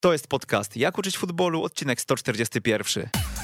To 0.00 0.12
jest 0.12 0.26
podcast 0.26 0.76
Jak 0.76 0.98
uczyć 0.98 1.18
futbolu, 1.18 1.62
odcinek 1.64 2.00
141. 2.00 3.37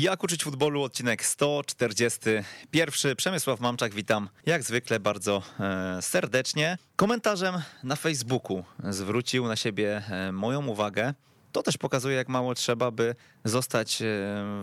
Jak 0.00 0.24
uczyć 0.24 0.44
futbolu, 0.44 0.82
odcinek 0.82 1.24
141. 1.24 3.16
Przemysław 3.16 3.60
Mamczak, 3.60 3.94
witam 3.94 4.28
jak 4.46 4.62
zwykle 4.62 5.00
bardzo 5.00 5.42
e, 5.60 6.02
serdecznie. 6.02 6.78
Komentarzem 6.96 7.54
na 7.82 7.96
Facebooku 7.96 8.64
zwrócił 8.90 9.46
na 9.46 9.56
siebie 9.56 10.02
e, 10.10 10.32
moją 10.32 10.66
uwagę. 10.66 11.14
To 11.52 11.62
też 11.62 11.76
pokazuje, 11.76 12.16
jak 12.16 12.28
mało 12.28 12.54
trzeba, 12.54 12.90
by 12.90 13.14
zostać 13.44 14.02
e, 14.02 14.04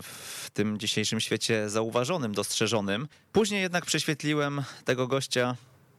w 0.02 0.50
tym 0.52 0.78
dzisiejszym 0.78 1.20
świecie 1.20 1.70
zauważonym, 1.70 2.34
dostrzeżonym. 2.34 3.08
Później 3.32 3.62
jednak 3.62 3.86
prześwietliłem 3.86 4.62
tego 4.84 5.06
gościa 5.06 5.56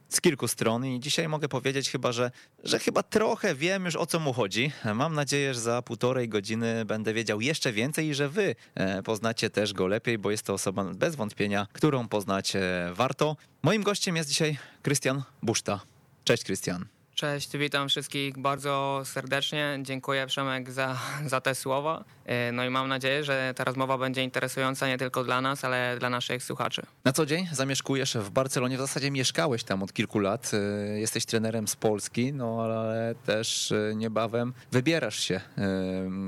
z 0.08 0.20
kilku 0.20 0.48
stron 0.48 0.86
i 0.86 1.00
dzisiaj 1.00 1.28
mogę 1.28 1.48
powiedzieć 1.48 1.90
chyba, 1.90 2.12
że, 2.12 2.30
że 2.64 2.78
chyba 2.78 3.02
trochę 3.02 3.54
wiem 3.54 3.84
już 3.84 3.96
o 3.96 4.06
co 4.06 4.20
mu 4.20 4.32
chodzi. 4.32 4.72
Mam 4.94 5.14
nadzieję, 5.14 5.54
że 5.54 5.60
za 5.60 5.82
półtorej 5.82 6.28
godziny 6.28 6.84
będę 6.84 7.14
wiedział 7.14 7.40
jeszcze 7.40 7.72
więcej 7.72 8.06
i 8.08 8.14
że 8.14 8.28
wy 8.28 8.54
e, 8.74 9.02
poznacie 9.02 9.50
też 9.50 9.72
go 9.72 9.86
lepiej, 9.86 10.18
bo 10.18 10.30
jest 10.30 10.42
to 10.42 10.54
osoba 10.54 10.84
bez 10.84 11.16
wątpienia, 11.16 11.66
którą 11.72 12.08
poznać 12.08 12.56
e, 12.56 12.60
warto. 12.94 13.36
Moim 13.62 13.82
gościem 13.82 14.16
jest 14.16 14.28
dzisiaj 14.28 14.58
Krystian 14.82 15.22
Buszta. 15.42 15.80
Cześć 16.24 16.44
Krystian. 16.44 16.95
Cześć, 17.16 17.56
witam 17.56 17.88
wszystkich 17.88 18.38
bardzo 18.38 19.02
serdecznie. 19.04 19.78
Dziękuję 19.82 20.26
Przemek 20.26 20.70
za, 20.70 20.98
za 21.26 21.40
te 21.40 21.54
słowa. 21.54 22.04
E, 22.26 22.52
no 22.52 22.64
i 22.64 22.70
mam 22.70 22.88
nadzieję, 22.88 23.24
że 23.24 23.52
ta 23.56 23.64
rozmowa 23.64 23.98
będzie 23.98 24.22
interesująca 24.22 24.88
nie 24.88 24.98
tylko 24.98 25.24
dla 25.24 25.40
nas, 25.40 25.64
ale 25.64 25.96
dla 25.98 26.10
naszych 26.10 26.44
słuchaczy. 26.44 26.82
Na 27.04 27.12
co 27.12 27.26
dzień 27.26 27.48
zamieszkujesz 27.52 28.16
w 28.16 28.30
Barcelonie, 28.30 28.76
w 28.76 28.80
zasadzie 28.80 29.10
mieszkałeś 29.10 29.64
tam 29.64 29.82
od 29.82 29.92
kilku 29.92 30.18
lat. 30.18 30.50
E, 30.54 30.98
jesteś 30.98 31.26
trenerem 31.26 31.68
z 31.68 31.76
Polski, 31.76 32.32
no 32.32 32.62
ale 32.64 33.14
też 33.26 33.72
e, 33.72 33.94
niebawem 33.94 34.54
wybierasz 34.72 35.20
się 35.20 35.40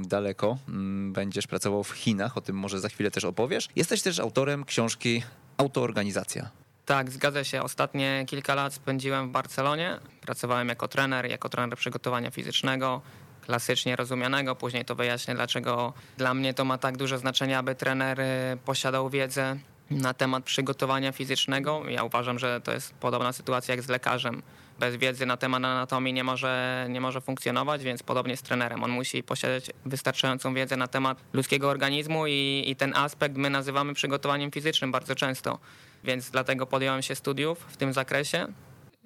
daleko. 0.02 0.58
Mm, 0.68 1.12
będziesz 1.12 1.46
pracował 1.46 1.84
w 1.84 1.90
Chinach, 1.90 2.36
o 2.36 2.40
tym 2.40 2.56
może 2.56 2.80
za 2.80 2.88
chwilę 2.88 3.10
też 3.10 3.24
opowiesz. 3.24 3.68
Jesteś 3.76 4.02
też 4.02 4.18
autorem 4.18 4.64
książki 4.64 5.22
Autoorganizacja. 5.56 6.67
Tak, 6.88 7.10
zgadza 7.10 7.44
się. 7.44 7.62
Ostatnie 7.62 8.24
kilka 8.26 8.54
lat 8.54 8.74
spędziłem 8.74 9.28
w 9.28 9.32
Barcelonie. 9.32 9.98
Pracowałem 10.20 10.68
jako 10.68 10.88
trener, 10.88 11.30
jako 11.30 11.48
trener 11.48 11.78
przygotowania 11.78 12.30
fizycznego, 12.30 13.02
klasycznie 13.46 13.96
rozumianego. 13.96 14.56
Później 14.56 14.84
to 14.84 14.94
wyjaśnię, 14.94 15.34
dlaczego 15.34 15.92
dla 16.16 16.34
mnie 16.34 16.54
to 16.54 16.64
ma 16.64 16.78
tak 16.78 16.96
duże 16.96 17.18
znaczenie, 17.18 17.58
aby 17.58 17.74
trener 17.74 18.20
y, 18.20 18.24
posiadał 18.64 19.10
wiedzę 19.10 19.56
na 19.90 20.14
temat 20.14 20.44
przygotowania 20.44 21.12
fizycznego. 21.12 21.82
Ja 21.88 22.04
uważam, 22.04 22.38
że 22.38 22.60
to 22.60 22.72
jest 22.72 22.94
podobna 22.94 23.32
sytuacja 23.32 23.74
jak 23.74 23.84
z 23.84 23.88
lekarzem. 23.88 24.42
Bez 24.78 24.96
wiedzy 24.96 25.26
na 25.26 25.36
temat 25.36 25.64
anatomii 25.64 26.12
nie 26.12 26.24
może, 26.24 26.86
nie 26.90 27.00
może 27.00 27.20
funkcjonować, 27.20 27.82
więc 27.82 28.02
podobnie 28.02 28.36
z 28.36 28.42
trenerem. 28.42 28.84
On 28.84 28.90
musi 28.90 29.22
posiadać 29.22 29.70
wystarczającą 29.86 30.54
wiedzę 30.54 30.76
na 30.76 30.88
temat 30.88 31.18
ludzkiego 31.32 31.68
organizmu 31.68 32.26
i, 32.26 32.64
i 32.66 32.76
ten 32.76 32.96
aspekt 32.96 33.36
my 33.36 33.50
nazywamy 33.50 33.94
przygotowaniem 33.94 34.50
fizycznym 34.50 34.92
bardzo 34.92 35.14
często. 35.14 35.58
Więc 36.04 36.30
dlatego 36.30 36.66
podjąłem 36.66 37.02
się 37.02 37.14
studiów 37.14 37.58
w 37.68 37.76
tym 37.76 37.92
zakresie. 37.92 38.46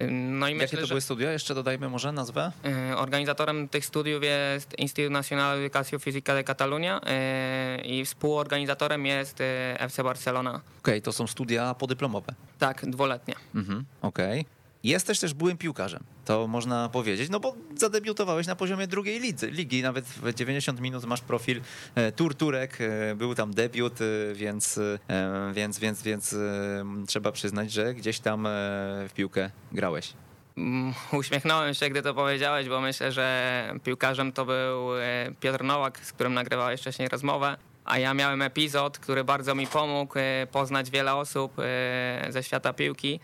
No 0.09 0.47
i 0.47 0.51
Jakie 0.51 0.63
myślę, 0.63 0.81
to 0.81 0.87
były 0.87 1.01
studia? 1.01 1.31
Jeszcze 1.31 1.55
dodajmy 1.55 1.89
może 1.89 2.11
nazwę? 2.11 2.51
Y, 2.91 2.97
organizatorem 2.97 3.69
tych 3.69 3.85
studiów 3.85 4.23
jest 4.23 4.79
Instytut 4.79 5.11
Nacional 5.11 5.57
de 5.57 5.65
Educación 5.65 5.99
Física 5.99 6.33
de 6.33 6.43
Catalunya 6.43 7.01
y, 7.77 7.81
i 7.81 8.05
współorganizatorem 8.05 9.05
jest 9.05 9.41
y, 9.41 9.43
FC 9.79 10.03
Barcelona. 10.03 10.49
Okej, 10.49 10.63
okay, 10.79 11.01
to 11.01 11.13
są 11.13 11.27
studia 11.27 11.73
podyplomowe. 11.73 12.33
Tak, 12.59 12.89
dwuletnie. 12.89 13.35
Mhm, 13.55 13.85
Okej. 14.01 14.41
Okay. 14.41 14.62
Jesteś 14.83 15.19
też 15.19 15.33
byłym 15.33 15.57
piłkarzem, 15.57 16.03
to 16.25 16.47
można 16.47 16.89
powiedzieć, 16.89 17.29
no 17.29 17.39
bo 17.39 17.55
zadebiutowałeś 17.75 18.47
na 18.47 18.55
poziomie 18.55 18.87
drugiej 18.87 19.19
ligi, 19.19 19.47
ligi. 19.47 19.81
nawet 19.81 20.05
w 20.05 20.33
90 20.33 20.81
minut 20.81 21.05
masz 21.05 21.21
profil 21.21 21.61
e, 21.95 22.11
Turturek, 22.11 22.77
e, 22.81 23.15
był 23.15 23.35
tam 23.35 23.53
debiut, 23.53 24.01
e, 24.01 24.05
więc, 24.33 24.79
więc, 25.53 25.79
więc, 25.79 26.01
więc 26.01 26.35
trzeba 27.07 27.31
przyznać, 27.31 27.71
że 27.71 27.93
gdzieś 27.93 28.19
tam 28.19 28.47
w 29.09 29.11
piłkę 29.15 29.51
grałeś. 29.71 30.13
Mm, 30.57 30.93
uśmiechnąłem 31.11 31.73
się, 31.73 31.89
gdy 31.89 32.01
to 32.01 32.13
powiedziałeś, 32.13 32.69
bo 32.69 32.81
myślę, 32.81 33.11
że 33.11 33.75
piłkarzem 33.83 34.31
to 34.31 34.45
był 34.45 34.87
Piotr 35.39 35.63
Nowak, 35.63 35.99
z 36.05 36.13
którym 36.13 36.33
nagrywałeś 36.33 36.81
wcześniej 36.81 37.07
rozmowę. 37.07 37.57
A 37.85 37.99
ja 37.99 38.13
miałem 38.13 38.41
epizod, 38.41 38.99
który 38.99 39.23
bardzo 39.23 39.55
mi 39.55 39.67
pomógł 39.67 40.13
poznać 40.51 40.89
wiele 40.89 41.15
osób 41.15 41.53
ze 42.29 42.43
świata 42.43 42.73
piłki 42.73 43.19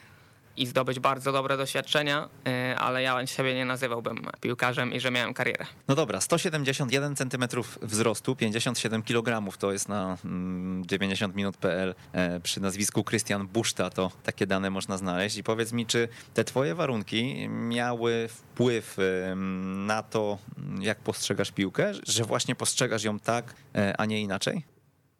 i 0.59 0.65
zdobyć 0.67 0.99
bardzo 0.99 1.31
dobre 1.31 1.57
doświadczenia, 1.57 2.29
y, 2.47 2.77
ale 2.77 3.01
ja 3.01 3.27
siebie 3.27 3.55
nie 3.55 3.65
nazywałbym 3.65 4.27
piłkarzem 4.41 4.93
i 4.93 4.99
że 4.99 5.11
miałem 5.11 5.33
karierę. 5.33 5.65
No 5.87 5.95
dobra, 5.95 6.21
171 6.21 7.15
cm 7.15 7.45
wzrostu, 7.81 8.35
57 8.35 9.03
kg 9.03 9.57
to 9.57 9.71
jest 9.71 9.89
na 9.89 10.17
90 10.81 11.35
mm, 11.37 11.53
e, 12.13 12.39
przy 12.39 12.61
nazwisku 12.61 13.03
Krystian 13.03 13.47
Buszta, 13.47 13.89
to 13.89 14.11
takie 14.23 14.47
dane 14.47 14.69
można 14.69 14.97
znaleźć 14.97 15.37
i 15.37 15.43
powiedz 15.43 15.73
mi, 15.73 15.85
czy 15.85 16.07
te 16.33 16.43
twoje 16.43 16.75
warunki 16.75 17.49
miały 17.49 18.27
wpływ 18.27 18.97
na 19.85 20.03
to, 20.03 20.37
jak 20.79 20.99
postrzegasz 20.99 21.51
piłkę, 21.51 21.91
że 22.07 22.23
właśnie 22.23 22.55
postrzegasz 22.55 23.03
ją 23.03 23.19
tak, 23.19 23.53
e, 23.75 23.95
a 23.97 24.05
nie 24.05 24.21
inaczej? 24.21 24.78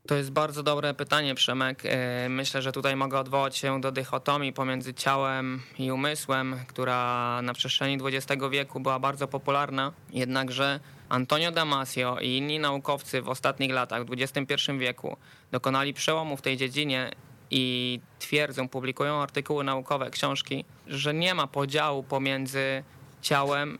To 0.10 0.16
jest 0.16 0.32
bardzo 0.32 0.64
dobre 0.64 0.94
pytanie, 0.94 1.36
Przemek. 1.36 1.84
E, 1.86 2.30
myślę, 2.30 2.62
że 2.62 2.72
tutaj 2.72 2.96
mogę 2.96 3.20
odwołać 3.20 3.58
się 3.58 3.82
do 3.82 3.92
dychotomii 3.92 4.54
pomiędzy 4.54 4.94
ciałem 4.94 5.62
i 5.80 5.92
umysłem, 5.92 6.56
która 6.68 7.40
na 7.42 7.54
przestrzeni 7.54 7.98
XX 8.04 8.44
wieku 8.52 8.80
była 8.80 9.00
bardzo 9.00 9.28
popularna. 9.28 9.92
Jednakże 10.14 10.80
Antonio 11.10 11.52
Damasio 11.52 12.18
i 12.22 12.38
inni 12.38 12.60
naukowcy 12.60 13.22
w 13.22 13.30
ostatnich 13.30 13.72
latach, 13.72 14.06
w 14.06 14.14
XXI 14.14 14.56
wieku, 14.78 15.18
dokonali 15.52 15.94
przełomu 15.94 16.38
w 16.38 16.42
tej 16.42 16.58
dziedzinie 16.58 17.12
i 17.52 18.00
twierdzą, 18.20 18.70
publikują 18.70 19.22
artykuły 19.22 19.64
naukowe, 19.64 20.10
książki, 20.10 20.66
że 20.88 21.14
nie 21.14 21.34
ma 21.36 21.48
podziału 21.48 22.04
pomiędzy 22.04 22.84
ciałem 23.22 23.78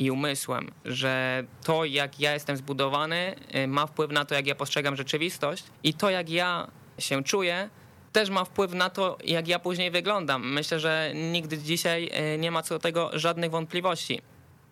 i 0.00 0.10
umysłem, 0.10 0.70
że 0.84 1.44
to, 1.64 1.84
jak 1.84 2.20
ja 2.20 2.34
jestem 2.34 2.56
zbudowany, 2.56 3.34
y, 3.54 3.66
ma 3.66 3.86
wpływ 3.86 4.10
na 4.10 4.24
to, 4.24 4.34
jak 4.34 4.46
ja 4.46 4.54
postrzegam 4.54 4.96
rzeczywistość 4.96 5.64
i 5.84 5.94
to, 5.94 6.10
jak 6.10 6.30
ja 6.30 6.70
się 6.98 7.24
czuję, 7.24 7.68
też 8.12 8.30
ma 8.30 8.44
wpływ 8.44 8.72
na 8.72 8.90
to, 8.90 9.18
jak 9.24 9.48
ja 9.48 9.58
później 9.58 9.90
wyglądam. 9.90 10.52
Myślę, 10.52 10.80
że 10.80 11.12
nigdy 11.14 11.58
dzisiaj 11.58 12.10
y, 12.34 12.38
nie 12.38 12.50
ma 12.50 12.62
co 12.62 12.74
do 12.74 12.78
tego 12.78 13.10
żadnych 13.12 13.50
wątpliwości. 13.50 14.22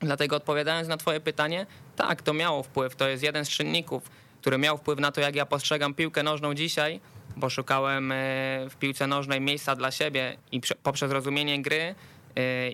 Dlatego 0.01 0.37
odpowiadając 0.37 0.89
na 0.89 0.97
Twoje 0.97 1.21
pytanie, 1.21 1.67
tak, 1.97 2.23
to 2.23 2.35
miało 2.35 2.63
wpływ. 2.63 2.97
To 2.97 3.09
jest 3.09 3.23
jeden 3.23 3.45
z 3.45 3.49
czynników, 3.49 4.03
który 4.41 4.59
miał 4.59 4.79
wpływ 4.79 4.99
na 4.99 5.13
to, 5.13 5.21
jak 5.21 5.35
ja 5.35 5.47
postrzegam 5.47 5.95
piłkę 5.95 6.23
nożną 6.23 6.55
dzisiaj, 6.55 7.01
bo 7.37 7.51
szukałem 7.51 8.13
y, 8.13 8.15
w 8.71 8.77
piłce 8.79 9.07
nożnej 9.07 9.41
miejsca 9.41 9.77
dla 9.77 9.91
siebie 9.91 10.37
i 10.53 10.61
poprzez 10.83 11.13
rozumienie 11.13 11.63
gry 11.63 11.95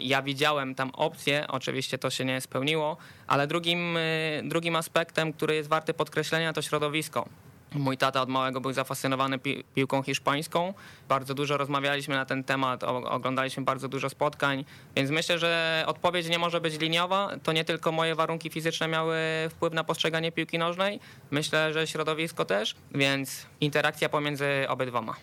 ja 0.00 0.22
widziałem 0.22 0.74
tam 0.74 0.90
opcję, 0.90 1.46
oczywiście 1.48 1.98
to 1.98 2.10
się 2.10 2.24
nie 2.24 2.40
spełniło, 2.40 2.96
ale 3.26 3.46
drugim, 3.46 3.96
y, 3.96 4.42
drugim 4.44 4.76
aspektem, 4.76 5.32
który 5.32 5.54
jest 5.54 5.68
warty 5.68 5.94
podkreślenia, 5.94 6.52
to 6.52 6.62
środowisko. 6.62 7.28
Mój 7.74 7.98
tata 7.98 8.22
od 8.22 8.28
małego 8.28 8.60
był 8.60 8.72
zafascynowany 8.72 9.38
pi 9.38 9.64
piłką 9.74 10.02
hiszpańską. 10.02 10.74
Bardzo 11.08 11.34
dużo 11.34 11.56
rozmawialiśmy 11.56 12.14
na 12.14 12.24
ten 12.24 12.44
temat, 12.44 12.84
oglądaliśmy 12.84 13.64
bardzo 13.64 13.88
dużo 13.88 14.10
spotkań, 14.10 14.64
więc 14.96 15.10
myślę, 15.10 15.38
że 15.38 15.84
odpowiedź 15.86 16.28
nie 16.28 16.38
może 16.38 16.60
być 16.60 16.78
liniowa. 16.78 17.30
To 17.42 17.52
nie 17.52 17.64
tylko 17.64 17.92
moje 17.92 18.14
warunki 18.14 18.50
fizyczne 18.50 18.88
miały 18.88 19.16
wpływ 19.50 19.72
na 19.72 19.84
postrzeganie 19.84 20.32
piłki 20.32 20.58
nożnej, 20.58 21.00
myślę, 21.30 21.72
że 21.72 21.86
środowisko 21.86 22.44
też, 22.44 22.74
więc 22.94 23.46
interakcja 23.60 24.08
pomiędzy 24.08 24.46
obydwoma. 24.68 25.14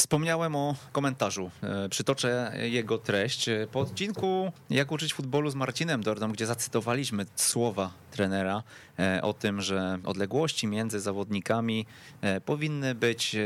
Wspomniałem 0.00 0.56
o 0.56 0.74
komentarzu. 0.92 1.50
E, 1.62 1.88
przytoczę 1.88 2.52
jego 2.56 2.98
treść. 2.98 3.46
Po 3.72 3.80
odcinku 3.80 4.52
Jak 4.70 4.92
uczyć 4.92 5.14
futbolu 5.14 5.50
z 5.50 5.54
Marcinem 5.54 6.02
Dordą, 6.02 6.32
gdzie 6.32 6.46
zacytowaliśmy 6.46 7.26
słowa 7.36 7.92
trenera 8.10 8.62
e, 8.98 9.22
o 9.22 9.32
tym, 9.32 9.60
że 9.60 9.98
odległości 10.04 10.66
między 10.66 11.00
zawodnikami 11.00 11.86
e, 12.20 12.40
powinny 12.40 12.94
być 12.94 13.36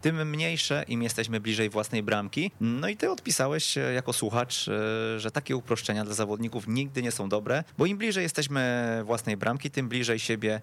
tym 0.00 0.30
mniejsze, 0.30 0.84
im 0.88 1.02
jesteśmy 1.02 1.40
bliżej 1.40 1.70
własnej 1.70 2.02
bramki. 2.02 2.50
No 2.60 2.88
i 2.88 2.96
ty 2.96 3.10
odpisałeś 3.10 3.76
jako 3.94 4.12
słuchacz, 4.12 4.70
że 5.16 5.30
takie 5.32 5.56
uproszczenia 5.56 6.04
dla 6.04 6.14
zawodników 6.14 6.68
nigdy 6.68 7.02
nie 7.02 7.12
są 7.12 7.28
dobre, 7.28 7.64
bo 7.78 7.86
im 7.86 7.98
bliżej 7.98 8.22
jesteśmy 8.22 9.02
własnej 9.04 9.36
bramki, 9.36 9.70
tym 9.70 9.88
bliżej 9.88 10.18
siebie 10.18 10.60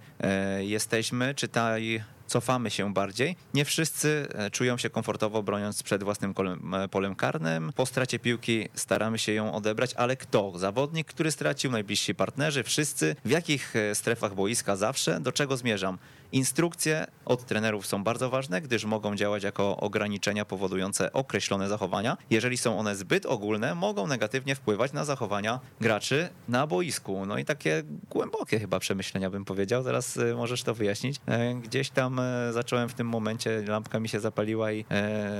jesteśmy. 0.59 1.35
Czytaj 1.35 2.03
cofamy 2.29 2.69
się 2.69 2.93
bardziej. 2.93 3.35
Nie 3.53 3.65
wszyscy 3.65 4.27
e, 4.33 4.51
czują 4.51 4.77
się 4.77 4.89
komfortowo 4.89 5.43
broniąc 5.43 5.83
przed 5.83 6.03
własnym 6.03 6.33
e, 6.73 6.87
polem 6.87 7.15
karnym. 7.15 7.71
Po 7.75 7.85
stracie 7.85 8.19
piłki 8.19 8.69
staramy 8.75 9.19
się 9.19 9.31
ją 9.31 9.53
odebrać, 9.53 9.93
ale 9.93 10.15
kto? 10.15 10.57
Zawodnik, 10.57 11.07
który 11.07 11.31
stracił, 11.31 11.71
najbliżsi 11.71 12.15
partnerzy, 12.15 12.63
wszyscy. 12.63 13.15
W 13.25 13.29
jakich 13.29 13.75
e, 13.75 13.95
strefach 13.95 14.35
boiska 14.35 14.75
zawsze? 14.75 15.19
Do 15.19 15.31
czego 15.31 15.57
zmierzam? 15.57 15.97
Instrukcje 16.31 17.07
od 17.25 17.45
trenerów 17.45 17.87
są 17.87 18.03
bardzo 18.03 18.29
ważne, 18.29 18.61
gdyż 18.61 18.85
mogą 18.85 19.15
działać 19.15 19.43
jako 19.43 19.77
ograniczenia 19.77 20.45
powodujące 20.45 21.13
określone 21.13 21.69
zachowania. 21.69 22.17
Jeżeli 22.29 22.57
są 22.57 22.79
one 22.79 22.95
zbyt 22.95 23.25
ogólne, 23.25 23.75
mogą 23.75 24.07
negatywnie 24.07 24.55
wpływać 24.55 24.93
na 24.93 25.05
zachowania 25.05 25.59
graczy 25.81 26.29
na 26.47 26.67
boisku. 26.67 27.25
No 27.25 27.37
i 27.37 27.45
takie 27.45 27.83
głębokie 28.09 28.59
chyba 28.59 28.79
przemyślenia 28.79 29.29
bym 29.29 29.45
powiedział. 29.45 29.83
Zaraz 29.83 30.17
e, 30.17 30.35
możesz 30.35 30.63
to 30.63 30.73
wyjaśnić. 30.73 31.21
E, 31.27 31.55
gdzieś 31.55 31.89
tam 31.89 32.19
e, 32.19 32.53
zacząłem 32.53 32.89
w 32.89 32.93
tym 32.93 33.07
momencie, 33.07 33.63
lampka 33.67 33.99
mi 33.99 34.09
się 34.09 34.19
zapaliła 34.19 34.71
i 34.71 34.85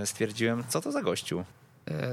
stwierdziłem, 0.05 0.63
co 0.69 0.81
to 0.81 0.91
za 0.91 1.01
gościu. 1.01 1.43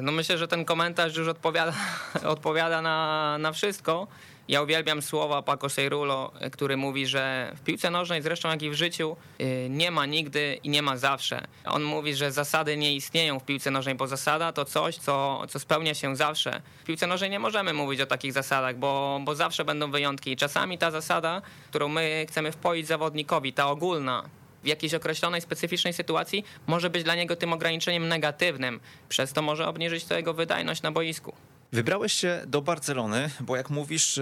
No 0.03 0.13
myślę, 0.13 0.39
że 0.39 0.49
ten 0.49 0.65
komentarz 0.65 1.17
już 1.17 1.29
odpowiada, 1.29 1.73
odpowiada 2.25 2.83
na, 2.83 3.37
na 3.39 3.53
wszystko. 3.53 4.07
Ja 4.49 4.63
uwielbiam 4.63 5.03
słowa 5.03 5.43
Paco 5.43 5.69
Seirulo, 5.69 6.33
który 6.53 6.77
mówi, 6.77 7.07
że 7.07 7.53
w 7.57 7.61
piłce 7.61 7.91
nożnej, 7.91 8.23
zresztą 8.23 8.49
jak 8.49 8.63
i 8.63 8.71
w 8.71 8.75
życiu, 8.75 9.17
y, 9.41 9.67
nie 9.71 9.91
ma 9.91 10.07
nigdy 10.07 10.59
i 10.63 10.69
nie 10.69 10.83
ma 10.83 10.97
zawsze. 10.97 11.47
On 11.65 11.83
mówi, 11.83 12.15
że 12.15 12.33
zasady 12.33 12.77
nie 12.77 12.95
istnieją 12.95 13.41
w 13.41 13.45
piłce 13.45 13.71
nożnej, 13.71 13.95
bo 13.95 14.07
zasada 14.07 14.53
to 14.53 14.65
coś, 14.65 14.97
co, 14.97 15.43
co 15.49 15.59
spełnia 15.59 15.95
się 15.95 16.17
zawsze. 16.17 16.63
W 16.83 16.85
piłce 16.85 17.07
nożnej 17.07 17.31
nie 17.31 17.39
możemy 17.39 17.73
mówić 17.73 18.01
o 18.01 18.07
takich 18.07 18.33
zasadach, 18.33 18.77
bo, 18.77 19.21
bo 19.25 19.35
zawsze 19.35 19.65
będą 19.65 19.91
wyjątki. 19.91 20.33
I 20.33 20.37
czasami 20.37 20.79
ta 20.79 20.91
zasada, 20.91 21.43
którą 21.69 21.89
my 21.89 22.27
chcemy 22.29 22.53
wpoić 22.53 22.87
zawodnikowi, 22.87 23.53
ta 23.53 23.71
ogólna, 23.71 24.29
w 24.63 24.67
jakiejś 24.67 24.95
określonej, 24.95 25.41
specyficznej 25.41 25.93
sytuacji 25.93 26.45
może 26.67 26.91
być 26.91 27.05
dla 27.05 27.15
niego 27.15 27.37
tym 27.37 27.53
ograniczeniem 27.53 28.09
negatywnym. 28.09 28.81
Przez 29.09 29.33
to 29.33 29.43
może 29.43 29.69
obniżyć 29.69 30.05
to 30.05 30.17
jego 30.17 30.35
wydajność 30.35 30.83
na 30.83 30.93
boisku. 30.93 31.35
Wybrałeś 31.73 32.13
się 32.13 32.43
do 32.47 32.63
Barcelony, 32.63 33.31
bo 33.41 33.57
jak 33.57 33.71
mówisz, 33.71 34.21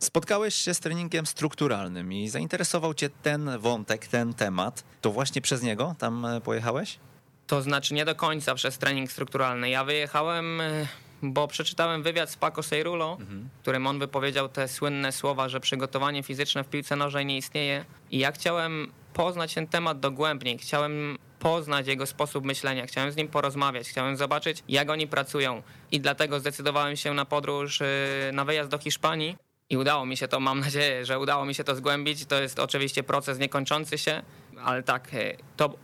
spotkałeś 0.00 0.54
się 0.54 0.74
z 0.74 0.80
treningiem 0.80 1.26
strukturalnym 1.26 2.12
i 2.12 2.28
zainteresował 2.28 2.94
cię 2.94 3.10
ten 3.22 3.58
wątek, 3.58 4.06
ten 4.06 4.34
temat. 4.34 4.84
To 5.00 5.12
właśnie 5.12 5.42
przez 5.42 5.62
niego 5.62 5.94
tam 5.98 6.26
e, 6.26 6.40
pojechałeś? 6.40 6.98
To 7.46 7.62
znaczy 7.62 7.94
nie 7.94 8.04
do 8.04 8.14
końca 8.14 8.54
przez 8.54 8.78
trening 8.78 9.12
strukturalny. 9.12 9.70
Ja 9.70 9.84
wyjechałem, 9.84 10.60
e, 10.60 10.86
bo 11.22 11.48
przeczytałem 11.48 12.02
wywiad 12.02 12.30
z 12.30 12.36
Paco 12.36 12.62
Seirulo, 12.62 13.16
mhm. 13.20 13.48
w 13.58 13.62
którym 13.62 13.86
on 13.86 13.98
wypowiedział 13.98 14.48
te 14.48 14.68
słynne 14.68 15.12
słowa, 15.12 15.48
że 15.48 15.60
przygotowanie 15.60 16.22
fizyczne 16.22 16.64
w 16.64 16.68
piłce 16.68 16.96
nożnej 16.96 17.26
nie 17.26 17.36
istnieje. 17.36 17.84
I 18.10 18.18
ja 18.18 18.32
chciałem 18.32 18.92
poznać 19.14 19.54
ten 19.54 19.66
temat 19.66 20.00
dogłębniej. 20.00 20.58
Chciałem 20.58 21.18
poznać 21.40 21.86
jego 21.86 22.06
sposób 22.06 22.44
myślenia, 22.44 22.86
chciałem 22.86 23.12
z 23.12 23.16
nim 23.16 23.28
porozmawiać, 23.28 23.88
chciałem 23.88 24.16
zobaczyć, 24.16 24.62
jak 24.68 24.90
oni 24.90 25.06
pracują. 25.06 25.62
I 25.92 26.00
dlatego 26.00 26.40
zdecydowałem 26.40 26.96
się 26.96 27.14
na 27.14 27.24
podróż, 27.24 27.80
y, 27.80 27.84
na 28.32 28.44
wyjazd 28.44 28.70
do 28.70 28.78
Hiszpanii. 28.78 29.36
I 29.70 29.76
udało 29.76 30.06
mi 30.06 30.16
się 30.16 30.28
to, 30.28 30.40
mam 30.40 30.60
nadzieję, 30.60 31.04
że 31.04 31.18
udało 31.18 31.44
mi 31.44 31.54
się 31.54 31.64
to 31.64 31.74
zgłębić. 31.74 32.26
To 32.26 32.42
jest 32.42 32.58
oczywiście 32.58 33.02
proces 33.02 33.38
niekończący 33.38 33.98
się, 33.98 34.22
ale 34.64 34.82
tak, 34.82 35.14
e, 35.14 35.36
to 35.56 35.74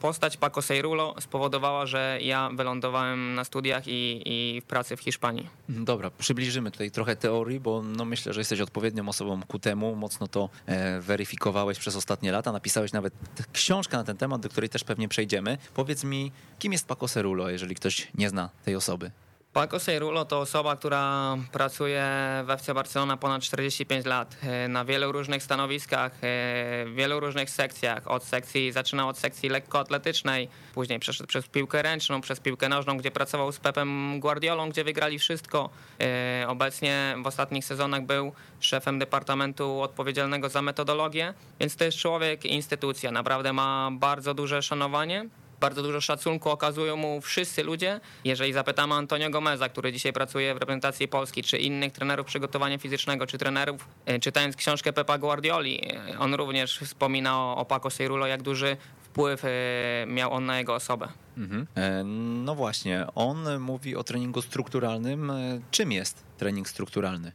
postać 0.00 0.36
Paco 0.36 0.62
Seirulo 0.62 1.14
spowodowała, 1.20 1.86
że 1.86 2.18
ja 2.22 2.50
wylądowałem 2.54 3.34
na 3.34 3.44
studiach 3.44 3.82
i, 3.86 4.22
i 4.26 4.60
w 4.60 4.64
pracy 4.64 4.96
w 4.96 5.00
Hiszpanii. 5.00 5.48
Dobra, 5.68 6.10
przybliżymy 6.10 6.70
tutaj 6.70 6.90
trochę 6.90 7.16
teorii, 7.16 7.60
bo 7.60 7.82
no 7.82 8.04
myślę, 8.04 8.32
że 8.32 8.40
jesteś 8.40 8.60
odpowiednią 8.60 9.08
osobą 9.08 9.40
ku 9.48 9.58
temu. 9.58 9.96
Mocno 9.96 10.28
to 10.28 10.48
e, 10.66 11.00
weryfikowałeś 11.00 11.78
przez 11.78 11.96
ostatnie 11.96 12.32
lata. 12.32 12.52
Napisałeś 12.52 12.92
nawet 12.92 13.14
książkę 13.52 13.96
na 13.96 14.04
ten 14.04 14.16
temat, 14.16 14.40
do 14.40 14.48
której 14.48 14.70
też 14.70 14.84
pewnie 14.84 15.08
przejdziemy. 15.08 15.58
Powiedz 15.74 16.04
mi, 16.04 16.32
kim 16.58 16.72
jest 16.72 16.86
Paco 16.86 17.08
Seirulo, 17.08 17.50
jeżeli 17.50 17.74
ktoś 17.74 18.08
nie 18.14 18.28
zna 18.28 18.50
tej 18.64 18.76
osoby? 18.76 19.10
Paco 19.56 19.80
Seirulo 19.80 20.24
to 20.24 20.40
osoba, 20.40 20.76
która 20.76 21.36
pracuje 21.52 22.04
w 22.44 22.50
FC 22.50 22.74
Barcelona 22.74 23.16
ponad 23.16 23.42
45 23.42 24.06
lat 24.06 24.36
e, 24.42 24.68
na 24.68 24.84
wielu 24.84 25.12
różnych 25.12 25.42
stanowiskach, 25.42 26.12
e, 26.12 26.18
w 26.86 26.92
wielu 26.94 27.20
różnych 27.20 27.50
sekcjach. 27.50 28.08
Od 28.08 28.24
sekcji, 28.24 28.72
zaczynał 28.72 29.08
od 29.08 29.18
sekcji 29.18 29.48
lekkoatletycznej, 29.48 30.48
później 30.74 30.98
przeszedł 30.98 31.28
przez 31.28 31.48
piłkę 31.48 31.82
ręczną, 31.82 32.20
przez 32.20 32.40
piłkę 32.40 32.68
nożną, 32.68 32.96
gdzie 32.96 33.10
pracował 33.10 33.52
z 33.52 33.58
Pepem 33.58 34.20
Guardiolą, 34.20 34.68
gdzie 34.68 34.84
wygrali 34.84 35.18
wszystko. 35.18 35.70
E, 36.00 36.44
obecnie 36.48 37.16
w 37.22 37.26
ostatnich 37.26 37.64
sezonach 37.64 38.02
był 38.02 38.32
szefem 38.60 38.98
departamentu 38.98 39.82
odpowiedzialnego 39.82 40.48
za 40.48 40.62
metodologię, 40.62 41.34
więc 41.60 41.76
to 41.76 41.84
jest 41.84 41.98
człowiek, 41.98 42.44
instytucja. 42.44 43.10
Naprawdę 43.10 43.52
ma 43.52 43.90
bardzo 43.92 44.34
duże 44.34 44.62
szanowanie 44.62 45.28
bardzo 45.60 45.82
dużo 45.82 46.00
szacunku 46.00 46.50
okazują 46.50 46.96
mu 46.96 47.20
wszyscy 47.20 47.62
ludzie. 47.62 48.00
Jeżeli 48.24 48.52
zapytamy 48.52 48.94
Antonio 48.94 49.30
Gomeza, 49.30 49.68
który 49.68 49.92
dzisiaj 49.92 50.12
pracuje 50.12 50.54
w 50.54 50.58
reprezentacji 50.58 51.08
Polski, 51.08 51.42
czy 51.42 51.58
innych 51.58 51.92
trenerów 51.92 52.26
przygotowania 52.26 52.78
fizycznego, 52.78 53.26
czy 53.26 53.38
trenerów, 53.38 53.88
e, 54.06 54.18
czytając 54.18 54.56
książkę 54.56 54.92
Pepa 54.92 55.18
Guardioli, 55.18 55.80
e, 55.94 56.18
on 56.18 56.34
również 56.34 56.78
wspomina 56.78 57.38
o, 57.38 57.56
o 57.56 57.64
Paco 57.64 57.90
Seirulo, 57.90 58.26
jak 58.26 58.42
duży 58.42 58.76
wpływ 59.02 59.44
e, 59.44 59.48
miał 60.06 60.32
on 60.32 60.46
na 60.46 60.58
jego 60.58 60.74
osobę. 60.74 61.08
Mhm. 61.36 61.66
No 62.44 62.54
właśnie, 62.54 63.06
on 63.14 63.58
mówi 63.60 63.96
o 63.96 64.04
treningu 64.04 64.42
strukturalnym. 64.42 65.32
Czym 65.70 65.92
jest 65.92 66.24
trening 66.38 66.68
strukturalny? 66.68 67.32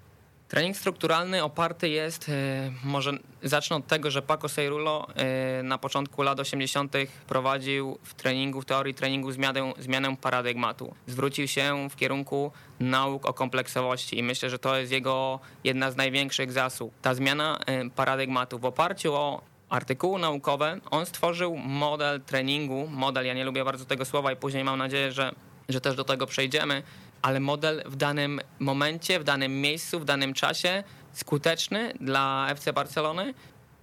Trening 0.52 0.78
strukturalny 0.78 1.44
oparty 1.44 1.90
jest, 1.90 2.30
e, 2.30 2.72
może 2.84 3.12
zacznę 3.44 3.76
od 3.76 3.88
tego, 3.88 4.12
że 4.12 4.22
Paco 4.22 4.50
Seirulo 4.50 5.08
e, 5.16 5.64
na 5.64 5.78
początku 5.78 6.22
lat 6.22 6.40
80. 6.40 6.94
prowadził 7.28 7.98
w 8.04 8.14
treningu, 8.14 8.62
w 8.62 8.66
teorii 8.66 8.94
treningu 8.94 9.32
zmianę, 9.32 9.74
zmianę 9.80 10.16
paradygmatu. 10.22 10.96
Zwrócił 11.08 11.48
się 11.48 11.90
w 11.90 11.96
kierunku 11.96 12.52
nauk 12.80 13.26
o 13.26 13.34
kompleksowości 13.34 14.20
i 14.20 14.24
myślę, 14.24 14.50
że 14.50 14.60
to 14.60 14.78
jest 14.78 14.92
jego 14.92 15.40
jedna 15.64 15.92
z 15.92 15.96
największych 15.96 16.52
zasług. 16.52 16.94
Ta 17.02 17.14
zmiana 17.14 17.60
e, 17.66 17.90
paradygmatu 17.90 18.60
w 18.60 18.66
oparciu 18.66 19.14
o 19.14 19.42
artykuły 19.70 20.20
naukowe, 20.20 20.80
on 20.90 21.06
stworzył 21.06 21.58
model 21.58 22.22
treningu, 22.22 22.88
model, 22.88 23.26
ja 23.26 23.34
nie 23.34 23.46
lubię 23.46 23.66
bardzo 23.66 23.86
tego 23.86 24.06
słowa 24.06 24.32
i 24.32 24.36
później 24.36 24.64
mam 24.64 24.80
nadzieję, 24.80 25.12
że, 25.12 25.32
że 25.70 25.82
też 25.82 25.96
do 25.96 26.04
tego 26.04 26.28
przejdziemy, 26.28 26.84
ale 27.22 27.40
model 27.40 27.84
w 27.86 27.96
danym 27.96 28.42
momencie, 28.60 29.20
w 29.20 29.24
danym 29.24 29.62
miejscu, 29.62 30.00
w 30.00 30.06
danym 30.06 30.34
czasie 30.34 30.84
skuteczny 31.14 31.94
dla 32.00 32.48
FC 32.50 32.74
Barcelony 32.74 33.34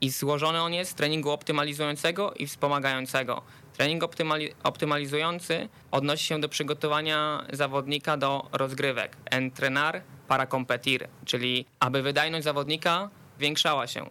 i 0.00 0.10
złożony 0.10 0.62
on 0.62 0.72
jest 0.72 0.90
z 0.90 0.94
treningu 0.94 1.30
optymalizującego 1.30 2.34
i 2.34 2.46
wspomagającego. 2.46 3.42
Trening 3.76 4.02
optymali 4.02 4.48
optymalizujący 4.62 5.68
odnosi 5.90 6.24
się 6.24 6.40
do 6.40 6.48
przygotowania 6.48 7.44
zawodnika 7.52 8.16
do 8.16 8.48
rozgrywek. 8.52 9.16
Entrenar 9.30 10.02
para 10.28 10.46
competir, 10.46 11.08
czyli 11.24 11.66
aby 11.80 12.02
wydajność 12.02 12.44
zawodnika 12.44 13.10
zwiększała 13.36 13.86
się. 13.86 14.10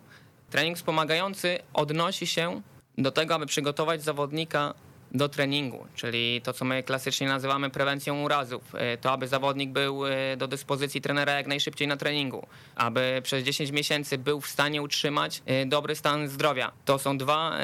Trening 0.50 0.78
wspomagający 0.78 1.60
odnosi 1.74 2.28
się 2.28 2.62
do 2.98 3.12
tego, 3.12 3.36
aby 3.36 3.46
przygotować 3.46 4.04
zawodnika 4.04 4.74
do 5.12 5.30
treningu, 5.30 5.86
czyli 5.96 6.42
to, 6.44 6.54
co 6.54 6.66
my 6.66 6.84
klasycznie 6.84 7.28
nazywamy 7.28 7.70
prewencją 7.70 8.24
urazów. 8.24 8.76
E, 8.76 8.98
to, 8.98 9.12
aby 9.12 9.28
zawodnik 9.28 9.70
był 9.70 10.06
e, 10.06 10.38
do 10.38 10.48
dyspozycji 10.48 11.02
trenera 11.02 11.34
jak 11.34 11.48
najszybciej 11.48 11.88
na 11.88 11.98
treningu, 11.98 12.48
aby 12.76 13.22
przez 13.24 13.44
10 13.44 13.72
miesięcy 13.72 14.18
był 14.18 14.42
w 14.42 14.48
stanie 14.48 14.82
utrzymać 14.82 15.42
e, 15.46 15.66
dobry 15.66 15.96
stan 15.96 16.28
zdrowia. 16.28 16.72
To 16.86 17.00
są 17.00 17.18
dwa, 17.18 17.58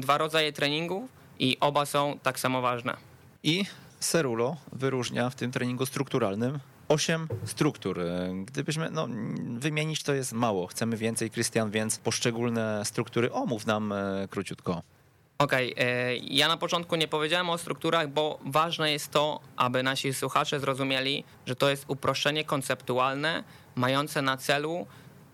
dwa 0.00 0.18
rodzaje 0.18 0.52
treningów 0.52 1.10
i 1.38 1.56
oba 1.60 1.86
są 1.86 2.18
tak 2.22 2.40
samo 2.40 2.60
ważne. 2.60 2.96
I 3.42 3.64
Serulo 4.00 4.56
wyróżnia 4.72 5.30
w 5.30 5.34
tym 5.34 5.52
treningu 5.52 5.86
strukturalnym 5.86 6.58
osiem 6.88 7.28
struktur. 7.44 8.00
Gdybyśmy 8.44 8.90
no, 8.90 9.08
wymienić, 9.58 10.02
to 10.02 10.14
jest 10.14 10.32
mało. 10.32 10.66
Chcemy 10.66 10.96
więcej, 10.96 11.30
Krystian, 11.30 11.70
więc 11.70 11.98
poszczególne 11.98 12.84
struktury 12.84 13.32
omów 13.32 13.66
nam 13.66 13.94
króciutko. 14.30 14.82
Okej, 15.38 15.72
okay. 15.72 15.86
E, 15.86 16.16
ja 16.16 16.48
na 16.48 16.56
początku 16.56 16.96
nie 16.96 17.08
powiedziałem 17.08 17.50
o 17.50 17.58
strukturach, 17.58 18.08
bo 18.08 18.38
ważne 18.44 18.92
jest 18.92 19.10
to, 19.10 19.40
aby 19.56 19.82
nasi 19.82 20.14
słuchacze 20.14 20.60
zrozumieli, 20.60 21.24
że 21.46 21.56
to 21.56 21.70
jest 21.70 21.84
uproszczenie 21.88 22.44
konceptualne 22.44 23.44
mające 23.74 24.22
na 24.22 24.36
celu 24.36 24.86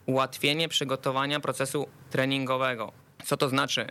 ułatwienie 0.07 0.69
przygotowania 0.69 1.41
procesu 1.41 1.87
treningowego. 2.11 2.93
Co 3.25 3.37
to 3.37 3.49
znaczy? 3.49 3.87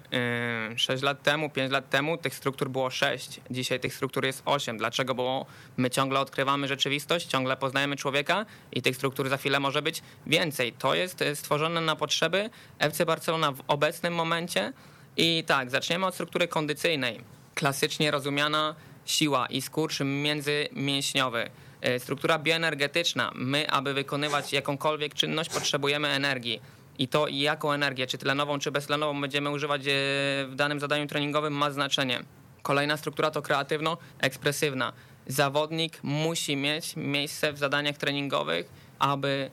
6 0.75 1.03
e, 1.03 1.05
lat 1.05 1.23
temu, 1.23 1.49
5 1.49 1.71
lat 1.71 1.89
temu 1.89 2.17
tych 2.17 2.35
struktur 2.35 2.69
było 2.69 2.89
6, 2.89 3.41
dzisiaj 3.49 3.79
tych 3.79 3.93
struktur 3.93 4.25
jest 4.25 4.41
8. 4.45 4.77
Dlaczego? 4.77 5.15
Bo 5.15 5.45
my 5.77 5.89
ciągle 5.89 6.19
odkrywamy 6.19 6.67
rzeczywistość, 6.67 7.27
ciągle 7.27 7.57
poznajemy 7.57 7.95
człowieka 7.95 8.45
i 8.71 8.81
tych 8.81 8.95
struktur 8.95 9.29
za 9.29 9.37
chwilę 9.37 9.59
może 9.59 9.81
być 9.81 10.01
więcej. 10.25 10.73
To 10.73 10.95
jest 10.95 11.23
stworzone 11.33 11.81
na 11.81 11.95
potrzeby 11.95 12.49
FC 12.79 13.05
Barcelona 13.05 13.51
w 13.51 13.63
obecnym 13.67 14.15
momencie 14.15 14.73
i 15.17 15.43
tak, 15.47 15.69
zaczniemy 15.69 16.05
od 16.05 16.13
struktury 16.13 16.47
kondycyjnej. 16.47 17.19
Klasycznie 17.55 18.11
rozumiana 18.11 18.75
siła 19.05 19.47
i 19.47 19.61
skurcz 19.61 19.99
międzymięśniowy. 19.99 21.49
E, 21.81 21.99
struktura 21.99 22.39
bioenergetyczna. 22.39 23.31
My, 23.35 23.69
aby 23.69 23.93
wykonywać 23.93 24.53
jakąkolwiek 24.53 25.13
czynność, 25.13 25.49
potrzebujemy 25.49 26.07
energii. 26.07 26.61
i 26.99 27.07
to 27.07 27.27
jaką 27.27 27.71
energię, 27.71 28.07
czy 28.07 28.17
tlenową, 28.17 28.59
czy 28.59 28.71
beztlenową 28.71 29.21
będziemy 29.21 29.49
używać 29.49 29.81
e, 29.81 29.85
w 30.47 30.53
danym 30.55 30.79
zadaniu 30.79 31.07
treningowym 31.07 31.53
ma 31.53 31.71
znaczenie. 31.71 32.23
Kolejna 32.61 32.97
struktura 32.97 33.31
to 33.31 33.41
kreatywno-ekspresywna. 33.41 34.91
Zawodnik 35.27 36.03
musi 36.03 36.55
mieć 36.55 36.95
miejsce 36.95 37.53
w 37.53 37.57
zadaniach 37.57 37.97
treningowych, 37.97 38.69
aby 38.99 39.51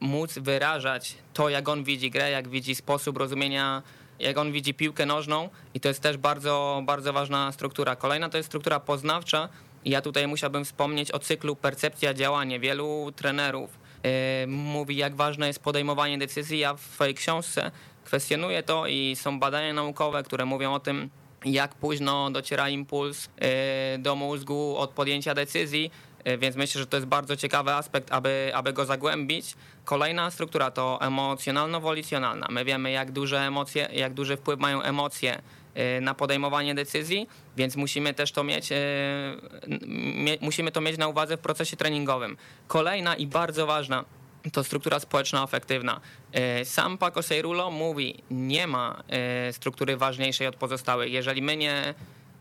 móc 0.00 0.38
wyrażać 0.38 1.14
to, 1.34 1.48
jak 1.48 1.68
on 1.68 1.84
widzi 1.84 2.10
grę, 2.10 2.30
jak 2.30 2.48
widzi 2.48 2.74
sposób 2.74 3.16
rozumienia, 3.16 3.82
jak 4.18 4.38
on 4.38 4.52
widzi 4.52 4.74
piłkę 4.74 5.06
nożną 5.06 5.48
i 5.74 5.80
to 5.80 5.88
jest 5.88 6.00
też 6.00 6.16
bardzo, 6.16 6.82
bardzo 6.84 7.12
ważna 7.12 7.52
struktura. 7.52 7.96
Kolejna 7.96 8.28
to 8.28 8.36
jest 8.36 8.46
struktura 8.48 8.80
poznawcza. 8.80 9.48
Ja 9.84 10.00
tutaj 10.00 10.26
musiałbym 10.26 10.64
wspomnieć 10.64 11.12
o 11.12 11.18
cyklu 11.18 11.56
percepcja 11.56 12.14
działanie. 12.14 12.60
Wielu 12.60 13.12
trenerów 13.16 13.78
yy, 14.04 14.10
mówi, 14.46 14.96
jak 14.96 15.16
ważne 15.16 15.46
jest 15.46 15.62
podejmowanie 15.62 16.18
decyzji. 16.18 16.58
Ja 16.58 16.74
w 16.74 16.80
swojej 16.80 17.14
książce 17.14 17.70
kwestionuję 18.04 18.62
to 18.62 18.86
i 18.86 19.16
są 19.16 19.40
badania 19.40 19.72
naukowe, 19.72 20.22
które 20.22 20.44
mówią 20.44 20.74
o 20.74 20.80
tym, 20.80 21.10
jak 21.44 21.74
późno 21.74 22.30
dociera 22.30 22.68
impuls 22.68 23.28
yy, 23.40 23.98
do 23.98 24.16
mózgu 24.16 24.76
od 24.76 24.90
podjęcia 24.90 25.34
decyzji, 25.34 25.90
więc 26.38 26.56
myślę, 26.56 26.78
że 26.78 26.86
to 26.86 26.96
jest 26.96 27.06
bardzo 27.06 27.36
ciekawy 27.36 27.72
aspekt, 27.72 28.12
aby, 28.12 28.50
aby 28.54 28.72
go 28.72 28.84
zagłębić. 28.84 29.54
Kolejna 29.84 30.30
struktura 30.30 30.70
to 30.70 30.98
emocjonalno-wolicjonalna. 31.02 32.46
My 32.50 32.64
wiemy, 32.64 32.90
jak 32.90 33.12
duże 33.12 33.40
emocje, 33.40 33.88
jak 33.92 34.14
duży 34.14 34.36
wpływ 34.36 34.60
mają 34.60 34.82
emocje 34.82 35.42
na 36.00 36.14
podejmowanie 36.14 36.74
decyzji, 36.74 37.28
więc 37.56 37.76
musimy 37.76 38.14
też 38.14 38.32
to 38.32 38.44
mieć, 38.44 38.68
musimy 40.40 40.72
to 40.72 40.80
mieć 40.80 40.98
na 40.98 41.08
uwadze 41.08 41.36
w 41.36 41.40
procesie 41.40 41.76
treningowym. 41.76 42.36
Kolejna 42.68 43.16
i 43.16 43.26
bardzo 43.26 43.66
ważna 43.66 44.04
to 44.52 44.64
struktura 44.64 45.00
społeczno-afektywna. 45.00 46.00
E, 46.32 46.64
sam 46.64 46.98
Paco 46.98 47.22
Seirulo 47.22 47.70
mówi, 47.70 48.22
nie 48.30 48.66
ma 48.66 49.02
e, 49.08 49.52
struktury 49.52 49.96
ważniejszej 49.96 50.46
od 50.46 50.56
pozostałych. 50.56 51.12
Jeżeli 51.12 51.42
my 51.42 51.56
nie 51.56 51.94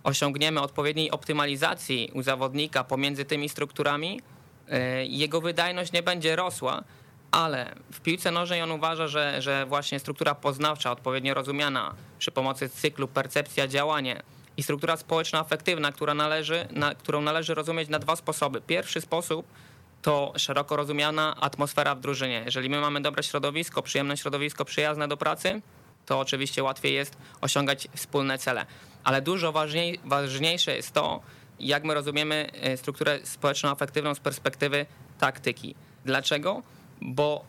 osiągniemy 0.03 0.61
odpowiedniej 0.61 1.11
optymalizacji 1.11 2.11
u 2.13 2.21
zawodnika 2.21 2.83
pomiędzy 2.83 3.25
tymi 3.25 3.49
strukturami, 3.49 4.21
e, 4.69 5.05
jego 5.05 5.41
wydajność 5.41 5.91
nie 5.91 6.03
będzie 6.03 6.35
rosła, 6.35 6.83
ale 7.31 7.75
w 7.91 8.01
piłce 8.01 8.31
nożnej 8.31 8.61
on 8.61 8.71
uważa, 8.71 9.07
że, 9.07 9.41
że 9.41 9.65
właśnie 9.65 9.99
struktura 9.99 10.35
poznawcza, 10.35 10.91
odpowiednio 10.91 11.33
rozumiana 11.33 11.93
przy 12.19 12.31
pomocy 12.31 12.69
cyklu 12.69 13.07
percepcja, 13.07 13.67
działanie 13.67 14.23
i 14.57 14.63
struktura 14.63 14.97
społeczno-afektywna, 14.97 15.91
która 15.91 16.13
należy, 16.13 16.67
na, 16.71 16.95
którą 16.95 17.21
należy 17.21 17.53
rozumieć 17.53 17.89
na 17.89 17.99
dwa 17.99 18.15
sposoby. 18.15 18.61
Pierwszy 18.61 19.01
sposób 19.01 19.45
to 20.01 20.33
szeroko 20.37 20.75
rozumiana 20.75 21.35
atmosfera 21.41 21.95
w 21.95 21.99
drużynie. 21.99 22.41
Jeżeli 22.45 22.69
my 22.69 22.81
mamy 22.81 23.01
dobre 23.01 23.23
środowisko, 23.23 23.81
przyjemne 23.81 24.17
środowisko, 24.17 24.65
przyjazne 24.65 25.07
do 25.07 25.17
pracy, 25.17 25.61
to 26.05 26.19
oczywiście 26.19 26.63
łatwiej 26.63 26.93
jest 26.93 27.17
osiągać 27.41 27.87
wspólne 27.95 28.37
cele. 28.37 28.65
Ale 29.03 29.21
dużo 29.21 29.51
ważniej, 29.51 29.99
ważniejsze 30.05 30.75
jest 30.75 30.91
to, 30.91 31.21
jak 31.59 31.83
my 31.83 31.93
rozumiemy 31.93 32.49
e, 32.53 32.77
strukturę 32.77 33.19
społeczno-afektywną 33.23 34.15
z 34.15 34.19
perspektywy 34.19 34.85
taktyki. 35.19 35.75
Dlaczego? 36.05 36.63
Bo 37.01 37.45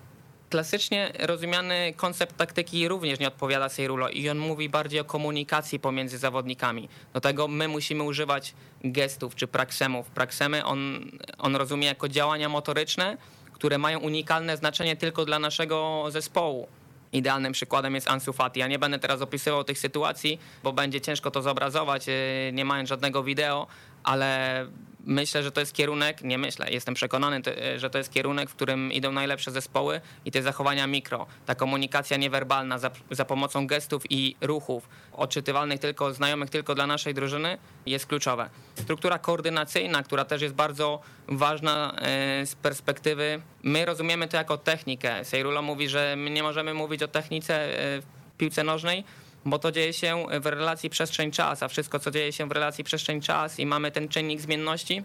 klasycznie 0.51 1.13
rozumiany 1.19 1.95
koncept 1.97 2.37
taktyki 2.37 2.89
również 2.89 3.19
nie 3.19 3.29
odpowiada 3.29 3.69
Seirulo 3.69 4.09
i 4.09 4.29
on 4.29 4.39
mówi 4.39 4.69
bardziej 4.69 5.01
o 5.01 5.05
komunikacji 5.05 5.81
pomiędzy 5.81 6.19
zawodnikami. 6.19 6.89
Do 7.13 7.21
tego 7.21 7.49
my 7.49 7.69
musimy 7.69 8.03
używać 8.03 8.55
gestów 8.85 9.35
czy 9.35 9.47
praksemów. 9.47 10.11
Praksemy 10.11 10.65
on, 10.65 11.11
on 11.39 11.57
rozumie 11.57 11.87
jako 11.87 12.09
działania 12.09 12.49
motoryczne, 12.49 13.17
które 13.53 13.79
mają 13.79 13.99
unikalne 13.99 14.57
znaczenie 14.57 14.97
tylko 14.97 15.25
dla 15.25 15.39
naszego 15.39 16.05
zespołu. 16.09 16.69
Idealnym 17.13 17.53
przykładem 17.53 17.95
jest 17.95 18.11
Ansu 18.11 18.33
Fati. 18.33 18.61
Ja 18.61 18.69
nie 18.69 18.79
będę 18.79 18.99
teraz 18.99 19.23
opisywał 19.23 19.65
tych 19.65 19.79
sytuacji, 19.79 20.41
bo 20.63 20.73
będzie 20.73 21.01
ciężko 21.01 21.31
to 21.31 21.43
zobrazować, 21.43 22.09
e, 22.09 22.13
nie 22.53 22.65
mając 22.65 22.89
żadnego 22.89 23.23
wideo, 23.23 23.67
ale 24.05 24.67
myślę, 25.07 25.43
że 25.43 25.53
to 25.53 25.61
jest 25.61 25.73
kierunek, 25.73 26.23
nie 26.23 26.39
myślę, 26.39 26.71
jestem 26.71 26.95
przekonany, 26.95 27.43
że 27.77 27.91
to 27.91 27.99
jest 27.99 28.13
kierunek, 28.13 28.51
w 28.51 28.55
którym 28.55 28.93
idą 28.93 29.13
najlepsze 29.13 29.51
zespoły 29.51 30.01
i 30.25 30.31
te 30.31 30.43
zachowania 30.43 30.87
mikro. 30.87 31.27
Ta 31.47 31.55
komunikacja 31.55 32.17
niewerbalna 32.17 32.79
za, 32.79 32.91
za 33.11 33.25
pomocą 33.25 33.67
gestów 33.67 34.03
i 34.11 34.37
ruchów, 34.41 34.89
odczytywalnych 35.13 35.81
tylko, 35.81 36.15
znajomych 36.15 36.51
tylko 36.51 36.75
dla 36.75 36.87
naszej 36.87 37.15
drużyny, 37.15 37.59
jest 37.87 38.07
kluczowa. 38.07 38.51
Struktura 38.75 39.19
koordynacyjna, 39.19 40.03
która 40.03 40.25
też 40.25 40.43
jest 40.43 40.55
bardzo 40.55 41.01
ważna 41.29 41.95
e, 41.97 42.47
z 42.47 42.55
perspektywy, 42.55 43.43
my 43.63 43.85
rozumiemy 43.85 44.29
to 44.29 44.37
jako 44.37 44.59
technikę. 44.59 45.25
Sejrulo 45.25 45.63
mówi, 45.63 45.89
że 45.89 46.15
my 46.17 46.31
nie 46.31 46.43
możemy 46.43 46.75
mówić 46.75 47.03
o 47.03 47.09
technice 47.09 47.55
e, 47.55 48.01
w 48.01 48.37
piłce 48.39 48.65
nożnej, 48.65 49.05
bo 49.45 49.59
to 49.59 49.73
dzieje 49.73 49.93
się 49.93 50.27
w 50.41 50.47
relacji 50.47 50.91
przestrzeń-czas, 50.91 51.63
a 51.63 51.69
wszystko, 51.69 51.99
co 51.99 52.11
dzieje 52.11 52.33
się 52.33 52.49
w 52.49 52.53
relacji 52.53 52.85
przestrzeń-czas 52.85 53.59
i 53.59 53.67
mamy 53.67 53.91
ten 53.91 54.09
czynnik 54.09 54.41
zmienności, 54.41 55.03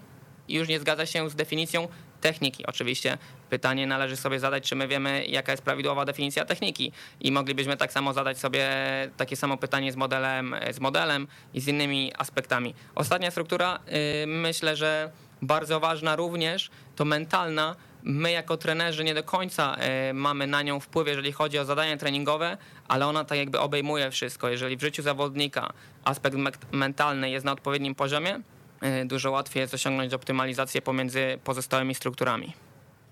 już 0.50 0.68
nie 0.68 0.80
zgadza 0.80 1.06
się 1.06 1.30
z 1.30 1.36
definicją 1.36 1.88
techniki. 2.22 2.66
Oczywiście 2.66 3.18
pytanie 3.50 3.88
należy 3.88 4.18
sobie 4.18 4.40
zadać, 4.40 4.70
czy 4.70 4.76
my 4.76 4.88
wiemy, 4.88 5.26
jaka 5.26 5.52
jest 5.52 5.64
prawidłowa 5.64 6.06
definicja 6.06 6.46
techniki 6.46 6.92
i 7.22 7.32
moglibyśmy 7.32 7.78
tak 7.78 7.92
samo 7.92 8.14
zadać 8.14 8.38
sobie 8.38 8.70
takie 9.18 9.36
samo 9.36 9.58
pytanie 9.58 9.92
z 9.92 9.96
modelem, 9.96 10.56
z 10.72 10.80
modelem 10.80 11.28
i 11.54 11.62
z 11.62 11.68
innymi 11.68 12.14
aspektami. 12.18 12.74
Ostatnia 12.96 13.32
struktura, 13.32 13.80
yy, 13.88 14.28
myślę, 14.28 14.76
że 14.76 15.12
bardzo 15.42 15.80
ważna 15.80 16.16
również, 16.16 16.70
to 16.96 17.06
mentalna, 17.06 17.76
my 18.08 18.32
jako 18.32 18.58
trenerzy 18.58 19.04
nie 19.04 19.14
do 19.14 19.24
końca 19.24 19.76
e, 19.76 20.14
mamy 20.14 20.48
na 20.48 20.62
nią 20.62 20.80
wpływ, 20.80 21.08
jeżeli 21.08 21.32
chodzi 21.32 21.60
o 21.60 21.66
zadania 21.66 21.98
treningowe, 21.98 22.58
ale 22.88 23.08
ona 23.08 23.26
tak 23.26 23.38
jakby 23.38 23.60
obejmuje 23.60 24.12
wszystko. 24.12 24.50
Jeżeli 24.50 24.78
w 24.78 24.82
życiu 24.82 25.04
zawodnika 25.04 25.74
aspekt 26.04 26.38
mentalny 26.72 27.30
jest 27.30 27.46
na 27.46 27.52
odpowiednim 27.52 27.96
poziomie, 27.96 28.42
e, 28.82 29.06
dużo 29.06 29.32
łatwiej 29.32 29.62
jest 29.62 29.74
osiągnąć 29.74 30.14
optymalizację 30.14 30.82
pomiędzy 30.82 31.40
pozostałymi 31.44 31.96
strukturami. 31.96 32.54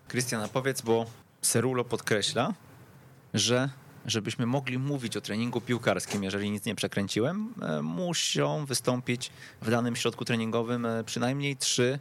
Krystiana, 0.07 0.47
powiedz, 0.47 0.81
bo 0.81 1.05
Serulo 1.41 1.83
podkreśla, 1.83 2.53
że 3.33 3.69
żebyśmy 4.05 4.45
mogli 4.45 4.77
mówić 4.77 5.17
o 5.17 5.21
treningu 5.21 5.61
piłkarskim, 5.61 6.23
jeżeli 6.23 6.51
nic 6.51 6.65
nie 6.65 6.75
przekręciłem, 6.75 7.53
e, 7.61 7.81
muszą 7.81 8.65
wystąpić 8.65 9.31
w 9.61 9.69
danym 9.69 9.95
środku 9.95 10.25
treningowym 10.25 10.87
przynajmniej 11.05 11.57
trzy 11.57 11.99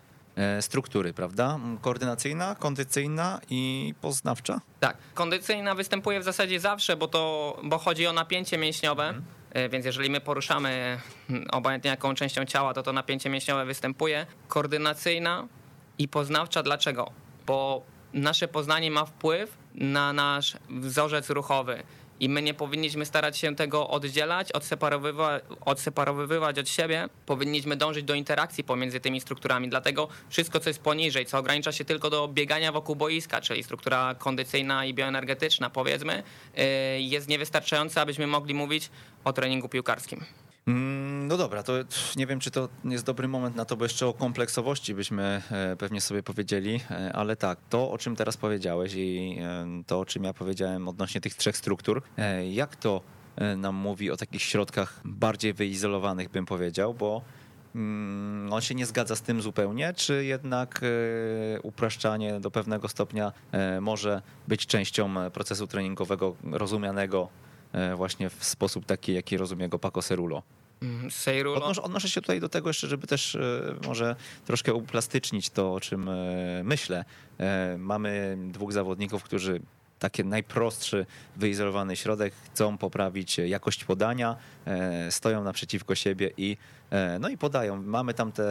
struktury, 0.61 1.13
prawda? 1.13 1.59
Koordynacyjna, 1.81 2.55
kondycyjna 2.55 3.41
i 3.51 3.95
poznawcza? 4.01 4.61
Tak, 4.81 4.97
kondycyjna 5.15 5.75
występuje 5.75 6.21
w 6.21 6.25
zasadzie 6.25 6.61
zawsze, 6.61 6.97
bo, 6.97 7.09
to, 7.09 7.57
bo 7.63 7.79
chodzi 7.79 8.07
o 8.07 8.13
napięcie 8.13 8.59
mięśniowe. 8.59 9.09
Mhm. 9.09 9.25
E, 9.51 9.69
więc 9.69 9.87
jeżeli 9.87 10.11
my 10.11 10.21
poruszamy 10.21 10.99
hmm, 11.29 11.47
obojętnie 11.53 11.91
jaką 11.91 12.15
częścią 12.15 12.45
ciała, 12.45 12.75
to 12.75 12.83
to 12.83 12.93
napięcie 12.93 13.31
mięśniowe 13.31 13.65
występuje. 13.65 14.27
Koordynacyjna 14.49 15.49
i 15.99 16.09
poznawcza. 16.09 16.63
Dlaczego? 16.63 17.11
Bo 17.47 17.83
nasze 18.13 18.49
poznanie 18.49 18.91
ma 18.91 19.05
wpływ 19.05 19.59
na 19.75 20.13
nasz 20.13 20.57
wzorzec 20.71 21.31
ruchowy 21.31 21.83
i 22.21 22.29
my 22.29 22.43
nie 22.43 22.55
powinniśmy 22.55 23.07
starać 23.07 23.39
się 23.39 23.57
tego 23.57 23.89
oddzielać, 23.89 24.53
odseparowywać, 25.65 26.59
od 26.59 26.69
siebie. 26.69 27.09
Powinniśmy 27.27 27.77
dążyć 27.77 28.05
do 28.05 28.15
interakcji 28.15 28.65
pomiędzy 28.65 29.01
tymi 29.01 29.21
strukturami. 29.21 29.69
Dlatego 29.69 30.09
wszystko, 30.29 30.61
co 30.61 30.71
jest 30.71 30.83
poniżej, 30.83 31.27
co 31.27 31.39
ogranicza 31.39 31.73
się 31.73 31.85
tylko 31.85 32.11
do 32.11 32.29
biegania 32.29 32.73
wokół 32.73 32.97
boiska, 32.97 33.41
czyli 33.41 33.63
struktura 33.63 34.15
kondycyjna 34.19 34.85
i 34.85 34.95
bioenergetyczna, 34.95 35.71
powiedzmy, 35.71 36.23
y, 36.59 37.01
jest 37.01 37.29
niewystarczająca, 37.29 38.01
abyśmy 38.01 38.27
mogli 38.27 38.55
mówić 38.55 38.91
o 39.25 39.33
treningu 39.33 39.69
piłkarskim. 39.69 40.25
Mm, 40.67 41.29
no 41.29 41.37
dobra, 41.37 41.63
to 41.63 41.73
nie 42.17 42.27
wiem, 42.27 42.41
czy 42.41 42.51
to 42.51 42.69
jest 42.85 43.05
dobry 43.05 43.29
moment 43.29 43.57
na 43.57 43.65
to, 43.65 43.77
bo 43.77 43.85
jeszcze 43.85 44.07
o 44.07 44.13
kompleksowości 44.13 44.95
byśmy 44.95 45.43
e, 45.51 45.77
pewnie 45.77 46.01
sobie 46.01 46.23
powiedzieli, 46.23 46.81
e, 46.91 47.13
ale 47.13 47.37
tak, 47.37 47.59
to 47.71 47.91
o 47.91 47.99
czym 47.99 48.17
teraz 48.17 48.37
powiedziałeś 48.37 48.95
i 48.95 49.39
e, 49.41 49.83
to 49.87 50.01
o 50.01 50.05
czym 50.05 50.25
ja 50.25 50.33
powiedziałem 50.33 50.89
odnośnie 50.89 51.21
tych 51.21 51.35
trzech 51.35 51.57
struktur, 51.57 52.03
jak 52.51 52.77
to 52.77 53.01
nam 53.57 53.75
mówi 53.75 54.11
o 54.11 54.17
takich 54.17 54.43
środkach 54.43 55.01
bardziej 55.05 55.53
wyizolowanych, 55.55 56.29
bym 56.29 56.47
powiedział, 56.47 56.95
bo 56.95 57.23
mm, 57.75 58.53
on 58.53 58.61
się 58.61 58.75
nie 58.75 58.87
zgadza 58.87 59.17
z 59.17 59.23
tym 59.23 59.43
zupełnie, 59.43 59.93
czy 59.95 60.25
jednak 60.25 60.81
upraszczanie 61.63 62.41
do 62.41 62.51
pewnego 62.51 62.89
stopnia 62.89 63.33
może 63.81 64.23
być 64.49 64.67
częścią 64.67 65.31
procesu 65.31 65.67
treningowego 65.67 66.37
rozumianego 66.53 67.29
właśnie 67.97 68.31
w 68.31 68.45
sposób 68.45 68.87
taki, 68.87 69.15
jaki 69.15 69.37
rozumie 69.37 69.69
go 69.69 69.79
Paco 69.79 70.03
Cerulo. 70.03 70.43
Mm, 70.83 71.11
Seirulo. 71.11 71.57
Odnoszę, 71.57 71.83
odnoszę 71.83 72.09
się 72.09 72.21
tutaj 72.21 72.41
do 72.41 72.49
tego 72.49 72.71
jeszcze, 72.71 72.87
żeby 72.89 73.07
też 73.07 73.39
może 73.87 74.17
troszkę 74.47 74.75
uplastycznić 74.75 75.51
to, 75.51 75.75
o 75.75 75.81
czym 75.81 76.11
myślę. 76.65 77.05
Mamy 77.79 78.39
dwóch 78.53 78.73
zawodników, 78.73 79.23
którzy 79.23 79.61
taki 79.99 80.25
najprostszy, 80.25 81.07
wyizolowany 81.37 81.97
środek, 81.97 82.35
chcą 82.45 82.79
poprawić 82.79 83.39
jakość 83.39 83.85
podania, 83.85 84.37
stoją 85.11 85.45
naprzeciwko 85.45 85.95
siebie 85.95 86.31
i, 86.37 86.57
no 87.21 87.29
i 87.29 87.39
podają. 87.39 87.83
Mamy 87.83 88.15
tam 88.15 88.33
tę 88.33 88.45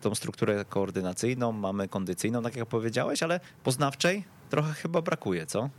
tą 0.00 0.14
strukturę 0.14 0.64
koordynacyjną, 0.64 1.52
mamy 1.52 1.88
kondycyjną, 1.88 2.42
tak 2.42 2.56
jak 2.56 2.68
powiedziałeś, 2.68 3.22
ale 3.22 3.40
poznawczej 3.64 4.24
trochę 4.50 4.72
chyba 4.72 5.02
brakuje, 5.02 5.46
co? 5.46 5.70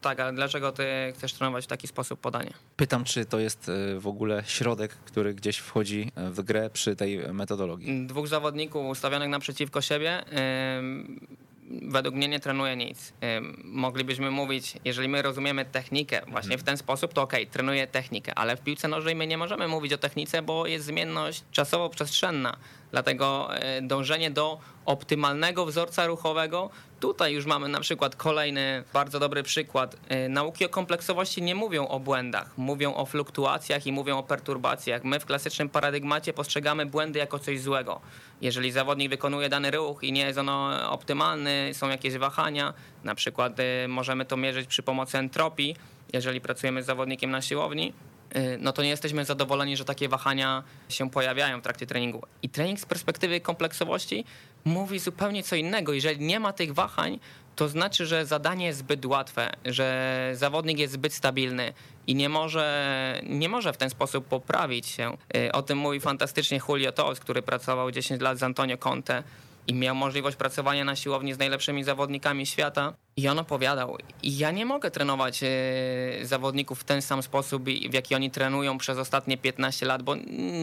Tak, 0.00 0.20
ale 0.20 0.32
dlaczego 0.32 0.72
ty 0.72 0.84
chcesz 1.14 1.32
trenować 1.32 1.64
w 1.64 1.68
taki 1.68 1.86
sposób 1.86 2.20
podanie? 2.20 2.50
Pytam, 2.76 3.04
czy 3.04 3.24
to 3.24 3.38
jest 3.38 3.68
e, 3.68 4.00
w 4.00 4.06
ogóle 4.06 4.42
środek, 4.46 4.90
który 4.94 5.34
gdzieś 5.34 5.58
wchodzi 5.58 6.12
w 6.16 6.42
grę 6.42 6.70
przy 6.70 6.96
tej 6.96 7.18
metodologii? 7.32 8.06
Dwóch 8.06 8.28
zawodników 8.28 8.86
ustawionych 8.86 9.28
naprzeciwko 9.28 9.80
siebie 9.80 10.24
według 11.82 12.14
mnie 12.14 12.28
nie 12.28 12.40
trenuje 12.40 12.76
nic. 12.76 13.12
Moglibyśmy 13.64 14.30
mówić, 14.30 14.74
jeżeli 14.84 15.08
my 15.08 15.22
rozumiemy 15.22 15.64
technikę 15.64 16.20
właśnie 16.20 16.54
mhm. 16.54 16.60
w 16.60 16.62
ten 16.62 16.76
sposób, 16.76 17.12
to 17.12 17.22
ok, 17.22 17.32
trenuje 17.50 17.86
technikę, 17.86 18.34
ale 18.34 18.56
w 18.56 18.60
piłce 18.60 18.88
nożnej 18.88 19.14
my 19.14 19.26
nie 19.26 19.38
możemy 19.38 19.68
mówić 19.68 19.92
o 19.92 19.98
technice, 19.98 20.42
bo 20.42 20.66
jest 20.66 20.86
zmienność 20.86 21.44
czasowo-przestrzenna. 21.52 22.52
Dlatego 22.90 23.54
e, 23.54 23.82
dążenie 23.82 24.30
do 24.30 24.58
optymalnego 24.86 25.66
wzorca 25.66 26.06
ruchowego. 26.06 26.70
Tutaj 27.00 27.34
już 27.34 27.46
mamy 27.46 27.68
na 27.68 27.80
przykład 27.80 28.16
kolejny 28.16 28.84
bardzo 28.92 29.18
dobry 29.18 29.42
przykład. 29.42 29.96
E, 30.08 30.28
nauki 30.28 30.64
o 30.64 30.68
kompleksowości 30.68 31.42
nie 31.42 31.54
mówią 31.54 31.88
o 31.88 32.00
błędach, 32.00 32.58
mówią 32.58 32.94
o 32.94 33.06
fluktuacjach 33.06 33.86
i 33.86 33.92
mówią 33.92 34.18
o 34.18 34.22
perturbacjach. 34.22 35.04
My 35.04 35.20
w 35.20 35.26
klasycznym 35.26 35.68
paradygmacie 35.68 36.32
postrzegamy 36.32 36.86
błędy 36.86 37.18
jako 37.18 37.38
coś 37.38 37.60
złego. 37.60 38.00
Jeżeli 38.40 38.72
zawodnik 38.72 39.10
wykonuje 39.10 39.48
dany 39.48 39.70
ruch 39.70 40.04
i 40.04 40.12
nie 40.12 40.22
jest 40.22 40.38
on 40.38 40.48
optymalny, 40.88 41.70
są 41.72 41.88
jakieś 41.88 42.16
wahania, 42.16 42.74
na 43.04 43.14
przykład 43.14 43.60
e, 43.60 43.88
możemy 43.88 44.24
to 44.24 44.36
mierzyć 44.36 44.66
przy 44.66 44.82
pomocy 44.82 45.18
entropii, 45.18 45.76
jeżeli 46.12 46.40
pracujemy 46.40 46.82
z 46.82 46.86
zawodnikiem 46.86 47.30
na 47.30 47.42
siłowni, 47.42 47.92
no 48.58 48.72
to 48.72 48.82
nie 48.82 48.88
jesteśmy 48.88 49.24
zadowoleni, 49.24 49.76
że 49.76 49.84
takie 49.84 50.08
wahania 50.08 50.62
się 50.88 51.10
pojawiają 51.10 51.60
w 51.60 51.62
trakcie 51.62 51.86
treningu. 51.86 52.22
I 52.42 52.48
trening 52.48 52.80
z 52.80 52.86
perspektywy 52.86 53.40
kompleksowości 53.40 54.24
mówi 54.64 54.98
zupełnie 54.98 55.42
co 55.42 55.56
innego. 55.56 55.92
Jeżeli 55.92 56.26
nie 56.26 56.40
ma 56.40 56.52
tych 56.52 56.74
wahań, 56.74 57.18
to 57.56 57.68
znaczy, 57.68 58.06
że 58.06 58.26
zadanie 58.26 58.66
jest 58.66 58.78
zbyt 58.78 59.06
łatwe, 59.06 59.52
że 59.64 60.30
zawodnik 60.34 60.78
jest 60.78 60.92
zbyt 60.92 61.14
stabilny 61.14 61.72
i 62.06 62.14
nie 62.14 62.28
może, 62.28 63.20
nie 63.22 63.48
może 63.48 63.72
w 63.72 63.76
ten 63.76 63.90
sposób 63.90 64.26
poprawić 64.26 64.86
się. 64.86 65.16
Y, 65.36 65.52
o 65.52 65.62
tym 65.62 65.78
mówi 65.78 66.00
fantastycznie 66.00 66.60
Julio 66.68 66.92
Tols, 66.92 67.20
który 67.20 67.42
pracował 67.42 67.90
10 67.90 68.20
lat 68.20 68.38
z 68.38 68.42
Antonio 68.42 68.78
Conte 68.78 69.22
i 69.68 69.74
miał 69.74 69.94
możliwość 69.94 70.36
pracowania 70.36 70.84
na 70.84 70.96
siłowni 70.96 71.34
z 71.34 71.38
najlepszymi 71.38 71.84
zawodnikami 71.84 72.46
świata. 72.46 72.94
I 73.16 73.28
on 73.28 73.38
opowiadał, 73.38 73.96
ja 74.22 74.50
nie 74.50 74.66
mogę 74.66 74.90
trenować 74.90 75.40
e, 75.42 75.46
zawodników 76.22 76.80
w 76.80 76.84
ten 76.84 77.02
sam 77.02 77.22
sposób, 77.22 77.64
w 77.64 77.94
jaki 77.94 78.14
oni 78.14 78.30
trenują 78.30 78.78
przez 78.78 78.98
ostatnie 78.98 79.38
15 79.38 79.86
lat, 79.86 80.02
bo 80.02 80.14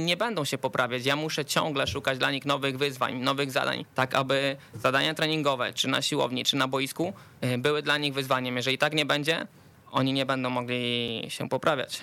nie 0.06 0.18
będą 0.18 0.46
się 0.46 0.58
poprawiać. 0.58 1.06
Ja 1.06 1.16
muszę 1.16 1.46
ciągle 1.46 1.88
szukać 1.88 2.18
dla 2.18 2.32
nich 2.32 2.46
nowych 2.46 2.78
wyzwań, 2.78 3.20
nowych 3.20 3.52
zadań, 3.52 3.86
tak 3.96 4.16
aby 4.16 4.58
zadania 4.74 5.14
treningowe, 5.14 5.74
czy 5.74 5.88
na 5.88 6.02
siłowni, 6.02 6.44
czy 6.44 6.56
na 6.56 6.68
boisku, 6.68 7.14
e, 7.42 7.58
były 7.58 7.82
dla 7.82 7.98
nich 7.98 8.14
wyzwaniem. 8.14 8.56
Jeżeli 8.56 8.78
tak 8.78 8.94
nie 8.94 9.06
będzie, 9.06 9.48
oni 9.92 10.14
nie 10.14 10.26
będą 10.26 10.50
mogli 10.50 11.26
się 11.30 11.50
poprawiać. 11.50 12.02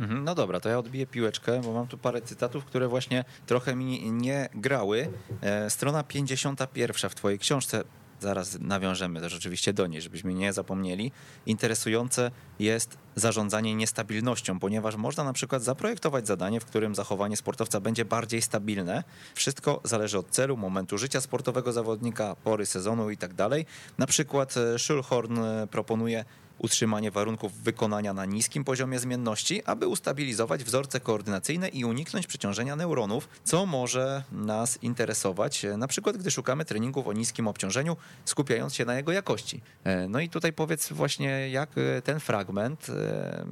Mhm, 0.00 0.24
no 0.24 0.34
dobra, 0.34 0.60
to 0.60 0.68
ja 0.68 0.78
odbiję 0.78 1.06
piłeczkę, 1.06 1.60
bo 1.64 1.72
mam 1.72 1.86
tu 1.86 1.98
parę 1.98 2.22
cytatów, 2.22 2.64
które 2.64 2.88
właśnie 2.88 3.24
trochę 3.46 3.74
mi 3.76 4.12
nie 4.12 4.48
grały. 4.54 5.08
E, 5.42 5.70
strona 5.70 6.02
51 6.02 7.10
w 7.10 7.14
twojej 7.14 7.38
książce 7.38 7.84
zaraz 8.20 8.58
nawiążemy 8.60 9.20
też 9.20 9.34
oczywiście 9.34 9.72
do 9.72 9.86
niej, 9.86 10.02
żebyśmy 10.02 10.34
nie 10.34 10.52
zapomnieli. 10.52 11.12
Interesujące 11.46 12.30
jest 12.58 12.98
zarządzanie 13.14 13.74
niestabilnością, 13.74 14.58
ponieważ 14.58 14.96
można 14.96 15.24
na 15.24 15.32
przykład 15.32 15.62
zaprojektować 15.62 16.26
zadanie, 16.26 16.60
w 16.60 16.64
którym 16.64 16.94
zachowanie 16.94 17.36
sportowca 17.36 17.80
będzie 17.80 18.04
bardziej 18.04 18.42
stabilne. 18.42 19.04
Wszystko 19.34 19.80
zależy 19.84 20.18
od 20.18 20.30
celu, 20.30 20.56
momentu 20.56 20.98
życia 20.98 21.20
sportowego 21.20 21.72
zawodnika, 21.72 22.36
pory 22.44 22.66
sezonu 22.66 23.10
i 23.10 23.16
tak 23.16 23.34
dalej. 23.34 23.66
Na 23.98 24.06
przykład 24.06 24.56
e, 24.56 24.78
Schulhorn 24.78 25.38
e, 25.38 25.66
proponuje 25.66 26.24
utrzymanie 26.60 27.10
warunków 27.10 27.52
wykonania 27.52 28.12
na 28.14 28.24
niskim 28.24 28.64
poziomie 28.64 28.98
zmienności, 28.98 29.64
aby 29.64 29.86
ustabilizować 29.86 30.64
wzorce 30.64 31.00
koordynacyjne 31.00 31.68
i 31.68 31.84
uniknąć 31.84 32.26
przeciążenia 32.26 32.76
neuronów, 32.76 33.28
co 33.44 33.66
może 33.66 34.22
nas 34.32 34.82
interesować, 34.82 35.66
na 35.78 35.88
przykład 35.88 36.16
gdy 36.16 36.30
szukamy 36.30 36.64
treningów 36.64 37.06
o 37.06 37.12
niskim 37.12 37.48
obciążeniu, 37.48 37.96
skupiając 38.24 38.74
się 38.74 38.84
na 38.84 38.94
jego 38.94 39.12
jakości. 39.12 39.60
E, 39.84 40.08
no 40.08 40.20
i 40.20 40.28
tutaj 40.28 40.52
powiedz 40.52 40.92
właśnie, 40.92 41.50
jak 41.50 41.70
e, 41.78 42.02
ten 42.02 42.20
fragment 42.20 42.86
e, 42.90 43.44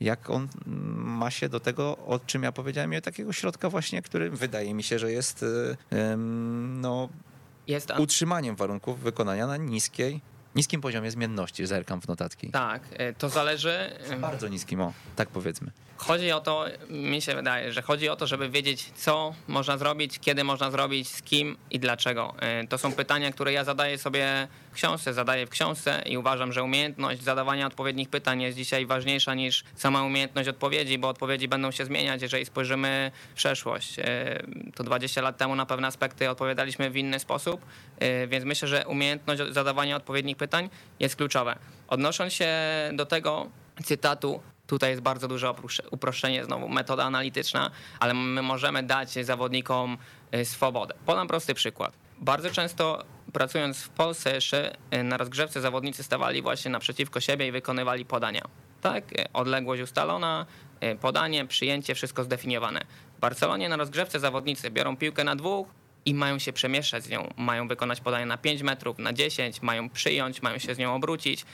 jak 0.00 0.30
on 0.30 0.48
ma 0.96 1.30
się 1.30 1.48
do 1.48 1.60
tego, 1.60 1.96
o 2.06 2.18
czym 2.18 2.42
ja 2.42 2.52
powiedziałem, 2.52 3.00
takiego 3.02 3.32
środka 3.32 3.70
właśnie, 3.70 4.02
który 4.02 4.30
wydaje 4.30 4.74
mi 4.74 4.82
się, 4.82 4.98
że 4.98 5.12
jest 5.12 5.44
no, 6.66 7.08
jest 7.66 7.92
utrzymaniem 7.98 8.56
warunków 8.56 9.00
wykonania 9.00 9.46
na 9.46 9.56
niskiej 9.56 10.20
niskim 10.54 10.80
poziomie 10.80 11.10
zmienności, 11.10 11.66
zerkam 11.66 12.00
w 12.00 12.08
notatki. 12.08 12.50
Tak, 12.50 12.82
e, 12.92 13.12
to 13.12 13.28
zależy... 13.28 13.90
Bardzo 14.20 14.48
niskim, 14.48 14.80
o, 14.80 14.92
tak 15.16 15.28
powiedzmy. 15.28 15.70
Chodzi 15.96 16.32
o 16.32 16.40
to, 16.40 16.64
mi 16.88 17.22
się 17.22 17.34
wydaje, 17.34 17.72
że 17.72 17.82
chodzi 17.82 18.08
o 18.08 18.16
to, 18.16 18.26
żeby 18.26 18.48
wiedzieć, 18.48 18.92
co 18.94 19.34
można 19.48 19.78
zrobić, 19.78 20.18
kiedy 20.18 20.44
można 20.44 20.70
zrobić, 20.70 21.08
z 21.08 21.22
kim 21.22 21.56
i 21.70 21.78
dlaczego. 21.78 22.34
E, 22.40 22.66
to 22.66 22.78
są 22.78 22.92
pytania, 22.92 23.32
które 23.32 23.52
ja 23.52 23.64
zadaję 23.64 23.98
sobie 23.98 24.48
w 24.72 24.74
książce, 24.74 25.14
zadaję 25.14 25.46
w 25.46 25.50
książce 25.50 26.02
i 26.06 26.18
uważam, 26.18 26.52
że 26.52 26.62
umiejętność 26.62 27.22
zadawania 27.22 27.66
odpowiednich 27.66 28.08
pytań 28.08 28.42
jest 28.42 28.56
dzisiaj 28.56 28.86
ważniejsza 28.86 29.34
niż 29.34 29.64
sama 29.76 30.02
umiejętność 30.02 30.48
odpowiedzi, 30.48 30.98
bo 30.98 31.08
odpowiedzi 31.08 31.48
będą 31.48 31.70
się 31.70 31.84
zmieniać, 31.84 32.22
jeżeli 32.22 32.44
spojrzymy 32.44 33.10
w 33.32 33.34
przeszłość. 33.34 33.98
E, 33.98 34.42
to 34.74 34.84
20 34.84 35.22
lat 35.22 35.36
temu 35.36 35.56
na 35.56 35.66
pewne 35.66 35.86
aspekty 35.86 36.30
odpowiadaliśmy 36.30 36.90
w 36.90 36.96
inny 36.96 37.18
sposób, 37.18 37.60
e, 37.98 38.26
więc 38.26 38.44
myślę, 38.44 38.68
że 38.68 38.86
umiejętność 38.86 39.42
zadawania 39.50 39.96
odpowiednich 39.96 40.36
pytań 40.36 40.70
jest 41.00 41.16
kluczowe. 41.16 41.58
Odnosząc 41.88 42.32
się 42.32 42.48
do 42.92 43.06
tego 43.06 43.50
cytatu, 43.84 44.40
Tutaj 44.66 44.90
jest 44.90 45.02
bardzo 45.02 45.28
duże 45.28 45.54
uproszczenie, 45.90 46.44
znowu 46.44 46.68
metoda 46.68 47.04
analityczna, 47.04 47.70
ale 48.00 48.14
my 48.14 48.42
możemy 48.42 48.82
dać 48.82 49.12
zawodnikom 49.26 49.98
y, 50.34 50.44
swobodę. 50.44 50.94
Podam 51.06 51.28
prosty 51.28 51.54
przykład. 51.54 51.96
Bardzo 52.18 52.50
często 52.50 53.04
pracując 53.32 53.82
w 53.82 53.88
Polsce 53.88 54.34
jeszcze 54.34 54.76
y, 54.94 55.02
na 55.02 55.16
rozgrzewce 55.16 55.60
zawodnicy 55.60 56.02
stawali 56.02 56.42
właśnie 56.42 56.70
naprzeciwko 56.70 57.20
siebie 57.20 57.46
i 57.46 57.52
wykonywali 57.52 58.04
podania. 58.04 58.42
Tak, 58.80 59.12
y, 59.12 59.32
odległość 59.32 59.82
ustalona, 59.82 60.46
podanie, 61.00 61.46
przyjęcie, 61.46 61.94
wszystko 61.94 62.24
zdefiniowane. 62.24 62.80
W 63.16 63.20
Barcelonie 63.20 63.68
na 63.68 63.76
rozgrzewce 63.76 64.20
zawodnicy 64.20 64.70
biorą 64.70 64.96
piłkę 64.96 65.24
na 65.24 65.36
dwóch, 65.36 65.68
i 66.06 66.14
mają 66.14 66.38
się 66.38 66.52
przemieszczać 66.52 67.04
z 67.04 67.08
nią. 67.08 67.34
Mają 67.36 67.68
wykonać 67.68 68.00
podanie 68.00 68.26
na 68.26 68.38
5 68.38 68.62
metrów, 68.62 68.98
na 68.98 69.12
10, 69.12 69.62
mają 69.62 69.90
przyjąć, 69.90 70.42
mają 70.42 70.58
się 70.58 70.74
z 70.74 70.78
nią 70.78 70.94
obrócić. 70.94 71.44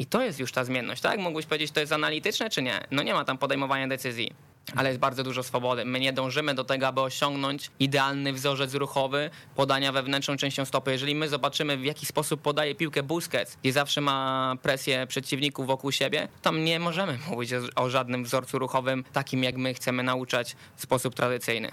I 0.00 0.06
to 0.06 0.22
jest 0.22 0.40
już 0.40 0.52
ta 0.52 0.64
zmienność, 0.64 1.02
tak? 1.02 1.18
Mógłbyś 1.18 1.46
powiedzieć, 1.46 1.70
to 1.70 1.80
jest 1.80 1.92
analityczne, 1.92 2.50
czy 2.50 2.62
nie? 2.62 2.80
No 2.90 3.02
nie 3.02 3.14
ma 3.14 3.24
tam 3.24 3.38
podejmowania 3.38 3.88
decyzji 3.88 4.34
ale 4.76 4.88
jest 4.88 5.00
bardzo 5.00 5.22
dużo 5.22 5.42
swobody. 5.42 5.84
My 5.84 6.00
nie 6.00 6.12
dążymy 6.12 6.54
do 6.54 6.64
tego, 6.64 6.86
aby 6.86 7.00
osiągnąć 7.00 7.70
idealny 7.78 8.32
wzorzec 8.32 8.74
ruchowy 8.74 9.30
podania 9.54 9.92
wewnętrzną 9.92 10.36
częścią 10.36 10.64
stopy. 10.64 10.92
Jeżeli 10.92 11.14
my 11.14 11.28
zobaczymy, 11.28 11.76
w 11.76 11.84
jaki 11.84 12.06
sposób 12.06 12.40
podaje 12.42 12.74
piłkę 12.74 13.02
Busquets, 13.02 13.56
gdzie 13.62 13.72
zawsze 13.72 14.00
ma 14.00 14.54
presję 14.62 15.06
przeciwników 15.06 15.66
wokół 15.66 15.92
siebie, 15.92 16.28
tam 16.42 16.64
nie 16.64 16.80
możemy 16.80 17.18
mówić 17.30 17.50
o 17.76 17.90
żadnym 17.90 18.24
wzorcu 18.24 18.58
ruchowym 18.58 19.04
takim, 19.12 19.44
jak 19.44 19.56
my 19.56 19.74
chcemy 19.74 20.02
nauczać 20.02 20.56
w 20.76 20.82
sposób 20.82 21.14
tradycyjny. 21.14 21.70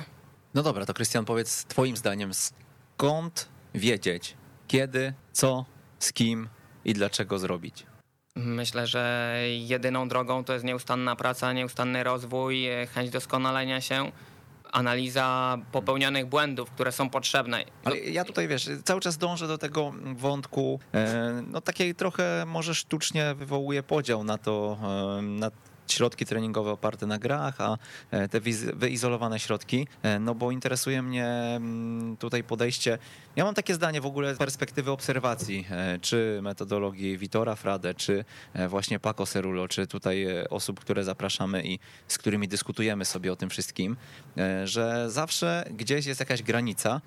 No 0.54 0.64
dobra, 0.64 0.86
to 0.86 0.94
Krystian, 0.94 1.26
powiedz 1.26 1.66
twoim 1.66 1.98
zdaniem, 1.98 2.32
skąd 2.34 3.48
wiedzieć, 3.76 4.36
kiedy, 4.68 5.14
co, 5.34 5.66
z 6.00 6.14
kim 6.14 6.50
i 6.86 6.94
dlaczego 6.94 7.40
zrobić? 7.40 7.86
Myślę, 8.38 8.88
że 8.88 9.34
jedyną 9.48 10.08
drogą 10.08 10.44
to 10.44 10.54
jest 10.54 10.66
nieustanna 10.66 11.16
praca, 11.16 11.54
nieustanny 11.54 12.04
rozwój, 12.04 12.68
chęć 12.94 13.10
doskonalenia 13.10 13.82
się 13.82 14.12
analiza 14.72 15.58
popełnionych 15.72 16.26
błędów, 16.26 16.72
które 16.72 16.92
są 16.92 17.10
potrzebne. 17.10 17.64
Ale 17.84 18.00
ja 18.00 18.26
tutaj, 18.26 18.48
wiesz, 18.48 18.70
cały 18.84 19.02
czas 19.02 19.18
dążę 19.18 19.48
do 19.48 19.58
tego 19.58 19.94
wątku, 20.16 20.80
e, 20.94 21.44
no 21.48 21.62
takiej 21.62 21.96
trochę 21.96 22.44
może 22.48 22.76
sztucznie 22.76 23.36
wywołuje 23.36 23.84
podział 23.84 24.24
na 24.24 24.38
to, 24.38 24.78
e, 25.20 25.22
na 25.22 25.52
środki 25.94 26.26
treningowe 26.26 26.72
oparte 26.72 27.06
na 27.06 27.18
grach, 27.18 27.62
a 27.62 27.78
e, 28.12 28.30
te 28.30 28.42
wyizolowane 28.74 29.40
środki, 29.40 29.88
e, 30.04 30.20
no 30.20 30.36
bo 30.36 30.52
interesuje 30.52 31.02
mnie 31.02 31.26
mm, 31.26 32.18
tutaj 32.18 32.44
podejście. 32.44 32.98
Ja 33.36 33.46
mam 33.46 33.56
takie 33.56 33.74
zdanie 33.74 34.02
w 34.02 34.06
ogóle 34.06 34.36
z 34.36 34.38
perspektywy 34.38 34.92
obserwacji, 34.92 35.66
e, 35.72 36.00
czy 36.02 36.40
metodologii 36.42 37.18
Vitora 37.18 37.56
Frade, 37.56 37.94
czy 37.94 38.26
właśnie 38.70 39.00
Paco 39.00 39.26
Cerulo, 39.26 39.68
czy 39.68 39.88
tutaj 39.88 40.28
osób, 40.50 40.80
które 40.80 41.04
zapraszamy 41.04 41.64
i 41.64 41.80
z 42.08 42.18
którymi 42.18 42.48
dyskutujemy 42.48 43.06
sobie 43.06 43.34
o 43.34 43.36
tym 43.36 43.50
wszystkim, 43.50 43.98
że 44.64 45.12
zawsze 45.12 45.66
gdzieś 45.72 46.06
jest 46.06 46.20
jakaś 46.20 46.44
granica, 46.44 47.02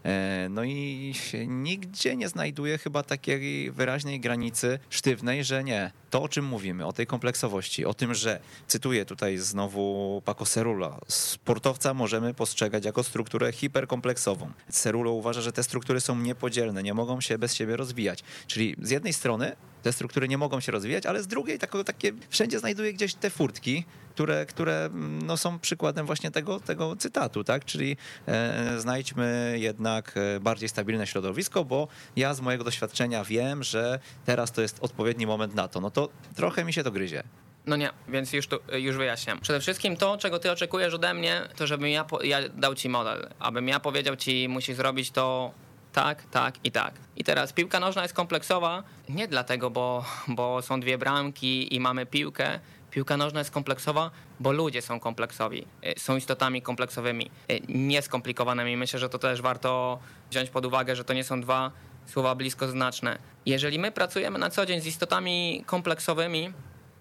no 0.50 0.64
i 0.64 1.14
nigdzie 1.46 2.16
nie 2.16 2.28
znajduję 2.28 2.78
chyba 2.78 3.02
takiej 3.02 3.70
wyraźnej 3.70 4.20
granicy 4.20 4.78
sztywnej, 4.90 5.44
że 5.44 5.64
nie, 5.64 5.90
to 6.10 6.22
o 6.22 6.28
czym 6.28 6.44
mówimy, 6.44 6.86
o 6.86 6.92
tej 6.92 7.06
kompleksowości, 7.06 7.84
o 7.84 7.94
tym, 7.94 8.14
że 8.14 8.40
cytuję 8.70 9.04
tutaj 9.04 9.38
znowu 9.38 10.22
Paco 10.24 10.46
Cerula, 10.46 10.98
sportowca 11.08 11.94
możemy 11.94 12.34
postrzegać 12.34 12.84
jako 12.84 13.02
strukturę 13.02 13.52
hiperkompleksową. 13.52 14.50
Cerulo 14.68 15.12
uważa, 15.12 15.40
że 15.40 15.52
te 15.52 15.62
struktury 15.62 16.00
są 16.00 16.18
niepodzielne, 16.18 16.82
nie 16.82 16.94
mogą 16.94 17.20
się 17.20 17.38
bez 17.38 17.54
siebie 17.54 17.76
rozwijać. 17.76 18.24
Czyli 18.46 18.76
z 18.82 18.90
jednej 18.90 19.12
strony 19.12 19.56
te 19.82 19.92
struktury 19.92 20.28
nie 20.28 20.38
mogą 20.38 20.60
się 20.60 20.72
rozwijać, 20.72 21.06
ale 21.06 21.22
z 21.22 21.26
drugiej 21.26 21.58
tak, 21.58 21.72
takie 21.86 22.12
wszędzie 22.28 22.58
znajduje 22.58 22.92
gdzieś 22.92 23.14
te 23.14 23.30
furtki, 23.30 23.84
które, 24.10 24.46
które 24.46 24.84
mm, 24.84 25.22
no, 25.22 25.36
są 25.36 25.58
przykładem 25.58 26.06
właśnie 26.06 26.30
tego, 26.30 26.60
tego 26.60 26.96
cytatu, 26.96 27.44
tak? 27.44 27.64
Czyli 27.64 27.96
e, 28.26 28.80
znajdźmy 28.80 29.56
jednak 29.58 30.14
e, 30.16 30.40
bardziej 30.40 30.68
stabilne 30.68 31.06
środowisko, 31.06 31.64
bo 31.64 31.88
ja 32.16 32.34
z 32.34 32.40
mojego 32.40 32.64
doświadczenia 32.64 33.24
wiem, 33.24 33.62
że 33.62 33.98
teraz 34.24 34.52
to 34.52 34.62
jest 34.62 34.78
odpowiedni 34.80 35.26
moment 35.26 35.54
na 35.54 35.68
to. 35.68 35.80
No 35.80 35.90
to 35.90 36.08
trochę 36.36 36.64
mi 36.64 36.72
się 36.72 36.84
to 36.84 36.90
gryzie. 36.90 37.22
No 37.66 37.76
nie, 37.76 37.90
więc 38.08 38.32
już, 38.32 38.46
tu, 38.46 38.58
już 38.72 38.96
wyjaśniam. 38.96 39.40
Przede 39.40 39.60
wszystkim 39.60 39.96
to, 39.96 40.18
czego 40.18 40.38
ty 40.38 40.50
oczekujesz 40.50 40.94
ode 40.94 41.14
mnie, 41.14 41.42
to 41.56 41.66
żebym 41.66 41.88
ja, 41.88 42.06
ja 42.22 42.48
dał 42.48 42.74
ci 42.74 42.88
model. 42.88 43.28
Abym 43.38 43.68
ja 43.68 43.80
powiedział 43.80 44.16
ci, 44.16 44.48
musisz 44.48 44.76
zrobić 44.76 45.10
to 45.10 45.52
tak, 45.92 46.22
tak 46.30 46.54
i 46.64 46.72
tak. 46.72 46.94
I 47.16 47.24
teraz 47.24 47.52
piłka 47.52 47.80
nożna 47.80 48.02
jest 48.02 48.14
kompleksowa 48.14 48.82
nie 49.08 49.28
dlatego, 49.28 49.70
bo, 49.70 50.04
bo 50.28 50.62
są 50.62 50.80
dwie 50.80 50.98
bramki 50.98 51.74
i 51.74 51.80
mamy 51.80 52.06
piłkę. 52.06 52.60
Piłka 52.90 53.16
nożna 53.16 53.40
jest 53.40 53.50
kompleksowa, 53.50 54.10
bo 54.40 54.52
ludzie 54.52 54.82
są 54.82 55.00
kompleksowi, 55.00 55.66
y, 55.96 56.00
są 56.00 56.16
istotami 56.16 56.62
kompleksowymi, 56.62 57.30
y, 57.50 57.60
nieskomplikowanymi. 57.68 58.76
Myślę, 58.76 58.98
że 58.98 59.08
to 59.08 59.18
też 59.18 59.42
warto 59.42 59.98
wziąć 60.30 60.50
pod 60.50 60.66
uwagę, 60.66 60.96
że 60.96 61.04
to 61.04 61.12
nie 61.12 61.24
są 61.24 61.40
dwa 61.40 61.70
słowa 62.06 62.34
bliskoznaczne. 62.34 63.18
Jeżeli 63.46 63.78
my 63.78 63.92
pracujemy 63.92 64.38
na 64.38 64.50
co 64.50 64.66
dzień 64.66 64.80
z 64.80 64.86
istotami 64.86 65.64
kompleksowymi, 65.66 66.52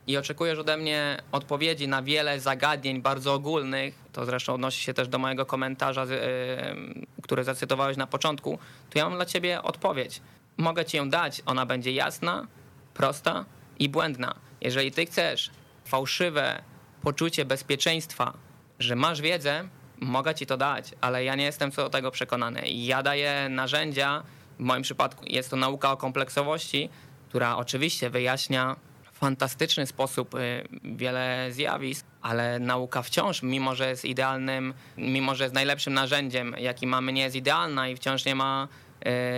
i 0.09 0.17
oczekujesz 0.17 0.59
ode 0.59 0.77
mnie 0.77 1.17
odpowiedzi 1.31 1.87
na 1.87 2.01
wiele 2.03 2.39
zagadnień 2.39 3.01
bardzo 3.01 3.33
ogólnych, 3.33 3.95
to 4.13 4.25
zresztą 4.25 4.53
odnosi 4.53 4.83
się 4.83 4.93
też 4.93 5.07
do 5.07 5.19
mojego 5.19 5.45
komentarza, 5.45 6.05
yy, 6.05 7.05
który 7.21 7.43
zacytowałeś 7.43 7.97
na 7.97 8.07
początku, 8.07 8.59
to 8.89 8.99
ja 8.99 9.05
mam 9.05 9.15
dla 9.15 9.25
ciebie 9.25 9.61
odpowiedź. 9.61 10.21
Mogę 10.57 10.85
ci 10.85 10.97
ją 10.97 11.09
dać, 11.09 11.41
ona 11.45 11.65
będzie 11.65 11.91
jasna, 11.91 12.47
prosta 12.93 13.45
i 13.79 13.89
błędna. 13.89 14.35
Jeżeli 14.61 14.91
ty 14.91 15.05
chcesz 15.05 15.51
fałszywe 15.85 16.63
poczucie 17.01 17.45
bezpieczeństwa, 17.45 18.33
że 18.79 18.95
masz 18.95 19.21
wiedzę, 19.21 19.67
mogę 19.99 20.35
ci 20.35 20.45
to 20.45 20.57
dać, 20.57 20.91
ale 21.01 21.23
ja 21.23 21.35
nie 21.35 21.43
jestem 21.43 21.71
co 21.71 21.83
do 21.83 21.89
tego 21.89 22.11
przekonany. 22.11 22.61
Ja 22.65 23.03
daję 23.03 23.47
narzędzia, 23.49 24.23
w 24.59 24.63
moim 24.63 24.83
przypadku 24.83 25.25
jest 25.27 25.49
to 25.49 25.55
nauka 25.55 25.91
o 25.91 25.97
kompleksowości, 25.97 26.89
która 27.29 27.57
oczywiście 27.57 28.09
wyjaśnia 28.09 28.75
fantastyczny 29.19 29.87
sposób 29.87 30.35
y, 30.35 30.67
wiele 30.83 31.47
zjawisk, 31.51 32.05
ale 32.21 32.59
nauka 32.59 33.01
wciąż, 33.01 33.43
mimo 33.43 33.75
że 33.75 33.89
jest 33.89 34.05
idealnym, 34.05 34.73
mimo 34.97 35.35
że 35.35 35.43
jest 35.43 35.55
najlepszym 35.55 35.93
narzędziem, 35.93 36.55
jaki 36.59 36.87
mamy, 36.87 37.13
nie 37.13 37.21
jest 37.21 37.35
idealna 37.35 37.87
i 37.87 37.95
wciąż 37.95 38.25
nie 38.25 38.35
ma, 38.35 38.67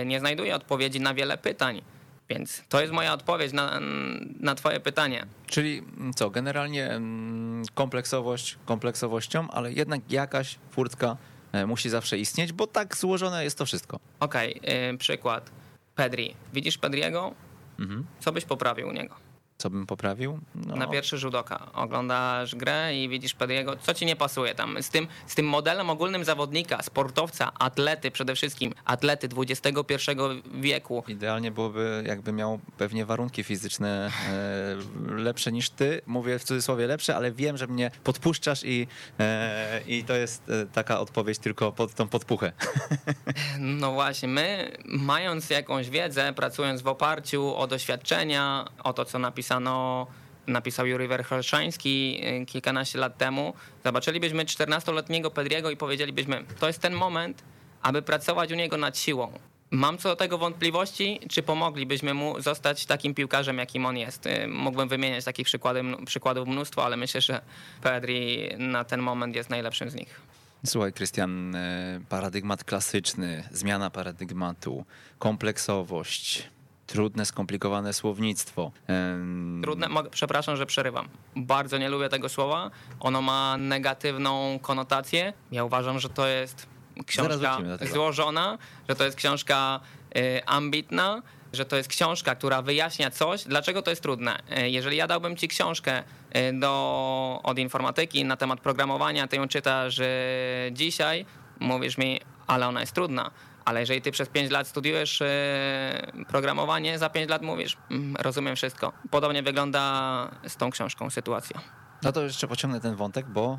y, 0.02 0.06
nie 0.06 0.20
znajduje 0.20 0.54
odpowiedzi 0.54 1.00
na 1.00 1.14
wiele 1.14 1.38
pytań. 1.38 1.82
Więc 2.28 2.62
to 2.68 2.80
jest 2.80 2.92
moja 2.92 3.12
odpowiedź 3.12 3.52
na, 3.52 3.80
na 4.40 4.54
Twoje 4.54 4.80
pytanie. 4.80 5.26
Czyli 5.46 5.82
co, 6.14 6.30
generalnie 6.30 6.90
mm, 6.90 7.62
kompleksowość 7.74 8.58
kompleksowością, 8.64 9.50
ale 9.50 9.72
jednak 9.72 10.12
jakaś 10.12 10.58
furtka 10.70 11.16
e, 11.52 11.66
musi 11.66 11.90
zawsze 11.90 12.18
istnieć, 12.18 12.52
bo 12.52 12.66
tak 12.66 12.96
złożone 12.96 13.44
jest 13.44 13.58
to 13.58 13.66
wszystko. 13.66 14.00
Okej, 14.20 14.60
okay, 14.60 14.98
przykład. 14.98 15.50
Pedri. 15.94 16.34
Widzisz 16.52 16.78
Pedriego? 16.78 17.34
Mhm. 17.78 18.04
Co 18.20 18.32
byś 18.32 18.44
poprawił 18.44 18.88
u 18.88 18.92
niego? 18.92 19.31
Co 19.62 19.70
bym 19.70 19.86
poprawił? 19.86 20.38
No. 20.54 20.76
Na 20.76 20.86
pierwszy 20.86 21.18
rzut 21.18 21.34
oka. 21.34 21.66
Oglądasz 21.72 22.54
grę 22.54 22.96
i 22.96 23.08
widzisz 23.08 23.34
Pediego, 23.34 23.76
co 23.76 23.94
ci 23.94 24.06
nie 24.06 24.16
pasuje 24.16 24.54
tam. 24.54 24.82
Z 24.82 24.90
tym, 24.90 25.06
z 25.26 25.34
tym 25.34 25.46
modelem 25.46 25.90
ogólnym 25.90 26.24
zawodnika, 26.24 26.82
sportowca, 26.82 27.52
atlety 27.58 28.10
przede 28.10 28.34
wszystkim, 28.34 28.74
atlety 28.84 29.28
XXI 29.36 29.96
wieku. 30.54 31.04
Idealnie 31.08 31.50
byłoby, 31.50 32.04
jakby 32.06 32.32
miał 32.32 32.58
pewnie 32.78 33.06
warunki 33.06 33.44
fizyczne 33.44 34.10
e, 34.30 35.12
lepsze 35.14 35.52
niż 35.52 35.70
ty. 35.70 36.00
Mówię 36.06 36.38
w 36.38 36.44
cudzysłowie 36.44 36.86
lepsze, 36.86 37.16
ale 37.16 37.32
wiem, 37.32 37.56
że 37.56 37.66
mnie 37.66 37.90
podpuszczasz 38.04 38.64
i, 38.64 38.86
e, 39.20 39.80
i 39.86 40.04
to 40.04 40.14
jest 40.14 40.48
e, 40.48 40.66
taka 40.66 41.00
odpowiedź 41.00 41.38
tylko 41.38 41.72
pod 41.72 41.94
tą 41.94 42.08
podpuchę. 42.08 42.52
No 43.58 43.92
właśnie, 43.92 44.28
my 44.28 44.72
mając 44.84 45.50
jakąś 45.50 45.90
wiedzę, 45.90 46.32
pracując 46.32 46.82
w 46.82 46.86
oparciu 46.86 47.56
o 47.56 47.66
doświadczenia, 47.66 48.64
o 48.84 48.92
to, 48.92 49.04
co 49.04 49.18
napisał 49.18 49.51
napisano, 49.60 50.06
napisał 50.46 50.86
Juri 50.86 51.08
Werchoszański 51.08 52.20
y, 52.42 52.46
kilkanaście 52.46 52.98
lat 52.98 53.18
temu, 53.18 53.54
zobaczylibyśmy 53.84 54.44
14-letniego 54.44 55.30
Pedriego 55.30 55.70
i 55.70 55.76
powiedzielibyśmy, 55.76 56.44
to 56.60 56.66
jest 56.66 56.80
ten 56.80 56.94
moment, 56.94 57.42
aby 57.82 58.02
pracować 58.02 58.52
u 58.52 58.54
niego 58.54 58.76
nad 58.76 58.98
siłą. 58.98 59.32
Mam 59.70 59.98
co 59.98 60.08
do 60.08 60.16
tego 60.16 60.38
wątpliwości, 60.38 61.20
czy 61.30 61.42
pomoglibyśmy 61.42 62.14
mu 62.14 62.40
zostać 62.40 62.86
takim 62.86 63.14
piłkarzem, 63.14 63.58
jakim 63.58 63.86
on 63.86 63.96
jest. 63.96 64.26
Y, 64.26 64.48
mógłbym 64.48 64.88
wymieniać 64.88 65.24
takich 65.24 65.46
przykładów 66.06 66.48
mnóstwo, 66.48 66.84
ale 66.84 66.96
myślę, 66.96 67.20
że 67.20 67.40
Pedri 67.82 68.48
na 68.58 68.84
ten 68.84 69.00
moment 69.00 69.34
jest 69.36 69.50
najlepszym 69.50 69.90
z 69.90 69.94
nich. 69.94 70.20
Słuchaj, 70.66 70.92
Krystian, 70.92 71.54
y, 71.54 72.00
paradygmat 72.08 72.64
klasyczny, 72.64 73.44
zmiana 73.50 73.90
paradygmatu, 73.90 74.84
kompleksowość, 75.18 76.48
trudne, 76.92 77.26
skomplikowane 77.26 77.92
słownictwo. 77.92 78.72
Trudne, 79.62 79.88
przepraszam, 80.10 80.56
że 80.56 80.66
przerywam. 80.66 81.08
Bardzo 81.36 81.78
nie 81.78 81.88
lubię 81.88 82.08
tego 82.08 82.28
słowa. 82.28 82.70
Ono 83.00 83.22
ma 83.22 83.56
negatywną 83.56 84.58
konotację. 84.62 85.32
Ja 85.52 85.64
uważam, 85.64 85.98
że 85.98 86.08
to 86.08 86.26
jest 86.26 86.66
książka 87.06 87.58
złożona, 87.92 88.58
że 88.88 88.94
to 88.94 89.04
jest 89.04 89.16
książka 89.16 89.80
y, 90.16 90.46
ambitna, 90.46 91.22
że 91.52 91.64
to 91.64 91.76
jest 91.76 91.88
książka, 91.88 92.34
która 92.34 92.62
wyjaśnia 92.62 93.10
coś, 93.10 93.44
dlaczego 93.44 93.82
to 93.82 93.90
jest 93.90 94.02
trudne. 94.02 94.42
Y, 94.58 94.70
jeżeli 94.70 94.96
ja 94.96 95.06
dałbym 95.06 95.36
ci 95.36 95.48
książkę 95.48 96.02
y, 96.02 96.60
do, 96.60 97.40
od 97.42 97.58
informatyki 97.58 98.24
na 98.24 98.36
temat 98.36 98.60
programowania, 98.60 99.26
ty 99.28 99.36
ją 99.36 99.48
czytasz 99.48 100.00
dzisiaj, 100.72 101.26
mówisz 101.60 101.98
mi, 101.98 102.20
ale 102.46 102.68
ona 102.68 102.80
jest 102.80 102.92
trudna 102.92 103.30
ale 103.64 103.80
jeżeli 103.80 104.02
ty 104.02 104.10
przez 104.10 104.28
5 104.28 104.50
lat 104.50 104.68
studiujesz 104.68 105.22
e, 105.22 106.12
programowanie, 106.28 106.98
za 106.98 107.10
5 107.10 107.30
lat 107.30 107.42
mówisz, 107.42 107.76
mm, 107.90 108.16
rozumiem 108.16 108.56
wszystko. 108.56 108.92
Podobnie 109.10 109.42
wygląda 109.42 110.30
z 110.48 110.56
tą 110.56 110.70
książką 110.70 111.10
sytuacja. 111.10 111.60
No 112.02 112.12
to 112.12 112.22
jeszcze 112.22 112.48
pociągnę 112.48 112.80
ten 112.80 112.94
wątek, 112.94 113.26
bo 113.26 113.58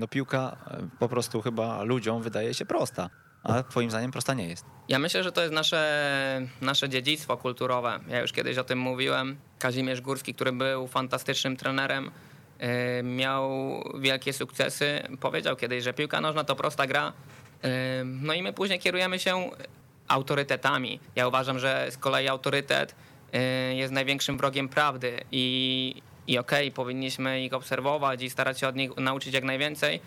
no, 0.00 0.08
piłka 0.08 0.56
po 0.98 1.08
prostu 1.08 1.42
chyba 1.42 1.82
ludziom 1.82 2.22
wydaje 2.22 2.54
się 2.54 2.66
prosta. 2.66 3.10
A 3.44 3.62
twoim 3.62 3.90
zdaniem 3.90 4.10
prosta 4.10 4.34
nie 4.34 4.48
jest? 4.48 4.64
Ja 4.88 4.98
myślę, 4.98 5.24
że 5.24 5.32
to 5.32 5.42
jest 5.42 5.54
nasze, 5.54 6.46
nasze 6.60 6.88
dziedzictwo 6.88 7.36
kulturowe. 7.36 8.00
Ja 8.08 8.20
już 8.20 8.32
kiedyś 8.32 8.58
o 8.58 8.64
tym 8.64 8.78
mówiłem. 8.78 9.36
Kazimierz 9.58 10.00
Górski, 10.00 10.34
który 10.34 10.52
był 10.52 10.86
fantastycznym 10.86 11.56
trenerem, 11.56 12.10
e, 12.58 13.02
miał 13.02 13.50
wielkie 14.00 14.32
sukcesy. 14.32 15.02
Powiedział 15.20 15.56
kiedyś, 15.56 15.84
że 15.84 15.92
piłka 15.92 16.20
nożna 16.20 16.44
to 16.44 16.56
prosta 16.56 16.86
gra, 16.86 17.12
no 18.04 18.34
i 18.34 18.42
my 18.42 18.52
później 18.52 18.78
kierujemy 18.78 19.18
się 19.18 19.50
autorytetami. 20.08 21.00
Ja 21.16 21.28
uważam, 21.28 21.58
że 21.58 21.86
z 21.90 21.96
kolei 21.96 22.28
autorytet 22.28 22.94
jest 23.74 23.92
największym 23.92 24.38
wrogiem 24.38 24.68
prawdy 24.68 25.20
i, 25.32 26.02
i 26.26 26.38
okej, 26.38 26.68
okay, 26.68 26.74
powinniśmy 26.74 27.42
ich 27.42 27.54
obserwować 27.54 28.22
i 28.22 28.30
starać 28.30 28.60
się 28.60 28.68
od 28.68 28.76
nich 28.76 28.96
nauczyć 28.96 29.34
jak 29.34 29.44
najwięcej, 29.44 30.00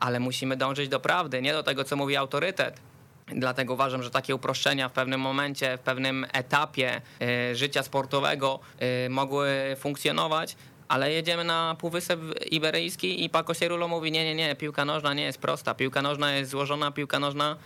ale 0.00 0.20
musimy 0.20 0.56
dążyć 0.56 0.88
do 0.88 1.00
prawdy, 1.00 1.42
nie 1.42 1.52
do 1.52 1.62
tego, 1.62 1.84
co 1.84 1.96
mówi 1.96 2.16
autorytet. 2.16 2.80
Dlatego 3.26 3.74
uważam, 3.74 4.02
że 4.02 4.10
takie 4.10 4.34
uproszczenia 4.34 4.88
w 4.88 4.92
pewnym 4.92 5.20
momencie, 5.20 5.76
w 5.76 5.80
pewnym 5.80 6.26
etapie 6.32 7.00
życia 7.52 7.82
sportowego 7.82 8.60
mogły 9.08 9.76
funkcjonować, 9.78 10.56
ale 10.88 11.12
jedziemy 11.12 11.44
na 11.44 11.76
Półwysep 11.78 12.20
Iberyjski 12.50 13.24
i 13.24 13.30
Paco 13.30 13.54
Sierulo 13.54 13.88
mówi, 13.88 14.12
nie, 14.12 14.24
nie, 14.24 14.34
nie, 14.34 14.56
piłka 14.56 14.84
nożna 14.84 15.14
nie 15.14 15.22
jest 15.22 15.38
prosta, 15.38 15.74
piłka 15.74 16.02
nożna 16.02 16.32
jest 16.32 16.50
złożona, 16.50 16.92
piłka 16.92 17.18
nożna 17.18 17.56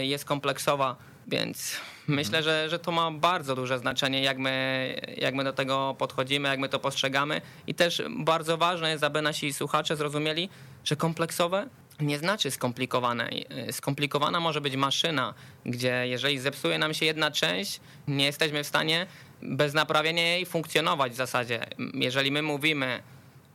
y, 0.00 0.06
jest 0.06 0.24
kompleksowa, 0.24 0.96
więc 1.26 1.76
myślę, 2.06 2.42
że, 2.42 2.68
że 2.68 2.78
to 2.78 2.92
ma 2.92 3.10
bardzo 3.10 3.54
duże 3.54 3.78
znaczenie, 3.78 4.22
jak 4.22 4.38
my, 4.38 5.00
jak 5.16 5.34
my 5.34 5.44
do 5.44 5.52
tego 5.52 5.96
podchodzimy, 5.98 6.48
jak 6.48 6.58
my 6.58 6.68
to 6.68 6.78
postrzegamy. 6.78 7.40
I 7.66 7.74
też 7.74 8.02
bardzo 8.18 8.56
ważne 8.56 8.90
jest, 8.90 9.04
aby 9.04 9.22
nasi 9.22 9.52
słuchacze 9.52 9.96
zrozumieli, 9.96 10.48
że 10.84 10.96
kompleksowe 10.96 11.68
nie 12.00 12.18
znaczy 12.18 12.50
skomplikowane. 12.50 13.30
Y, 13.68 13.72
skomplikowana 13.72 14.40
może 14.40 14.60
być 14.60 14.76
maszyna, 14.76 15.34
gdzie 15.66 16.08
jeżeli 16.08 16.38
zepsuje 16.38 16.78
nam 16.78 16.94
się 16.94 17.06
jedna 17.06 17.30
część, 17.30 17.80
nie 18.08 18.24
jesteśmy 18.24 18.64
w 18.64 18.66
stanie 18.66 19.06
bez 19.42 19.74
naprawienia 19.74 20.22
jej 20.22 20.46
funkcjonować 20.46 21.12
w 21.12 21.16
zasadzie. 21.16 21.66
Jeżeli 21.94 22.30
my 22.30 22.42
mówimy 22.42 23.02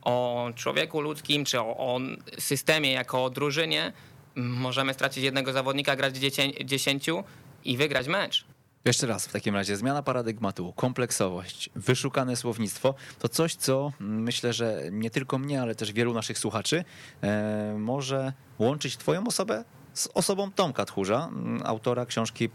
o 0.02 0.48
człowieku 0.54 1.00
ludzkim, 1.00 1.44
czy 1.44 1.60
o, 1.60 1.76
o 1.76 2.00
systemie 2.38 2.92
jako 2.92 3.24
o 3.24 3.30
drużynie, 3.30 3.92
możemy 4.36 4.94
stracić 4.94 5.24
jednego 5.24 5.52
zawodnika, 5.52 5.96
grać 5.96 6.16
dziesięciu 6.64 7.24
i 7.64 7.76
wygrać 7.76 8.08
mecz. 8.08 8.44
Jeszcze 8.84 9.06
raz, 9.06 9.26
w 9.26 9.32
takim 9.32 9.54
razie 9.54 9.76
zmiana 9.76 10.02
paradygmatu, 10.02 10.72
kompleksowość, 10.72 11.70
wyszukane 11.74 12.36
słownictwo 12.36 12.94
to 13.18 13.28
coś, 13.28 13.54
co 13.54 13.92
myślę, 14.00 14.52
że 14.52 14.82
nie 14.90 15.10
tylko 15.10 15.38
mnie, 15.38 15.62
ale 15.62 15.74
też 15.74 15.92
wielu 15.92 16.14
naszych 16.14 16.38
słuchaczy 16.38 16.84
e, 17.22 17.74
może 17.78 18.32
łączyć 18.58 18.96
Twoją 18.96 19.26
osobę 19.26 19.64
z 19.94 20.08
osobą 20.14 20.50
Tomka 20.52 20.84
Tchórza, 20.84 21.30
autora 21.64 22.06
książki 22.06 22.48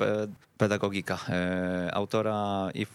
Pedagogika, 0.58 1.19
e, 1.30 1.89
autora 1.93 2.69
i 2.74 2.88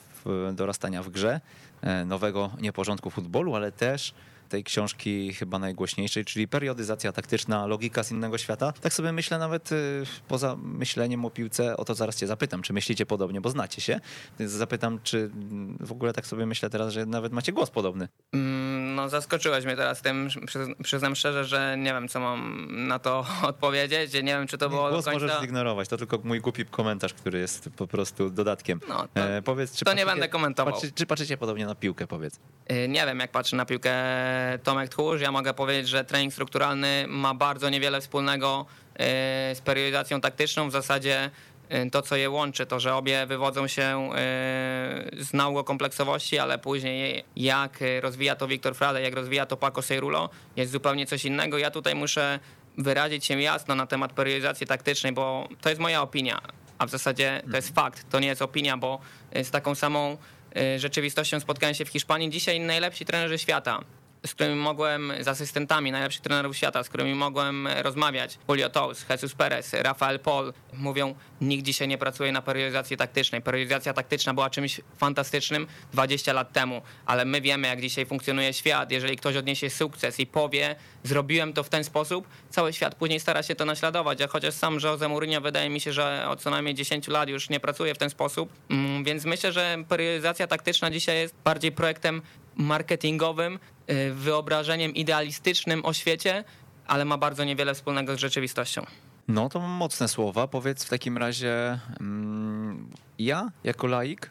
dorastania 0.53 1.03
w 1.03 1.11
grze, 1.11 1.41
e, 1.83 2.05
nowego 2.05 2.51
nieporządku 2.61 3.11
futbolu, 3.11 3.55
ale 3.55 3.73
też 3.73 4.15
tej 4.49 4.65
książki 4.65 5.35
chyba 5.35 5.59
najgłośniejszej, 5.59 6.25
czyli 6.25 6.49
periodyzacja 6.49 7.13
taktyczna, 7.13 7.67
logika 7.67 8.03
z 8.03 8.11
innego 8.11 8.39
świata. 8.39 8.73
Tak 8.81 8.93
sobie 8.93 9.13
myślę 9.13 9.39
nawet 9.39 9.73
y, 9.73 10.05
poza 10.29 10.57
myśleniem 10.57 11.25
o 11.25 11.31
piłce, 11.31 11.77
o 11.77 11.85
to 11.85 11.95
zaraz 11.95 12.17
cię 12.17 12.27
zapytam, 12.27 12.63
czy 12.63 12.73
myślicie 12.73 13.07
podobnie, 13.07 13.41
bo 13.41 13.51
znacie 13.51 13.81
się. 13.81 14.01
Zapytam, 14.39 15.01
czy 15.03 15.31
w 15.81 15.93
ogóle 15.93 16.13
tak 16.13 16.27
sobie 16.27 16.47
myślę 16.47 16.71
teraz, 16.71 16.93
że 16.93 17.07
nawet 17.07 17.33
macie 17.33 17.53
głos 17.53 17.71
podobny. 17.71 18.09
Mm, 18.33 18.95
no 18.95 19.09
zaskoczyłeś 19.09 19.65
mnie 19.65 19.77
teraz 19.77 20.03
tym, 20.03 20.29
przyznam 20.83 21.17
szczerze, 21.17 21.45
że 21.45 21.77
nie 21.79 21.93
wiem, 21.93 22.09
co 22.09 22.21
mam 22.21 22.67
na 22.89 22.99
to 22.99 23.27
odpowiedzieć, 23.43 24.15
nie 24.15 24.23
wiem, 24.23 24.47
czy 24.47 24.59
to 24.59 24.69
było 24.69 24.91
Głos 24.91 25.05
do 25.05 25.11
końca... 25.11 25.27
możesz 25.27 25.41
zignorować, 25.41 25.89
to 25.89 25.97
tylko 25.97 26.19
mój 26.25 26.41
głupi 26.41 26.65
komentarz, 26.65 27.15
który 27.15 27.39
jest 27.39 27.71
po 27.77 27.87
prostu 27.87 28.31
dodatkiem. 28.31 28.81
No, 28.89 29.09
to, 29.15 29.21
e, 29.21 29.43
powiedz, 29.43 29.73
czy 29.73 29.85
to 29.85 29.85
patrzycie, 29.85 30.07
nie 30.07 30.13
będę 30.13 30.29
komentował. 30.29 30.75
Patrzy, 30.75 30.93
czy 30.93 31.07
patrzycie 31.07 31.37
podobnie 31.37 31.67
na 31.67 31.75
piłkę, 31.75 32.07
powiedz? 32.07 32.41
E, 32.67 32.89
nie 32.89 33.07
wiem, 33.07 33.19
jak 33.19 33.31
patrzę 33.31 33.57
na 33.57 33.67
piłkę 33.67 33.93
Tomek 34.65 34.89
Tchórz. 34.89 35.21
Ja 35.21 35.33
mogę 35.33 35.55
powiedzieć, 35.55 35.89
że 35.89 36.05
trening 36.05 36.33
strukturalny 36.33 37.05
ma 37.09 37.35
bardzo 37.35 37.71
niewiele 37.71 38.01
wspólnego 38.01 38.67
e, 38.95 38.97
z 39.55 39.61
periodyzacją 39.61 40.21
taktyczną. 40.21 40.69
W 40.69 40.73
zasadzie 40.73 41.31
e, 41.69 41.91
to, 41.91 42.03
co 42.03 42.17
je 42.17 42.31
łączy, 42.31 42.67
to, 42.67 42.81
że 42.81 42.95
obie 42.95 43.27
wywodzą 43.27 43.67
się 43.67 43.83
e, 43.83 44.19
z 45.19 45.33
nauki 45.33 45.65
kompleksowości, 45.65 46.39
ale 46.39 46.59
później 46.59 47.25
jak 47.37 47.79
rozwija 48.01 48.37
to 48.37 48.49
Wiktor 48.49 48.75
Frade, 48.75 49.03
jak 49.03 49.15
rozwija 49.15 49.47
to 49.47 49.57
Paco 49.57 49.83
Seirulo, 49.83 50.31
jest 50.57 50.73
zupełnie 50.73 51.07
coś 51.07 51.25
innego. 51.25 51.59
Ja 51.59 51.71
tutaj 51.71 51.95
muszę 51.95 52.39
wyrazić 52.79 53.27
się 53.27 53.41
jasno 53.41 53.75
na 53.75 53.87
temat 53.87 54.13
periodyzacji 54.13 54.67
taktycznej, 54.67 55.13
bo 55.13 55.49
to 55.61 55.69
jest 55.69 55.81
moja 55.81 56.03
opinia, 56.03 56.41
a 56.79 56.87
w 56.87 56.91
zasadzie 56.91 57.43
to 57.51 57.57
jest 57.57 57.75
fakt, 57.75 58.11
to 58.11 58.21
nie 58.21 58.29
jest 58.29 58.43
opinia, 58.43 58.77
bo 58.77 59.01
z 59.43 59.51
taką 59.51 59.75
samą 59.75 60.17
rzeczywistością 60.77 61.41
spotkałem 61.41 61.75
się 61.75 61.85
w 61.85 61.89
Hiszpanii. 61.89 62.31
Dzisiaj 62.31 62.61
najlepsi 62.61 63.05
trenerzy 63.05 63.39
świata 63.39 63.85
z 64.27 64.35
którymi 64.35 64.57
mogłem, 64.57 65.13
z 65.21 65.29
asystentami 65.29 65.93
najlepszych 65.93 66.23
trenerów 66.23 66.57
świata, 66.57 66.83
z 66.83 66.89
którymi 66.89 67.15
mogłem 67.15 67.69
rozmawiać, 67.83 68.39
Julio 68.49 68.71
Tous, 68.71 69.07
Jesus 69.11 69.35
Perez, 69.35 69.75
Rafael 69.75 70.19
Pol, 70.19 70.53
mówią, 70.73 71.15
nikt 71.41 71.65
dzisiaj 71.65 71.89
nie 71.89 71.99
pracuje 71.99 72.33
na 72.33 72.43
periodyzacji 72.43 72.97
taktycznej. 72.97 73.43
Periodyzacja 73.43 73.93
taktyczna 73.93 74.35
była 74.35 74.51
czymś 74.51 74.81
fantastycznym 74.97 75.67
20 75.93 76.33
lat 76.33 76.53
temu, 76.53 76.83
ale 77.07 77.25
my 77.25 77.41
wiemy, 77.41 77.69
jak 77.69 77.81
dzisiaj 77.81 78.07
funkcjonuje 78.07 78.53
świat. 78.53 78.91
Jeżeli 78.91 79.17
ktoś 79.17 79.37
odniesie 79.37 79.71
sukces 79.71 80.21
i 80.21 80.27
powie, 80.27 80.77
zrobiłem 81.05 81.53
to 81.53 81.63
w 81.63 81.69
ten 81.69 81.85
sposób, 81.85 82.29
cały 82.51 82.73
świat 82.73 82.95
później 82.95 83.21
stara 83.21 83.43
się 83.43 83.55
to 83.55 83.65
naśladować. 83.65 84.23
A 84.23 84.29
chociaż 84.29 84.55
sam 84.55 84.79
Jose 84.83 85.09
Mourinho 85.09 85.41
wydaje 85.41 85.71
mi 85.71 85.81
się, 85.81 85.93
że 85.93 86.25
od 86.29 86.41
co 86.41 86.51
najmniej 86.51 86.75
10 86.75 87.09
lat 87.09 87.29
już 87.29 87.49
nie 87.49 87.61
pracuje 87.61 87.95
w 87.95 87.99
ten 87.99 88.11
sposób, 88.11 88.53
mm, 88.71 89.05
więc 89.05 89.25
myślę, 89.25 89.53
że 89.53 89.77
periodyzacja 89.89 90.47
taktyczna 90.47 90.91
dzisiaj 90.91 91.19
jest 91.19 91.35
bardziej 91.45 91.73
projektem 91.73 92.23
marketingowym, 92.59 93.59
y, 93.91 94.15
wyobrażeniem 94.15 94.95
idealistycznym 94.95 95.85
o 95.85 95.93
świecie, 95.93 96.45
ale 96.87 97.05
ma 97.05 97.19
bardzo 97.19 97.45
niewiele 97.45 97.75
wspólnego 97.75 98.17
z 98.17 98.19
rzeczywistością. 98.19 98.87
No 99.29 99.49
to 99.49 99.61
mocne 99.61 100.09
słowa. 100.09 100.47
Powiedz 100.47 100.85
w 100.85 100.89
takim 100.89 101.19
razie, 101.19 101.79
mm, 102.01 102.91
ja 103.19 103.51
jako 103.65 103.87
laik 103.87 104.31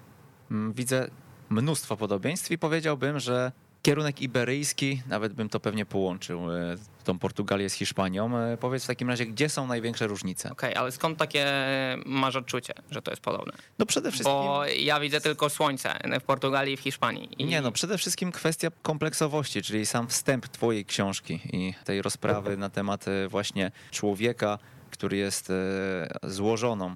mm, 0.52 0.74
widzę 0.74 1.10
mnóstwo 1.50 1.98
podobieństw 1.98 2.52
i 2.52 2.58
powiedziałbym, 2.58 3.20
że 3.20 3.52
kierunek 3.88 4.22
iberyjski, 4.22 5.02
nawet 5.08 5.34
bym 5.34 5.50
to 5.50 5.60
pewnie 5.60 5.86
połączył, 5.86 6.52
e, 6.52 6.78
tą 7.04 7.20
Portugalię 7.20 7.70
z 7.70 7.74
Hiszpanią. 7.74 8.38
E, 8.38 8.58
powiedz 8.58 8.84
w 8.84 8.88
takim 8.88 9.10
razie, 9.10 9.26
gdzie 9.26 9.50
są 9.50 9.68
największe 9.68 10.08
różnice? 10.08 10.52
Okej, 10.52 10.70
okay, 10.70 10.82
ale 10.82 10.92
skąd 10.92 11.18
takie 11.18 11.46
masz 12.06 12.36
odczucie, 12.36 12.74
że 12.92 13.02
to 13.02 13.12
jest 13.12 13.22
podobne? 13.22 13.54
No 13.80 13.86
przede 13.86 14.12
wszystkim... 14.12 14.34
Bo 14.34 14.66
ja 14.66 15.00
widzę 15.00 15.22
tylko 15.22 15.50
słońce 15.50 16.00
w 16.20 16.24
Portugalii 16.24 16.74
i 16.74 16.78
w 16.78 16.80
Hiszpanii. 16.80 17.30
I... 17.38 17.46
Nie, 17.46 17.62
no 17.62 17.72
przede 17.72 17.98
wszystkim 17.98 18.32
kwestia 18.32 18.70
kompleksowości, 18.82 19.62
czyli 19.62 19.86
sam 19.86 20.08
wstęp 20.08 20.48
twojej 20.48 20.86
książki 20.86 21.40
i 21.54 21.74
tej 21.86 22.02
rozprawy 22.02 22.58
na 22.58 22.70
temat 22.70 23.08
e, 23.08 23.28
właśnie 23.28 23.72
człowieka, 23.92 24.60
który 24.92 25.18
jest 25.18 25.52
złożoną 26.24 26.96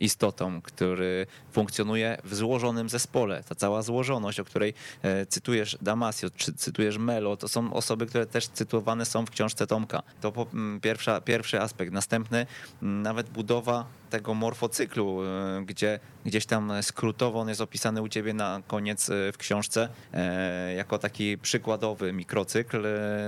istotą, 0.00 0.62
który 0.62 1.26
funkcjonuje 1.52 2.18
w 2.24 2.34
złożonym 2.34 2.88
zespole. 2.88 3.42
Ta 3.48 3.54
cała 3.54 3.82
złożoność, 3.82 4.40
o 4.40 4.44
której 4.44 4.74
e, 5.02 5.26
cytujesz 5.26 5.78
Damasio, 5.82 6.30
czy 6.30 6.52
cytujesz 6.52 6.98
Melo, 6.98 7.36
to 7.36 7.48
są 7.48 7.72
osoby, 7.72 8.06
które 8.06 8.26
też 8.26 8.48
cytowane 8.48 9.04
są 9.04 9.26
w 9.26 9.30
książce 9.30 9.66
Tomka. 9.66 10.02
To 10.20 10.46
pierwsza, 10.82 11.20
pierwszy 11.20 11.60
aspekt. 11.60 11.92
Następny, 11.92 12.46
nawet 12.82 13.30
budowa 13.30 13.99
tego 14.10 14.34
morfocyklu, 14.34 15.22
e, 15.24 15.62
gdzie 15.66 16.00
gdzieś 16.24 16.46
tam 16.46 16.72
skrótowo 16.82 17.40
on 17.40 17.48
jest 17.48 17.60
opisany 17.60 18.02
u 18.02 18.08
ciebie 18.08 18.34
na 18.34 18.62
koniec 18.66 19.10
e, 19.10 19.32
w 19.32 19.38
książce 19.38 19.88
jako 20.76 20.98
taki 20.98 21.38
przykładowy 21.38 22.12
mikrocykl. 22.12 22.86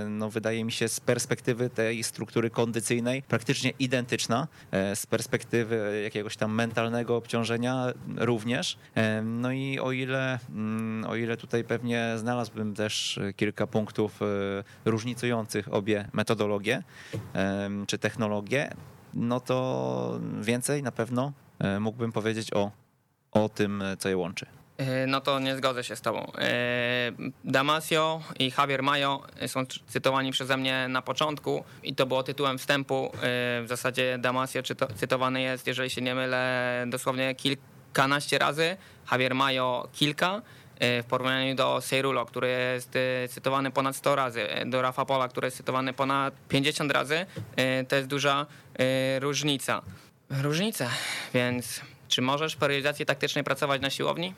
No 0.09 0.29
wydaje 0.29 0.63
mi 0.65 0.71
się 0.71 0.87
z 0.87 0.99
perspektywy 0.99 1.69
tej 1.69 2.03
struktury 2.03 2.49
kondycyjnej 2.49 3.21
praktycznie 3.21 3.73
identyczna, 3.79 4.47
z 4.95 5.05
perspektywy 5.05 6.01
jakiegoś 6.03 6.37
tam 6.37 6.53
mentalnego 6.53 7.15
obciążenia 7.15 7.93
również. 8.17 8.77
No 9.23 9.51
i 9.51 9.79
o 9.79 9.91
ile, 9.91 10.39
mm, 10.49 11.05
o 11.09 11.15
ile 11.15 11.37
tutaj 11.37 11.63
pewnie 11.63 12.13
znalazłbym 12.17 12.75
też 12.75 13.19
kilka 13.35 13.67
punktów 13.67 14.21
e, 14.21 14.25
różnicujących 14.85 15.73
obie 15.73 16.07
metodologie 16.13 16.83
czy 17.87 17.97
technologie, 17.97 18.73
no 19.13 19.39
to 19.39 20.19
więcej 20.41 20.83
na 20.83 20.91
pewno 20.91 21.31
e, 21.59 21.79
mógłbym 21.79 22.11
powiedzieć 22.11 22.53
o, 22.53 22.71
o 23.31 23.49
tym, 23.49 23.83
co 23.99 24.09
je 24.09 24.17
łączy. 24.17 24.45
E, 24.77 25.07
no 25.07 25.21
to 25.21 25.39
nie 25.39 25.57
zgodzę 25.57 25.83
się 25.83 25.95
z 25.95 26.01
tobą. 26.01 26.31
Damasio 27.43 28.21
i 28.39 28.51
Javier 28.57 28.83
Mayo 28.83 29.21
są 29.47 29.65
cytowani 29.87 30.31
przeze 30.31 30.57
mnie 30.57 30.87
na 30.87 31.01
początku 31.01 31.63
i 31.83 31.95
to 31.95 32.05
było 32.05 32.23
tytułem 32.23 32.57
wstępu. 32.57 33.11
W 33.63 33.65
zasadzie 33.67 34.17
Damasio 34.17 34.61
cytowany 34.95 35.41
jest, 35.41 35.67
jeżeli 35.67 35.89
się 35.89 36.01
nie 36.01 36.15
mylę, 36.15 36.85
dosłownie 36.87 37.35
kilkanaście 37.35 38.37
razy, 38.37 38.77
Javier 39.11 39.35
Mayo 39.35 39.87
kilka 39.93 40.41
w 40.79 41.05
porównaniu 41.09 41.55
do 41.55 41.81
Seirulo, 41.81 42.25
który 42.25 42.47
jest 42.47 42.91
cytowany 43.29 43.71
ponad 43.71 43.95
100 43.95 44.15
razy, 44.15 44.47
do 44.65 44.81
Rafa 44.81 45.05
Pola, 45.05 45.27
który 45.27 45.47
jest 45.47 45.57
cytowany 45.57 45.93
ponad 45.93 46.33
50 46.49 46.91
razy. 46.91 47.25
To 47.87 47.95
jest 47.95 48.07
duża 48.07 48.45
różnica. 49.19 49.81
Różnica, 50.29 50.89
więc 51.33 51.81
czy 52.07 52.21
możesz 52.21 52.53
w 52.53 52.57
periodyzacji 52.57 53.05
taktycznej 53.05 53.43
pracować 53.43 53.81
na 53.81 53.89
siłowni? 53.89 54.33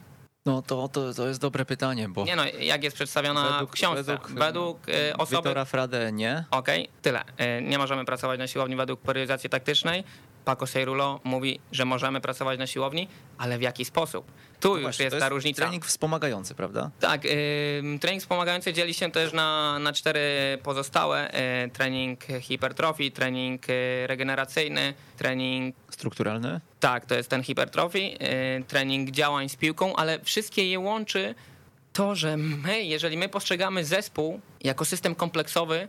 No 0.45 0.61
to, 0.61 0.87
to, 0.87 1.13
to 1.13 1.27
jest 1.27 1.39
dobre 1.39 1.65
pytanie, 1.65 2.09
bo... 2.09 2.25
Nie 2.25 2.35
no, 2.35 2.43
jak 2.59 2.83
jest 2.83 2.95
przedstawiona 2.95 3.51
według, 3.51 3.71
w 3.71 3.73
książce? 3.73 4.03
Według, 4.03 4.31
według 4.31 4.89
y, 4.89 5.17
osoby... 5.17 5.37
Wiktora 5.37 5.65
Frade 5.65 6.11
nie. 6.11 6.45
Okej, 6.51 6.81
okay, 6.83 6.95
tyle. 7.01 7.21
Y, 7.21 7.61
nie 7.61 7.77
możemy 7.77 8.05
pracować 8.05 8.39
na 8.39 8.47
siłowni 8.47 8.75
według 8.75 9.01
periodyzacji 9.01 9.49
taktycznej. 9.49 10.03
Paco 10.45 10.67
Seirulo 10.67 11.19
mówi, 11.23 11.59
że 11.71 11.85
możemy 11.85 12.21
pracować 12.21 12.59
na 12.59 12.67
siłowni, 12.67 13.07
ale 13.37 13.57
w 13.57 13.61
jaki 13.61 13.85
sposób? 13.85 14.31
Tu 14.59 14.69
no 14.69 14.75
już 14.75 14.83
właśnie, 14.83 15.05
jest 15.05 15.19
ta 15.19 15.29
różnica. 15.29 15.61
Trening 15.61 15.85
wspomagający, 15.85 16.55
prawda? 16.55 16.91
Tak, 16.99 17.21
trening 18.01 18.21
wspomagający 18.21 18.73
dzieli 18.73 18.93
się 18.93 19.11
też 19.11 19.33
na, 19.33 19.79
na 19.79 19.93
cztery 19.93 20.21
pozostałe. 20.63 21.31
Y, 21.65 21.69
trening 21.69 22.23
hipertrofii, 22.41 23.11
trening 23.11 23.69
y, 23.69 24.07
regeneracyjny, 24.07 24.93
trening... 25.17 25.75
Strukturalny? 25.89 26.61
Tak, 26.79 27.05
to 27.05 27.15
jest 27.15 27.29
ten 27.29 27.43
hipertrofii, 27.43 28.17
y, 28.59 28.63
trening 28.63 29.11
działań 29.11 29.49
z 29.49 29.55
piłką, 29.55 29.95
ale 29.95 30.19
wszystkie 30.19 30.69
je 30.69 30.79
łączy 30.79 31.35
to, 31.93 32.15
że 32.15 32.37
my, 32.37 32.83
jeżeli 32.83 33.17
my 33.17 33.29
postrzegamy 33.29 33.85
zespół 33.85 34.39
jako 34.63 34.85
system 34.85 35.15
kompleksowy, 35.15 35.87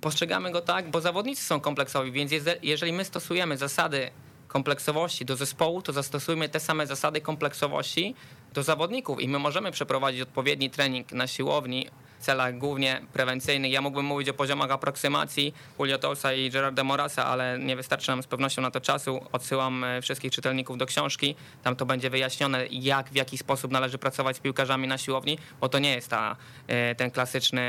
postrzegamy 0.00 0.50
go 0.50 0.60
tak, 0.60 0.90
bo 0.90 1.00
zawodnicy 1.00 1.44
są 1.44 1.60
kompleksowi, 1.60 2.12
więc 2.12 2.32
jeżeli 2.62 2.92
my 2.92 3.04
stosujemy 3.04 3.56
zasady 3.56 4.10
kompleksowości 4.48 5.24
do 5.24 5.36
zespołu, 5.36 5.82
to 5.82 5.92
zastosujmy 5.92 6.48
te 6.48 6.60
same 6.60 6.86
zasady 6.86 7.20
kompleksowości 7.20 8.14
do 8.54 8.62
zawodników 8.62 9.20
i 9.20 9.28
my 9.28 9.38
możemy 9.38 9.72
przeprowadzić 9.72 10.20
odpowiedni 10.20 10.70
trening 10.70 11.12
na 11.12 11.26
siłowni 11.26 11.86
w 12.18 12.22
celach 12.22 12.58
głównie 12.58 13.02
prewencyjnych. 13.12 13.72
Ja 13.72 13.80
mógłbym 13.80 14.06
mówić 14.06 14.28
o 14.28 14.34
poziomach 14.34 14.70
aproksymacji 14.70 15.54
Julio 15.78 15.98
Tolsa 15.98 16.32
i 16.32 16.50
Gerarda 16.50 16.84
Morasa, 16.84 17.26
ale 17.26 17.58
nie 17.58 17.76
wystarczy 17.76 18.10
nam 18.10 18.22
z 18.22 18.26
pewnością 18.26 18.62
na 18.62 18.70
to 18.70 18.80
czasu. 18.80 19.20
Odsyłam 19.32 19.84
e, 19.84 20.02
wszystkich 20.02 20.32
czytelników 20.32 20.78
do 20.78 20.86
książki. 20.86 21.34
Tam 21.62 21.76
to 21.76 21.86
będzie 21.86 22.10
wyjaśnione, 22.10 22.66
jak, 22.70 23.10
w 23.10 23.14
jaki 23.14 23.38
sposób 23.38 23.72
należy 23.72 23.98
pracować 23.98 24.36
z 24.36 24.40
piłkarzami 24.40 24.88
na 24.88 24.98
siłowni, 24.98 25.38
bo 25.60 25.68
to 25.68 25.78
nie 25.78 25.94
jest 25.94 26.08
ta, 26.08 26.36
e, 26.66 26.94
ten 26.94 27.10
klasyczny 27.10 27.62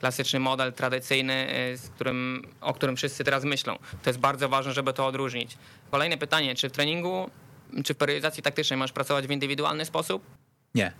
klasyczny 0.00 0.40
model 0.40 0.72
tradycyjny, 0.72 1.48
y, 1.72 1.76
z 1.76 1.88
którym, 1.88 2.48
o 2.60 2.74
którym 2.74 2.96
wszyscy 2.96 3.24
teraz 3.24 3.44
myślą. 3.44 3.78
To 4.02 4.10
jest 4.10 4.18
bardzo 4.20 4.48
ważne, 4.48 4.72
żeby 4.72 4.92
to 4.92 5.06
odróżnić. 5.06 5.58
Kolejne 5.90 6.18
pytanie, 6.18 6.54
czy 6.54 6.68
w 6.68 6.72
treningu 6.72 7.30
czy 7.84 7.94
w 7.94 7.96
periodyzacji 7.96 8.42
taktycznej 8.42 8.76
możesz 8.76 8.92
pracować 8.92 9.26
w 9.26 9.30
indywidualny 9.30 9.84
sposób? 9.84 10.22
Nie. 10.74 10.92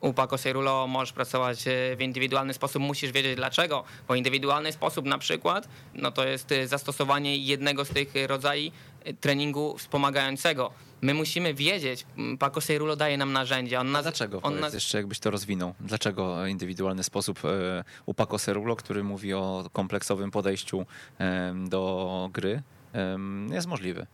U 0.00 0.12
Paco 0.12 0.38
Cerulo 0.38 0.86
możesz 0.86 1.12
pracować 1.12 1.68
e, 1.68 1.96
w 1.96 2.00
indywidualny 2.00 2.54
sposób, 2.54 2.82
musisz 2.82 3.12
wiedzieć 3.12 3.36
dlaczego, 3.36 3.84
bo 4.08 4.14
indywidualny 4.14 4.72
sposób 4.72 5.06
na 5.06 5.18
przykład, 5.18 5.68
no 5.94 6.10
to 6.12 6.26
jest 6.26 6.52
e, 6.52 6.68
zastosowanie 6.68 7.36
jednego 7.36 7.84
z 7.84 7.88
tych 7.88 8.08
rodzajów 8.26 8.74
treningu 9.20 9.78
wspomagającego. 9.78 10.72
My 11.04 11.14
musimy 11.14 11.54
wiedzieć, 11.54 12.06
Paco 12.38 12.60
Cerulo 12.60 12.96
daje 12.96 13.18
nam 13.18 13.32
narzędzia. 13.32 13.80
On 13.80 13.92
nas, 13.92 14.02
dlaczego? 14.02 14.42
On 14.42 14.60
nas, 14.60 14.74
jeszcze, 14.74 14.98
jakbyś 14.98 15.18
to 15.18 15.30
rozwinął. 15.30 15.74
Dlaczego 15.80 16.46
indywidualny 16.46 17.02
sposób 17.02 17.44
e, 17.44 17.84
u 18.06 18.14
Paco 18.14 18.38
Cerulo, 18.38 18.76
który 18.76 19.04
mówi 19.04 19.34
o 19.34 19.70
kompleksowym 19.72 20.30
podejściu 20.30 20.86
em, 21.18 21.68
do 21.68 22.30
gry, 22.32 22.62
em, 22.92 23.52
jest 23.52 23.66
możliwy? 23.66 24.06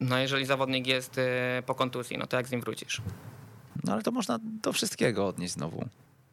no 0.00 0.18
jeżeli 0.18 0.46
zawodnik 0.46 0.86
jest 0.86 1.18
e, 1.18 1.62
po 1.66 1.74
kontuzji, 1.74 2.18
no 2.18 2.26
to 2.26 2.36
jak 2.36 2.48
z 2.48 2.50
nim 2.50 2.60
wrócisz? 2.60 3.02
No 3.84 3.92
ale 3.92 4.02
to 4.02 4.10
można 4.10 4.38
do 4.42 4.72
wszystkiego 4.72 5.26
odnieść 5.26 5.54
znowu. 5.54 5.88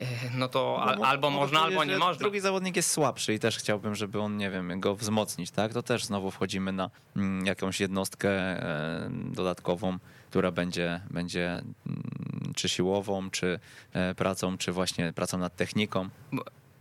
No 0.38 0.48
to 0.48 0.84
No, 0.86 0.92
al, 0.92 1.04
albo 1.04 1.30
można, 1.30 1.62
albo 1.62 1.84
nie 1.84 1.98
można. 1.98 2.20
Drugi 2.20 2.40
zawodnik 2.40 2.76
jest 2.76 2.92
słabszy 2.92 3.34
i 3.34 3.40
też 3.40 3.58
chciałbym, 3.58 3.96
żeby 3.96 4.20
on, 4.22 4.38
nie 4.38 4.50
wiem, 4.50 4.80
go 4.80 4.96
wzmocnić, 4.96 5.52
tak? 5.52 5.74
To 5.74 5.84
też 5.84 6.06
znowu 6.06 6.32
wchodzimy 6.32 6.72
na 6.72 6.90
mm, 7.16 7.46
jakąś 7.46 7.80
jednostkę 7.80 8.30
e, 8.30 9.10
dodatkową, 9.12 9.98
która 10.30 10.52
będzie, 10.52 11.02
będzie 11.12 11.50
mm, 11.52 12.54
czy 12.56 12.70
siłową, 12.70 13.30
czy 13.30 13.60
e, 13.94 14.16
pracą, 14.16 14.58
czy 14.58 14.72
właśnie 14.72 15.14
pracą 15.14 15.38
nad 15.38 15.56
techniką. 15.56 16.10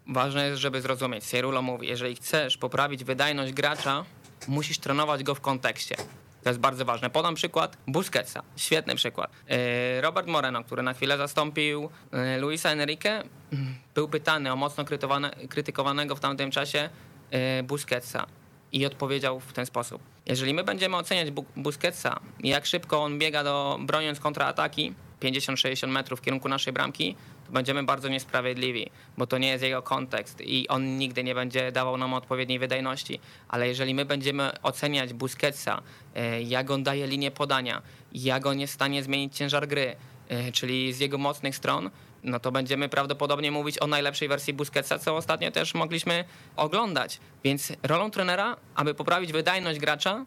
Ważne 0.06 0.46
jest, 0.46 0.60
żeby 0.60 0.82
zrozumieć. 0.82 1.24
Cerulo 1.24 1.62
mówi, 1.62 1.88
jeżeli 1.88 2.16
chcesz 2.16 2.56
poprawić 2.56 3.04
wydajność 3.04 3.52
gracza, 3.52 4.04
musisz 4.48 4.78
trenować 4.78 5.22
go 5.22 5.34
w 5.34 5.40
kontekście. 5.40 5.96
To 6.42 6.50
jest 6.50 6.60
bardzo 6.60 6.84
ważne. 6.84 7.10
Podam 7.10 7.34
przykład 7.34 7.76
Busquetsa. 7.86 8.42
Świetny 8.56 8.94
przykład. 8.94 9.30
E, 9.48 10.00
Robert 10.00 10.26
Moreno, 10.28 10.64
który 10.64 10.82
na 10.82 10.94
chwilę 10.94 11.18
zastąpił 11.18 11.90
e, 12.12 12.38
Luisa 12.38 12.70
Enrique, 12.70 13.06
mm, 13.52 13.74
był 13.94 14.08
pytany 14.08 14.52
o 14.52 14.56
mocno 14.56 14.84
krytykowane- 14.84 15.48
krytykowanego 15.48 16.16
w 16.16 16.20
tamtym 16.20 16.50
czasie 16.50 16.88
e, 17.30 17.62
Busquetsa 17.62 18.26
i 18.72 18.86
odpowiedział 18.86 19.40
w 19.40 19.52
ten 19.52 19.66
sposób. 19.66 20.02
Jeżeli 20.26 20.54
my 20.54 20.64
będziemy 20.64 20.96
oceniać 20.96 21.30
Bu- 21.30 21.44
Busquetsa, 21.56 22.20
jak 22.44 22.66
szybko 22.66 23.02
on 23.02 23.18
biega 23.18 23.44
do 23.44 23.78
broniąc 23.82 24.20
kontraataki, 24.20 24.94
50-60 25.20 25.88
metrów 25.88 26.18
w 26.20 26.22
kierunku 26.22 26.48
naszej 26.48 26.72
bramki, 26.72 27.16
będziemy 27.52 27.82
bardzo 27.82 28.08
niesprawiedliwi, 28.08 28.90
bo 29.18 29.26
to 29.26 29.38
nie 29.38 29.48
jest 29.48 29.64
jego 29.64 29.82
kontekst 29.82 30.40
i 30.40 30.68
on 30.68 30.96
nigdy 30.96 31.24
nie 31.24 31.34
będzie 31.34 31.72
dawał 31.72 31.96
nam 31.96 32.14
odpowiedniej 32.14 32.58
wydajności. 32.58 33.20
Ale 33.48 33.68
jeżeli 33.68 33.94
my 33.94 34.04
będziemy 34.04 34.62
oceniać 34.62 35.12
Busquetsa, 35.12 35.82
e, 36.14 36.42
jak 36.42 36.70
on 36.70 36.82
daje 36.82 37.06
linię 37.06 37.30
podania, 37.30 37.82
jak 38.12 38.46
on 38.46 38.60
jest 38.60 38.72
w 38.72 38.74
stanie 38.74 39.02
zmienić 39.02 39.36
ciężar 39.36 39.68
gry, 39.68 39.96
e, 40.28 40.52
czyli 40.52 40.92
z 40.92 41.00
jego 41.00 41.18
mocnych 41.18 41.56
stron, 41.56 41.90
no 42.22 42.40
to 42.40 42.52
będziemy 42.52 42.88
prawdopodobnie 42.88 43.50
mówić 43.50 43.82
o 43.82 43.86
najlepszej 43.86 44.28
wersji 44.28 44.52
Busquetsa, 44.52 44.98
co 44.98 45.16
ostatnio 45.16 45.50
też 45.50 45.74
mogliśmy 45.74 46.24
oglądać. 46.56 47.20
Więc 47.44 47.72
rolą 47.82 48.10
trenera, 48.10 48.56
aby 48.74 48.94
poprawić 48.94 49.32
wydajność 49.32 49.80
gracza, 49.80 50.24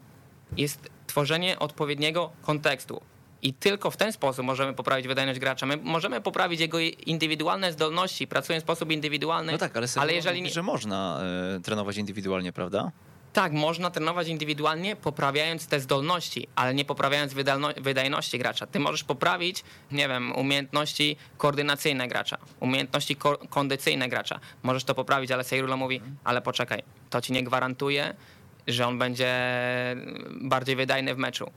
jest 0.56 0.90
tworzenie 1.06 1.58
odpowiedniego 1.58 2.30
kontekstu. 2.42 3.00
I 3.46 3.52
tylko 3.54 3.90
w 3.90 3.96
ten 3.96 4.12
sposób 4.12 4.44
możemy 4.46 4.72
poprawić 4.74 5.08
wydajność 5.08 5.40
gracza. 5.40 5.66
My 5.66 5.76
możemy 5.76 6.20
poprawić 6.20 6.60
jego 6.60 6.78
indywidualne 6.80 7.72
zdolności, 7.72 8.26
pracując 8.26 8.62
w 8.62 8.66
sposób 8.66 8.92
indywidualny. 8.92 9.52
No 9.52 9.58
tak, 9.58 9.76
ale, 9.76 9.86
ale 9.96 10.14
jeżeli 10.14 10.42
nie, 10.42 10.50
że 10.50 10.62
można 10.62 11.20
e, 11.56 11.60
trenować 11.60 11.96
indywidualnie, 11.96 12.52
prawda? 12.52 12.92
tak, 13.32 13.52
można 13.52 13.90
trenować 13.90 14.28
indywidualnie, 14.28 14.96
poprawiając 14.96 15.66
te 15.66 15.80
zdolności, 15.80 16.48
ale 16.54 16.74
nie 16.74 16.84
poprawiając 16.84 17.34
wydajności 17.76 18.38
gracza. 18.38 18.66
Ty 18.66 18.78
możesz 18.80 19.04
poprawić, 19.04 19.64
nie 19.92 20.08
wiem, 20.08 20.32
umiejętności 20.36 21.16
koordynacyjne 21.38 22.08
gracza, 22.08 22.38
umiejętności 22.60 23.16
ko- 23.16 23.38
kondycyjne 23.50 24.08
gracza. 24.08 24.40
Możesz 24.62 24.84
to 24.84 24.94
poprawić, 24.94 25.30
ale 25.30 25.44
Sejrulo 25.44 25.76
mówi, 25.76 26.00
ale 26.24 26.42
poczekaj, 26.42 26.82
to 27.10 27.20
ci 27.20 27.32
nie 27.32 27.42
gwarantuje, 27.44 28.14
że 28.66 28.86
on 28.86 28.98
będzie 28.98 29.34
bardziej 30.40 30.76
wydajny 30.76 31.14
w 31.14 31.18
meczu. 31.18 31.50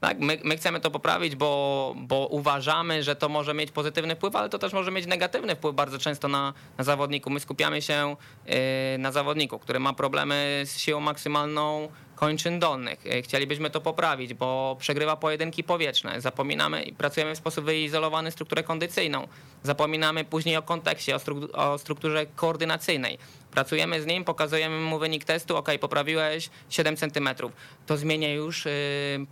Tak, 0.00 0.18
my, 0.18 0.38
my 0.44 0.56
chcemy 0.56 0.80
to 0.80 0.90
poprawić, 0.90 1.36
bo, 1.36 1.94
bo 1.96 2.26
uważamy, 2.26 3.02
że 3.02 3.16
to 3.16 3.28
może 3.28 3.54
mieć 3.54 3.70
pozytywny 3.70 4.16
wpływ, 4.16 4.36
ale 4.36 4.48
to 4.48 4.58
też 4.58 4.72
może 4.72 4.90
mieć 4.90 5.06
negatywny 5.06 5.56
wpływ 5.56 5.74
bardzo 5.74 5.98
często 5.98 6.28
na, 6.28 6.54
na 6.78 6.84
zawodniku. 6.84 7.30
My 7.30 7.40
skupiamy 7.40 7.82
się 7.82 8.16
yy, 8.46 8.52
na 8.98 9.12
zawodniku, 9.12 9.58
który 9.58 9.80
ma 9.80 9.92
problemy 9.92 10.62
z 10.64 10.78
siłą 10.78 11.00
maksymalną 11.00 11.88
kończyn 12.14 12.58
dolnych. 12.58 13.04
Yy, 13.04 13.22
Chcielibyśmy 13.22 13.70
to 13.70 13.80
poprawić, 13.80 14.34
bo 14.34 14.76
przegrywa 14.80 15.16
pojedynki 15.16 15.64
powietrzne. 15.64 16.20
Zapominamy 16.20 16.82
i 16.82 16.92
pracujemy 16.92 17.34
w 17.34 17.38
sposób 17.38 17.64
wyizolowany 17.64 18.30
strukturę 18.30 18.62
kondycyjną. 18.62 19.28
Zapominamy 19.62 20.24
później 20.24 20.56
o 20.56 20.62
kontekście, 20.62 21.16
o 21.52 21.78
strukturze 21.78 22.26
koordynacyjnej. 22.26 23.18
Pracujemy 23.50 24.02
z 24.02 24.06
nim, 24.06 24.24
pokazujemy 24.24 24.80
mu 24.80 24.98
wynik 24.98 25.24
testu, 25.24 25.56
ok, 25.56 25.68
poprawiłeś 25.80 26.50
7 26.70 26.96
centymetrów. 26.96 27.52
To 27.86 27.96
zmienia 27.96 28.34
już 28.34 28.66
y, 28.66 28.70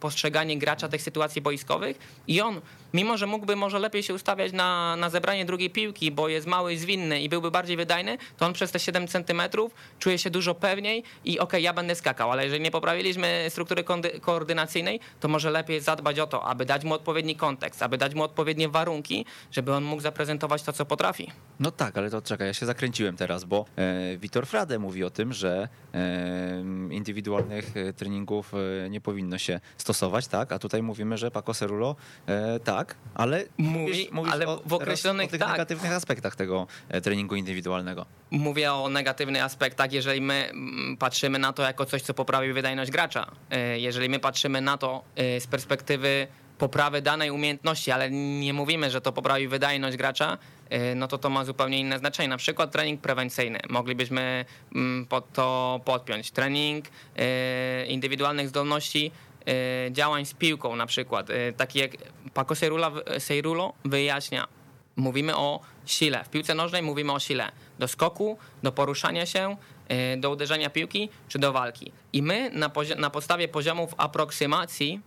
postrzeganie 0.00 0.58
gracza 0.58 0.88
tych 0.88 1.02
sytuacji 1.02 1.42
boiskowych 1.42 1.98
i 2.26 2.40
on, 2.40 2.60
mimo 2.94 3.16
że 3.16 3.26
mógłby 3.26 3.56
może 3.56 3.78
lepiej 3.78 4.02
się 4.02 4.14
ustawiać 4.14 4.52
na, 4.52 4.96
na 4.96 5.10
zebranie 5.10 5.44
drugiej 5.44 5.70
piłki, 5.70 6.12
bo 6.12 6.28
jest 6.28 6.46
mały 6.46 6.72
i 6.72 6.76
zwinny 6.76 7.20
i 7.20 7.28
byłby 7.28 7.50
bardziej 7.50 7.76
wydajny, 7.76 8.18
to 8.36 8.46
on 8.46 8.52
przez 8.52 8.70
te 8.70 8.78
7 8.78 9.08
centymetrów 9.08 9.74
czuje 9.98 10.18
się 10.18 10.30
dużo 10.30 10.54
pewniej 10.54 11.02
i 11.24 11.38
ok, 11.38 11.52
ja 11.60 11.72
będę 11.72 11.94
skakał, 11.94 12.32
ale 12.32 12.44
jeżeli 12.44 12.62
nie 12.62 12.70
poprawiliśmy 12.70 13.46
struktury 13.48 13.84
koordynacyjnej, 14.20 15.00
to 15.20 15.28
może 15.28 15.50
lepiej 15.50 15.80
zadbać 15.80 16.18
o 16.18 16.26
to, 16.26 16.44
aby 16.44 16.64
dać 16.64 16.84
mu 16.84 16.94
odpowiedni 16.94 17.36
kontekst, 17.36 17.82
aby 17.82 17.98
dać 17.98 18.14
mu 18.14 18.22
odpowiednie 18.22 18.68
warunki, 18.68 19.24
żeby 19.52 19.74
on 19.74 19.84
mógł 19.84 20.02
zaprezentować 20.02 20.62
to, 20.62 20.72
co 20.72 20.84
potrafi. 20.84 21.30
No 21.60 21.70
tak, 21.70 21.98
ale 21.98 22.10
to 22.10 22.22
czekaj, 22.22 22.46
ja 22.46 22.54
się 22.54 22.66
zakręciłem 22.66 23.16
teraz, 23.16 23.44
bo 23.44 23.64
e, 23.76 24.16
Witor 24.16 24.46
Frade 24.46 24.78
mówi 24.78 25.04
o 25.04 25.10
tym, 25.10 25.32
że 25.32 25.68
e, 25.94 26.64
indywidualnych 26.90 27.76
e, 27.76 27.92
treningów 27.92 28.52
e, 28.54 28.90
nie 28.90 29.00
powinno 29.00 29.38
się 29.38 29.60
stosować, 29.78 30.28
tak? 30.28 30.52
A 30.52 30.58
tutaj 30.58 30.82
mówimy, 30.82 31.18
że 31.18 31.30
Paco 31.30 31.54
Cerulo 31.54 31.96
e, 32.26 32.60
tak, 32.60 32.77
ale 33.14 33.44
Mówi, 33.58 34.08
ale 34.32 34.46
o, 34.46 34.56
w 34.66 34.72
określonych- 34.72 35.26
o 35.28 35.30
tych 35.30 35.40
tak. 35.40 35.50
negatywnych 35.52 35.92
aspektach 35.92 36.36
tego 36.36 36.66
e, 36.88 37.00
treningu 37.00 37.34
indywidualnego. 37.34 38.06
Mówię 38.30 38.72
o 38.72 38.88
negatywnych 38.88 39.42
aspektach, 39.42 39.92
jeżeli 39.92 40.20
my 40.20 40.50
patrzymy 40.98 41.38
na 41.38 41.52
to 41.52 41.62
jako 41.62 41.84
coś, 41.86 42.02
co 42.02 42.14
poprawi 42.14 42.52
wydajność 42.52 42.90
gracza. 42.90 43.26
E, 43.50 43.78
Jeżeli 43.78 44.08
my 44.08 44.18
patrzymy 44.18 44.60
na 44.60 44.78
to 44.78 45.02
e, 45.16 45.40
z 45.40 45.46
perspektywy 45.46 46.26
poprawy 46.58 47.02
danej 47.02 47.30
umiejętności, 47.30 47.90
ale 47.90 48.10
nie 48.40 48.52
mówimy, 48.52 48.90
że 48.90 49.00
to 49.00 49.12
poprawi 49.12 49.48
wydajność 49.48 49.96
gracza, 49.96 50.38
no 50.96 51.08
to 51.08 51.18
to 51.18 51.30
ma 51.30 51.44
zupełnie 51.44 51.78
inne 51.80 51.98
znaczenie. 51.98 52.28
Na 52.28 52.36
przykład 52.36 52.72
trening 52.72 53.00
prewencyjny. 53.00 53.58
Moglibyśmy 53.68 54.44
pod 55.08 55.32
to 55.32 55.80
podpiąć. 55.84 56.30
Trening 56.30 56.84
indywidualnych 57.88 58.48
zdolności 58.48 59.10
działań 59.90 60.26
z 60.26 60.34
piłką 60.34 60.76
na 60.76 60.86
przykład. 60.86 61.30
E, 61.30 61.52
Taki 61.52 61.78
jak 61.78 61.90
Paco 62.34 62.54
Seirulo, 62.54 62.92
Seirulo 63.18 63.72
wyjaśnia 63.84 64.48
Mówimy 64.98 65.36
o 65.36 65.60
sile. 65.86 66.24
W 66.24 66.28
piłce 66.28 66.54
nożnej 66.54 66.82
mówimy 66.82 67.12
o 67.12 67.18
sile. 67.18 67.52
Do 67.78 67.88
skoku, 67.88 68.38
do 68.62 68.72
poruszania 68.72 69.26
się, 69.26 69.56
do 70.16 70.30
uderzenia 70.30 70.70
piłki 70.70 71.08
czy 71.28 71.38
do 71.38 71.52
walki. 71.52 71.92
I 72.12 72.22
my 72.22 72.50
na, 72.50 72.70
na 72.96 73.10
podstawie 73.10 73.48
poziomów 73.48 73.94
aproksymacji 73.96 75.00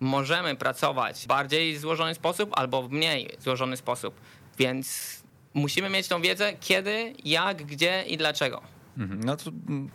możemy 0.00 0.56
pracować 0.56 1.16
w 1.20 1.26
bardziej 1.26 1.78
złożony 1.78 2.14
sposób 2.14 2.50
albo 2.52 2.82
w 2.82 2.90
mniej 2.90 3.30
złożony 3.38 3.76
sposób. 3.76 4.20
Więc 4.58 5.16
musimy 5.54 5.90
mieć 5.90 6.08
tą 6.08 6.22
wiedzę 6.22 6.52
kiedy, 6.60 7.14
jak, 7.24 7.64
gdzie 7.64 8.04
i 8.06 8.16
dlaczego. 8.16 8.73
Mhm. 8.98 9.24
No 9.24 9.36
to 9.36 9.50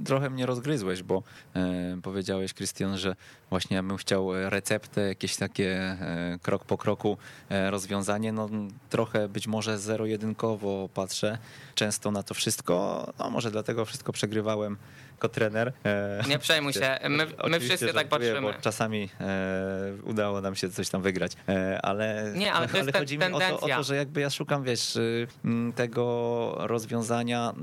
trochę 0.05 0.29
mnie 0.29 0.45
rozgryzłeś, 0.45 1.03
bo 1.03 1.23
e, 1.55 1.99
powiedziałeś, 2.03 2.53
Krystian, 2.53 2.97
że 2.97 3.15
właśnie 3.49 3.75
ja 3.75 3.83
bym 3.83 3.97
chciał 3.97 4.35
e, 4.35 4.49
receptę, 4.49 5.01
jakieś 5.01 5.35
takie 5.35 5.75
e, 5.77 6.39
krok 6.41 6.65
po 6.65 6.77
kroku 6.77 7.17
e, 7.49 7.71
rozwiązanie. 7.71 8.31
No 8.31 8.49
trochę 8.89 9.29
być 9.29 9.47
może 9.47 9.79
zero-jedynkowo 9.79 10.89
patrzę 10.93 11.38
często 11.75 12.12
na 12.12 12.23
to 12.23 12.33
wszystko. 12.33 13.05
No 13.19 13.29
może 13.29 13.51
dlatego 13.51 13.85
wszystko 13.85 14.13
przegrywałem 14.13 14.77
jako 15.19 15.29
trener. 15.29 15.73
E, 15.86 16.23
Nie 16.29 16.39
przejmuj 16.39 16.73
się, 16.73 16.97
my, 17.10 17.27
my 17.47 17.60
wszyscy 17.60 17.93
tak 17.93 18.08
patrzymy. 18.08 18.41
Bo 18.41 18.53
czasami 18.53 19.10
e, 19.21 19.93
udało 20.03 20.41
nam 20.41 20.55
się 20.55 20.69
coś 20.69 20.89
tam 20.89 21.01
wygrać, 21.01 21.32
e, 21.49 21.79
ale, 21.82 22.34
Nie, 22.36 22.53
ale 22.53 22.67
te- 22.67 22.99
chodzi 22.99 23.17
mi 23.17 23.23
o 23.25 23.39
to, 23.39 23.60
o 23.60 23.67
to, 23.67 23.84
że 23.84 23.95
jakby 23.95 24.21
ja 24.21 24.29
szukam, 24.29 24.63
wiesz, 24.63 24.95
y, 24.95 25.27
tego 25.75 26.55
rozwiązania 26.58 27.53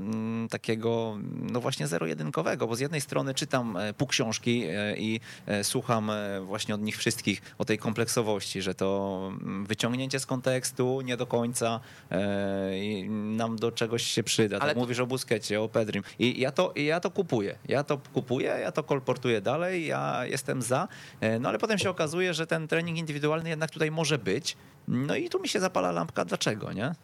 takiego, 0.49 1.17
no 1.51 1.59
właśnie 1.61 1.87
zero-jedynkowego, 1.87 2.67
bo 2.67 2.75
z 2.75 2.79
jednej 2.79 3.01
strony 3.01 3.33
czytam 3.33 3.77
pół 3.97 4.07
książki 4.07 4.63
i 4.97 5.19
słucham 5.63 6.11
właśnie 6.43 6.75
od 6.75 6.81
nich 6.81 6.97
wszystkich 6.97 7.41
o 7.57 7.65
tej 7.65 7.77
kompleksowości, 7.77 8.61
że 8.61 8.75
to 8.75 9.31
wyciągnięcie 9.63 10.19
z 10.19 10.25
kontekstu 10.25 11.01
nie 11.01 11.17
do 11.17 11.25
końca 11.27 11.79
nam 13.11 13.55
do 13.55 13.71
czegoś 13.71 14.03
się 14.03 14.23
przyda. 14.23 14.57
Ale 14.59 14.69
Tak 14.69 14.73
to- 14.73 14.79
mówisz 14.79 14.99
o 14.99 15.07
Busquecie, 15.07 15.61
o 15.61 15.69
Pedrim 15.69 16.03
i 16.19 16.39
ja 16.41 16.51
to, 16.51 16.71
i 16.75 16.85
ja 16.85 16.99
to 16.99 17.11
kupuję. 17.11 17.46
Dziękuję. 17.47 17.75
Ja 17.75 17.83
to 17.83 17.97
kupuję, 18.13 18.57
ja 18.61 18.71
to 18.71 18.83
kolportuję 18.83 19.41
dalej, 19.41 19.87
ja 19.87 20.25
jestem 20.25 20.61
za. 20.61 20.87
E, 21.21 21.39
no 21.39 21.49
ale 21.49 21.57
potem 21.57 21.77
się 21.77 21.89
okazuje, 21.89 22.33
że 22.33 22.47
ten 22.47 22.67
trening 22.67 22.97
indywidualny 22.97 23.49
jednak 23.49 23.71
tutaj 23.71 23.91
może 23.91 24.17
być. 24.17 24.57
No 24.87 25.15
i 25.15 25.29
tu 25.29 25.39
mi 25.39 25.49
się 25.49 25.59
zapala 25.59 25.91
lampka, 25.91 26.25
dlaczego, 26.25 26.73
nie? 26.73 26.95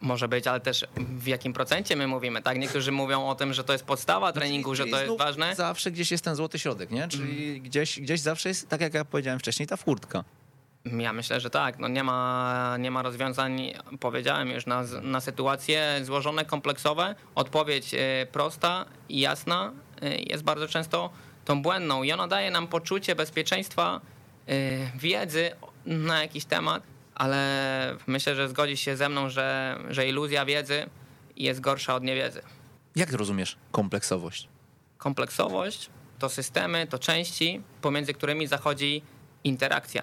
Może 0.00 0.28
być, 0.28 0.46
ale 0.46 0.60
też 0.60 0.84
w 0.96 1.26
jakim 1.26 1.52
procencie 1.52 1.96
my 1.96 2.06
mówimy, 2.06 2.42
tak? 2.42 2.58
Niektórzy 2.58 2.92
mówią 2.92 3.26
o 3.26 3.34
tym, 3.34 3.54
że 3.54 3.64
to 3.64 3.72
jest 3.72 3.84
podstawa 3.84 4.32
treningu, 4.32 4.74
że 4.74 4.86
to 4.86 5.02
jest 5.02 5.18
ważne. 5.18 5.54
Zawsze 5.54 5.90
gdzieś 5.90 6.10
jest 6.10 6.24
ten 6.24 6.34
złoty 6.34 6.58
środek, 6.58 6.90
nie? 6.90 7.08
Czyli 7.08 7.48
mm. 7.48 7.62
gdzieś, 7.62 8.00
gdzieś 8.00 8.20
zawsze 8.20 8.48
jest, 8.48 8.68
tak 8.68 8.80
jak 8.80 8.94
ja 8.94 9.04
powiedziałem 9.04 9.38
wcześniej, 9.38 9.66
ta 9.66 9.76
furtka. 9.76 10.24
Ja 10.84 11.12
myślę, 11.12 11.40
że 11.40 11.50
tak. 11.50 11.78
No 11.78 11.88
nie, 11.88 12.04
ma, 12.04 12.76
nie 12.78 12.90
ma 12.90 13.02
rozwiązań, 13.02 13.72
powiedziałem 14.00 14.50
już, 14.50 14.66
na, 14.66 14.82
na 15.02 15.20
sytuacje 15.20 16.00
złożone, 16.02 16.44
kompleksowe. 16.44 17.14
Odpowiedź 17.34 17.94
e, 17.94 18.26
prosta 18.32 18.84
i 19.08 19.20
jasna 19.20 19.72
e, 20.02 20.16
jest 20.16 20.44
bardzo 20.44 20.68
często 20.68 21.10
tą 21.44 21.62
błędną 21.62 22.02
i 22.02 22.12
ona 22.12 22.28
daje 22.28 22.50
nam 22.50 22.68
poczucie 22.68 23.14
bezpieczeństwa, 23.14 24.00
e, 24.48 24.52
wiedzy 24.98 25.50
na 25.86 26.22
jakiś 26.22 26.44
temat, 26.44 26.82
ale 27.14 27.96
myślę, 28.06 28.34
że 28.34 28.48
zgodzi 28.48 28.76
się 28.76 28.96
ze 28.96 29.08
mną, 29.08 29.30
że, 29.30 29.78
że 29.90 30.08
iluzja 30.08 30.44
wiedzy 30.44 30.86
jest 31.36 31.60
gorsza 31.60 31.94
od 31.94 32.02
niewiedzy. 32.04 32.42
Jak 32.96 33.12
rozumiesz 33.12 33.56
kompleksowość? 33.72 34.48
Kompleksowość 34.98 35.90
to 36.18 36.28
systemy, 36.28 36.86
to 36.86 36.98
części, 36.98 37.62
pomiędzy 37.80 38.14
którymi 38.14 38.46
zachodzi 38.46 39.02
interakcja. 39.44 40.02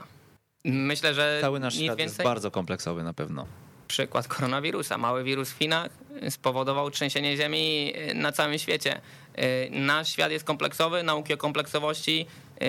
Myślę, 0.66 1.14
że 1.14 1.38
cały 1.41 1.59
nasz 1.59 1.74
świat 1.74 1.97
więcej... 1.97 2.03
jest 2.03 2.24
bardzo 2.24 2.51
kompleksowy 2.51 3.03
na 3.03 3.14
pewno. 3.14 3.45
Przykład 3.88 4.28
koronawirusa. 4.28 4.97
Mały 4.97 5.24
wirus 5.24 5.51
w 5.51 5.57
Chinach 5.57 5.89
spowodował 6.30 6.91
trzęsienie 6.91 7.38
ziemi 7.38 7.93
na 8.16 8.32
całym 8.32 8.59
świecie. 8.59 9.01
Y, 9.39 9.70
nasz 9.72 10.09
świat 10.09 10.32
jest 10.32 10.45
kompleksowy, 10.45 11.03
nauki 11.03 11.34
o 11.34 11.38
kompleksowości 11.38 12.26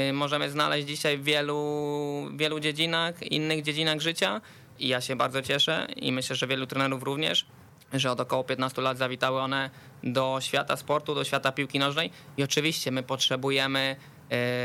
y, 0.09 0.13
możemy 0.13 0.51
znaleźć 0.51 0.87
dzisiaj 0.87 1.19
w 1.19 1.25
wielu, 1.25 2.31
wielu 2.37 2.61
dziedzinach, 2.61 3.23
innych 3.23 3.63
dziedzinach 3.63 4.01
życia 4.01 4.41
i 4.79 4.89
ja 4.89 5.01
się 5.01 5.17
bardzo 5.17 5.43
cieszę 5.43 5.87
i 5.97 6.13
myślę, 6.13 6.37
że 6.37 6.47
wielu 6.47 6.67
trenerów 6.67 7.03
również, 7.03 7.47
że 7.93 8.11
od 8.11 8.21
około 8.21 8.45
15 8.45 8.83
lat 8.83 8.99
zawitały 8.99 9.41
one 9.41 9.71
do 10.03 10.39
świata 10.41 10.77
sportu, 10.77 11.15
do 11.15 11.25
świata 11.25 11.53
piłki 11.53 11.79
nożnej 11.79 12.11
i 12.37 12.43
oczywiście 12.43 12.91
my 12.91 13.03
potrzebujemy 13.03 13.97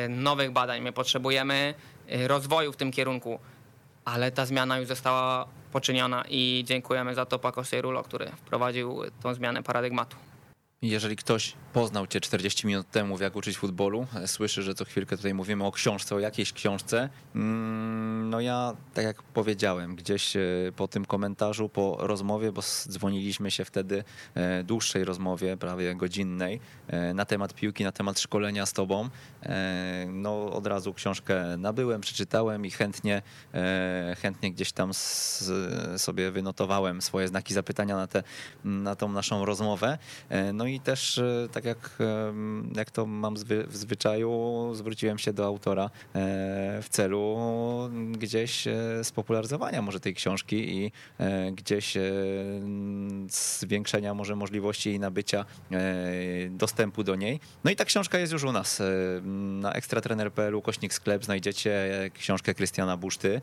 y, 0.05 0.09
nowych 0.09 0.51
badań, 0.51 0.81
my 0.81 0.91
potrzebujemy 0.91 1.73
rozwoju 2.27 2.73
w 2.73 2.77
tym 2.77 2.91
kierunku, 2.91 3.39
ale 4.05 4.31
ta 4.31 4.45
zmiana 4.45 4.79
już 4.79 4.87
została 4.87 5.47
poczyniona 5.71 6.23
i 6.29 6.63
dziękujemy 6.67 7.15
za 7.15 7.25
to 7.25 7.39
Paco 7.39 7.63
Seirulo, 7.63 8.03
który 8.03 8.27
wprowadził 8.29 9.01
tą 9.23 9.33
zmianę 9.33 9.63
paradygmatu. 9.63 10.17
Jeżeli 10.81 11.15
ktoś 11.15 11.53
poznał 11.73 12.07
cię 12.07 12.21
40 12.21 12.67
minut 12.67 12.91
temu, 12.91 13.19
jak 13.19 13.35
uczyć 13.35 13.57
futbolu, 13.57 14.07
słyszy, 14.25 14.63
że 14.63 14.75
co 14.75 14.85
chwilkę 14.85 15.17
tutaj 15.17 15.33
mówimy 15.33 15.65
o 15.65 15.71
książce, 15.71 16.15
o 16.15 16.19
jakiejś 16.19 16.53
książce, 16.53 17.09
mm, 17.35 18.29
no 18.29 18.41
ja, 18.41 18.75
tak 18.93 19.05
jak 19.05 19.23
powiedziałem, 19.23 19.95
gdzieś 19.95 20.35
e, 20.35 20.41
po 20.75 20.87
tym 20.87 21.05
komentarzu, 21.05 21.69
po 21.69 21.97
rozmowie, 21.99 22.51
bo 22.51 22.61
dzwoniliśmy 22.61 23.51
się 23.51 23.65
wtedy, 23.65 24.03
e, 24.35 24.63
dłuższej 24.63 25.05
rozmowie, 25.05 25.57
prawie 25.57 25.95
godzinnej, 25.95 26.59
e, 26.87 27.13
na 27.13 27.25
temat 27.25 27.53
piłki, 27.53 27.83
na 27.83 27.91
temat 27.91 28.19
szkolenia 28.19 28.65
z 28.65 28.73
tobą, 28.73 29.09
no 30.07 30.53
od 30.53 30.67
razu 30.67 30.93
książkę 30.93 31.57
nabyłem, 31.57 32.01
przeczytałem 32.01 32.65
i 32.65 32.71
chętnie, 32.71 33.21
chętnie 34.21 34.51
gdzieś 34.51 34.71
tam 34.71 34.91
sobie 35.97 36.31
wynotowałem 36.31 37.01
swoje 37.01 37.27
znaki 37.27 37.53
zapytania 37.53 37.95
na, 37.95 38.07
te, 38.07 38.23
na 38.63 38.95
tą 38.95 39.11
naszą 39.11 39.45
rozmowę. 39.45 39.97
No 40.53 40.66
i 40.67 40.79
też, 40.79 41.17
e, 41.17 41.47
tak 41.51 41.65
jak, 41.65 41.97
jak 42.75 42.91
to 42.91 43.05
mam 43.05 43.35
w 43.67 43.77
zwyczaju, 43.77 44.71
zwróciłem 44.73 45.17
się 45.17 45.33
do 45.33 45.45
autora 45.45 45.85
e, 45.85 45.89
w 46.81 46.89
celu 46.89 47.37
gdzieś 48.11 48.67
e, 48.67 49.03
spopularyzowania 49.03 49.81
może 49.81 49.99
tej 49.99 50.13
książki 50.13 50.77
i 50.77 50.91
gdzieś 51.51 51.97
zwiększenia 53.29 54.13
może 54.13 54.35
możliwości 54.35 54.89
jej 54.89 54.99
nabycia, 54.99 55.45
dostępu 56.49 57.03
do 57.03 57.15
niej. 57.15 57.39
No 57.63 57.71
i 57.71 57.75
ta 57.75 57.85
książka 57.85 58.19
jest 58.19 58.33
już 58.33 58.43
u 58.43 58.51
nas. 58.51 58.81
Na 59.61 59.73
ekstratrener.pl 59.73 60.61
kośnik 60.61 60.93
sklep 60.93 61.25
znajdziecie 61.25 61.89
książkę 62.13 62.53
Krystiana 62.53 62.97
Buszty. 62.97 63.41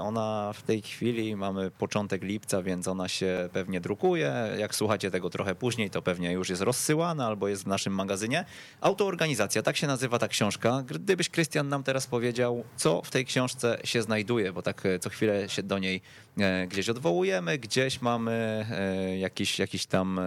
Ona 0.00 0.52
w 0.54 0.62
tej 0.62 0.82
chwili 0.82 1.36
mamy 1.36 1.70
początek 1.70 2.22
lipca, 2.22 2.62
więc 2.62 2.88
ona 2.88 3.08
się 3.08 3.48
pewnie 3.52 3.80
drukuje. 3.80 4.34
Jak 4.58 4.74
słuchacie 4.74 5.10
tego 5.10 5.30
trochę 5.30 5.54
później, 5.54 5.90
to 5.90 6.02
pewnie 6.02 6.32
już 6.38 6.48
jest 6.48 6.62
rozsyłana 6.62 7.26
albo 7.26 7.48
jest 7.48 7.64
w 7.64 7.66
naszym 7.66 7.94
magazynie. 7.94 8.44
Autoorganizacja, 8.80 9.62
tak 9.62 9.76
się 9.76 9.86
nazywa 9.86 10.18
ta 10.18 10.28
książka. 10.28 10.84
Gdybyś 10.86 11.28
Krystian 11.28 11.68
nam 11.68 11.82
teraz 11.82 12.06
powiedział, 12.06 12.64
co 12.76 13.02
w 13.02 13.10
tej 13.10 13.24
książce 13.24 13.78
się 13.84 14.02
znajduje, 14.02 14.52
bo 14.52 14.62
tak 14.62 14.86
e, 14.86 14.98
co 14.98 15.10
chwilę 15.10 15.48
się 15.48 15.62
do 15.62 15.78
niej 15.78 16.00
e, 16.38 16.66
gdzieś 16.66 16.88
odwołujemy, 16.88 17.58
gdzieś 17.58 18.00
mamy 18.00 18.66
e, 18.70 19.18
jakiś, 19.18 19.58
jakiś 19.58 19.86
tam 19.86 20.20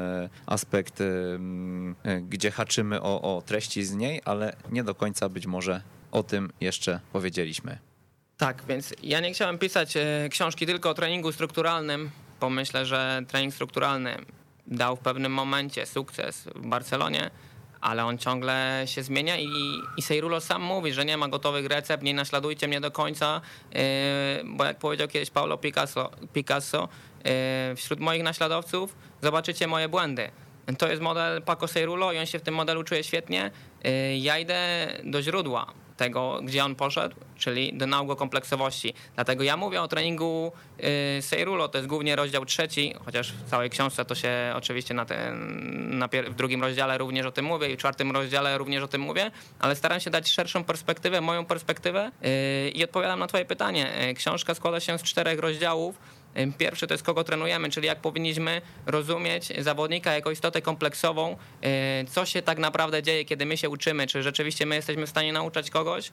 aspekt, 0.46 1.00
gdzie 2.22 2.52
haczymy 2.52 3.02
o, 3.02 3.38
o 3.38 3.42
treści 3.42 3.84
z 3.84 3.94
niej, 3.94 4.22
ale 4.26 4.56
nie 4.72 4.84
do 4.84 4.96
końca 4.96 5.30
być 5.30 5.48
może 5.48 5.82
o 6.12 6.24
tym 6.24 6.52
jeszcze 6.62 7.00
powiedzieliśmy. 7.14 7.78
Tak, 8.38 8.64
więc 8.68 8.94
ja 9.04 9.20
nie 9.20 9.34
chciałem 9.34 9.58
pisać 9.58 9.94
książki 10.30 10.66
tylko 10.66 10.90
o 10.90 10.94
treningu 10.94 11.32
strukturalnym, 11.32 12.12
bo 12.40 12.50
myślę, 12.50 12.86
że 12.86 13.22
trening 13.28 13.54
strukturalny 13.54 14.18
dał 14.68 14.96
w 14.96 15.00
pewnym 15.00 15.32
momencie 15.32 15.86
sukces 15.86 16.48
w 16.56 16.68
Barcelonie, 16.68 17.30
ale 17.82 18.06
on 18.06 18.18
ciągle 18.18 18.84
się 18.86 19.04
zmienia 19.04 19.38
i, 19.40 19.82
i 19.98 20.02
Seirulo 20.02 20.42
sam 20.42 20.62
mówi, 20.62 20.94
że 20.94 21.06
nie 21.06 21.18
ma 21.18 21.28
gotowych 21.28 21.66
recept, 21.66 22.04
nie 22.04 22.14
naśladujcie 22.14 22.68
mnie 22.68 22.82
do 22.82 22.92
końca, 22.92 23.42
yy, 23.74 23.80
bo 24.46 24.66
jak 24.66 24.80
powiedział 24.80 25.08
kiedyś 25.08 25.30
Paulo 25.30 25.58
Picasso, 25.58 26.12
Picasso 26.34 26.90
yy, 27.70 27.76
wśród 27.76 28.00
moich 28.00 28.24
naśladowców 28.24 28.96
zobaczycie 29.22 29.68
moje 29.68 29.90
błędy. 29.90 30.32
To 30.78 30.88
jest 30.88 31.02
model 31.02 31.42
Paco 31.42 31.68
Seirulo 31.68 32.12
i 32.12 32.20
on 32.20 32.26
się 32.26 32.40
w 32.40 32.42
tym 32.42 32.54
modelu 32.54 32.84
czuje 32.84 33.04
świetnie. 33.04 33.52
Yy, 33.84 34.18
ja 34.18 34.40
idę 34.40 34.88
do 35.04 35.22
źródła 35.22 35.74
tego, 36.02 36.40
gdzie 36.44 36.66
on 36.66 36.76
poszedł, 36.76 37.16
czyli 37.38 37.74
do 37.74 37.88
nauk 37.88 38.18
kompleksowości. 38.18 38.94
Dlatego 39.16 39.44
ja 39.44 39.58
mówię 39.58 39.82
o 39.82 39.88
treningu 39.88 40.52
y, 41.18 41.22
Seirulo, 41.22 41.68
to 41.68 41.78
jest 41.78 41.88
głównie 41.88 42.16
rozdział 42.16 42.46
trzeci, 42.46 42.94
chociaż 43.06 43.32
w 43.32 43.50
całej 43.50 43.70
książce 43.70 44.06
to 44.06 44.16
się 44.16 44.54
oczywiście 44.56 44.94
na 44.94 45.06
ten, 45.06 46.00
na 46.00 46.08
w 46.08 46.36
drugim 46.36 46.64
rozdziale 46.64 46.98
również 46.98 47.26
o 47.26 47.32
tym 47.32 47.46
mówię 47.46 47.70
i 47.70 47.76
w 47.76 47.80
czwartym 47.80 48.12
rozdziale 48.12 48.58
również 48.58 48.84
o 48.84 48.88
tym 48.88 49.02
mówię, 49.02 49.32
ale 49.60 49.76
staram 49.76 50.00
się 50.00 50.10
dać 50.10 50.32
szerszą 50.32 50.64
perspektywę, 50.64 51.22
moją 51.22 51.46
perspektywę 51.46 52.12
yy, 52.22 52.70
i 52.70 52.84
odpowiadam 52.84 53.20
na 53.20 53.28
twoje 53.28 53.46
pytanie. 53.46 54.10
Y, 54.10 54.14
książka 54.14 54.56
składa 54.56 54.80
się 54.80 54.98
z 55.00 55.04
czterech 55.04 55.40
rozdziałów, 55.40 55.96
Pierwszy 56.58 56.88
to 56.88 56.94
jest 56.94 57.04
kogo 57.04 57.24
trenujemy, 57.24 57.70
czyli 57.70 57.88
jak 57.88 58.02
powinniśmy 58.02 58.62
rozumieć 58.86 59.48
zawodnika 59.60 60.14
jako 60.14 60.32
istotę 60.32 60.62
kompleksową, 60.62 61.38
co 62.10 62.26
się 62.26 62.42
tak 62.42 62.58
naprawdę 62.58 63.04
dzieje, 63.04 63.26
kiedy 63.26 63.46
my 63.46 63.58
się 63.58 63.70
uczymy, 63.70 64.08
czy 64.08 64.24
rzeczywiście 64.24 64.66
my 64.66 64.76
jesteśmy 64.76 65.06
w 65.06 65.10
stanie 65.10 65.34
nauczać 65.34 65.70
kogoś. 65.70 66.12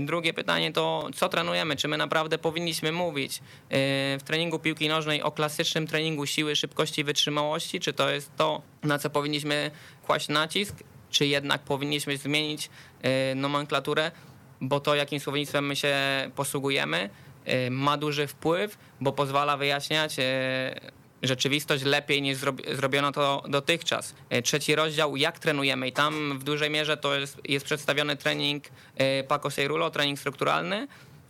Drugie 0.00 0.34
pytanie 0.34 0.72
to 0.72 1.08
co 1.14 1.28
trenujemy, 1.28 1.76
czy 1.76 1.88
my 1.88 1.96
naprawdę 1.96 2.38
powinniśmy 2.38 2.92
mówić 2.92 3.40
w 3.70 4.20
treningu 4.24 4.58
piłki 4.58 4.88
nożnej 4.88 5.22
o 5.22 5.30
klasycznym 5.30 5.86
treningu 5.86 6.26
siły, 6.26 6.56
szybkości 6.56 7.00
i 7.00 7.04
wytrzymałości, 7.04 7.80
czy 7.80 7.92
to 7.92 8.10
jest 8.10 8.36
to, 8.36 8.62
na 8.82 8.98
co 8.98 9.10
powinniśmy 9.10 9.70
kłaść 10.06 10.28
nacisk, 10.28 10.76
czy 11.10 11.26
jednak 11.26 11.62
powinniśmy 11.62 12.16
zmienić 12.16 12.70
nomenklaturę, 13.36 14.10
bo 14.60 14.80
to 14.80 14.94
jakim 14.94 15.20
słownictwem 15.20 15.66
my 15.66 15.76
się 15.76 15.96
posługujemy, 16.36 17.10
ma 17.70 17.96
duży 17.96 18.26
wpływ, 18.26 18.78
bo 19.00 19.12
pozwala 19.12 19.56
wyjaśniać 19.56 20.18
y, 20.18 20.22
rzeczywistość 21.22 21.84
lepiej 21.84 22.22
niż 22.22 22.38
zrobiono 22.72 23.12
to 23.12 23.42
dotychczas. 23.48 24.14
Y, 24.34 24.42
trzeci 24.42 24.74
rozdział, 24.74 25.16
jak 25.16 25.38
trenujemy 25.38 25.88
i 25.88 25.92
tam 25.92 26.38
w 26.38 26.44
dużej 26.44 26.70
mierze 26.70 26.96
to 26.96 27.14
jest, 27.14 27.40
jest 27.44 27.64
przedstawiony 27.64 28.16
trening 28.16 28.64
Paco 29.28 29.50
Seirulo, 29.50 29.90
trening 29.90 30.18
strukturalny, 30.18 30.88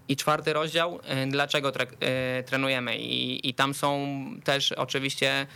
i 0.08 0.16
czwarty 0.16 0.52
rozdział, 0.52 1.00
dlaczego 1.28 1.72
tre, 1.72 1.86
trenujemy. 2.46 2.98
I, 2.98 3.48
I, 3.48 3.54
tam 3.54 3.74
są 3.74 4.16
też 4.44 4.72
oczywiście 4.72 5.46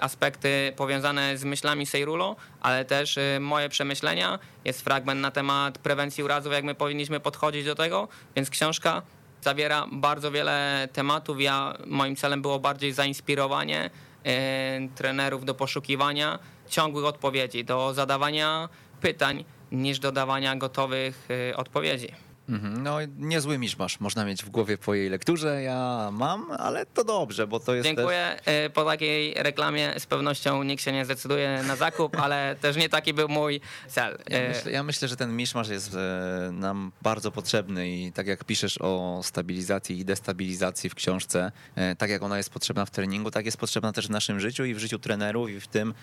aspekty 0.00 0.72
powiązane 0.76 1.38
z 1.38 1.44
myślami 1.44 1.86
Seirulo, 1.86 2.36
ale 2.60 2.84
też 2.84 3.18
moje 3.40 3.68
przemyślenia. 3.68 4.38
Jest 4.64 4.82
fragment 4.82 5.20
na 5.20 5.30
temat 5.30 5.78
prewencji 5.78 6.24
urazów, 6.24 6.52
jak 6.52 6.64
my 6.64 6.74
powinniśmy 6.74 7.20
podchodzić 7.20 7.64
do 7.64 7.74
tego, 7.74 8.08
więc 8.36 8.50
książka 8.50 9.02
zawiera 9.44 9.86
bardzo 9.92 10.30
wiele 10.30 10.88
tematów. 10.92 11.40
Ja, 11.40 11.74
moim 11.86 12.16
celem 12.16 12.42
było 12.42 12.58
bardziej 12.58 12.92
zainspirowanie 12.92 13.90
e, 14.24 14.88
trenerów 14.94 15.44
do 15.44 15.54
poszukiwania 15.54 16.38
ciągłych 16.68 17.04
odpowiedzi, 17.04 17.64
do 17.64 17.94
zadawania 17.94 18.68
pytań, 19.00 19.44
niż 19.72 19.98
do 19.98 20.12
dawania 20.12 20.56
gotowych 20.56 21.28
e, 21.50 21.56
odpowiedzi. 21.56 22.08
Mhm, 22.48 22.82
no 22.82 22.98
niezły 23.18 23.58
miszmasz 23.58 24.00
można 24.00 24.24
mieć 24.24 24.44
w 24.44 24.48
głowie 24.48 24.78
po 24.78 24.94
jej 24.94 25.08
lekturze, 25.08 25.62
ja 25.62 26.10
mam, 26.12 26.52
ale 26.58 26.86
to 26.86 27.04
dobrze, 27.04 27.46
bo 27.46 27.60
to 27.60 27.74
jest 27.74 27.88
Dziękuję. 27.88 28.36
Też... 28.44 28.72
Po 28.72 28.84
takiej 28.84 29.34
reklamie 29.36 29.94
z 29.98 30.06
pewnością 30.06 30.62
nikt 30.62 30.82
się 30.82 30.92
nie 30.92 31.04
zdecyduje 31.04 31.62
na 31.66 31.76
zakup, 31.76 32.16
ale 32.24 32.56
też 32.60 32.76
nie 32.76 32.88
taki 32.88 33.14
był 33.14 33.28
mój 33.28 33.60
cel. 33.88 34.18
Ja 34.30 34.48
myślę, 34.48 34.72
ja 34.72 34.82
myślę, 34.82 35.08
że 35.08 35.16
ten 35.16 35.36
miszmasz 35.36 35.68
jest 35.68 35.94
e, 35.94 36.50
nam 36.52 36.92
bardzo 37.02 37.30
potrzebny 37.30 37.88
i 37.88 38.12
tak 38.12 38.26
jak 38.26 38.44
piszesz 38.44 38.78
o 38.80 39.20
stabilizacji 39.22 39.98
i 39.98 40.04
destabilizacji 40.04 40.90
w 40.90 40.94
książce, 40.94 41.52
tak 41.98 42.10
jak 42.10 42.22
ona 42.22 42.36
jest 42.36 42.50
potrzebna 42.50 42.86
w 42.86 42.90
treningu, 42.90 43.30
tak 43.30 43.44
jest 43.44 43.56
potrzebna 43.56 43.92
też 43.92 44.06
w 44.06 44.10
naszym 44.10 44.40
życiu 44.40 44.64
i 44.64 44.74
w 44.74 44.78
życiu 44.78 44.98
trenerów 44.98 45.50
i 45.50 45.60
w 45.60 45.66
tym 45.66 45.94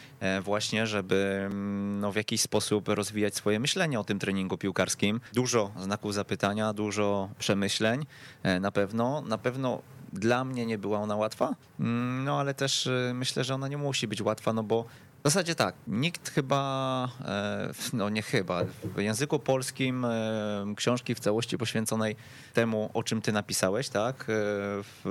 właśnie, 0.41 0.87
żeby 0.87 1.41
mm, 1.45 1.99
no, 1.99 2.11
w 2.11 2.15
jakiś 2.15 2.41
sposób 2.41 2.87
rozwijać 2.87 3.35
swoje 3.35 3.59
myślenie 3.59 3.99
o 3.99 4.03
tym 4.03 4.19
treningu 4.19 4.57
piłkarskim. 4.57 5.21
Dużo 5.33 5.71
znaków 5.79 6.13
zapytania 6.13 6.30
pytania, 6.31 6.73
dużo 6.73 7.29
przemyśleń 7.39 8.05
e, 8.43 8.59
na 8.59 8.71
pewno. 8.71 9.21
Na 9.21 9.37
pewno 9.37 9.81
dla 10.13 10.45
mnie 10.45 10.65
nie 10.65 10.77
była 10.77 10.99
ona 10.99 11.15
łatwa, 11.15 11.55
mm, 11.79 12.23
no 12.23 12.39
ale 12.39 12.53
też 12.53 12.87
e, 12.87 13.11
myślę, 13.13 13.43
że 13.43 13.55
ona 13.55 13.67
nie 13.67 13.77
musi 13.77 14.07
być 14.07 14.21
łatwa, 14.21 14.53
no 14.53 14.63
bo 14.63 14.85
w 15.21 15.23
zasadzie 15.23 15.55
tak, 15.55 15.75
nikt 15.87 16.29
chyba, 16.29 17.09
e, 17.25 17.71
no 17.93 18.09
nie 18.09 18.21
chyba, 18.21 18.63
w 18.95 19.01
języku 19.01 19.39
polskim 19.39 20.05
e, 20.05 20.73
książki 20.75 21.15
w 21.15 21.19
całości 21.19 21.57
poświęconej 21.57 22.15
temu, 22.53 22.89
o 22.93 23.03
czym 23.03 23.21
ty 23.21 23.31
napisałeś, 23.31 23.89
tak, 23.89 24.25
w 24.27 25.03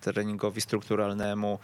treningowi 0.00 0.60
strukturalnemu, 0.60 1.58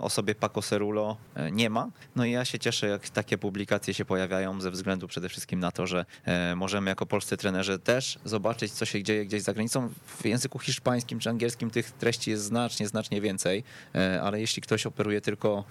osobie 0.00 0.34
Paco 0.34 0.62
Cerulo 0.62 1.16
nie 1.52 1.70
ma. 1.70 1.88
No 2.16 2.24
i 2.24 2.30
ja 2.30 2.44
się 2.44 2.58
cieszę, 2.58 2.86
jak 2.86 3.08
takie 3.08 3.38
publikacje 3.38 3.94
się 3.94 4.04
pojawiają 4.04 4.60
ze 4.60 4.70
względu 4.70 5.08
przede 5.08 5.28
wszystkim 5.28 5.60
na 5.60 5.72
to, 5.72 5.86
że 5.86 6.04
możemy 6.56 6.90
jako 6.90 7.06
polscy 7.06 7.36
trenerzy 7.36 7.78
też 7.78 8.18
zobaczyć, 8.24 8.72
co 8.72 8.84
się 8.84 9.02
dzieje 9.02 9.26
gdzieś 9.26 9.42
za 9.42 9.52
granicą. 9.52 9.88
W 10.06 10.24
języku 10.24 10.58
hiszpańskim 10.58 11.18
czy 11.18 11.30
angielskim 11.30 11.70
tych 11.70 11.90
treści 11.90 12.30
jest 12.30 12.44
znacznie, 12.44 12.88
znacznie 12.88 13.20
więcej, 13.20 13.64
ale 14.22 14.40
jeśli 14.40 14.62
ktoś 14.62 14.86
operuje 14.86 15.20
tylko 15.20 15.64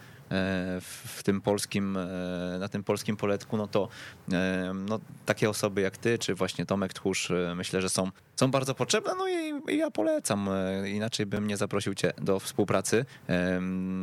w 0.82 1.22
tym 1.24 1.42
polskim, 1.42 1.98
e, 1.98 2.58
na 2.60 2.68
tym 2.68 2.84
polskim 2.84 3.18
poletku, 3.18 3.58
no 3.58 3.68
to 3.68 3.90
e, 4.32 4.72
no, 4.74 5.00
takie 5.26 5.50
osoby 5.50 5.82
jak 5.82 5.98
ty, 5.98 6.18
czy 6.18 6.36
właśnie 6.36 6.66
Tomek 6.66 6.94
Tchórz, 6.94 7.32
e, 7.32 7.54
myślę, 7.56 7.82
że 7.82 7.90
są, 7.90 8.12
są 8.36 8.52
bardzo 8.52 8.76
potrzebne, 8.76 9.12
no 9.18 9.28
i, 9.28 9.74
i 9.74 9.78
ja 9.78 9.92
polecam. 9.92 10.50
Inaczej 10.86 11.26
bym 11.26 11.48
nie 11.48 11.58
zaprosił 11.58 11.94
cię 11.94 12.14
do 12.18 12.40
współpracy, 12.40 13.06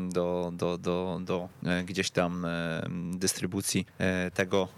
do, 0.09 0.53
do, 0.55 0.79
do, 0.79 1.21
do 1.25 1.49
gdzieś 1.85 2.11
tam 2.11 2.47
dystrybucji 3.13 3.87
tego, 4.35 4.69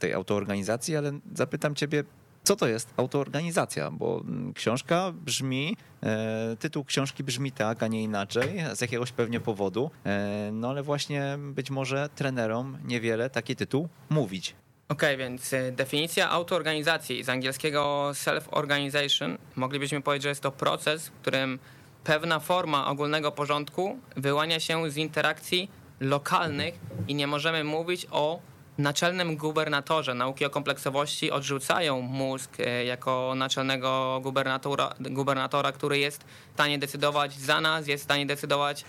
tej 0.00 0.12
autoorganizacji, 0.12 0.96
ale 0.96 1.12
zapytam 1.34 1.74
ciebie, 1.74 2.04
co 2.42 2.56
to 2.56 2.68
jest 2.68 2.94
autoorganizacja? 2.96 3.90
Bo 3.90 4.20
mm, 4.20 4.54
książka 4.54 5.12
brzmi, 5.12 5.76
e, 6.02 6.56
tytuł 6.58 6.84
książki 6.84 7.24
brzmi 7.24 7.52
tak, 7.52 7.82
a 7.82 7.86
nie 7.86 8.02
inaczej, 8.02 8.64
z 8.74 8.80
jakiegoś 8.80 9.12
pewnie 9.12 9.40
powodu, 9.40 9.90
e, 10.06 10.50
no 10.52 10.70
ale 10.70 10.82
właśnie 10.82 11.38
być 11.38 11.70
może 11.70 12.08
trenerom 12.14 12.78
niewiele 12.84 13.30
taki 13.30 13.56
tytuł 13.56 13.88
mówić. 14.10 14.54
Okej, 14.88 15.14
okay, 15.14 15.16
więc 15.16 15.52
e, 15.52 15.72
definicja 15.72 16.30
autoorganizacji 16.30 17.24
z 17.24 17.28
angielskiego 17.28 18.10
self-organization 18.12 19.38
moglibyśmy 19.56 20.02
powiedzieć, 20.02 20.22
że 20.22 20.28
jest 20.28 20.40
to 20.40 20.52
proces, 20.52 21.08
w 21.08 21.12
którym 21.12 21.58
pewna 22.04 22.40
forma 22.40 22.86
ogólnego 22.86 23.32
porządku 23.32 23.98
wyłania 24.16 24.60
się 24.60 24.90
z 24.90 24.96
interakcji 24.96 25.70
lokalnych 26.00 26.74
i 27.08 27.14
nie 27.14 27.26
możemy 27.26 27.64
mówić 27.64 28.06
o 28.10 28.40
naczelnym 28.78 29.36
gubernatorze 29.36 30.14
nauki 30.14 30.44
o 30.44 30.50
kompleksowości 30.50 31.30
odrzucają 31.30 32.00
mózg 32.00 32.50
e, 32.60 32.84
jako 32.84 33.32
naczelnego 33.36 34.20
gubernatora, 34.22 34.94
gubernatora, 35.00 35.72
który 35.72 35.98
jest 35.98 36.24
w 36.24 36.52
stanie 36.54 36.78
decydować 36.78 37.38
za 37.38 37.60
nas, 37.60 37.86
jest 37.86 38.04
w 38.04 38.04
stanie 38.04 38.26
decydować 38.26 38.84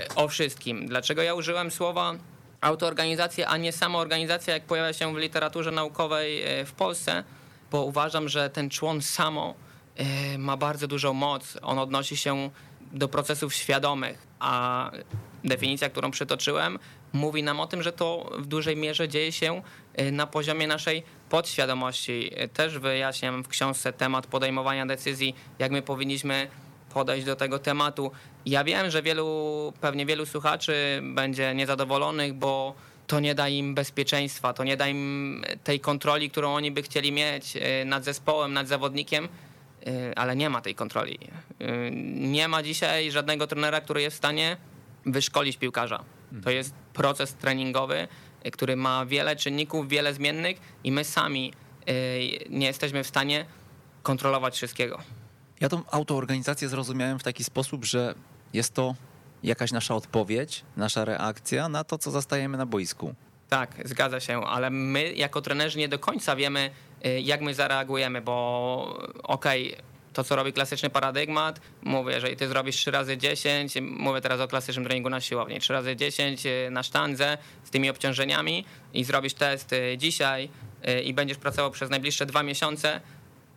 e, 0.00 0.14
o 0.14 0.28
wszystkim. 0.28 0.86
Dlaczego 0.86 1.22
ja 1.22 1.34
użyłem 1.34 1.70
słowa 1.70 2.14
autoorganizacja, 2.60 3.46
a 3.46 3.56
nie 3.56 3.72
samoorganizacja, 3.72 4.54
jak 4.54 4.64
pojawia 4.64 4.92
się 4.92 5.14
w 5.14 5.16
literaturze 5.18 5.70
naukowej 5.70 6.42
e, 6.42 6.64
w 6.64 6.72
Polsce? 6.72 7.24
Bo 7.70 7.84
uważam, 7.84 8.28
że 8.28 8.50
ten 8.50 8.70
człon 8.70 9.02
samo 9.02 9.54
ma 10.38 10.56
bardzo 10.56 10.86
dużą 10.86 11.12
moc. 11.12 11.58
On 11.62 11.78
odnosi 11.78 12.16
się 12.16 12.50
do 12.92 13.08
procesów 13.08 13.54
świadomych, 13.54 14.26
a 14.40 14.90
definicja, 15.44 15.90
którą 15.90 16.10
przytoczyłem, 16.10 16.78
mówi 17.12 17.42
nam 17.42 17.60
o 17.60 17.66
tym, 17.66 17.82
że 17.82 17.92
to 17.92 18.30
w 18.38 18.46
dużej 18.46 18.76
mierze 18.76 19.08
dzieje 19.08 19.32
się 19.32 19.62
y, 20.00 20.12
na 20.12 20.26
poziomie 20.26 20.66
naszej 20.66 21.02
podświadomości. 21.30 22.30
Też 22.52 22.78
wyjaśniam 22.78 23.42
w 23.42 23.48
książce 23.48 23.92
temat 23.92 24.26
podejmowania 24.26 24.86
decyzji, 24.86 25.34
jak 25.58 25.72
my 25.72 25.82
powinniśmy 25.82 26.48
podejść 26.94 27.26
do 27.26 27.36
tego 27.36 27.58
tematu. 27.58 28.10
Ja 28.46 28.64
wiem, 28.64 28.90
że 28.90 29.02
wielu, 29.02 29.72
pewnie 29.80 30.06
wielu 30.06 30.26
słuchaczy 30.26 31.00
będzie 31.02 31.54
niezadowolonych, 31.54 32.34
bo 32.34 32.74
to 33.06 33.20
nie 33.20 33.34
da 33.34 33.48
im 33.48 33.74
bezpieczeństwa, 33.74 34.52
to 34.52 34.64
nie 34.64 34.76
da 34.76 34.88
im 34.88 35.44
tej 35.64 35.80
kontroli, 35.80 36.30
którą 36.30 36.54
oni 36.54 36.70
by 36.70 36.82
chcieli 36.82 37.12
mieć 37.12 37.56
y, 37.56 37.84
nad 37.84 38.04
zespołem, 38.04 38.52
nad 38.52 38.68
zawodnikiem, 38.68 39.28
y, 39.86 40.12
ale 40.16 40.36
nie 40.36 40.50
ma 40.50 40.60
tej 40.60 40.74
kontroli. 40.74 41.18
Nie 42.14 42.48
ma 42.48 42.62
dzisiaj 42.62 43.10
żadnego 43.10 43.46
trenera, 43.46 43.80
który 43.80 44.02
jest 44.02 44.16
w 44.16 44.18
stanie 44.18 44.56
wyszkolić 45.06 45.56
piłkarza. 45.56 46.04
To 46.44 46.50
jest 46.50 46.74
proces 46.92 47.34
treningowy, 47.34 48.08
y, 48.46 48.50
który 48.50 48.76
ma 48.76 49.06
wiele 49.06 49.36
czynników, 49.36 49.88
wiele 49.88 50.14
zmiennych 50.14 50.56
i 50.84 50.92
my 50.92 51.04
sami 51.04 51.52
y, 51.88 51.92
nie 52.50 52.66
jesteśmy 52.66 53.04
w 53.04 53.06
stanie 53.06 53.46
kontrolować 54.02 54.54
wszystkiego. 54.54 54.98
Ja 55.60 55.68
tą 55.68 55.82
autoorganizację 55.90 56.68
zrozumiałem 56.68 57.18
w 57.18 57.22
taki 57.22 57.44
sposób, 57.44 57.84
że 57.84 58.14
jest 58.52 58.74
to 58.74 58.94
jakaś 59.42 59.72
nasza 59.72 59.94
odpowiedź, 59.94 60.64
nasza 60.76 61.04
reakcja 61.04 61.68
na 61.68 61.84
to, 61.84 61.98
co 61.98 62.10
zastajemy 62.10 62.58
na 62.58 62.66
boisku. 62.66 63.14
Tak, 63.48 63.74
zgadza 63.84 64.20
się, 64.20 64.44
ale 64.44 64.70
my 64.70 65.12
jako 65.12 65.42
trenerzy 65.42 65.78
nie 65.78 65.88
do 65.88 65.98
końca 65.98 66.36
wiemy, 66.36 66.70
y, 67.06 67.20
jak 67.20 67.40
my 67.40 67.54
zareagujemy, 67.54 68.20
bo 68.20 68.98
okej, 69.22 69.72
okay, 69.72 69.91
to, 70.12 70.24
co 70.24 70.36
robi 70.36 70.52
klasyczny 70.52 70.90
paradygmat, 70.90 71.60
mówię, 71.82 72.14
jeżeli 72.14 72.36
ty 72.36 72.48
zrobisz 72.48 72.76
3 72.76 72.90
razy 72.90 73.16
10, 73.16 73.74
mówię 73.80 74.20
teraz 74.20 74.40
o 74.40 74.48
klasycznym 74.48 74.84
treningu 74.84 75.10
na 75.10 75.20
siłowni, 75.20 75.60
3 75.60 75.72
razy 75.72 75.96
10 75.96 76.46
e, 76.46 76.70
na 76.70 76.82
sztandze 76.82 77.38
z 77.64 77.70
tymi 77.70 77.90
obciążeniami 77.90 78.64
i 78.94 79.04
zrobisz 79.04 79.34
test 79.34 79.72
e, 79.72 79.98
dzisiaj 79.98 80.48
e, 80.82 81.02
i 81.02 81.14
będziesz 81.14 81.38
pracował 81.38 81.70
przez 81.70 81.90
najbliższe 81.90 82.26
dwa 82.26 82.42
miesiące, 82.42 83.00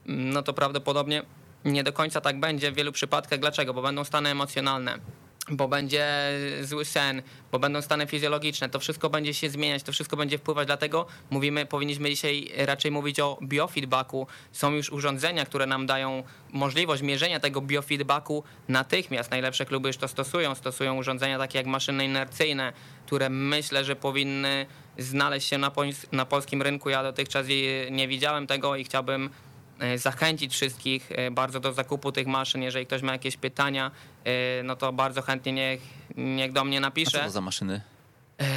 mm, 0.08 0.30
no 0.30 0.44
to 0.44 0.54
prawdopodobnie 0.54 1.22
nie 1.66 1.84
do 1.84 1.94
końca 1.94 2.22
tak 2.22 2.40
będzie 2.40 2.72
w 2.72 2.76
wielu 2.76 2.92
przypadkach. 2.92 3.40
Dlaczego? 3.40 3.74
Bo 3.74 3.82
będą 3.82 4.04
stany 4.04 4.30
emocjonalne 4.30 5.00
bo 5.50 5.68
będzie 5.68 6.08
zły 6.62 6.86
sen, 6.86 7.22
bo 7.52 7.60
będą 7.60 7.82
stany 7.82 8.08
fizjologiczne, 8.08 8.70
to 8.70 8.80
wszystko 8.80 9.10
będzie 9.10 9.34
się 9.34 9.50
zmieniać, 9.50 9.84
to 9.84 9.92
wszystko 9.92 10.18
będzie 10.18 10.38
wpływać, 10.38 10.68
dlatego 10.68 11.06
mówimy, 11.30 11.66
powinniśmy 11.66 12.10
dzisiaj 12.10 12.52
raczej 12.58 12.92
mówić 12.92 13.20
o 13.20 13.38
biofeedbacku. 13.44 14.28
Są 14.52 14.72
już 14.72 14.90
urządzenia, 14.90 15.46
które 15.46 15.66
nam 15.66 15.86
dają 15.86 16.24
możliwość 16.54 17.02
mierzenia 17.02 17.40
tego 17.40 17.62
biofeedbacku 17.62 18.44
natychmiast. 18.68 19.32
Najlepsze 19.32 19.66
kluby 19.66 19.90
już 19.90 19.98
to 19.98 20.08
stosują, 20.08 20.56
stosują 20.56 20.98
urządzenia 20.98 21.38
takie 21.38 21.58
jak 21.58 21.68
maszyny 21.68 22.06
inercyjne, 22.06 22.74
które 23.06 23.30
myślę, 23.30 23.84
że 23.86 23.96
powinny 23.96 24.66
znaleźć 24.98 25.48
się 25.48 25.58
na, 25.58 25.72
na 26.12 26.26
polskim 26.26 26.62
rynku. 26.62 26.90
Ja 26.90 27.04
dotychczas 27.04 27.48
nie 27.92 28.08
widziałem 28.08 28.48
tego 28.48 28.76
i 28.76 28.84
chciałbym 28.84 29.30
zachęcić 29.96 30.54
wszystkich 30.54 31.12
e, 31.12 31.32
bardzo 31.32 31.60
do 31.60 31.74
zakupu 31.74 32.12
tych 32.12 32.28
maszyn. 32.28 32.62
Jeżeli 32.62 32.86
ktoś 32.86 33.02
ma 33.02 33.12
jakieś 33.12 33.38
pytania, 33.38 33.92
e, 34.24 34.64
no 34.64 34.76
to 34.76 34.94
bardzo 34.94 35.22
chętnie 35.22 35.54
niech, 35.54 35.82
niech 36.18 36.52
do 36.52 36.64
mnie 36.64 36.80
napisze. 36.80 37.18
A 37.18 37.22
co 37.22 37.26
to 37.26 37.32
za 37.32 37.42
maszyny? 37.42 37.82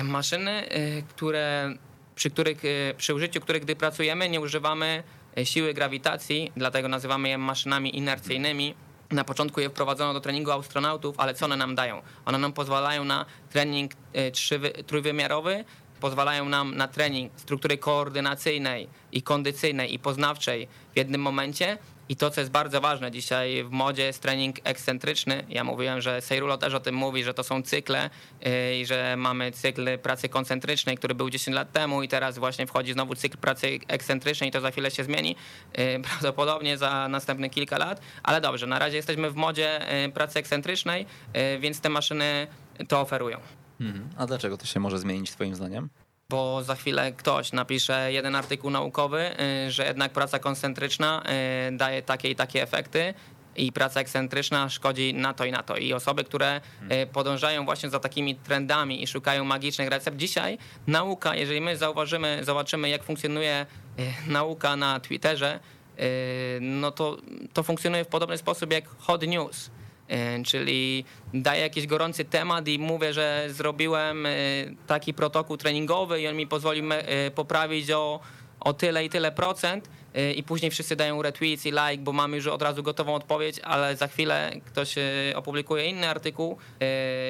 Maszyny, 0.02 0.68
które, 1.08 1.74
przy, 2.14 2.30
których, 2.30 2.62
przy 2.96 3.14
użyciu 3.14 3.40
których 3.40 3.62
gdy 3.62 3.76
pracujemy, 3.76 4.28
nie 4.28 4.40
używamy 4.40 5.02
siły 5.44 5.74
grawitacji, 5.74 6.52
dlatego 6.56 6.88
nazywamy 6.88 7.28
je 7.28 7.38
maszynami 7.38 7.96
inercyjnymi. 7.96 8.74
Na 9.10 9.24
początku 9.24 9.60
je 9.60 9.70
wprowadzono 9.70 10.12
do 10.14 10.20
treningu 10.20 10.50
astronautów, 10.50 11.20
ale 11.20 11.34
co 11.34 11.44
one 11.44 11.56
nam 11.56 11.74
dają? 11.74 12.02
One 12.24 12.38
nam 12.38 12.52
pozwalają 12.52 13.04
na 13.04 13.26
trening 13.50 13.92
trójwymiarowy, 14.86 15.64
pozwalają 16.00 16.48
nam 16.48 16.76
na 16.76 16.88
trening 16.88 17.32
struktury 17.36 17.78
koordynacyjnej 17.78 18.88
i 19.12 19.22
kondycyjnej 19.22 19.94
i 19.94 19.98
poznawczej 19.98 20.68
w 20.94 20.96
jednym 20.96 21.20
momencie. 21.20 21.78
I 22.08 22.16
to, 22.16 22.30
co 22.30 22.40
jest 22.40 22.50
bardzo 22.50 22.80
ważne 22.80 23.10
dzisiaj 23.10 23.64
w 23.64 23.70
modzie, 23.70 24.02
jest 24.02 24.22
trening 24.22 24.56
ekscentryczny. 24.64 25.44
Ja 25.48 25.64
mówiłem, 25.64 26.00
że 26.00 26.20
Seirulo 26.20 26.58
też 26.58 26.74
o 26.74 26.80
tym 26.80 26.94
mówi, 26.94 27.24
że 27.24 27.34
to 27.34 27.44
są 27.44 27.62
cykle 27.62 28.10
yy, 28.40 28.80
i 28.80 28.86
że 28.86 29.14
mamy 29.16 29.52
cykl 29.52 29.98
pracy 29.98 30.28
koncentrycznej, 30.28 30.96
który 30.96 31.14
był 31.14 31.30
10 31.30 31.54
lat 31.54 31.72
temu 31.72 32.02
i 32.02 32.08
teraz 32.08 32.38
właśnie 32.38 32.66
wchodzi 32.66 32.92
znowu 32.92 33.14
cykl 33.14 33.38
pracy 33.38 33.78
ekscentrycznej 33.88 34.48
i 34.48 34.52
to 34.52 34.60
za 34.60 34.70
chwilę 34.70 34.90
się 34.90 35.04
zmieni, 35.04 35.36
yy, 35.78 36.00
prawdopodobnie 36.08 36.78
za 36.78 37.08
następne 37.08 37.50
kilka 37.50 37.78
lat. 37.78 38.00
Ale 38.22 38.40
dobrze, 38.40 38.66
na 38.66 38.78
razie 38.78 38.96
jesteśmy 38.96 39.30
w 39.30 39.34
modzie 39.34 39.80
yy, 40.04 40.12
pracy 40.12 40.38
ekscentrycznej, 40.38 41.06
więc 41.60 41.80
te 41.80 41.88
maszyny 41.88 42.46
to 42.88 43.00
oferują. 43.00 43.57
Mhm. 43.80 44.08
A 44.16 44.26
dlaczego 44.26 44.56
to 44.56 44.66
się 44.66 44.80
może 44.80 44.98
zmienić 44.98 45.30
Twoim 45.30 45.54
zdaniem? 45.54 45.88
bo 46.30 46.62
za 46.62 46.74
chwilę 46.74 47.12
ktoś 47.12 47.52
napisze 47.52 48.12
jeden 48.12 48.34
artykuł 48.34 48.70
naukowy, 48.70 49.30
y, 49.66 49.70
że 49.70 49.86
jednak 49.86 50.12
praca 50.12 50.38
koncentryczna 50.38 51.22
y, 51.68 51.76
daje 51.76 52.02
takie 52.02 52.30
i 52.30 52.36
takie 52.36 52.62
efekty 52.62 53.14
i 53.56 53.72
praca 53.72 54.00
ekscentryczna 54.00 54.68
szkodzi 54.68 55.14
na 55.14 55.34
to 55.34 55.44
i 55.44 55.52
na 55.52 55.62
to. 55.62 55.76
I 55.76 55.92
osoby, 55.92 56.24
które 56.24 56.60
y, 57.02 57.06
podążają 57.06 57.64
właśnie 57.64 57.90
za 57.90 58.00
takimi 58.00 58.34
trendami 58.34 59.02
i 59.02 59.06
szukają 59.06 59.44
magicznych 59.44 59.88
recept. 59.88 60.16
Dzisiaj 60.16 60.58
nauka, 60.86 61.34
jeżeli 61.36 61.60
my 61.60 61.76
zauważymy, 61.76 62.40
zobaczymy 62.44 62.88
jak 62.88 63.02
funkcjonuje 63.02 63.66
nauka 64.26 64.76
na 64.76 65.00
Twitterze, 65.00 65.60
no 66.60 66.90
to, 66.90 67.16
to 67.52 67.62
funkcjonuje 67.62 68.04
w 68.04 68.08
podobny 68.08 68.38
sposób 68.38 68.72
jak 68.72 68.88
hot 68.98 69.22
news 69.22 69.70
czyli 70.46 71.04
daję 71.34 71.62
jakiś 71.62 71.86
gorący 71.86 72.24
temat 72.24 72.68
i 72.68 72.78
mówię, 72.78 73.12
że 73.12 73.46
zrobiłem 73.48 74.26
e, 74.26 74.30
taki 74.86 75.14
protokół 75.14 75.56
treningowy 75.56 76.20
i 76.20 76.28
on 76.28 76.36
mi 76.36 76.46
pozwoli 76.46 76.82
e, 76.90 77.30
poprawić 77.30 77.90
o, 77.90 78.20
o 78.60 78.72
tyle 78.72 79.04
i 79.04 79.10
tyle 79.10 79.32
procent 79.32 79.90
i 80.36 80.42
później 80.42 80.70
wszyscy 80.70 80.96
dają 80.96 81.22
retweets 81.22 81.66
i 81.66 81.70
like, 81.70 81.98
bo 81.98 82.12
mamy 82.12 82.36
już 82.36 82.46
od 82.46 82.62
razu 82.62 82.82
gotową 82.82 83.14
odpowiedź, 83.14 83.60
ale 83.60 83.96
za 83.96 84.08
chwilę 84.08 84.52
ktoś 84.64 84.94
opublikuje 85.34 85.86
inny 85.86 86.08
artykuł 86.08 86.58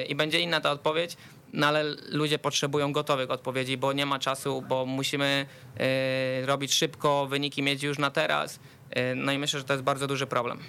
i 0.07 0.15
będzie 0.15 0.39
inna 0.39 0.61
ta 0.61 0.71
odpowiedź, 0.71 1.17
no 1.53 1.67
ale 1.67 1.83
ludzie 2.09 2.39
potrzebują 2.39 2.91
gotowych 2.93 3.31
odpowiedzi, 3.31 3.77
bo 3.77 3.93
nie 3.93 4.05
ma 4.05 4.19
czasu, 4.19 4.61
bo 4.61 4.85
musimy 4.85 5.45
robić 6.45 6.73
szybko, 6.73 7.27
wyniki 7.27 7.63
mieć 7.63 7.83
już 7.83 7.97
na 7.97 8.11
teraz. 8.11 8.59
No 9.15 9.31
i 9.31 9.37
myślę, 9.37 9.59
że 9.59 9.65
to 9.65 9.73
jest 9.73 9.83
bardzo 9.83 10.07
duży 10.07 10.27
problem. 10.27 10.59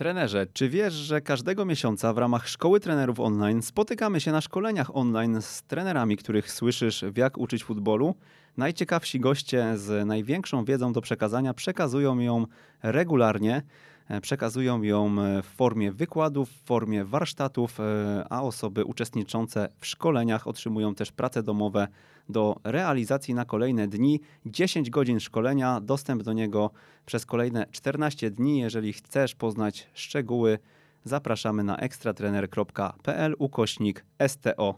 Trenerze, 0.00 0.46
czy 0.52 0.68
wiesz, 0.68 0.94
że 0.94 1.20
każdego 1.20 1.64
miesiąca 1.64 2.12
w 2.12 2.18
ramach 2.18 2.48
Szkoły 2.48 2.80
Trenerów 2.80 3.20
Online 3.20 3.62
spotykamy 3.62 4.20
się 4.20 4.32
na 4.32 4.40
szkoleniach 4.40 4.96
online 4.96 5.42
z 5.42 5.62
trenerami, 5.62 6.16
których 6.16 6.52
słyszysz 6.52 7.04
w 7.04 7.16
jak 7.16 7.38
uczyć 7.38 7.64
futbolu? 7.64 8.14
Najciekawsi 8.56 9.20
goście 9.20 9.78
z 9.78 10.06
największą 10.06 10.64
wiedzą 10.64 10.92
do 10.92 11.00
przekazania 11.00 11.54
przekazują 11.54 12.18
ją 12.18 12.46
regularnie. 12.82 13.62
E, 14.10 14.20
przekazują 14.20 14.82
ją 14.82 15.16
w 15.42 15.46
formie 15.46 15.92
wykładów, 15.92 16.50
w 16.50 16.64
formie 16.64 17.04
warsztatów, 17.04 17.80
e, 17.80 18.24
a 18.30 18.42
osoby 18.42 18.84
uczestniczące 18.84 19.68
w 19.80 19.86
szkoleniach 19.86 20.46
otrzymują 20.46 20.94
też 20.94 21.12
prace 21.12 21.42
domowe 21.42 21.88
do 22.28 22.56
realizacji 22.64 23.34
na 23.34 23.44
kolejne 23.44 23.88
dni. 23.88 24.20
10 24.46 24.90
godzin 24.90 25.20
szkolenia, 25.20 25.80
dostęp 25.80 26.22
do 26.22 26.32
niego 26.32 26.70
przez 27.06 27.26
kolejne 27.26 27.66
14 27.70 28.30
dni. 28.30 28.58
Jeżeli 28.58 28.92
chcesz 28.92 29.34
poznać 29.34 29.86
szczegóły, 29.94 30.58
zapraszamy 31.04 31.64
na 31.64 31.76
ekstratrener.pl 31.76 33.34
ukośnik 33.38 34.04
STO. 34.28 34.74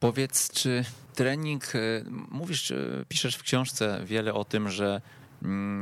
Powiedz, 0.00 0.52
czy 0.52 0.84
trening, 1.14 1.74
e, 1.74 1.78
mówisz, 2.30 2.72
piszesz 3.08 3.36
w 3.36 3.42
książce 3.42 4.02
wiele 4.04 4.34
o 4.34 4.44
tym, 4.44 4.68
że 4.68 5.00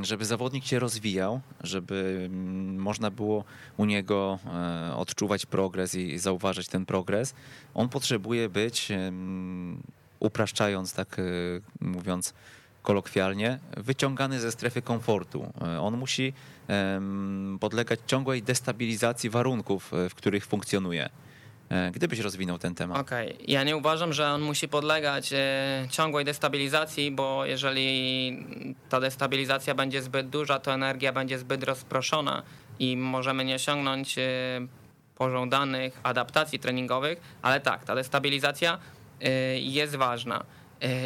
żeby 0.03 0.25
zawodnik 0.25 0.65
się 0.65 0.79
rozwijał, 0.79 1.41
żeby 1.61 2.29
mm, 2.31 2.77
można 2.77 3.11
było 3.11 3.45
u 3.77 3.85
niego 3.85 4.39
e, 4.47 4.97
odczuwać 4.97 5.47
progres 5.47 5.95
i 5.95 6.19
zauważyć 6.19 6.69
ten 6.69 6.87
progres, 6.87 7.35
on 7.75 7.89
potrzebuje 7.89 8.49
być 8.49 8.89
upraszczając, 10.21 10.93
tak 10.93 11.19
e, 11.19 11.23
mówiąc 11.81 12.35
kolokwialnie, 12.83 13.59
wyciągany 13.77 14.41
ze 14.41 14.53
strefy 14.53 14.83
komfortu. 14.83 15.53
E, 15.61 15.81
on 15.81 15.97
musi 15.97 16.33
podlegać 17.61 18.01
ciągłej 18.07 18.43
destabilizacji 18.43 19.31
warunków, 19.31 19.93
w 20.11 20.15
których 20.15 20.47
funkcjonuje. 20.47 21.09
Gdybyś 21.93 22.19
rozwinął 22.19 22.59
ten 22.59 22.75
temat. 22.75 22.99
Okej, 23.01 23.35
okay. 23.35 23.47
ja 23.49 23.65
nie 23.65 23.77
uważam, 23.77 24.13
że 24.13 24.29
on 24.29 24.43
musi 24.43 24.69
podlegać 24.69 25.31
ciągłej 25.91 26.25
destabilizacji, 26.25 27.11
bo 27.11 27.45
jeżeli 27.45 28.47
ta 28.89 29.01
destabilizacja 29.01 29.75
będzie 29.75 30.03
zbyt 30.03 30.29
duża, 30.29 30.59
to 30.59 30.75
energia 30.75 31.13
będzie 31.13 31.39
zbyt 31.39 31.65
rozproszona 31.65 32.43
i 32.79 32.97
możemy 32.97 33.45
nie 33.45 33.55
osiągnąć 33.55 34.17
pożądanych 35.15 36.01
adaptacji 36.03 36.59
treningowych, 36.59 37.21
ale 37.43 37.61
tak, 37.61 37.85
ta 37.85 37.95
destabilizacja 37.95 38.79
jest 39.61 39.97
ważna. 39.97 40.45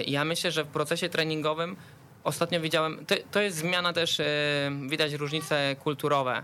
Ja 0.07 0.25
myślę, 0.25 0.51
że 0.51 0.65
w 0.65 0.69
procesie 0.69 1.09
treningowym 1.09 1.77
ostatnio 2.25 2.61
widziałem, 2.61 3.07
to, 3.07 3.15
to 3.31 3.41
jest 3.41 3.57
zmiana 3.57 3.93
też, 3.93 4.21
widać 4.89 5.13
różnice 5.13 5.77
kulturowe. 5.77 6.43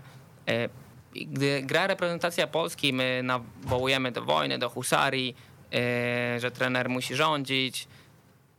Gdy 1.25 1.61
gra 1.61 1.87
reprezentacja 1.87 2.47
Polski, 2.47 2.93
my 2.93 3.21
nawołujemy 3.23 4.11
do 4.11 4.21
wojny, 4.21 4.57
do 4.57 4.69
husarii, 4.69 5.35
że 6.37 6.51
trener 6.51 6.89
musi 6.89 7.15
rządzić, 7.15 7.87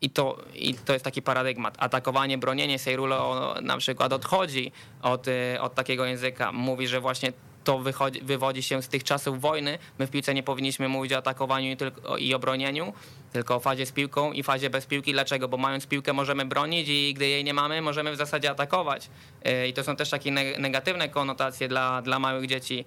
i 0.02 0.10
to, 0.10 0.38
I 0.54 0.74
to 0.74 0.92
jest 0.92 1.04
taki 1.04 1.22
paradygmat. 1.22 1.74
Atakowanie, 1.78 2.38
bronienie 2.38 2.78
Sejrulo 2.78 3.54
na 3.62 3.76
przykład 3.76 4.12
odchodzi 4.12 4.72
od, 5.02 5.26
od 5.60 5.74
takiego 5.74 6.04
języka. 6.04 6.52
Mówi, 6.52 6.88
że 6.88 7.00
właśnie 7.00 7.32
to 7.68 7.78
wychodzi, 7.78 8.20
wywodzi 8.20 8.62
się 8.62 8.82
z 8.82 8.88
tych 8.88 9.04
czasów 9.04 9.40
wojny. 9.40 9.78
My 9.98 10.06
w 10.06 10.10
piłce 10.10 10.34
nie 10.34 10.42
powinniśmy 10.42 10.88
mówić 10.88 11.12
o 11.12 11.16
atakowaniu 11.16 11.76
i, 12.18 12.34
obronieniu, 12.34 12.92
tylko 13.32 13.56
o 13.56 13.60
fazie 13.60 13.86
z 13.86 13.92
piłką 13.92 14.32
i 14.32 14.42
fazie 14.42 14.70
bez 14.70 14.86
piłki. 14.86 15.12
Dlaczego? 15.12 15.48
Bo 15.48 15.56
mając 15.56 15.86
piłkę 15.86 16.12
możemy 16.12 16.44
bronić 16.44 16.88
i 16.88 17.14
gdy 17.14 17.28
jej 17.28 17.44
nie 17.44 17.54
mamy, 17.54 17.82
możemy 17.82 18.12
w 18.12 18.16
zasadzie 18.16 18.50
atakować. 18.50 19.10
Y, 19.46 19.68
I 19.68 19.72
to 19.72 19.84
są 19.84 19.96
też 19.96 20.10
takie 20.10 20.32
negatywne 20.58 21.08
konotacje 21.08 21.68
dla, 21.68 22.02
dla 22.02 22.18
małych 22.18 22.46
dzieci, 22.46 22.84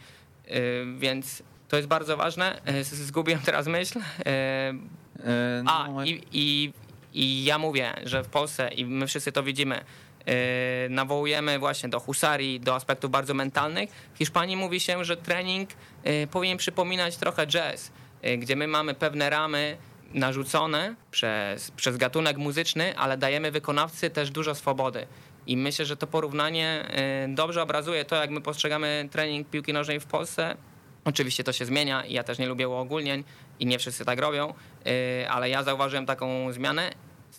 y, 0.48 0.86
więc 0.98 1.44
to 1.68 1.76
jest 1.76 1.88
bardzo 1.88 2.18
ważne. 2.18 2.62
Y, 2.70 2.84
zgubiłem 2.84 3.42
teraz 3.42 3.68
myśl. 3.68 4.00
A, 5.66 5.88
no, 5.88 6.06
i, 6.06 6.22
i, 6.32 6.74
i 7.14 7.44
ja 7.44 7.58
mówię, 7.58 7.94
że 8.06 8.24
w 8.24 8.28
Polsce, 8.28 8.70
i 8.74 8.86
my 8.86 9.08
wszyscy 9.08 9.32
to 9.32 9.44
widzimy, 9.44 9.76
E, 9.76 10.11
nawołujemy 10.90 11.60
właśnie 11.60 11.90
do 11.90 12.00
husarii, 12.00 12.60
do 12.60 12.76
aspektów 12.76 13.12
bardzo 13.12 13.34
mentalnych. 13.34 13.90
W 14.14 14.18
Hiszpanii 14.18 14.58
mówi 14.58 14.80
się, 14.80 15.06
że 15.06 15.18
trening 15.18 15.70
e, 16.04 16.28
powinien 16.28 16.58
przypominać 16.58 17.18
trochę 17.18 17.48
jazz, 17.48 17.92
e, 18.22 18.38
gdzie 18.38 18.56
my 18.56 18.68
mamy 18.68 18.94
pewne 18.94 19.30
ramy 19.30 19.78
narzucone 20.14 20.96
przez, 21.12 21.72
przez 21.72 21.98
gatunek 21.98 22.38
muzyczny, 22.38 22.98
ale 22.98 23.18
dajemy 23.18 23.52
wykonawcy 23.52 24.10
też 24.10 24.32
dużo 24.32 24.56
swobody. 24.56 25.08
I 25.48 25.58
myślę, 25.58 25.86
że 25.86 25.98
to 25.98 26.08
porównanie 26.08 26.86
dobrze 27.28 27.64
obrazuje 27.64 28.06
to, 28.06 28.16
jak 28.16 28.30
my 28.30 28.42
postrzegamy 28.42 29.10
trening 29.12 29.50
piłki 29.50 29.74
nożnej 29.74 30.00
w 30.00 30.06
Polsce. 30.06 30.56
Oczywiście 31.06 31.44
to 31.44 31.54
się 31.54 31.66
zmienia 31.66 32.06
i 32.06 32.14
ja 32.14 32.24
też 32.24 32.40
nie 32.40 32.48
lubię 32.48 32.70
uogólnień 32.70 33.24
i 33.60 33.66
nie 33.66 33.80
wszyscy 33.80 34.06
tak 34.06 34.20
robią, 34.20 34.54
ale 35.30 35.50
ja 35.50 35.64
zauważyłem 35.64 36.06
taką 36.06 36.54
zmianę 36.54 36.92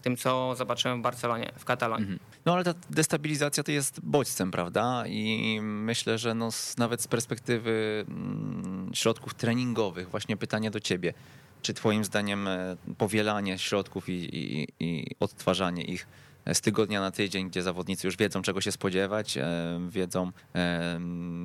tym, 0.02 0.16
co 0.16 0.54
zobaczyłem 0.54 0.98
w 0.98 1.02
Barcelonie, 1.02 1.52
w 1.58 1.64
Katalonii. 1.64 2.02
Mhm. 2.02 2.20
No 2.44 2.52
ale 2.54 2.64
ta 2.64 2.74
destabilizacja 2.90 3.62
to 3.62 3.72
jest 3.72 4.00
bodźcem, 4.00 4.50
prawda? 4.50 5.04
I 5.06 5.58
myślę, 5.62 6.18
że 6.18 6.34
no, 6.34 6.48
nawet 6.78 7.02
z 7.02 7.08
perspektywy 7.08 8.04
mm, 8.08 8.90
środków 8.94 9.34
treningowych, 9.34 10.10
właśnie 10.10 10.36
pytanie 10.36 10.70
do 10.70 10.80
ciebie. 10.80 11.14
Czy 11.62 11.74
twoim 11.74 12.04
zdaniem 12.04 12.48
e, 12.48 12.76
powielanie 12.98 13.58
środków 13.58 14.08
i, 14.08 14.12
i, 14.12 14.68
i 14.80 15.16
odtwarzanie 15.20 15.84
ich 15.84 16.06
z 16.52 16.60
tygodnia 16.60 17.00
na 17.00 17.10
tydzień, 17.10 17.50
gdzie 17.50 17.62
zawodnicy 17.62 18.06
już 18.06 18.16
wiedzą, 18.16 18.42
czego 18.42 18.60
się 18.60 18.72
spodziewać, 18.72 19.36
e, 19.36 19.80
wiedzą 19.90 20.32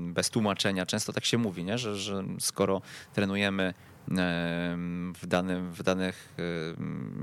bez 0.08 0.30
tłumaczenia. 0.30 0.86
Często 0.86 1.14
tak 1.14 1.26
się 1.26 1.38
mówi, 1.38 1.64
nie? 1.64 1.78
Że, 1.78 1.96
że 1.96 2.24
skoro 2.40 2.82
trenujemy 3.14 3.74
w, 4.08 5.28
danym, 5.28 5.72
w, 5.72 5.84
danych, 5.84 6.34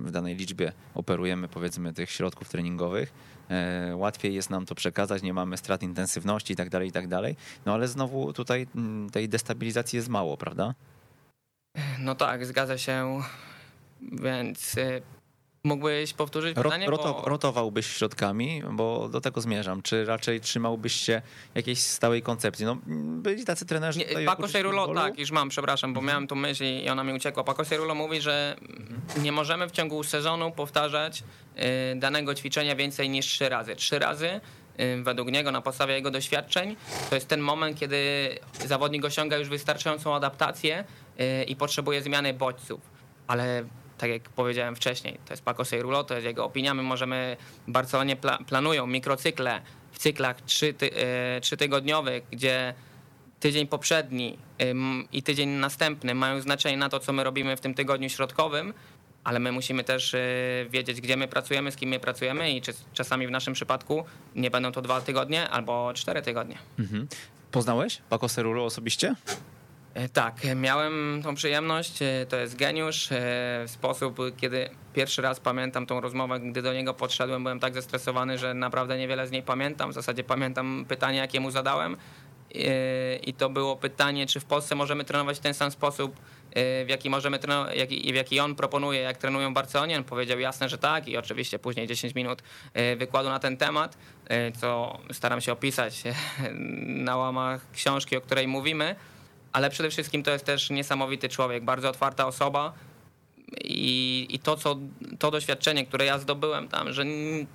w 0.05 0.11
danej 0.11 0.37
liczbie 0.37 0.73
operujemy 0.95 1.49
powiedzmy 1.49 1.93
tych 1.93 2.11
środków 2.11 2.49
treningowych, 2.49 3.13
e, 3.49 3.97
łatwiej 3.97 4.35
jest 4.35 4.51
nam 4.51 4.67
to 4.67 4.75
przekazać, 4.75 5.23
nie 5.23 5.35
mamy 5.35 5.57
strat 5.57 5.83
intensywności 5.83 6.53
i 6.53 6.57
tak 6.57 6.71
dalej, 6.71 6.89
i 6.89 6.93
tak. 6.93 7.05
No 7.67 7.75
ale 7.75 7.89
znowu 7.89 8.33
tutaj 8.33 8.67
tej 9.13 9.29
destabilizacji 9.29 9.97
jest 9.97 10.09
mało, 10.09 10.37
prawda? 10.37 10.75
No 11.99 12.15
tak, 12.15 12.47
zgadza 12.47 12.79
się. 12.79 13.21
Więc 14.13 14.79
y, 14.79 15.03
Mógłbyś 15.67 16.13
powtórzyć 16.13 16.57
pytanie? 16.57 16.87
Roto, 16.87 17.21
bo... 17.23 17.29
Rotowałbyś 17.29 17.87
środkami, 17.87 18.63
bo 18.71 19.09
do 19.09 19.21
tego 19.21 19.41
zmierzam. 19.41 19.83
Czy 19.83 20.05
raczej 20.05 20.41
trzymałbyś 20.41 20.95
się 20.95 21.23
jakiejś 21.55 21.79
stałej 21.79 22.23
koncepcji? 22.23 22.65
No, 22.65 22.77
byli 23.23 23.45
tacy 23.45 23.67
trenerzy... 23.67 23.99
Nie, 23.99 24.27
Paco 24.27 24.49
Seirulo, 24.49 24.95
tak, 24.95 25.19
już 25.19 25.31
mam, 25.31 25.49
przepraszam, 25.49 25.95
bo 25.95 26.01
mhm. 26.01 26.15
miałem 26.15 26.29
tu 26.29 26.37
myśl 26.37 26.65
i 26.65 26.89
ona 26.89 27.05
mi 27.05 27.13
uciekła. 27.13 27.45
Paco 27.45 27.65
Seirulo 27.65 27.95
mówi, 27.95 28.21
że 28.21 28.57
mhm. 28.61 29.23
nie 29.23 29.33
możemy 29.33 29.69
w 29.69 29.73
ciągu 29.73 30.03
sezonu 30.03 30.51
powtarzać 30.51 31.23
y, 31.93 31.97
danego 31.97 32.35
ćwiczenia 32.35 32.77
więcej 32.77 33.11
niż 33.11 33.27
trzy 33.27 33.49
razy. 33.49 33.77
Trzy 33.77 33.99
razy 33.99 34.41
y, 34.81 35.03
według 35.03 35.31
niego, 35.31 35.53
na 35.53 35.61
podstawie 35.61 35.95
jego 35.95 36.11
doświadczeń, 36.11 36.77
to 37.11 37.15
jest 37.15 37.29
ten 37.29 37.41
moment, 37.41 37.79
kiedy 37.79 38.29
zawodnik 38.67 39.05
osiąga 39.05 39.37
już 39.37 39.49
wystarczającą 39.49 40.15
adaptację 40.15 40.85
y, 41.21 41.45
i 41.45 41.57
potrzebuje 41.57 42.03
zmiany 42.03 42.35
bodźców. 42.35 42.81
Ale 43.27 43.65
tak 43.99 44.11
jak 44.11 44.23
powiedziałem 44.23 44.77
wcześniej, 44.77 45.19
to 45.27 45.33
jest 45.33 45.43
Paco 45.45 45.65
Seirulo, 45.65 46.05
to 46.05 46.15
jest 46.15 46.27
jego 46.27 46.45
opinia. 46.45 46.75
My 46.75 46.83
możemy, 46.83 47.37
Barcelonie 47.69 48.17
pla 48.17 48.39
planują 48.47 48.87
mikrocykle 48.87 49.61
w 49.93 49.99
cyklach 49.99 50.41
trzy, 50.41 50.75
ty, 50.75 50.91
e, 50.95 51.41
trzytygodniowych, 51.41 52.25
gdzie 52.31 52.75
tydzień 53.41 53.67
poprzedni 53.67 54.39
i 55.13 55.23
tydzień 55.23 55.49
następny 55.49 56.15
mają 56.15 56.41
znaczenie 56.41 56.77
na 56.77 56.89
to, 56.89 57.01
co 57.01 57.13
my 57.13 57.25
robimy 57.25 57.57
w 57.57 57.61
tym 57.61 57.75
tygodniu 57.75 58.09
środkowym 58.09 58.75
ale 59.25 59.41
my 59.41 59.53
musimy 59.53 59.85
też 59.85 60.17
wiedzieć, 60.71 61.01
gdzie 61.01 61.17
my 61.17 61.29
pracujemy, 61.29 61.73
z 61.73 61.77
kim 61.77 61.89
my 61.89 62.01
pracujemy 62.01 62.51
i 62.51 62.63
czasami 62.93 63.27
w 63.27 63.31
naszym 63.31 63.55
przypadku 63.55 64.05
nie 64.35 64.51
będą 64.51 64.73
to 64.73 64.83
dwa 64.83 65.01
tygodnie 65.01 65.49
albo 65.49 65.93
cztery 65.95 66.23
tygodnie. 66.23 66.59
Mhm. 66.79 67.09
Poznałeś 67.51 68.03
Paco 68.09 68.29
Cerulo 68.29 68.65
osobiście? 68.65 69.15
E, 69.95 70.09
tak, 70.09 70.35
miałem 70.57 71.21
tą 71.25 71.35
przyjemność. 71.35 72.03
E, 72.03 72.27
to 72.29 72.37
jest 72.37 72.57
geniusz. 72.57 73.13
E, 73.13 73.65
sposób, 73.67 74.19
kiedy 74.37 74.71
pierwszy 74.95 75.23
raz 75.23 75.41
pamiętam 75.41 75.87
tą 75.87 76.01
rozmowę, 76.01 76.41
gdy 76.41 76.63
do 76.63 76.75
niego 76.75 76.95
podszedłem, 76.95 77.43
byłem 77.43 77.61
tak 77.61 77.75
zestresowany, 77.75 78.39
że 78.39 78.55
naprawdę 78.55 78.99
niewiele 78.99 79.27
z 79.27 79.31
niej 79.31 79.43
pamiętam. 79.43 79.91
W 79.91 79.95
zasadzie 79.95 80.25
pamiętam 80.25 80.85
pytanie, 80.89 81.19
jakie 81.19 81.41
mu 81.41 81.51
zadałem. 81.51 81.97
I 83.23 83.35
to 83.35 83.51
było 83.51 83.77
pytanie, 83.77 84.27
czy 84.27 84.41
w 84.41 84.45
Polsce 84.45 84.75
możemy 84.75 85.05
trenować 85.05 85.37
w 85.37 85.41
ten 85.41 85.55
sam 85.55 85.71
sposób, 85.71 86.17
w 86.57 86.87
jaki 86.89 87.11
możemy 87.11 87.39
trenować, 87.39 87.75
w 88.13 88.15
jaki 88.15 88.41
on 88.41 88.55
proponuje, 88.55 89.01
jak 89.01 89.17
trenują 89.17 89.51
w 89.51 89.55
Barcelonie. 89.55 89.97
On 89.97 90.05
powiedział 90.05 90.39
jasne, 90.39 90.69
że 90.69 90.79
tak 90.79 91.09
i 91.09 91.17
oczywiście 91.17 91.59
później 91.59 91.87
10 91.87 92.15
minut 92.15 92.43
wykładu 92.97 93.29
na 93.29 93.39
ten 93.39 93.57
temat, 93.57 93.99
co 94.61 94.99
staram 95.13 95.41
się 95.41 95.53
opisać 95.53 96.03
na 97.09 97.17
łamach 97.17 97.71
książki, 97.73 98.17
o 98.17 98.21
której 98.21 98.49
mówimy 98.49 98.97
ale 99.55 99.71
przede 99.71 99.91
wszystkim 99.91 100.23
to 100.23 100.31
jest 100.31 100.45
też 100.45 100.71
niesamowity 100.71 101.29
człowiek, 101.29 101.65
bardzo 101.65 101.89
otwarta 101.89 102.27
osoba. 102.27 102.73
I, 103.65 104.27
i 104.31 104.39
to, 104.39 104.57
co, 104.57 104.77
to 105.19 105.31
doświadczenie, 105.31 105.87
które 105.87 106.05
ja 106.05 106.19
zdobyłem 106.19 106.69
tam, 106.69 106.93
że 106.93 107.05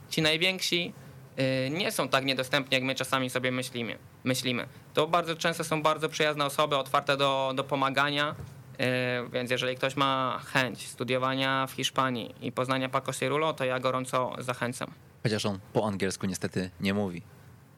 ci 0.09 0.21
najwięksi 0.21 0.93
y, 1.39 1.69
nie 1.69 1.91
są 1.91 2.07
tak 2.07 2.25
niedostępni, 2.25 2.75
jak 2.75 2.83
my 2.83 2.95
czasami 2.95 3.29
sobie 3.29 3.51
myślimy. 3.51 3.97
myślimy. 4.23 4.67
To 4.93 5.07
bardzo 5.07 5.35
często 5.35 5.63
są 5.63 5.81
bardzo 5.81 6.09
przyjazne 6.09 6.45
osoby, 6.45 6.77
otwarte 6.77 7.17
do, 7.17 7.53
do 7.55 7.63
pomagania, 7.63 8.35
y, 9.25 9.29
więc 9.29 9.51
jeżeli 9.51 9.75
ktoś 9.75 9.95
ma 9.95 10.41
chęć 10.45 10.87
studiowania 10.87 11.67
w 11.67 11.71
Hiszpanii 11.71 12.35
i 12.41 12.51
poznania 12.51 12.89
Paco 12.89 13.13
Cirulo, 13.13 13.53
to 13.53 13.65
ja 13.65 13.79
gorąco 13.79 14.35
zachęcam. 14.37 14.93
Chociaż 15.23 15.45
on 15.45 15.59
po 15.73 15.87
angielsku 15.87 16.27
niestety 16.27 16.69
nie 16.79 16.93
mówi. 16.93 17.21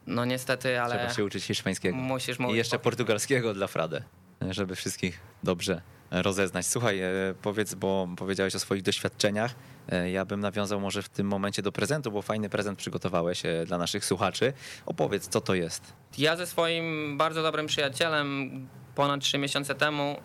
No 0.06 0.24
niestety, 0.24 0.80
ale... 0.80 0.96
Trzeba 0.96 1.14
się 1.14 1.24
uczyć 1.24 1.44
hiszpańskiego. 1.44 1.96
Musisz 1.96 2.38
mówić. 2.38 2.54
I 2.54 2.58
jeszcze 2.58 2.78
portugalskiego 2.78 3.54
dla 3.54 3.66
Frady, 3.66 4.02
żeby 4.50 4.76
wszystkich 4.76 5.20
dobrze 5.42 5.82
rozeznać. 6.12 6.66
Słuchaj, 6.66 7.00
e, 7.00 7.10
powiedz, 7.42 7.74
bo 7.74 8.08
powiedziałeś 8.16 8.54
o 8.54 8.58
swoich 8.58 8.82
doświadczeniach. 8.82 9.54
E, 9.88 10.10
ja 10.10 10.24
bym 10.24 10.40
nawiązał 10.40 10.80
może 10.80 11.02
w 11.02 11.08
tym 11.08 11.26
momencie 11.26 11.62
do 11.62 11.72
prezentu, 11.72 12.12
bo 12.12 12.22
fajny 12.22 12.48
prezent 12.48 12.78
przygotowałeś 12.78 13.46
e, 13.46 13.66
dla 13.66 13.78
naszych 13.78 14.04
słuchaczy. 14.04 14.52
Opowiedz, 14.86 15.28
co 15.28 15.40
to 15.40 15.54
jest. 15.54 15.92
Ja 16.18 16.36
ze 16.36 16.46
swoim 16.46 17.18
bardzo 17.18 17.42
dobrym 17.42 17.66
przyjacielem 17.66 18.50
ponad 18.94 19.20
trzy 19.20 19.38
miesiące 19.38 19.74
temu 19.74 20.16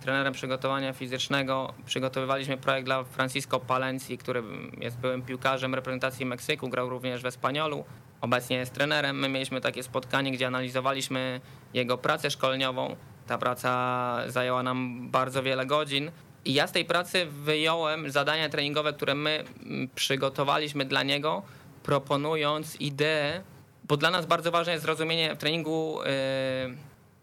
trenerem 0.00 0.32
przygotowania 0.32 0.92
fizycznego 0.92 1.74
przygotowywaliśmy 1.86 2.56
projekt 2.56 2.86
dla 2.86 3.04
Francisco 3.04 3.60
Palenci, 3.60 4.18
który 4.18 4.42
jest 4.80 4.98
byłym 4.98 5.22
piłkarzem 5.22 5.74
reprezentacji 5.74 6.26
Meksyku, 6.26 6.68
grał 6.68 6.88
również 6.88 7.22
w 7.22 7.26
Espaniolu 7.26 7.84
obecnie 8.20 8.56
jest 8.56 8.74
trenerem. 8.74 9.18
My 9.18 9.28
mieliśmy 9.28 9.60
takie 9.60 9.82
spotkanie, 9.82 10.32
gdzie 10.32 10.46
analizowaliśmy 10.46 11.40
jego 11.74 11.98
pracę 11.98 12.30
szkoleniową. 12.30 12.96
Ta 13.26 13.38
praca 13.38 14.22
zajęła 14.26 14.62
nam 14.62 15.10
bardzo 15.10 15.42
wiele 15.42 15.66
godzin. 15.66 16.10
I 16.44 16.54
ja 16.54 16.66
z 16.66 16.72
tej 16.72 16.84
pracy 16.84 17.26
wyjąłem 17.26 18.10
zadania 18.10 18.48
treningowe, 18.48 18.92
które 18.92 19.14
my 19.14 19.44
mm, 19.62 19.88
przygotowaliśmy 19.94 20.84
dla 20.84 21.02
niego, 21.02 21.42
proponując 21.82 22.80
ideę, 22.80 23.42
bo 23.84 23.96
dla 23.96 24.10
nas 24.10 24.26
bardzo 24.26 24.50
ważne 24.50 24.72
jest 24.72 24.84
zrozumienie 24.84 25.34
w 25.34 25.38
treningu 25.38 25.98
yy, 26.66 26.76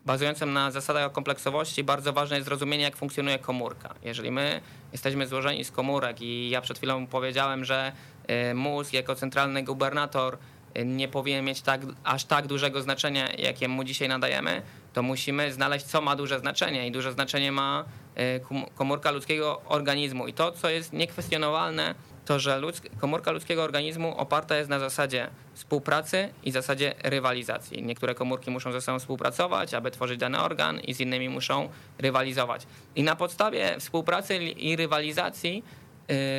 bazującym 0.06 0.54
na 0.54 0.72
zasadach 0.72 1.12
kompleksowości, 1.12 1.84
bardzo 1.84 2.14
ważne 2.14 2.36
jest 2.36 2.48
zrozumienie, 2.48 2.84
jak 2.84 2.96
funkcjonuje 2.96 3.40
komórka. 3.40 3.94
Jeżeli 4.04 4.32
my 4.32 4.62
jesteśmy 4.92 5.28
złożeni 5.28 5.64
z 5.64 5.72
komórek 5.72 6.22
i 6.22 6.50
ja 6.50 6.62
przed 6.62 6.78
chwilą 6.78 7.08
powiedziałem, 7.08 7.66
że 7.66 7.92
yy, 8.28 8.54
mózg 8.54 8.94
jako 8.94 9.16
centralny 9.16 9.64
gubernator 9.64 10.38
nie 10.86 11.08
powinien 11.08 11.46
mieć 11.46 11.62
tak, 11.62 11.82
aż 12.04 12.26
tak 12.26 12.48
dużego 12.48 12.82
znaczenia, 12.82 13.34
jakie 13.38 13.68
mu 13.68 13.84
dzisiaj 13.84 14.08
nadajemy, 14.08 14.62
to 14.94 15.04
musimy 15.04 15.54
znaleźć, 15.54 15.86
co 15.86 16.02
ma 16.02 16.16
duże 16.16 16.40
znaczenie. 16.40 16.88
I 16.88 16.92
duże 16.92 17.12
znaczenie 17.12 17.52
ma 17.52 17.86
e, 18.16 18.40
komórka 18.76 19.12
ludzkiego 19.12 19.62
organizmu. 19.66 20.28
I 20.28 20.34
to, 20.34 20.52
co 20.52 20.70
jest 20.70 20.94
niekwestionowalne, 20.94 21.96
to, 22.26 22.40
że 22.40 22.60
ludzk 22.60 22.84
komórka 23.00 23.32
ludzkiego 23.32 23.64
organizmu 23.64 24.18
oparta 24.18 24.58
jest 24.58 24.70
na 24.70 24.80
zasadzie 24.80 25.28
współpracy 25.54 26.30
i 26.44 26.52
zasadzie 26.52 26.94
rywalizacji. 27.04 27.84
Niektóre 27.84 28.16
komórki 28.16 28.52
muszą 28.52 28.72
ze 28.72 28.82
sobą 28.82 29.00
współpracować, 29.00 29.74
aby 29.74 29.92
tworzyć 29.92 30.20
dany 30.20 30.40
organ, 30.40 30.80
i 30.80 30.94
z 30.94 31.00
innymi 31.00 31.30
muszą 31.30 31.70
rywalizować. 32.00 32.68
I 32.96 33.04
na 33.04 33.16
podstawie 33.16 33.76
współpracy 33.80 34.38
i 34.38 34.76
rywalizacji 34.76 35.64
Y, 35.87 35.87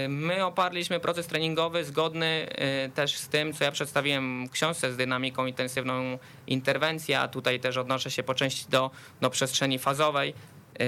my 0.08 0.44
oparliśmy 0.44 1.00
proces 1.00 1.26
treningowy 1.26 1.84
zgodny 1.84 2.46
y, 2.86 2.90
też 2.90 3.16
z 3.16 3.28
tym, 3.28 3.52
co 3.52 3.64
ja 3.64 3.72
przedstawiłem 3.72 4.46
w 4.48 4.50
książce 4.50 4.92
z 4.92 4.96
dynamiką 4.96 5.46
intensywną 5.46 6.18
interwencji, 6.46 7.14
a 7.14 7.28
tutaj 7.28 7.60
też 7.60 7.76
odnoszę 7.76 8.10
się 8.10 8.22
po 8.22 8.34
części 8.34 8.66
do, 8.70 8.90
do 9.20 9.30
przestrzeni 9.30 9.78
fazowej, 9.78 10.30
y, 10.30 10.84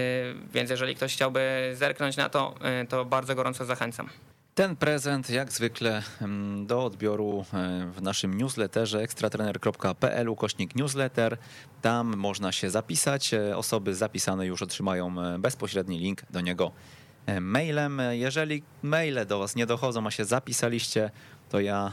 więc 0.52 0.70
jeżeli 0.70 0.94
ktoś 0.94 1.14
chciałby 1.14 1.72
zerknąć 1.74 2.16
na 2.16 2.28
to, 2.28 2.54
to 2.88 3.04
bardzo 3.04 3.34
gorąco 3.34 3.64
zachęcam. 3.64 4.08
Ten 4.54 4.76
prezent 4.76 5.30
jak 5.30 5.52
zwykle 5.52 6.02
mm, 6.20 6.66
do 6.66 6.84
odbioru 6.84 7.44
w 7.94 8.02
naszym 8.02 8.38
newsletterze 8.38 9.00
ekstratrener.pl 9.02 10.28
ukośnik 10.28 10.74
newsletter. 10.74 11.36
Tam 11.82 12.16
można 12.16 12.52
się 12.52 12.70
zapisać. 12.70 13.30
Osoby 13.56 13.94
zapisane 13.94 14.46
już 14.46 14.62
otrzymają 14.62 15.14
bezpośredni 15.38 15.98
link 15.98 16.22
do 16.30 16.40
niego 16.40 16.72
mailem. 17.40 18.02
Jeżeli 18.10 18.62
maile 18.82 19.26
do 19.26 19.38
Was 19.38 19.56
nie 19.56 19.66
dochodzą, 19.66 20.06
a 20.06 20.10
się 20.10 20.24
zapisaliście, 20.24 21.10
to 21.50 21.60
ja 21.60 21.92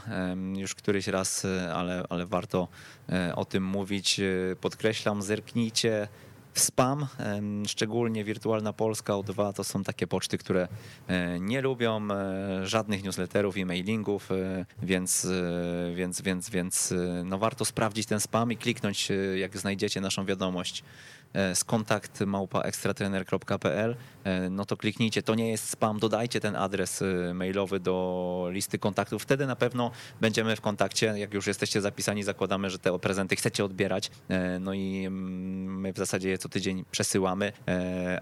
już 0.56 0.74
któryś 0.74 1.06
raz, 1.06 1.44
e, 1.44 1.74
ale, 1.74 2.04
ale 2.08 2.26
warto 2.26 2.68
e, 3.08 3.36
o 3.36 3.44
tym 3.44 3.64
mówić, 3.64 4.20
podkreślam, 4.60 5.22
zerknijcie 5.22 6.08
w 6.52 6.60
spam, 6.60 7.06
szczególnie 7.66 8.24
Wirtualna 8.24 8.72
Polska 8.72 9.12
O2 9.12 9.52
to 9.52 9.64
są 9.64 9.84
takie 9.84 10.06
poczty, 10.06 10.38
które 10.38 10.68
nie 11.40 11.60
lubią 11.60 12.08
żadnych 12.62 13.04
newsletterów 13.04 13.56
i 13.56 13.64
mailingów, 13.64 14.28
więc, 14.82 15.26
więc, 15.94 16.20
więc, 16.20 16.50
więc 16.50 16.94
no 17.24 17.38
warto 17.38 17.64
sprawdzić 17.64 18.06
ten 18.06 18.20
spam 18.20 18.52
i 18.52 18.56
kliknąć, 18.56 19.08
jak 19.34 19.58
znajdziecie 19.58 20.00
naszą 20.00 20.26
wiadomość 20.26 20.82
E, 20.82 21.17
z 21.54 21.64
kontakt 21.64 22.20
małpa 22.20 22.60
ekstratrener.pl, 22.60 23.96
e, 24.24 24.50
no 24.50 24.64
to 24.64 24.76
kliknijcie, 24.76 25.22
to 25.22 25.34
nie 25.34 25.50
jest 25.50 25.70
spam, 25.70 25.98
dodajcie 25.98 26.40
ten 26.40 26.56
adres 26.56 27.02
e, 27.02 27.34
mailowy 27.34 27.80
do 27.80 28.48
listy 28.50 28.78
kontaktów, 28.78 29.22
wtedy 29.22 29.46
na 29.46 29.56
pewno 29.56 29.90
będziemy 30.20 30.56
w 30.56 30.60
kontakcie, 30.60 31.06
jak 31.06 31.34
już 31.34 31.46
jesteście 31.46 31.80
zapisani, 31.80 32.22
zakładamy, 32.22 32.70
że 32.70 32.78
te 32.78 32.98
prezenty 32.98 33.36
chcecie 33.36 33.64
odbierać, 33.64 34.10
no 34.60 34.74
i 34.74 35.04
mm, 35.06 35.80
my 35.80 35.92
w 35.92 35.98
zasadzie 35.98 36.28
je 36.28 36.38
co 36.38 36.48
tydzień 36.48 36.84
przesyłamy, 36.90 37.52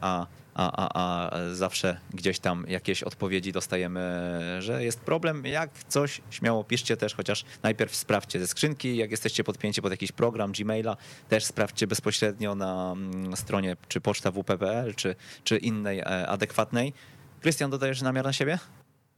a 0.00 0.26
a, 0.56 0.72
a, 0.76 1.00
a 1.00 1.30
zawsze 1.54 1.96
gdzieś 2.14 2.38
tam 2.38 2.64
jakieś 2.68 3.02
odpowiedzi 3.02 3.52
dostajemy, 3.52 4.00
że 4.58 4.84
jest 4.84 5.00
problem. 5.00 5.44
Jak 5.44 5.70
coś, 5.88 6.20
śmiało 6.30 6.64
piszcie 6.64 6.96
też, 6.96 7.14
chociaż 7.14 7.44
najpierw 7.62 7.96
sprawdźcie 7.96 8.38
ze 8.38 8.46
skrzynki, 8.46 8.96
jak 8.96 9.10
jesteście 9.10 9.44
podpięci 9.44 9.82
pod 9.82 9.90
jakiś 9.90 10.12
program 10.12 10.52
Gmaila, 10.52 10.96
też 11.28 11.44
sprawdźcie 11.44 11.86
bezpośrednio 11.86 12.54
na 12.54 12.92
mm, 12.92 13.36
stronie 13.36 13.76
czy 13.88 14.00
poczta 14.00 14.30
WP.pl, 14.30 14.94
czy, 14.94 15.14
czy 15.44 15.56
innej 15.56 15.98
e, 15.98 16.28
adekwatnej. 16.28 16.92
Krystian, 17.40 17.70
dodajesz 17.70 18.02
namiar 18.02 18.24
na 18.24 18.32
siebie? 18.32 18.58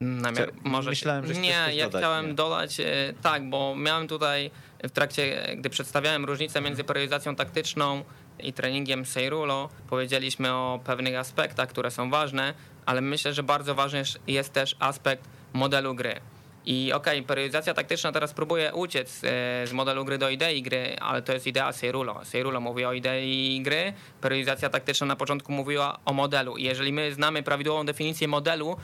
Namiar, 0.00 0.52
może 0.64 0.90
Myślałem, 0.90 1.26
że 1.26 1.34
Nie, 1.34 1.66
ja 1.72 1.84
dodać, 1.84 2.00
chciałem 2.00 2.26
nie. 2.26 2.34
dodać, 2.34 2.80
e, 2.80 2.84
tak, 3.22 3.50
bo 3.50 3.76
miałem 3.76 4.08
tutaj 4.08 4.50
w 4.82 4.90
trakcie, 4.90 5.54
gdy 5.58 5.70
przedstawiałem 5.70 6.24
różnicę 6.24 6.60
między 6.60 6.84
periodizacją 6.84 7.36
taktyczną 7.36 8.04
i 8.40 8.52
treningiem 8.52 9.06
Seirulo 9.06 9.68
powiedzieliśmy 9.88 10.52
o 10.52 10.80
pewnych 10.84 11.16
aspektach, 11.16 11.68
które 11.68 11.90
są 11.90 12.10
ważne, 12.10 12.54
ale 12.86 13.00
myślę, 13.00 13.32
że 13.32 13.42
bardzo 13.42 13.74
ważny 13.74 14.02
jest 14.26 14.52
też 14.52 14.76
aspekt 14.78 15.24
modelu 15.52 15.94
gry. 15.94 16.20
I 16.66 16.92
okej, 16.92 17.18
okay, 17.18 17.26
periodyzacja 17.26 17.74
taktyczna 17.74 18.12
teraz 18.12 18.32
próbuje 18.32 18.74
uciec 18.74 19.24
e, 19.24 19.66
z 19.66 19.72
modelu 19.72 20.04
gry 20.04 20.18
do 20.18 20.30
idei 20.30 20.62
gry, 20.62 20.96
ale 21.00 21.22
to 21.22 21.32
jest 21.32 21.46
idea 21.46 21.72
Seirulo. 21.72 22.24
Seirulo 22.24 22.60
mówi 22.60 22.84
o 22.84 22.92
idei 22.92 23.60
gry, 23.62 23.92
periodyzacja 24.20 24.68
taktyczna 24.70 25.06
na 25.06 25.16
początku 25.16 25.52
mówiła 25.52 25.98
o 26.04 26.12
modelu. 26.12 26.56
I 26.56 26.62
jeżeli 26.62 26.92
my 26.92 27.14
znamy 27.14 27.42
prawidłową 27.42 27.86
definicję 27.86 28.28
modelu, 28.28 28.76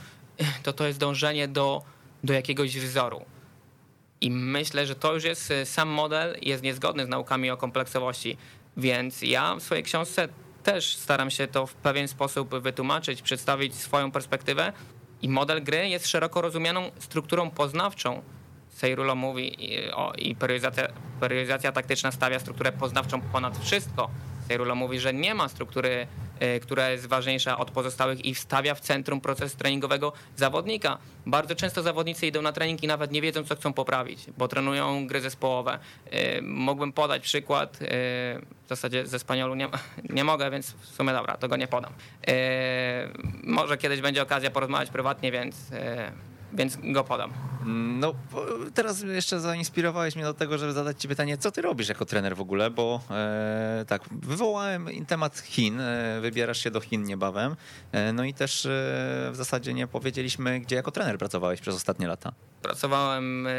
to 0.63 0.73
to 0.73 0.87
jest 0.87 0.99
dążenie 0.99 1.49
do, 1.49 1.83
do 2.25 2.33
jakiegoś 2.33 2.79
wzoru. 2.79 3.25
I 4.21 4.31
myślę, 4.31 4.87
że 4.87 4.95
to 4.95 5.15
już 5.15 5.25
jest, 5.25 5.51
e, 5.51 5.67
sam 5.67 5.89
model 5.89 6.37
jest 6.43 6.63
niezgodny 6.63 7.05
z 7.05 7.09
naukami 7.09 7.51
o 7.51 7.57
kompleksowości. 7.57 8.37
Więc 8.77 9.23
ja 9.23 9.55
w 9.55 9.63
swojej 9.63 9.85
książce 9.85 10.29
też 10.63 10.97
staram 10.97 11.31
się 11.31 11.47
to 11.47 11.67
w 11.67 11.75
pewien 11.75 12.09
sposób 12.09 12.55
wytłumaczyć, 12.55 13.23
przedstawić 13.23 13.75
swoją 13.75 14.11
perspektywę. 14.11 14.73
I 15.23 15.29
model 15.29 15.65
gry 15.65 15.89
jest 15.89 16.09
szeroko 16.09 16.41
rozumianą 16.41 16.91
strukturą 16.99 17.51
poznawczą. 17.51 18.23
Seirulo 18.69 19.15
mówi 19.15 19.73
i, 19.73 19.91
o, 19.91 20.13
i 20.19 20.37
periodyzacja, 20.37 20.89
periodyzacja 21.21 21.73
taktyczna 21.73 22.13
stawia 22.13 22.39
strukturę 22.39 22.73
poznawczą 22.73 23.21
ponad 23.21 23.59
wszystko. 23.59 24.11
Seirulo 24.49 24.75
mówi, 24.75 24.99
że 24.99 25.15
nie 25.15 25.35
ma 25.35 25.49
struktury 25.49 26.07
która 26.63 26.91
jest 26.91 27.07
ważniejsza 27.07 27.59
od 27.59 27.71
pozostałych 27.71 28.25
i 28.25 28.35
wstawia 28.35 28.75
w 28.75 28.81
centrum 28.81 29.21
procesu 29.21 29.57
treningowego 29.57 30.13
zawodnika. 30.37 30.99
Bardzo 31.27 31.55
często 31.55 31.83
zawodnicy 31.83 32.27
idą 32.27 32.43
na 32.43 32.53
trening 32.53 32.83
i 32.83 32.87
nawet 32.87 33.13
nie 33.13 33.23
wiedzą, 33.23 33.45
co 33.45 33.57
chcą 33.57 33.73
poprawić, 33.73 34.27
bo 34.39 34.49
trenują 34.49 35.07
gry 35.07 35.21
zespołowe. 35.21 35.79
Y, 36.15 36.43
mógłbym 36.43 36.93
podać 36.93 37.23
przykład, 37.23 37.83
y, 37.83 37.87
w 38.65 38.69
zasadzie 38.69 39.07
ze 39.07 39.19
Spaniolu 39.19 39.55
nie, 39.55 39.69
nie 40.17 40.25
mogę, 40.25 40.51
więc 40.51 40.73
w 40.73 40.87
sumie 40.87 41.13
dobra, 41.13 41.37
to 41.37 41.49
go 41.49 41.57
nie 41.57 41.67
podam. 41.67 41.93
Może 43.43 43.79
kiedyś 43.79 44.01
będzie 44.01 44.23
okazja 44.23 44.51
porozmawiać 44.51 44.91
prywatnie, 44.91 45.33
więc 45.33 45.57
więc 46.55 46.79
go 46.83 47.05
podam. 47.05 47.33
No, 48.01 48.15
teraz 48.75 49.03
jeszcze 49.03 49.41
zainspirowałeś 49.41 50.17
mnie 50.17 50.25
do 50.25 50.35
tego, 50.35 50.59
żeby 50.59 50.73
zadać 50.73 51.03
ci 51.03 51.09
pytanie, 51.09 51.39
co 51.39 51.51
ty 51.51 51.63
robisz 51.63 51.89
jako 51.89 52.05
trener 52.05 52.37
w 52.37 52.41
ogóle, 52.41 52.71
bo 52.71 53.01
e, 53.11 53.85
tak, 53.89 54.03
wywołałem 54.13 54.89
temat 55.07 55.39
Chin, 55.39 55.81
e, 55.81 56.21
wybierasz 56.21 56.59
się 56.59 56.71
do 56.71 56.81
Chin 56.81 57.03
niebawem, 57.03 57.57
e, 57.93 58.13
no 58.13 58.25
i 58.25 58.35
też 58.35 58.67
e, 58.67 58.69
w 59.33 59.37
zasadzie 59.37 59.75
nie 59.75 59.87
powiedzieliśmy, 59.87 60.61
gdzie 60.61 60.77
jako 60.77 60.91
trener 60.91 61.19
pracowałeś 61.19 61.61
przez 61.61 61.75
ostatnie 61.75 62.09
lata. 62.09 62.33
Pracowałem 62.63 63.47
e, 63.47 63.51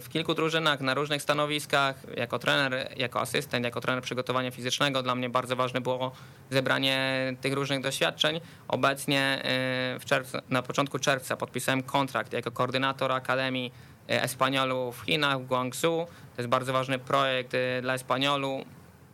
w 0.00 0.06
kilku 0.08 0.34
drużynach, 0.34 0.80
na 0.80 0.94
różnych 0.94 1.22
stanowiskach, 1.22 1.96
jako 2.16 2.38
trener, 2.38 2.94
jako 2.96 3.20
asystent, 3.20 3.64
jako 3.64 3.80
trener 3.80 4.02
przygotowania 4.02 4.50
fizycznego. 4.50 5.02
Dla 5.02 5.14
mnie 5.14 5.30
bardzo 5.30 5.56
ważne 5.56 5.80
było 5.80 6.12
zebranie 6.50 7.36
tych 7.40 7.52
różnych 7.52 7.80
doświadczeń. 7.80 8.40
Obecnie 8.68 9.20
e, 9.20 9.98
w 10.00 10.04
czerwcu, 10.04 10.38
na 10.50 10.62
początku 10.62 10.98
czerwca 10.98 11.36
podpisałem 11.36 11.82
kontrakt 11.82 12.32
jako 12.42 12.50
koordynator 12.50 13.12
Akademii 13.12 13.72
e, 14.08 14.22
Espaniolu 14.22 14.92
w 14.92 15.00
Chinach, 15.00 15.40
w 15.40 15.46
Guangzhou. 15.46 16.06
To 16.06 16.42
jest 16.42 16.48
bardzo 16.48 16.72
ważny 16.72 16.98
projekt 16.98 17.52
dla 17.82 17.94
Espaniolu, 17.94 18.64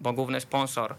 bo 0.01 0.13
główny 0.13 0.41
sponsor 0.41 0.95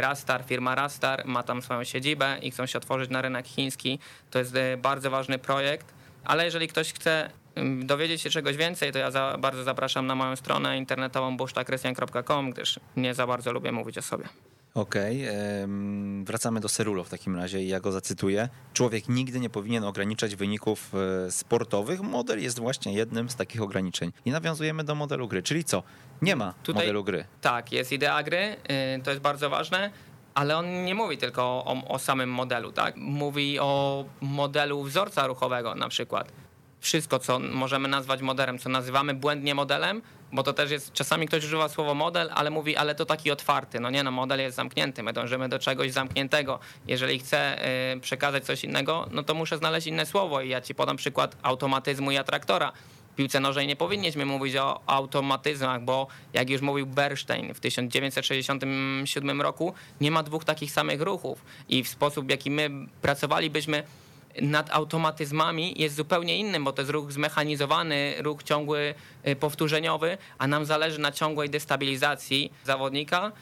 Rastar, 0.00 0.44
firma 0.44 0.74
Rastar 0.74 1.26
ma 1.26 1.42
tam 1.42 1.62
swoją 1.62 1.84
siedzibę 1.84 2.38
i 2.42 2.50
chcą 2.50 2.66
się 2.66 2.78
otworzyć 2.78 3.10
na 3.10 3.22
rynek 3.22 3.46
chiński. 3.46 3.98
To 4.30 4.38
jest 4.38 4.54
bardzo 4.78 5.10
ważny 5.10 5.38
projekt, 5.38 5.94
ale 6.24 6.44
jeżeli 6.44 6.68
ktoś 6.68 6.92
chce 6.92 7.30
dowiedzieć 7.80 8.22
się 8.22 8.30
czegoś 8.30 8.56
więcej, 8.56 8.92
to 8.92 8.98
ja 8.98 9.10
za, 9.10 9.36
bardzo 9.38 9.64
zapraszam 9.64 10.06
na 10.06 10.14
moją 10.14 10.36
stronę 10.36 10.78
internetową 10.78 11.36
busztakrystian.com, 11.36 12.50
gdyż 12.50 12.80
nie 12.96 13.14
za 13.14 13.26
bardzo 13.26 13.52
lubię 13.52 13.72
mówić 13.72 13.98
o 13.98 14.02
sobie. 14.02 14.24
Okej, 14.74 15.28
okay. 15.28 15.68
wracamy 16.24 16.60
do 16.60 16.68
Serulo 16.68 17.04
w 17.04 17.08
takim 17.08 17.36
razie 17.36 17.62
i 17.62 17.68
ja 17.68 17.80
go 17.80 17.92
zacytuję. 17.92 18.48
Człowiek 18.72 19.08
nigdy 19.08 19.40
nie 19.40 19.50
powinien 19.50 19.84
ograniczać 19.84 20.36
wyników 20.36 20.92
e, 20.94 21.30
sportowych. 21.30 22.00
Model 22.00 22.42
jest 22.42 22.58
właśnie 22.58 22.92
jednym 22.92 23.30
z 23.30 23.36
takich 23.36 23.62
ograniczeń. 23.62 24.12
I 24.24 24.30
nawiązujemy 24.30 24.84
do 24.84 24.94
modelu 24.94 25.28
gry, 25.28 25.42
czyli 25.42 25.64
co? 25.64 25.82
Nie 26.22 26.36
ma 26.36 26.54
Tutaj, 26.62 26.82
modelu 26.82 27.04
gry. 27.04 27.24
Tak, 27.40 27.72
jest 27.72 27.92
idea 27.92 28.22
gry, 28.22 28.56
y, 28.98 29.02
to 29.02 29.10
jest 29.10 29.22
bardzo 29.22 29.50
ważne. 29.50 29.90
Ale 30.34 30.56
on 30.56 30.84
nie 30.84 30.94
mówi 30.94 31.18
tylko 31.18 31.42
o, 31.42 31.88
o 31.88 31.98
samym 31.98 32.30
modelu, 32.30 32.72
tak? 32.72 32.96
Mówi 32.96 33.58
o 33.58 34.04
modelu 34.20 34.82
wzorca 34.82 35.26
ruchowego 35.26 35.74
na 35.74 35.88
przykład 35.88 36.32
wszystko, 36.84 37.18
co 37.18 37.38
możemy 37.38 37.88
nazwać 37.88 38.22
modelem, 38.22 38.58
co 38.58 38.68
nazywamy 38.68 39.14
błędnie 39.14 39.54
modelem, 39.54 40.02
bo 40.34 40.42
to 40.42 40.52
też 40.52 40.70
jest, 40.70 40.92
czasami 40.92 41.26
ktoś 41.26 41.44
używa 41.44 41.68
słowo 41.68 41.94
model, 41.94 42.30
ale 42.34 42.50
mówi, 42.50 42.76
ale 42.76 42.94
to 42.94 43.06
taki 43.06 43.30
otwarty. 43.30 43.80
No 43.80 43.90
nie, 43.90 44.02
no 44.02 44.10
model 44.10 44.40
jest 44.40 44.56
zamknięty, 44.56 45.02
my 45.02 45.12
dążymy 45.12 45.48
do 45.48 45.58
czegoś 45.58 45.92
zamkniętego. 45.92 46.58
Jeżeli 46.86 47.18
chcę 47.18 47.66
y, 47.94 48.00
przekazać 48.00 48.44
coś 48.44 48.64
innego, 48.64 49.08
no 49.10 49.22
to 49.22 49.34
muszę 49.34 49.58
znaleźć 49.58 49.86
inne 49.86 50.06
słowo 50.06 50.40
i 50.40 50.48
ja 50.48 50.60
ci 50.60 50.74
podam 50.74 50.96
przykład 50.96 51.36
automatyzmu 51.42 52.10
i 52.10 52.16
atraktora. 52.16 52.72
Piłce 53.16 53.40
nożnej 53.40 53.66
nie 53.66 53.76
powinniśmy 53.76 54.26
mówić 54.26 54.56
o 54.56 54.80
automatyzmach, 54.86 55.82
bo 55.82 56.06
jak 56.32 56.50
już 56.50 56.60
mówił 56.60 56.86
Bernstein 56.86 57.54
w 57.54 57.60
1967 57.60 59.42
roku, 59.42 59.74
nie 60.00 60.10
ma 60.10 60.22
dwóch 60.22 60.44
takich 60.44 60.72
samych 60.72 61.00
ruchów 61.00 61.44
i 61.68 61.84
w 61.84 61.88
sposób, 61.88 62.26
w 62.26 62.30
jaki 62.30 62.50
my 62.50 62.70
pracowalibyśmy 63.02 63.82
nad 64.42 64.70
automatyzmami 64.70 65.74
jest 65.76 65.96
zupełnie 65.96 66.38
innym, 66.38 66.64
bo 66.64 66.72
to 66.72 66.82
jest 66.82 66.90
ruch 66.90 67.12
zmechanizowany, 67.12 68.14
ruch 68.18 68.42
ciągły, 68.42 68.94
y, 69.28 69.36
powtórzeniowy, 69.36 70.18
a 70.38 70.46
nam 70.46 70.64
zależy 70.64 71.00
na 71.00 71.12
ciągłej 71.12 71.50
destabilizacji 71.50 72.52
zawodnika 72.64 73.32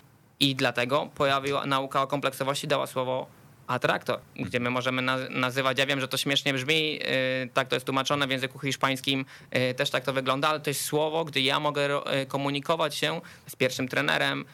i 0.40 0.54
dlatego 0.54 1.08
pojawiła 1.14 1.66
nauka 1.66 2.02
o 2.02 2.06
kompleksowości, 2.06 2.68
dała 2.68 2.86
słowo 2.86 3.26
atraktor, 3.72 4.20
gdzie 4.36 4.60
my 4.60 4.70
możemy 4.70 5.02
nazywać, 5.30 5.78
ja 5.78 5.86
wiem, 5.86 6.00
że 6.00 6.08
to 6.08 6.16
śmiesznie 6.16 6.54
brzmi, 6.54 7.00
y, 7.44 7.48
tak 7.54 7.68
to 7.68 7.76
jest 7.76 7.86
tłumaczone 7.86 8.26
w 8.26 8.30
języku 8.30 8.58
hiszpańskim, 8.58 9.24
y, 9.70 9.74
też 9.74 9.90
tak 9.90 10.04
to 10.04 10.12
wygląda, 10.12 10.48
ale 10.48 10.60
to 10.60 10.70
jest 10.70 10.84
słowo, 10.84 11.24
gdy 11.24 11.40
ja 11.40 11.60
mogę 11.60 11.82
komunikować 12.28 12.94
się 12.94 13.20
z 13.46 13.56
pierwszym 13.56 13.88
trenerem, 13.88 14.44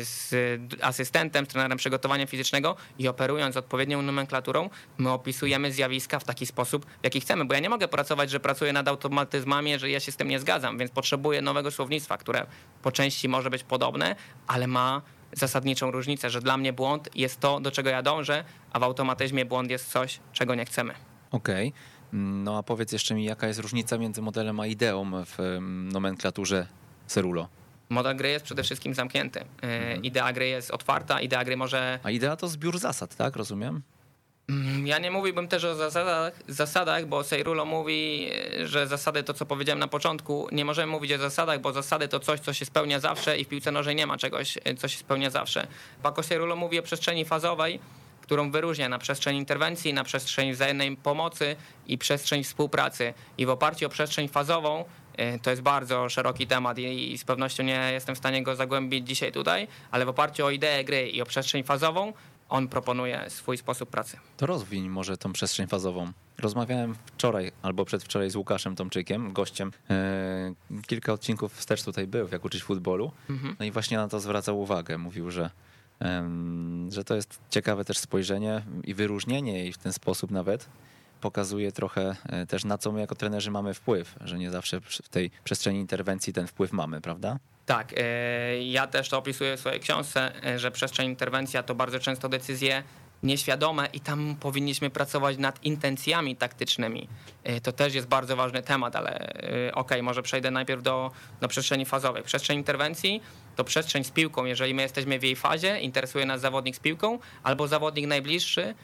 z 0.00 0.34
asystentem, 0.82 1.44
z 1.44 1.48
trenerem 1.48 1.78
przygotowania 1.78 2.26
fizycznego 2.26 2.76
i 2.98 3.08
operując 3.08 3.56
odpowiednią 3.56 4.02
nomenklaturą, 4.02 4.70
my 4.98 5.10
opisujemy 5.10 5.72
zjawiska 5.72 6.18
w 6.18 6.24
taki 6.24 6.46
sposób, 6.46 6.86
w 6.86 7.04
jaki 7.04 7.20
chcemy, 7.20 7.44
bo 7.44 7.54
ja 7.54 7.60
nie 7.60 7.68
mogę 7.68 7.88
pracować, 7.88 8.30
że 8.30 8.40
pracuję 8.40 8.72
nad 8.72 8.88
automatyzmami, 8.88 9.78
że 9.78 9.90
ja 9.90 10.00
się 10.00 10.12
z 10.12 10.16
tym 10.16 10.28
nie 10.28 10.40
zgadzam, 10.40 10.78
więc 10.78 10.90
potrzebuję 10.90 11.42
nowego 11.42 11.70
słownictwa, 11.70 12.18
które 12.18 12.46
po 12.82 12.92
części 12.92 13.28
może 13.28 13.50
być 13.50 13.64
podobne, 13.64 14.16
ale 14.46 14.66
ma 14.66 15.02
zasadniczą 15.34 15.90
różnicę, 15.90 16.30
że 16.30 16.40
dla 16.40 16.56
mnie 16.56 16.72
błąd 16.72 17.08
jest 17.14 17.40
to, 17.40 17.60
do 17.60 17.70
czego 17.70 17.90
ja 17.90 18.02
dążę, 18.02 18.44
a 18.72 18.78
w 18.78 18.82
automatyzmie 18.82 19.44
błąd 19.44 19.70
jest 19.70 19.90
coś, 19.90 20.20
czego 20.32 20.54
nie 20.54 20.64
chcemy. 20.64 20.94
Okej. 21.30 21.68
Okay. 21.68 21.80
No 22.12 22.58
a 22.58 22.62
powiedz 22.62 22.92
jeszcze 22.92 23.14
mi, 23.14 23.24
jaka 23.24 23.46
jest 23.46 23.60
różnica 23.60 23.98
między 23.98 24.22
modelem 24.22 24.60
a 24.60 24.66
ideą 24.66 25.24
w 25.24 25.58
nomenklaturze 25.92 26.66
Cerulo? 27.06 27.48
Model 27.88 28.16
gry 28.16 28.28
jest 28.28 28.44
przede 28.44 28.62
wszystkim 28.62 28.94
zamknięty. 28.94 29.40
E, 29.40 29.44
mhm. 29.62 30.04
Idea 30.04 30.32
gry 30.32 30.48
jest 30.48 30.70
otwarta, 30.70 31.20
idea 31.20 31.44
gry 31.44 31.56
może... 31.56 31.98
A 32.02 32.10
idea 32.10 32.36
to 32.36 32.48
zbiór 32.48 32.78
zasad, 32.78 33.16
tak? 33.16 33.36
Rozumiem? 33.36 33.82
Mm, 34.48 34.86
ja 34.86 34.98
nie 34.98 35.10
mówiłbym 35.10 35.48
też 35.48 35.64
o 35.64 35.74
zasadach, 35.74 36.32
zasadach, 36.48 37.06
bo 37.06 37.24
Seirulo 37.24 37.64
mówi, 37.64 38.28
że 38.64 38.86
zasady 38.86 39.22
to, 39.22 39.34
co 39.34 39.46
powiedziałem 39.46 39.78
na 39.78 39.88
początku, 39.88 40.48
nie 40.52 40.64
możemy 40.64 40.92
mówić 40.92 41.12
o 41.12 41.18
zasadach, 41.18 41.60
bo 41.60 41.72
zasady 41.72 42.08
to 42.08 42.20
coś, 42.20 42.40
co 42.40 42.52
się 42.52 42.64
spełnia 42.64 43.00
zawsze 43.00 43.38
i 43.38 43.44
w 43.44 43.48
piłce 43.48 43.72
nożnej 43.72 43.96
nie 43.96 44.06
ma 44.06 44.16
czegoś, 44.16 44.58
co 44.78 44.88
się 44.88 44.98
spełnia 44.98 45.30
zawsze. 45.30 45.66
Paco 46.02 46.22
Seirulo 46.22 46.56
mówi 46.56 46.78
o 46.78 46.82
przestrzeni 46.82 47.24
fazowej, 47.24 47.80
którą 48.20 48.50
wyróżnia 48.50 48.88
na 48.88 48.98
przestrzeń 48.98 49.36
interwencji, 49.36 49.94
na 49.94 50.04
przestrzeń 50.04 50.52
wzajemnej 50.52 50.96
pomocy 50.96 51.56
i 51.86 51.98
przestrzeń 51.98 52.44
współpracy. 52.44 53.14
I 53.38 53.46
w 53.46 53.50
oparciu 53.50 53.86
o 53.86 53.88
przestrzeń 53.88 54.28
fazową 54.28 54.84
E, 55.16 55.38
to 55.38 55.50
jest 55.50 55.62
bardzo 55.62 56.08
szeroki 56.08 56.46
temat 56.46 56.78
i 56.78 57.18
z 57.18 57.24
pewnością 57.24 57.62
nie 57.62 57.90
jestem 57.92 58.14
w 58.14 58.18
stanie 58.18 58.42
go 58.42 58.56
zagłębić 58.56 59.08
dzisiaj 59.08 59.32
tutaj, 59.32 59.68
ale 59.90 60.04
w 60.04 60.08
oparciu 60.08 60.46
o 60.46 60.50
ideę 60.50 60.84
gry 60.84 61.08
i 61.08 61.22
o 61.22 61.26
przestrzeń 61.26 61.62
fazową, 61.62 62.12
on 62.54 62.68
proponuje 62.68 63.24
swój 63.28 63.58
sposób 63.58 63.90
pracy. 63.90 64.16
To 64.36 64.46
rozwiń 64.46 64.88
może 64.88 65.16
tą 65.16 65.32
przestrzeń 65.32 65.66
fazową. 65.66 66.12
Rozmawiałem 66.38 66.94
wczoraj 67.06 67.52
albo 67.62 67.84
przedwczoraj 67.84 68.30
z 68.30 68.36
Łukaszem 68.36 68.76
Tomczykiem, 68.76 69.32
gościem. 69.32 69.70
E, 69.90 70.54
kilka 70.86 71.12
odcinków 71.12 71.54
wstecz 71.54 71.84
tutaj 71.84 72.06
był, 72.06 72.28
jak 72.32 72.44
uczyć 72.44 72.62
futbolu. 72.62 73.12
Mhm. 73.30 73.56
No 73.58 73.64
i 73.64 73.70
właśnie 73.70 73.96
na 73.96 74.08
to 74.08 74.20
zwracał 74.20 74.60
uwagę. 74.60 74.98
Mówił, 74.98 75.30
że, 75.30 75.50
że 76.88 77.04
to 77.04 77.14
jest 77.14 77.40
ciekawe 77.50 77.84
też 77.84 77.98
spojrzenie 77.98 78.62
i 78.84 78.94
wyróżnienie 78.94 79.66
i 79.66 79.72
w 79.72 79.78
ten 79.78 79.92
sposób 79.92 80.30
nawet 80.30 80.68
pokazuje 81.24 81.72
trochę 81.72 82.16
e, 82.26 82.46
też 82.46 82.64
na 82.64 82.78
co 82.78 82.92
my 82.92 83.00
jako 83.00 83.14
trenerzy 83.14 83.50
mamy 83.50 83.74
wpływ, 83.74 84.14
że 84.20 84.38
nie 84.38 84.50
zawsze 84.50 84.80
w 84.80 85.08
tej 85.08 85.30
przestrzeni 85.44 85.78
interwencji 85.78 86.32
ten 86.32 86.46
wpływ 86.46 86.72
mamy, 86.72 87.00
prawda? 87.00 87.38
Tak, 87.66 87.94
e, 87.96 88.64
ja 88.64 88.86
też 88.86 89.08
to 89.08 89.18
opisuję 89.18 89.56
w 89.56 89.60
swojej 89.60 89.80
książce, 89.80 90.32
e, 90.46 90.58
że 90.58 90.70
przestrzeń 90.70 91.10
interwencja 91.10 91.62
to 91.62 91.74
bardzo 91.74 91.98
często 92.00 92.28
decyzje 92.28 92.82
nieświadome 93.22 93.88
i 93.92 94.00
tam 94.00 94.36
powinniśmy 94.40 94.90
pracować 94.90 95.38
nad 95.38 95.64
intencjami 95.64 96.36
taktycznymi. 96.36 97.08
To 97.62 97.72
też 97.72 97.94
jest 97.94 98.06
bardzo 98.06 98.36
ważny 98.36 98.62
temat, 98.62 98.96
ale 98.96 99.14
okej, 99.46 99.72
okay, 99.72 100.02
może 100.02 100.22
przejdę 100.22 100.50
najpierw 100.50 100.82
do, 100.82 101.10
do 101.40 101.48
przestrzeni 101.48 101.84
fazowej. 101.84 102.22
Przestrzeń 102.22 102.58
interwencji 102.58 103.22
to 103.56 103.64
przestrzeń 103.64 104.04
z 104.04 104.10
piłką. 104.10 104.44
Jeżeli 104.44 104.74
my 104.74 104.82
jesteśmy 104.82 105.18
w 105.18 105.22
jej 105.22 105.36
fazie, 105.36 105.80
interesuje 105.80 106.26
nas 106.26 106.40
zawodnik 106.40 106.76
z 106.76 106.78
piłką 106.78 107.18
albo 107.42 107.68
zawodnik 107.68 108.06
najbliższy, 108.06 108.74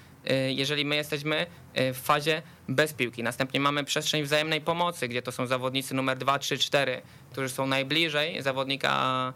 jeżeli 0.48 0.84
my 0.84 0.96
jesteśmy 0.96 1.46
y, 1.78 1.94
w 1.94 1.98
fazie 1.98 2.42
bez 2.68 2.92
piłki. 2.92 3.22
Następnie 3.22 3.60
mamy 3.60 3.84
przestrzeń 3.84 4.22
wzajemnej 4.22 4.60
pomocy, 4.60 5.08
gdzie 5.08 5.22
to 5.22 5.32
są 5.32 5.46
zawodnicy 5.46 5.94
numer 5.94 6.18
2, 6.18 6.38
3, 6.38 6.58
4, 6.58 7.02
którzy 7.30 7.48
są 7.48 7.66
najbliżej 7.66 8.42
zawodnika 8.42 9.32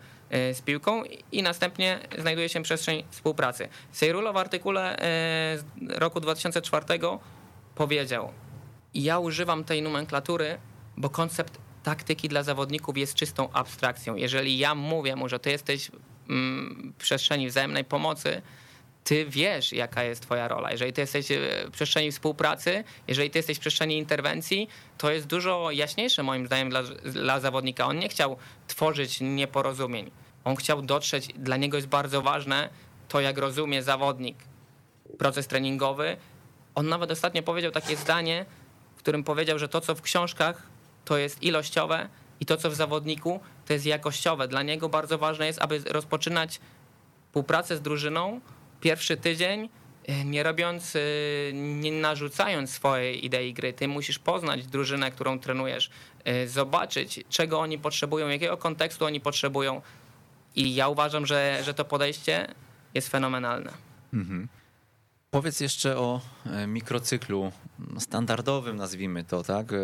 y, 0.50 0.54
z 0.54 0.60
piłką 0.60 1.02
i 1.32 1.42
następnie 1.42 1.98
znajduje 2.18 2.48
się 2.48 2.62
przestrzeń 2.62 3.04
współpracy. 3.10 3.68
Sejrulo 3.92 4.32
w 4.32 4.36
artykule 4.36 4.96
z 5.56 5.64
roku 5.98 6.20
2004 6.20 6.84
powiedział 7.74 8.32
ja 8.94 9.18
używam 9.18 9.64
tej 9.64 9.82
nomenklatury, 9.82 10.58
bo 10.96 11.10
koncept 11.10 11.58
taktyki 11.82 12.28
dla 12.28 12.42
zawodników 12.42 12.98
jest 12.98 13.14
czystą 13.14 13.52
abstrakcją. 13.52 14.16
Jeżeli 14.16 14.58
ja 14.58 14.74
mówię 14.74 15.16
mu, 15.16 15.28
że 15.28 15.38
ty 15.38 15.50
jesteś 15.50 15.90
mm, 16.28 16.92
w 16.98 17.02
przestrzeni 17.02 17.48
wzajemnej 17.48 17.84
pomocy, 17.84 18.42
ty 19.04 19.26
wiesz, 19.26 19.72
jaka 19.72 20.02
jest 20.04 20.22
twoja 20.22 20.48
rola. 20.48 20.72
Jeżeli 20.72 20.92
ty 20.92 21.00
jesteś 21.00 21.30
e, 21.30 21.38
w 21.66 21.70
przestrzeni 21.70 22.12
współpracy, 22.12 22.84
jeżeli 23.08 23.30
ty 23.30 23.38
jesteś 23.38 23.56
w 23.56 23.60
przestrzeni 23.60 23.98
interwencji, 23.98 24.68
to 24.98 25.10
jest 25.10 25.26
dużo 25.26 25.70
jaśniejsze 25.70 26.22
moim 26.22 26.46
zdaniem 26.46 26.70
dla, 26.70 26.82
dla 27.04 27.40
zawodnika. 27.40 27.86
On 27.86 27.98
nie 27.98 28.08
chciał 28.08 28.36
tworzyć 28.66 29.20
nieporozumień. 29.20 30.10
On 30.44 30.56
chciał 30.56 30.82
dotrzeć, 30.82 31.28
dla 31.36 31.56
niego 31.56 31.76
jest 31.76 31.88
bardzo 31.88 32.22
ważne 32.22 32.68
to, 33.08 33.20
jak 33.20 33.38
rozumie 33.38 33.82
zawodnik 33.82 34.36
proces 35.18 35.46
treningowy. 35.46 36.16
On 36.74 36.88
nawet 36.88 37.10
ostatnio 37.10 37.42
powiedział 37.42 37.72
takie 37.72 37.96
zdanie, 37.96 38.46
w 38.96 38.98
którym 38.98 39.24
powiedział, 39.24 39.58
że 39.58 39.68
to, 39.68 39.80
co 39.80 39.94
w 39.94 40.02
książkach, 40.02 40.62
to 41.04 41.18
jest 41.18 41.42
ilościowe 41.42 42.08
i 42.40 42.46
to, 42.46 42.56
co 42.56 42.70
w 42.70 42.74
zawodniku, 42.74 43.40
to 43.66 43.72
jest 43.72 43.86
jakościowe. 43.86 44.48
Dla 44.48 44.62
niego 44.62 44.88
bardzo 44.88 45.18
ważne 45.18 45.46
jest, 45.46 45.62
aby 45.62 45.82
rozpoczynać 45.86 46.60
współpracę 47.26 47.76
z 47.76 47.82
drużyną 47.82 48.40
pierwszy 48.84 49.16
tydzień, 49.16 49.68
e, 50.06 50.24
nie 50.24 50.42
robiąc, 50.42 50.96
e, 50.96 51.00
nie 51.52 51.92
narzucając 51.92 52.70
swojej 52.70 53.24
idei 53.26 53.54
gry. 53.54 53.72
Ty 53.72 53.88
musisz 53.88 54.18
poznać 54.18 54.66
drużynę, 54.66 55.10
którą 55.10 55.38
trenujesz, 55.38 55.90
e, 56.24 56.48
zobaczyć, 56.48 57.20
czego 57.28 57.60
oni 57.60 57.78
potrzebują, 57.78 58.28
jakiego 58.28 58.56
kontekstu 58.56 59.04
oni 59.04 59.20
potrzebują. 59.20 59.82
I 60.56 60.74
ja 60.74 60.88
uważam, 60.88 61.26
że, 61.26 61.60
że 61.64 61.74
to 61.74 61.84
podejście 61.84 62.54
jest 62.94 63.08
fenomenalne. 63.08 63.72
Mhm. 64.14 64.48
Powiedz 65.30 65.60
jeszcze 65.60 65.96
o 65.96 66.20
mikrocyklu 66.66 67.52
standardowym, 67.98 68.76
nazwijmy 68.76 69.24
to, 69.24 69.42
tak? 69.42 69.72
E, 69.72 69.76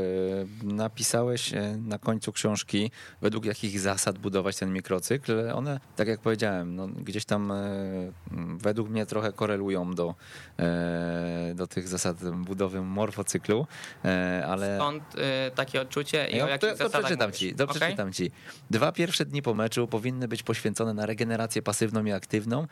napisałeś 0.63 1.55
e, 1.55 1.77
na 1.87 1.99
końcu 1.99 2.33
książki, 2.33 2.91
według 3.21 3.45
jakich 3.45 3.81
zasad 3.81 4.19
budować 4.19 4.57
ten 4.57 4.73
mikrocykl. 4.73 5.51
One, 5.51 5.81
tak 5.97 6.09
jak 6.09 6.21
powiedziałem, 6.21 6.77
no, 6.77 6.89
gdzieś 6.89 7.25
tam 7.25 7.53
według 8.57 8.89
mnie 8.89 9.07
trochę 9.07 9.33
korelują 9.33 9.95
do, 9.95 10.15
do 11.55 11.67
tych 11.67 11.89
zasad 11.89 12.31
budowy 12.31 12.83
morfocyklu, 12.83 13.67
ale... 14.47 14.77
Skąd 14.77 15.03
takie 15.55 15.81
odczucie 15.81 16.29
i 16.31 16.37
ja, 16.37 16.45
o 16.45 16.49
jakich 16.49 16.73
to, 16.73 16.89
to 16.89 16.99
przeczytam 16.99 17.33
ci, 17.33 17.55
to 17.55 17.65
okay? 17.65 17.77
przeczytam 17.77 18.13
ci. 18.13 18.31
Dwa 18.71 18.93
pierwsze 18.93 19.25
dni 19.25 19.43
po 19.43 19.55
meczu 19.55 19.89
powinny 19.89 20.29
być 20.29 20.43
poświęcone 20.43 20.95
na 20.95 21.07
regenerację 21.07 21.63
pasywną 21.63 22.05
i 22.05 22.13
aktywną. 22.13 22.67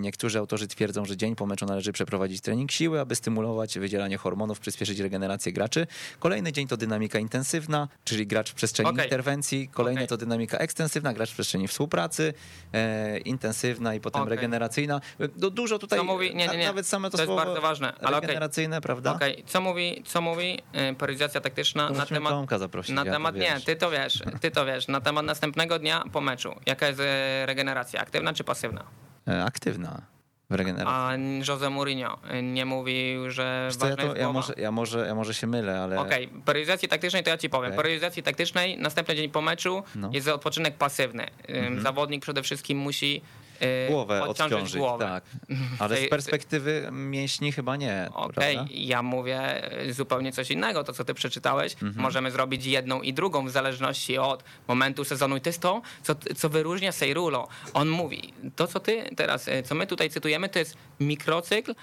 Niektórzy 0.00 0.38
autorzy 0.38 0.68
twierdzą, 0.68 1.04
że 1.04 1.16
dzień 1.16 1.36
po 1.36 1.46
meczu 1.46 1.66
należy 1.66 1.92
przeprowadzić 1.92 2.40
trening 2.40 2.72
siły, 2.72 3.00
aby 3.00 3.14
stymulować 3.14 3.78
wydzielanie 3.78 4.18
hormonów, 4.18 4.53
przyspieszyć 4.60 5.00
regenerację 5.00 5.52
graczy. 5.52 5.86
Kolejny 6.18 6.52
dzień 6.52 6.68
to 6.68 6.76
dynamika 6.76 7.18
intensywna, 7.18 7.88
czyli 8.04 8.26
gracz 8.26 8.50
w 8.50 8.54
przestrzeni 8.54 8.90
okay. 8.90 9.04
interwencji. 9.04 9.68
Kolejny 9.68 10.00
okay. 10.00 10.08
to 10.08 10.16
dynamika 10.16 10.58
ekstensywna, 10.58 11.12
gracz 11.12 11.30
w 11.30 11.34
przestrzeni 11.34 11.68
współpracy, 11.68 12.34
e, 12.72 13.18
intensywna 13.18 13.94
i 13.94 14.00
potem 14.00 14.22
okay. 14.22 14.36
regeneracyjna. 14.36 15.00
No, 15.18 15.50
dużo 15.50 15.78
tutaj, 15.78 15.98
co 15.98 16.04
mówi, 16.04 16.34
nie, 16.34 16.48
nie, 16.48 16.56
nie. 16.56 16.66
nawet 16.66 16.86
same 16.86 17.10
to, 17.10 17.18
to 17.18 17.24
słowo 17.24 17.40
jest 17.40 17.46
bardzo 17.46 17.62
ważne, 17.62 17.92
ale 18.00 18.20
regeneracyjne, 18.20 18.80
prawda? 18.80 19.18
Co 19.46 19.60
mówi, 19.60 20.02
co 20.06 20.20
mówi 20.20 20.62
periodizacja 20.98 21.40
taktyczna 21.40 21.88
to 21.88 21.94
na 21.94 22.06
temat... 22.06 22.32
Tomka 22.32 22.58
zaprosić, 22.58 22.94
na 22.94 23.04
ja 23.04 23.12
temat, 23.12 23.34
nie, 23.34 23.60
ty 23.66 23.76
to 23.76 23.90
wiesz, 23.90 24.22
ty 24.40 24.50
to 24.50 24.66
wiesz, 24.66 24.88
na 24.88 25.00
temat 25.00 25.24
następnego 25.24 25.78
dnia 25.78 26.04
po 26.12 26.20
meczu. 26.20 26.54
Jaka 26.66 26.86
jest 26.86 27.00
e, 27.00 27.46
regeneracja, 27.46 28.00
aktywna 28.00 28.32
czy 28.32 28.44
pasywna? 28.44 28.84
E, 29.28 29.44
aktywna 29.44 30.13
w 30.54 30.58
regeneracji. 30.58 30.94
A 30.94 31.52
Jose 31.52 31.70
Mourinho 31.70 32.18
nie 32.42 32.64
mówił, 32.64 33.30
że 33.30 33.64
Wiesz 33.68 33.78
ważna 33.78 34.04
ja, 34.04 34.10
to, 34.10 34.16
ja, 34.16 34.32
może, 34.32 34.54
ja, 34.56 34.70
może, 34.72 35.06
ja 35.06 35.14
może 35.14 35.34
się 35.34 35.46
mylę, 35.46 35.80
ale... 35.80 36.00
Okej, 36.00 36.26
okay. 36.26 36.40
periodyzacji 36.44 36.88
taktycznej 36.88 37.22
to 37.22 37.30
ja 37.30 37.38
ci 37.38 37.50
powiem. 37.50 37.72
Okay. 37.72 37.82
Periodyzacji 37.82 38.22
taktycznej 38.22 38.78
następny 38.78 39.16
dzień 39.16 39.30
po 39.30 39.42
meczu 39.42 39.82
no. 39.94 40.10
jest 40.12 40.28
odpoczynek 40.28 40.74
pasywny. 40.74 41.26
Mhm. 41.48 41.80
Zawodnik 41.80 42.22
przede 42.22 42.42
wszystkim 42.42 42.78
musi 42.78 43.14
Y, 43.16 43.43
głowę 43.90 44.22
odciążyć, 44.22 44.76
głowę. 44.76 45.04
tak. 45.04 45.24
Ale 45.78 45.96
z 45.96 46.08
perspektywy 46.08 46.88
mięśni 46.92 47.52
chyba 47.52 47.76
nie. 47.76 48.08
Okej, 48.14 48.56
okay. 48.56 48.68
ja 48.72 49.02
mówię 49.02 49.70
zupełnie 49.90 50.32
coś 50.32 50.50
innego. 50.50 50.84
To, 50.84 50.92
co 50.92 51.04
ty 51.04 51.14
przeczytałeś, 51.14 51.72
mhm. 51.72 51.94
możemy 51.96 52.30
zrobić 52.30 52.66
jedną 52.66 53.02
i 53.02 53.12
drugą 53.12 53.46
w 53.46 53.50
zależności 53.50 54.18
od 54.18 54.44
momentu 54.68 55.04
sezonu. 55.04 55.36
I 55.36 55.40
to 55.40 55.48
jest 55.48 55.60
to, 55.60 55.82
co, 56.02 56.14
co 56.36 56.48
wyróżnia 56.48 56.92
Seirulo. 56.92 57.48
On 57.74 57.88
mówi, 57.88 58.34
to 58.56 58.66
co 58.66 58.80
ty 58.80 59.10
teraz, 59.16 59.48
y, 59.48 59.62
co 59.62 59.74
my 59.74 59.86
tutaj 59.86 60.10
cytujemy, 60.10 60.48
to 60.48 60.58
jest 60.58 60.76
mikrocykl 61.00 61.74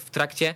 w 0.00 0.10
trakcie 0.10 0.54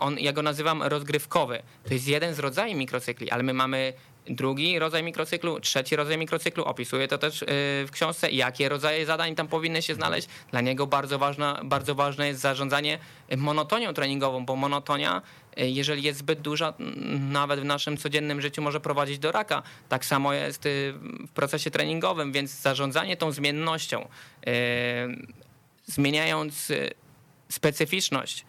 on, 0.00 0.18
ja 0.18 0.32
go 0.32 0.42
nazywam 0.42 0.82
rozgrywkowy. 0.82 1.62
To 1.84 1.94
jest 1.94 2.08
jeden 2.08 2.34
z 2.34 2.38
rodzajów 2.38 2.78
mikrocykli, 2.78 3.30
ale 3.30 3.42
my 3.42 3.54
mamy 3.54 3.92
drugi 4.26 4.78
rodzaj 4.78 5.02
mikrocyklu, 5.02 5.60
trzeci 5.60 5.96
rodzaj 5.96 6.18
mikrocyklu. 6.18 6.64
Opisuje 6.64 7.08
to 7.08 7.18
też 7.18 7.42
y, 7.42 7.46
w 7.86 7.88
książce, 7.92 8.30
jakie 8.30 8.68
rodzaje 8.68 9.06
zadań 9.06 9.34
tam 9.34 9.48
powinny 9.48 9.82
się 9.82 9.94
znaleźć. 9.94 10.28
Dla 10.50 10.60
niego 10.60 10.86
bardzo, 10.86 11.18
ważna, 11.18 11.60
bardzo 11.64 11.94
ważne 11.94 12.28
jest 12.28 12.40
zarządzanie 12.40 12.98
monotonią 13.36 13.94
treningową, 13.94 14.44
bo 14.44 14.56
monotonia, 14.56 15.22
y, 15.60 15.68
jeżeli 15.68 16.02
jest 16.02 16.18
zbyt 16.18 16.40
duża, 16.40 16.74
nawet 17.30 17.60
w 17.60 17.64
naszym 17.64 17.96
codziennym 17.96 18.40
życiu 18.40 18.62
może 18.62 18.80
prowadzić 18.80 19.18
do 19.18 19.32
raka. 19.32 19.62
Tak 19.88 20.04
samo 20.04 20.32
jest 20.32 20.66
y, 20.66 20.94
w 21.28 21.30
procesie 21.34 21.70
treningowym, 21.70 22.32
więc 22.32 22.50
zarządzanie 22.50 23.16
tą 23.16 23.32
zmiennością, 23.32 24.08
zmieniając 25.86 26.72
specyficzność 27.48 28.44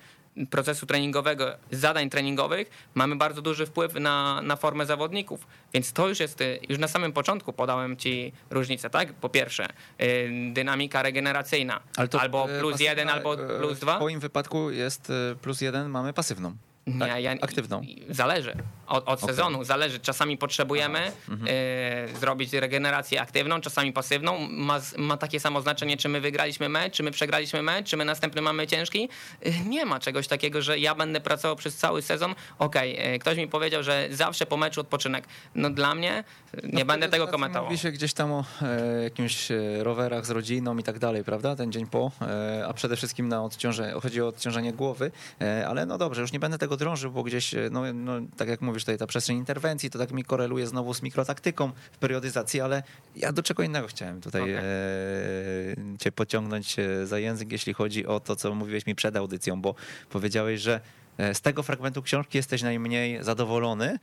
procesu 0.50 0.86
treningowego, 0.86 1.58
zadań 1.72 2.10
treningowych, 2.10 2.70
mamy 2.96 3.16
bardzo 3.16 3.42
duży 3.42 3.66
wpływ 3.66 3.94
na, 3.94 4.42
na 4.42 4.56
formę 4.56 4.86
zawodników. 4.86 5.48
Więc 5.74 5.94
to 5.94 6.08
już 6.08 6.20
jest, 6.20 6.42
y, 6.42 6.60
już 6.70 6.80
na 6.80 6.88
samym 6.88 7.14
początku 7.14 7.54
podałem 7.54 7.98
ci 7.98 8.34
różnicę, 8.50 8.90
tak? 8.90 9.14
Po 9.14 9.30
pierwsze, 9.30 9.66
y, 10.02 10.30
dynamika 10.54 11.02
regeneracyjna, 11.04 11.80
albo 12.20 12.56
y, 12.56 12.60
plus 12.60 12.80
jeden, 12.80 13.10
albo 13.10 13.38
plus 13.38 13.80
dwa. 13.80 13.98
W 13.98 14.02
moim 14.02 14.20
wypadku 14.20 14.72
jest 14.72 15.12
plus 15.42 15.62
jeden, 15.62 15.90
mamy 15.90 16.14
pasywną. 16.14 16.56
Tak, 17.00 17.22
ja, 17.24 17.32
aktywną. 17.42 17.82
Zależy 18.10 18.56
od, 18.94 19.10
od 19.10 19.24
okay. 19.24 19.36
sezonu, 19.36 19.64
zależy. 19.64 20.00
Czasami 20.00 20.38
potrzebujemy 20.38 21.12
mhm. 21.30 21.48
y, 21.48 22.20
zrobić 22.20 22.54
regenerację 22.54 23.22
aktywną, 23.22 23.62
czasami 23.62 23.94
pasywną. 23.94 24.48
Ma, 24.50 24.80
ma 24.98 25.18
takie 25.18 25.40
samo 25.40 25.62
znaczenie, 25.62 25.98
czy 25.98 26.10
my 26.10 26.22
wygraliśmy 26.22 26.70
mecz, 26.70 26.94
czy 26.94 27.04
my 27.04 27.12
przegraliśmy 27.12 27.62
mecz, 27.62 27.90
czy 27.90 27.98
my 27.98 28.06
następny 28.06 28.42
mamy 28.42 28.68
ciężki. 28.68 29.10
Y, 29.46 29.54
nie 29.68 29.86
ma 29.86 30.00
czegoś 30.00 30.28
takiego, 30.28 30.62
że 30.62 30.80
ja 30.80 30.96
będę 30.96 31.22
pracował 31.22 31.56
przez 31.56 31.76
cały 31.76 32.02
sezon. 32.02 32.36
Okej, 32.60 33.00
okay, 33.00 33.20
ktoś 33.20 33.38
mi 33.38 33.48
powiedział, 33.48 33.84
że 33.84 34.08
zawsze 34.12 34.46
po 34.46 34.58
meczu 34.58 34.82
odpoczynek. 34.82 35.28
No 35.56 35.70
dla 35.70 35.96
mnie 35.96 36.24
nie 36.64 36.80
no, 36.80 36.86
będę 36.86 37.10
tego 37.10 37.28
komentował. 37.28 37.64
Mówi 37.66 37.78
się 37.78 37.92
gdzieś 37.92 38.14
tam 38.14 38.32
o 38.32 38.46
e, 38.62 39.04
jakimś 39.04 39.48
rowerach 39.80 40.26
z 40.26 40.30
rodziną 40.30 40.78
i 40.78 40.84
tak 40.84 41.00
dalej, 41.00 41.24
prawda? 41.24 41.56
Ten 41.56 41.72
dzień 41.72 41.88
po, 41.88 42.12
e, 42.22 42.66
a 42.68 42.74
przede 42.74 42.96
wszystkim 42.96 43.30
na 43.30 43.44
odciążenie, 43.44 43.94
chodzi 44.02 44.22
o 44.22 44.28
odciążenie 44.28 44.74
głowy, 44.74 45.12
e, 45.42 45.68
ale 45.68 45.86
no 45.86 45.98
dobrze, 45.98 46.22
już 46.22 46.32
nie 46.32 46.40
będę 46.40 46.58
tego 46.58 46.78
drążył, 46.78 47.12
bo 47.12 47.24
gdzieś, 47.24 47.54
e, 47.54 47.70
no, 47.72 47.94
no, 47.94 48.14
tak 48.38 48.48
jak 48.48 48.62
mówisz 48.62 48.83
tutaj, 48.84 48.98
ta 48.98 49.08
przestrzeń 49.08 49.38
interwencji, 49.38 49.90
to 49.90 50.00
tak 50.00 50.12
mi 50.12 50.24
koreluje 50.24 50.68
znowu 50.68 50.94
z 50.94 51.02
mikrotaktyką 51.02 51.72
w 51.92 51.98
periodyzacji, 51.98 52.62
ale 52.62 52.84
ja 53.16 53.32
do 53.32 53.44
czego 53.44 53.64
innego 53.64 53.88
chciałem 53.88 54.22
tutaj 54.22 54.42
okay. 54.42 54.56
e, 54.56 55.98
cię 56.00 56.12
pociągnąć 56.12 56.80
e, 56.80 57.08
za 57.08 57.20
język, 57.20 57.52
jeśli 57.52 57.74
chodzi 57.74 58.06
o 58.06 58.20
to, 58.20 58.36
co 58.36 58.56
mówiłeś 58.56 58.86
mi 58.86 58.96
przed 58.96 59.16
audycją, 59.16 59.62
bo 59.62 59.76
powiedziałeś, 60.10 60.62
że 60.62 60.82
e, 61.18 61.36
z 61.36 61.42
tego 61.42 61.64
fragmentu 61.64 62.02
książki 62.02 62.38
jesteś 62.38 62.62
najmniej 62.62 63.24
zadowolony 63.24 64.00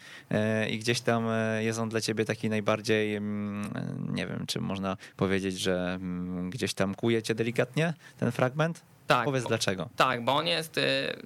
i 0.70 0.78
gdzieś 0.78 1.00
tam 1.00 1.26
jest 1.60 1.78
on 1.78 1.88
dla 1.88 2.00
ciebie 2.00 2.24
taki 2.24 2.48
najbardziej, 2.48 3.16
mm, 3.16 3.70
nie 4.12 4.26
wiem, 4.26 4.44
czy 4.46 4.60
można 4.60 4.96
powiedzieć, 5.16 5.60
że 5.60 5.94
mm, 5.94 6.50
gdzieś 6.50 6.74
tam 6.74 6.94
kuje 6.94 7.22
cię 7.22 7.34
delikatnie 7.34 7.94
ten 8.18 8.32
fragment? 8.32 8.89
Tak, 9.10 9.24
Powiedz 9.24 9.44
dlaczego. 9.44 9.88
Tak, 9.96 10.24
bo 10.24 10.36
on 10.36 10.46
jest 10.46 10.78
y, 10.78 10.82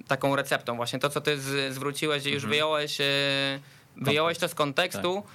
taką 0.07 0.35
receptą. 0.35 0.75
Właśnie 0.75 0.99
to, 0.99 1.09
co 1.09 1.21
ty 1.21 1.39
z, 1.39 1.73
zwróciłeś 1.73 2.25
i 2.25 2.29
już 2.29 2.43
mhm. 2.43 2.49
wyjąłeś, 2.49 3.01
y, 3.01 3.03
wyjąłeś 3.95 4.37
to 4.37 4.47
z 4.47 4.55
kontekstu 4.55 5.15
tak. 5.15 5.33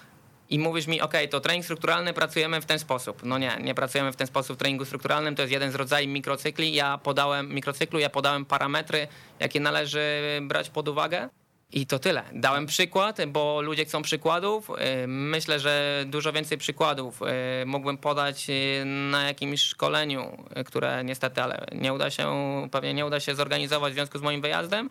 i 0.51 0.59
mówisz 0.59 0.87
mi, 0.87 1.01
ok, 1.01 1.15
to 1.31 1.41
trening 1.41 1.65
strukturalny 1.65 2.13
pracujemy 2.13 2.61
w 2.61 2.67
ten 2.67 2.79
sposób. 2.79 3.23
No 3.25 3.39
nie, 3.39 3.57
nie 3.61 3.75
pracujemy 3.75 4.13
w 4.13 4.17
ten 4.17 4.27
sposób 4.27 4.57
w 4.57 4.59
treningu 4.59 4.85
strukturalnym. 4.85 5.37
To 5.37 5.43
jest 5.43 5.53
jeden 5.53 5.73
z 5.73 5.75
rodzajów 5.75 6.13
mikrocykli. 6.13 6.75
Ja 6.75 6.99
podałem 6.99 7.55
mikrocyklu, 7.55 7.99
ja 7.99 8.11
podałem 8.11 8.45
parametry, 8.45 9.09
jakie 9.41 9.61
należy 9.61 10.39
brać 10.43 10.71
pod 10.71 10.89
uwagę. 10.89 11.29
I 11.73 11.87
to 11.87 11.99
tyle. 11.99 12.23
Dałem 12.33 12.67
przykład, 12.67 13.19
bo 13.27 13.63
ludzie 13.63 13.85
chcą 13.85 14.03
przykładów. 14.03 14.71
Y, 14.71 14.75
myślę, 15.07 15.61
że 15.61 16.05
dużo 16.07 16.33
więcej 16.33 16.59
przykładów 16.59 17.23
y, 17.23 17.67
mógłbym 17.67 17.99
podać 17.99 18.51
y, 18.51 18.85
na 18.85 19.23
jakimś 19.23 19.63
szkoleniu, 19.63 20.45
które 20.67 21.05
niestety, 21.05 21.43
ale 21.43 21.67
nie 21.73 21.93
uda 21.93 22.11
się, 22.11 22.33
pewnie 22.71 22.95
nie 22.95 23.07
uda 23.07 23.21
się 23.21 23.35
zorganizować 23.35 23.93
w 23.93 23.95
związku 23.95 24.19
z 24.19 24.23
moim 24.23 24.41
wyjazdem. 24.41 24.91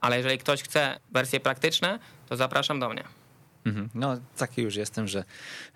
Ale 0.00 0.16
jeżeli 0.16 0.38
ktoś 0.38 0.62
chce 0.62 1.00
wersje 1.12 1.40
praktyczne, 1.40 1.98
to 2.28 2.36
zapraszam 2.36 2.80
do 2.80 2.88
mnie. 2.88 3.04
Mhm. 3.68 3.88
No, 3.94 4.16
taki 4.36 4.62
już 4.62 4.76
jestem, 4.76 5.08
że 5.08 5.24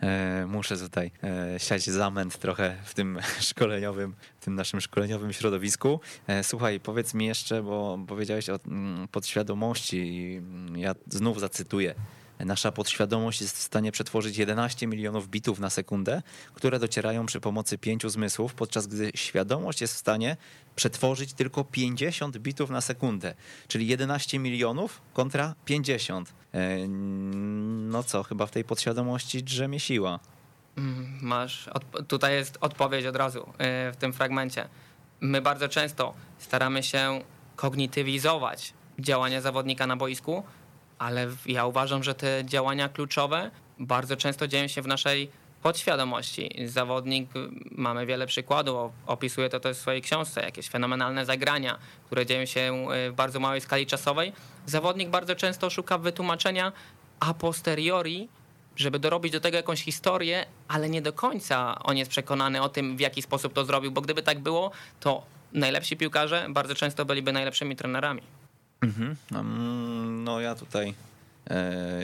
e, 0.01 0.47
muszę 0.47 0.77
tutaj 0.77 1.11
e, 1.23 1.61
siać 1.61 1.91
zamęt 1.91 2.39
trochę 2.39 2.77
w 2.85 2.95
tym 2.95 3.19
szkoleniowym, 3.51 4.15
w 4.41 4.45
tym 4.45 4.55
naszym 4.55 4.81
szkoleniowym 4.81 5.33
środowisku. 5.33 6.01
E, 6.27 6.45
słuchaj, 6.45 6.81
powiedz 6.81 7.15
mi 7.15 7.27
jeszcze, 7.27 7.63
bo 7.63 7.99
powiedziałeś 8.09 8.51
o 8.51 8.59
m, 8.67 9.09
podświadomości 9.13 9.97
i 9.97 10.43
ja 10.81 10.95
znów 11.09 11.41
zacytuję. 11.41 11.95
Nasza 12.45 12.73
podświadomość 12.73 13.41
jest 13.41 13.59
w 13.59 13.63
stanie 13.63 13.93
przetworzyć 13.93 14.39
11 14.39 14.87
milionów 14.87 15.29
bitów 15.29 15.61
na 15.61 15.71
sekundę, 15.71 16.23
które 16.55 16.79
docierają 16.79 17.27
przy 17.27 17.41
pomocy 17.41 17.79
pięciu 17.79 18.09
zmysłów, 18.09 18.55
podczas 18.55 18.87
gdy 18.87 19.11
świadomość 19.15 19.81
jest 19.81 19.95
w 19.95 19.99
stanie 19.99 20.37
przetworzyć 20.77 21.33
tylko 21.33 21.65
50 21.65 22.39
bitów 22.39 22.71
na 22.71 22.81
sekundę, 22.81 23.35
czyli 23.69 23.87
11 23.87 24.39
milionów 24.39 25.01
kontra 25.13 25.55
50. 25.65 26.42
E, 26.55 26.89
no 26.89 28.03
co, 28.03 28.23
chyba 28.23 28.47
w 28.47 28.51
tej 28.51 28.65
podświadomości 28.65 29.43
drzemie 29.43 29.81
siła. 29.81 30.21
Mm, 30.77 31.19
masz, 31.23 31.71
tutaj 32.09 32.35
jest 32.35 32.59
odpowiedź 32.61 33.07
od 33.07 33.17
razu 33.17 33.53
e, 33.59 33.93
w 33.93 33.97
tym 33.97 34.13
fragmencie. 34.13 34.69
my 35.21 35.41
bardzo 35.41 35.69
często 35.69 36.15
staramy 36.39 36.83
się 36.83 37.21
kognitywizować 37.57 38.75
działania 38.99 39.41
zawodnika 39.41 39.87
na 39.87 39.97
boisku, 39.97 40.43
ale 40.99 41.29
ja 41.47 41.67
uważam, 41.67 42.03
że 42.03 42.15
te 42.15 42.45
działania 42.45 42.89
kluczowe 42.89 43.51
bardzo 43.79 44.17
często 44.17 44.49
dzieją 44.49 44.69
się 44.69 44.83
w 44.83 44.87
naszej 44.87 45.31
podświadomości. 45.63 46.51
Zawodnik, 46.67 47.31
mamy 47.71 48.07
wiele 48.07 48.27
przykładów, 48.27 48.93
opisuje 49.07 49.49
to 49.49 49.61
też 49.61 49.77
w 49.77 49.81
swojej 49.81 50.03
książce, 50.03 50.43
jakieś 50.43 50.69
fenomenalne 50.69 51.27
zagrania, 51.27 51.79
które 52.07 52.27
dzieją 52.27 52.47
się 52.47 52.87
w 53.11 53.15
bardzo 53.15 53.41
małej 53.41 53.61
skali 53.61 53.87
czasowej. 53.87 54.33
Zawodnik 54.67 55.09
bardzo 55.09 55.35
często 55.35 55.71
szuka 55.71 55.99
wytłumaczenia 55.99 56.73
a 57.21 57.35
posteriori, 57.35 58.29
żeby 58.77 58.99
dorobić 58.99 59.33
do 59.33 59.41
tego 59.41 59.57
jakąś 59.57 59.83
historię, 59.83 60.47
ale 60.69 60.89
nie 60.89 61.03
do 61.03 61.13
końca 61.13 61.79
on 61.83 61.97
jest 61.97 62.11
przekonany 62.11 62.63
o 62.63 62.69
tym, 62.69 62.97
w 62.97 63.01
jaki 63.01 63.23
sposób 63.23 63.53
to 63.53 63.65
zrobił, 63.65 63.93
bo 63.93 64.01
gdyby 64.01 64.23
tak 64.23 64.39
było, 64.39 64.71
to 65.01 65.23
najlepsi 65.53 65.97
piłkarze 65.97 66.47
bardzo 66.51 66.75
często 66.75 67.05
byliby 67.05 67.33
najlepszymi 67.33 67.77
trenerami. 67.77 68.23
Mhm. 68.81 69.17
No 70.25 70.41
ja 70.41 70.55
tutaj, 70.55 70.89
e, 70.89 70.95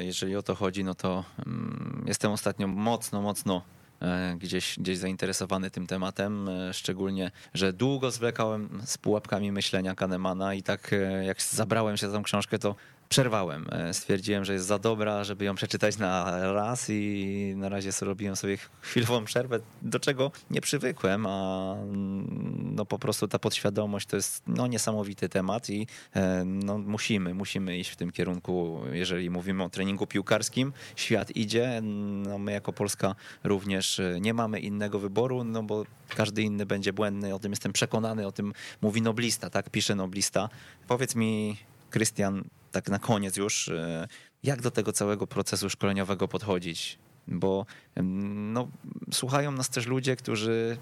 jeżeli 0.04 0.36
o 0.36 0.42
to 0.42 0.54
chodzi, 0.54 0.84
no 0.84 0.94
to 0.94 1.24
mm, 1.46 2.04
jestem 2.06 2.32
ostatnio 2.32 2.66
mocno, 2.66 3.22
mocno 3.22 3.62
e, 4.02 4.36
gdzieś, 4.38 4.78
gdzieś 4.78 4.98
zainteresowany 4.98 5.70
tym 5.70 5.86
tematem, 5.86 6.48
e, 6.48 6.74
szczególnie, 6.74 7.30
że 7.54 7.72
długo 7.72 8.10
zwlekałem 8.10 8.82
z 8.84 8.98
pułapkami 8.98 9.52
myślenia 9.52 9.94
Kahnemana 9.94 10.54
i 10.54 10.62
tak 10.62 10.94
jak 11.26 11.42
zabrałem 11.42 11.96
się 11.96 12.10
za 12.10 12.16
tą 12.16 12.22
książkę, 12.22 12.58
to 12.58 12.74
przerwałem. 13.08 13.66
E, 13.72 13.94
stwierdziłem, 13.94 14.44
że 14.44 14.52
jest 14.52 14.66
za 14.66 14.78
dobra, 14.78 15.24
żeby 15.24 15.44
ją 15.44 15.54
przeczytać 15.54 15.98
na 15.98 16.40
raz 16.52 16.86
i 16.90 17.54
na 17.56 17.68
razie 17.68 17.92
zrobiłem 17.92 18.36
sobie 18.36 18.58
chwilową 18.80 19.24
przerwę, 19.24 19.60
do 19.82 20.00
czego 20.00 20.32
nie 20.50 20.60
przywykłem, 20.60 21.26
a 21.26 21.72
mm, 21.74 22.74
no 22.74 22.84
po 22.84 22.98
prostu 22.98 23.28
ta 23.28 23.38
podświadomość 23.38 24.06
to 24.06 24.16
jest 24.16 24.42
no 24.46 24.66
niesamowity 24.66 25.28
temat 25.28 25.70
i 25.70 25.86
e, 26.16 26.44
no 26.44 26.78
musimy, 26.78 27.34
musimy 27.34 27.78
iść 27.78 27.90
w 27.90 27.96
tym 27.96 28.10
kierunku, 28.10 28.80
jeżeli 28.92 29.30
mówimy 29.30 29.64
o 29.64 29.68
treningu 29.68 30.06
piłkarskim, 30.06 30.72
świat 30.96 31.36
idzie, 31.36 31.80
no 31.82 32.38
my 32.38 32.52
jako 32.52 32.72
Polska 32.72 33.14
również 33.44 34.00
e, 34.00 34.20
nie 34.20 34.34
mamy 34.34 34.60
innego 34.60 34.98
wyboru, 34.98 35.44
no 35.44 35.62
bo 35.62 35.84
każdy 36.08 36.42
inny 36.42 36.66
będzie 36.66 36.92
błędny, 36.92 37.34
o 37.34 37.38
tym 37.38 37.52
jestem 37.52 37.72
przekonany, 37.72 38.26
o 38.26 38.32
tym 38.32 38.52
mówi 38.82 39.02
noblista, 39.02 39.50
tak 39.50 39.70
pisze 39.70 39.94
noblista. 39.94 40.48
Powiedz 40.88 41.14
mi, 41.14 41.56
Krystian, 41.90 42.44
tak 42.72 42.88
na 42.88 42.98
koniec 42.98 43.36
już, 43.36 43.68
e, 43.68 44.08
jak 44.42 44.62
do 44.62 44.70
tego 44.70 44.92
całego 44.92 45.26
procesu 45.26 45.70
szkoleniowego 45.70 46.28
podchodzić? 46.28 46.98
Bo 47.28 47.66
no, 47.96 48.68
słuchają 49.12 49.52
nas 49.52 49.70
też 49.70 49.86
ludzie, 49.86 50.16
którzy 50.16 50.78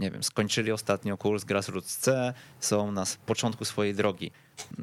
nie 0.00 0.10
wiem, 0.10 0.22
skończyli 0.22 0.72
ostatnio 0.72 1.16
kurs 1.16 1.44
Grassroots 1.44 1.96
C, 1.96 2.34
są 2.60 2.92
na 2.92 3.04
początku 3.26 3.64
swojej 3.64 3.94
drogi. 3.94 4.30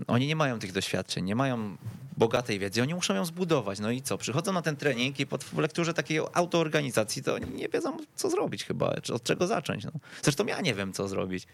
Oni 0.07 0.27
nie 0.27 0.35
mają 0.35 0.59
tych 0.59 0.71
doświadczeń, 0.71 1.25
nie 1.25 1.35
mają 1.35 1.77
bogatej 2.17 2.59
wiedzy, 2.59 2.81
oni 2.81 2.93
muszą 2.93 3.15
ją 3.15 3.25
zbudować. 3.25 3.79
No 3.79 3.91
i 3.91 4.01
co? 4.01 4.17
Przychodzą 4.17 4.53
na 4.53 4.61
ten 4.61 4.75
trening 4.75 5.19
i 5.19 5.25
po 5.25 5.37
lekturze 5.57 5.93
takiej 5.93 6.19
autoorganizacji 6.33 7.23
to 7.23 7.37
nie 7.37 7.69
wiedzą, 7.69 7.97
co 8.15 8.29
zrobić 8.29 8.65
chyba, 8.65 9.01
czy 9.01 9.13
od 9.13 9.23
czego 9.23 9.47
zacząć. 9.47 9.83
No. 9.83 9.91
Zresztą 10.21 10.45
ja 10.45 10.61
nie 10.61 10.73
wiem, 10.73 10.93
co 10.93 11.07
zrobić. 11.07 11.47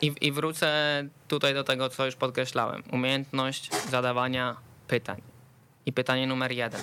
I, 0.00 0.12
I 0.20 0.32
wrócę 0.32 0.68
tutaj 1.28 1.54
do 1.54 1.64
tego, 1.64 1.88
co 1.88 2.06
już 2.06 2.16
podkreślałem. 2.16 2.82
Umiejętność 2.92 3.70
zadawania 3.90 4.56
pytań. 4.88 5.22
I 5.86 5.92
pytanie 5.92 6.26
numer 6.26 6.52
jeden. 6.52 6.80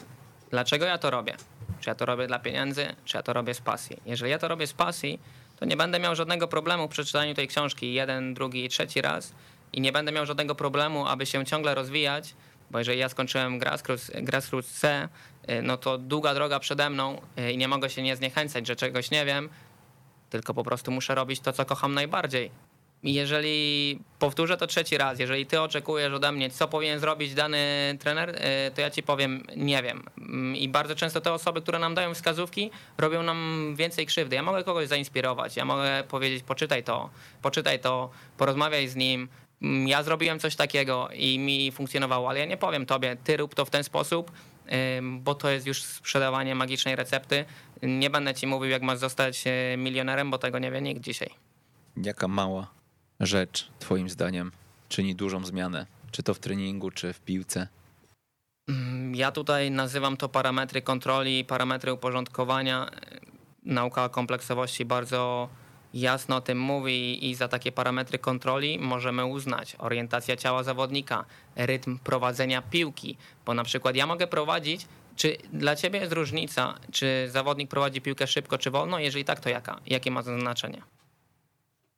Dlaczego 0.51 0.85
ja 0.85 0.97
to 0.97 1.09
robię? 1.09 1.35
Czy 1.79 1.89
ja 1.89 1.95
to 1.95 2.05
robię 2.05 2.27
dla 2.27 2.39
pieniędzy, 2.39 2.95
czy 3.05 3.17
ja 3.17 3.23
to 3.23 3.33
robię 3.33 3.53
z 3.53 3.61
pasji? 3.61 3.97
Jeżeli 4.05 4.31
ja 4.31 4.39
to 4.39 4.47
robię 4.47 4.67
z 4.67 4.73
pasji, 4.73 5.19
to 5.59 5.65
nie 5.65 5.77
będę 5.77 5.99
miał 5.99 6.15
żadnego 6.15 6.47
problemu 6.47 6.87
w 6.87 6.91
przeczytaniu 6.91 7.33
tej 7.33 7.47
książki 7.47 7.93
jeden, 7.93 8.33
drugi 8.33 8.65
i 8.65 8.69
trzeci 8.69 9.01
raz 9.01 9.33
i 9.73 9.81
nie 9.81 9.91
będę 9.91 10.11
miał 10.11 10.25
żadnego 10.25 10.55
problemu, 10.55 11.07
aby 11.07 11.25
się 11.25 11.45
ciągle 11.45 11.75
rozwijać, 11.75 12.35
bo 12.71 12.79
jeżeli 12.79 12.99
ja 12.99 13.09
skończyłem 13.09 13.59
Grassroots, 13.59 14.11
Grassroots 14.15 14.79
C, 14.79 15.09
y, 15.49 15.61
no 15.61 15.77
to 15.77 15.97
długa 15.97 16.33
droga 16.33 16.59
przede 16.59 16.89
mną 16.89 17.21
y, 17.39 17.51
i 17.51 17.57
nie 17.57 17.67
mogę 17.67 17.89
się 17.89 18.01
nie 18.01 18.15
zniechęcać, 18.15 18.67
że 18.67 18.75
czegoś 18.75 19.11
nie 19.11 19.25
wiem, 19.25 19.49
tylko 20.29 20.53
po 20.53 20.63
prostu 20.63 20.91
muszę 20.91 21.15
robić 21.15 21.39
to, 21.39 21.53
co 21.53 21.65
kocham 21.65 21.93
najbardziej 21.93 22.51
jeżeli 23.03 23.99
powtórzę 24.19 24.57
to 24.57 24.67
trzeci 24.67 24.97
raz, 24.97 25.19
jeżeli 25.19 25.45
ty 25.45 25.61
oczekujesz 25.61 26.13
ode 26.13 26.31
mnie, 26.31 26.49
co 26.49 26.67
powinien 26.67 26.99
zrobić 26.99 27.33
dany 27.33 27.57
trener, 27.99 28.29
y, 28.29 28.71
to 28.75 28.81
ja 28.81 28.89
ci 28.89 29.03
powiem, 29.03 29.43
nie 29.55 29.83
wiem. 29.83 30.03
Mm, 30.17 30.55
I 30.55 30.69
bardzo 30.69 30.95
często 30.95 31.21
te 31.21 31.33
osoby, 31.33 31.61
które 31.61 31.79
nam 31.79 31.95
dają 31.95 32.13
wskazówki, 32.13 32.71
robią 32.97 33.23
nam 33.23 33.73
więcej 33.77 34.05
krzywdy. 34.05 34.35
Ja 34.35 34.43
mogę 34.43 34.63
kogoś 34.63 34.87
zainspirować, 34.87 35.57
ja 35.57 35.65
mogę 35.65 36.03
powiedzieć, 36.07 36.43
poczytaj 36.43 36.83
to, 36.83 37.09
poczytaj 37.41 37.79
to, 37.79 38.09
porozmawiaj 38.37 38.87
z 38.87 38.95
nim. 38.95 39.27
Mm, 39.63 39.87
ja 39.87 40.03
zrobiłem 40.03 40.39
coś 40.39 40.55
takiego 40.55 41.09
i 41.13 41.39
mi 41.39 41.71
funkcjonowało, 41.71 42.29
ale 42.29 42.39
ja 42.39 42.45
nie 42.45 42.57
powiem 42.57 42.85
tobie, 42.85 43.17
ty 43.23 43.37
rób 43.37 43.55
to 43.55 43.65
w 43.65 43.69
ten 43.69 43.83
sposób, 43.83 44.31
bo 45.11 45.35
to 45.35 45.49
jest 45.49 45.67
już 45.67 45.83
sprzedawanie 45.83 46.55
magicznej 46.55 46.95
recepty. 46.95 47.45
Nie 47.81 48.09
będę 48.09 48.33
ci 48.33 48.47
mówił, 48.47 48.69
jak 48.69 48.81
masz 48.81 48.99
zostać 48.99 49.43
y, 49.47 49.77
milionerem, 49.77 50.31
bo 50.31 50.37
tego 50.37 50.59
nie 50.59 50.71
wie 50.71 50.81
nikt 50.81 51.01
dzisiaj. 51.01 51.29
Jaka 51.97 52.27
mała 52.27 52.67
rzecz, 53.19 53.69
Twoim 53.79 54.09
zdaniem, 54.09 54.51
czyni 54.89 55.15
dużą 55.15 55.45
zmianę? 55.45 55.85
Czy 56.11 56.23
to 56.23 56.33
w 56.33 56.39
treningu, 56.39 56.91
czy 56.91 57.13
w 57.13 57.19
piłce? 57.19 57.67
Mm, 58.69 59.15
ja 59.15 59.31
tutaj 59.31 59.71
nazywam 59.71 60.17
to 60.17 60.29
parametry 60.29 60.81
kontroli, 60.81 61.45
parametry 61.45 61.93
uporządkowania. 61.93 62.89
Nauka 63.63 64.09
kompleksowości 64.09 64.85
bardzo 64.85 65.49
jasno 65.93 66.35
o 66.35 66.41
tym 66.41 66.59
mówi 66.59 67.29
i 67.29 67.35
za 67.35 67.47
takie 67.47 67.71
parametry 67.71 68.19
kontroli 68.19 68.79
możemy 68.79 69.25
uznać 69.25 69.75
orientacja 69.79 70.37
ciała 70.37 70.63
zawodnika, 70.63 71.25
rytm 71.55 71.97
prowadzenia 71.99 72.61
piłki, 72.61 73.17
bo 73.45 73.53
na 73.53 73.63
przykład 73.63 73.95
ja 73.95 74.07
mogę 74.07 74.27
prowadzić, 74.27 74.87
czy 75.15 75.37
dla 75.53 75.75
ciebie 75.75 75.99
jest 75.99 76.13
różnica, 76.13 76.73
czy 76.91 77.29
zawodnik 77.31 77.69
prowadzi 77.69 78.01
piłkę 78.01 78.27
szybko 78.27 78.57
czy 78.57 78.71
wolno? 78.71 78.99
Jeżeli 78.99 79.25
tak, 79.25 79.39
to 79.39 79.49
jaka? 79.49 79.79
Jakie 79.85 80.11
ma 80.11 80.23
to 80.23 80.39
znaczenie? 80.39 80.81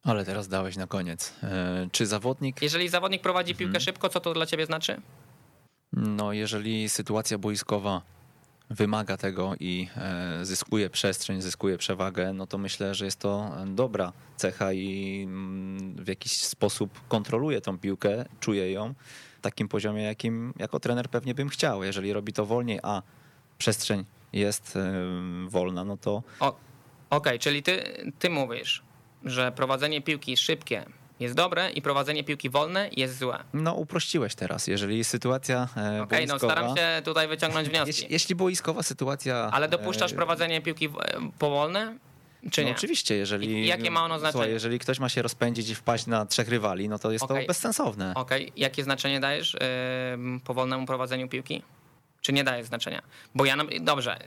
Ale 0.03 0.25
teraz 0.25 0.47
dałeś 0.47 0.75
na 0.75 0.87
koniec. 0.87 1.33
E, 1.43 1.87
czy 1.91 2.05
zawodnik. 2.05 2.61
Jeżeli 2.61 2.89
zawodnik 2.89 3.21
prowadzi 3.21 3.55
piłkę 3.55 3.77
mhm. 3.77 3.81
szybko, 3.81 4.09
co 4.09 4.19
to 4.19 4.33
dla 4.33 4.45
ciebie 4.45 4.65
znaczy? 4.65 5.01
No, 5.93 6.33
jeżeli 6.33 6.89
sytuacja 6.89 7.37
boiskowa 7.37 8.01
wymaga 8.69 9.17
tego 9.17 9.53
i 9.59 9.87
e, 9.97 10.45
zyskuje 10.45 10.89
przestrzeń, 10.89 11.41
zyskuje 11.41 11.77
przewagę, 11.77 12.33
no 12.33 12.47
to 12.47 12.57
myślę, 12.57 12.95
że 12.95 13.05
jest 13.05 13.19
to 13.19 13.51
dobra 13.67 14.13
cecha 14.35 14.73
i 14.73 15.21
mm, 15.27 15.95
w 15.95 16.07
jakiś 16.07 16.37
sposób 16.37 17.07
kontroluje 17.07 17.61
tą 17.61 17.77
piłkę, 17.77 18.25
czuje 18.39 18.71
ją 18.71 18.93
w 19.37 19.41
takim 19.41 19.67
poziomie, 19.67 20.03
jakim 20.03 20.53
jako 20.57 20.79
trener 20.79 21.09
pewnie 21.09 21.33
bym 21.33 21.49
chciał. 21.49 21.83
Jeżeli 21.83 22.13
robi 22.13 22.33
to 22.33 22.45
wolniej, 22.45 22.79
a 22.83 23.01
przestrzeń 23.57 24.05
jest 24.33 24.75
e, 24.75 24.93
wolna, 25.49 25.83
no 25.83 25.97
to. 25.97 26.23
Okej, 26.39 26.59
okay, 27.09 27.39
czyli 27.39 27.63
ty, 27.63 27.83
ty 28.19 28.29
mówisz, 28.29 28.83
że 29.23 29.51
prowadzenie 29.51 30.01
piłki 30.01 30.37
szybkie 30.37 30.85
jest 31.19 31.35
dobre 31.35 31.71
i 31.71 31.81
prowadzenie 31.81 32.23
piłki 32.23 32.49
wolne 32.49 32.89
jest 32.91 33.19
złe. 33.19 33.43
No 33.53 33.73
uprościłeś 33.73 34.35
teraz, 34.35 34.67
jeżeli 34.67 35.03
sytuacja 35.03 35.67
e, 35.77 36.01
Okej, 36.01 36.01
okay, 36.01 36.25
no 36.25 36.39
staram 36.39 36.77
się 36.77 37.01
tutaj 37.05 37.27
wyciągnąć 37.27 37.69
wnioski. 37.69 37.89
Jeśli, 37.89 38.07
jeśli 38.09 38.35
boiskowa 38.35 38.83
sytuacja... 38.83 39.49
Ale 39.51 39.67
dopuszczasz 39.67 40.11
e, 40.11 40.15
prowadzenie 40.15 40.61
piłki 40.61 40.89
powolne? 41.39 41.97
Czy 42.51 42.61
no 42.61 42.67
nie? 42.67 42.75
oczywiście, 42.75 43.15
jeżeli. 43.15 43.47
I 43.47 43.67
jakie 43.67 43.91
ma 43.91 44.03
ono 44.03 44.19
znaczenie? 44.19 44.31
Słuchaj, 44.31 44.51
jeżeli 44.51 44.79
ktoś 44.79 44.99
ma 44.99 45.09
się 45.09 45.21
rozpędzić 45.21 45.69
i 45.69 45.75
wpaść 45.75 46.07
na 46.07 46.25
trzech 46.25 46.49
rywali, 46.49 46.89
no 46.89 46.99
to 46.99 47.11
jest 47.11 47.23
okay. 47.23 47.41
to 47.41 47.47
bezsensowne. 47.47 48.13
Okej, 48.15 48.43
okay. 48.43 48.53
jakie 48.57 48.83
znaczenie 48.83 49.19
dajesz 49.19 49.53
yy, 49.53 50.39
powolnemu 50.39 50.85
prowadzeniu 50.85 51.27
piłki? 51.27 51.61
czy 52.25 52.33
nie 52.33 52.43
daje 52.43 52.63
znaczenia? 52.63 53.01
Bo 53.35 53.45
ja, 53.45 53.57
dobrze, 53.81 54.19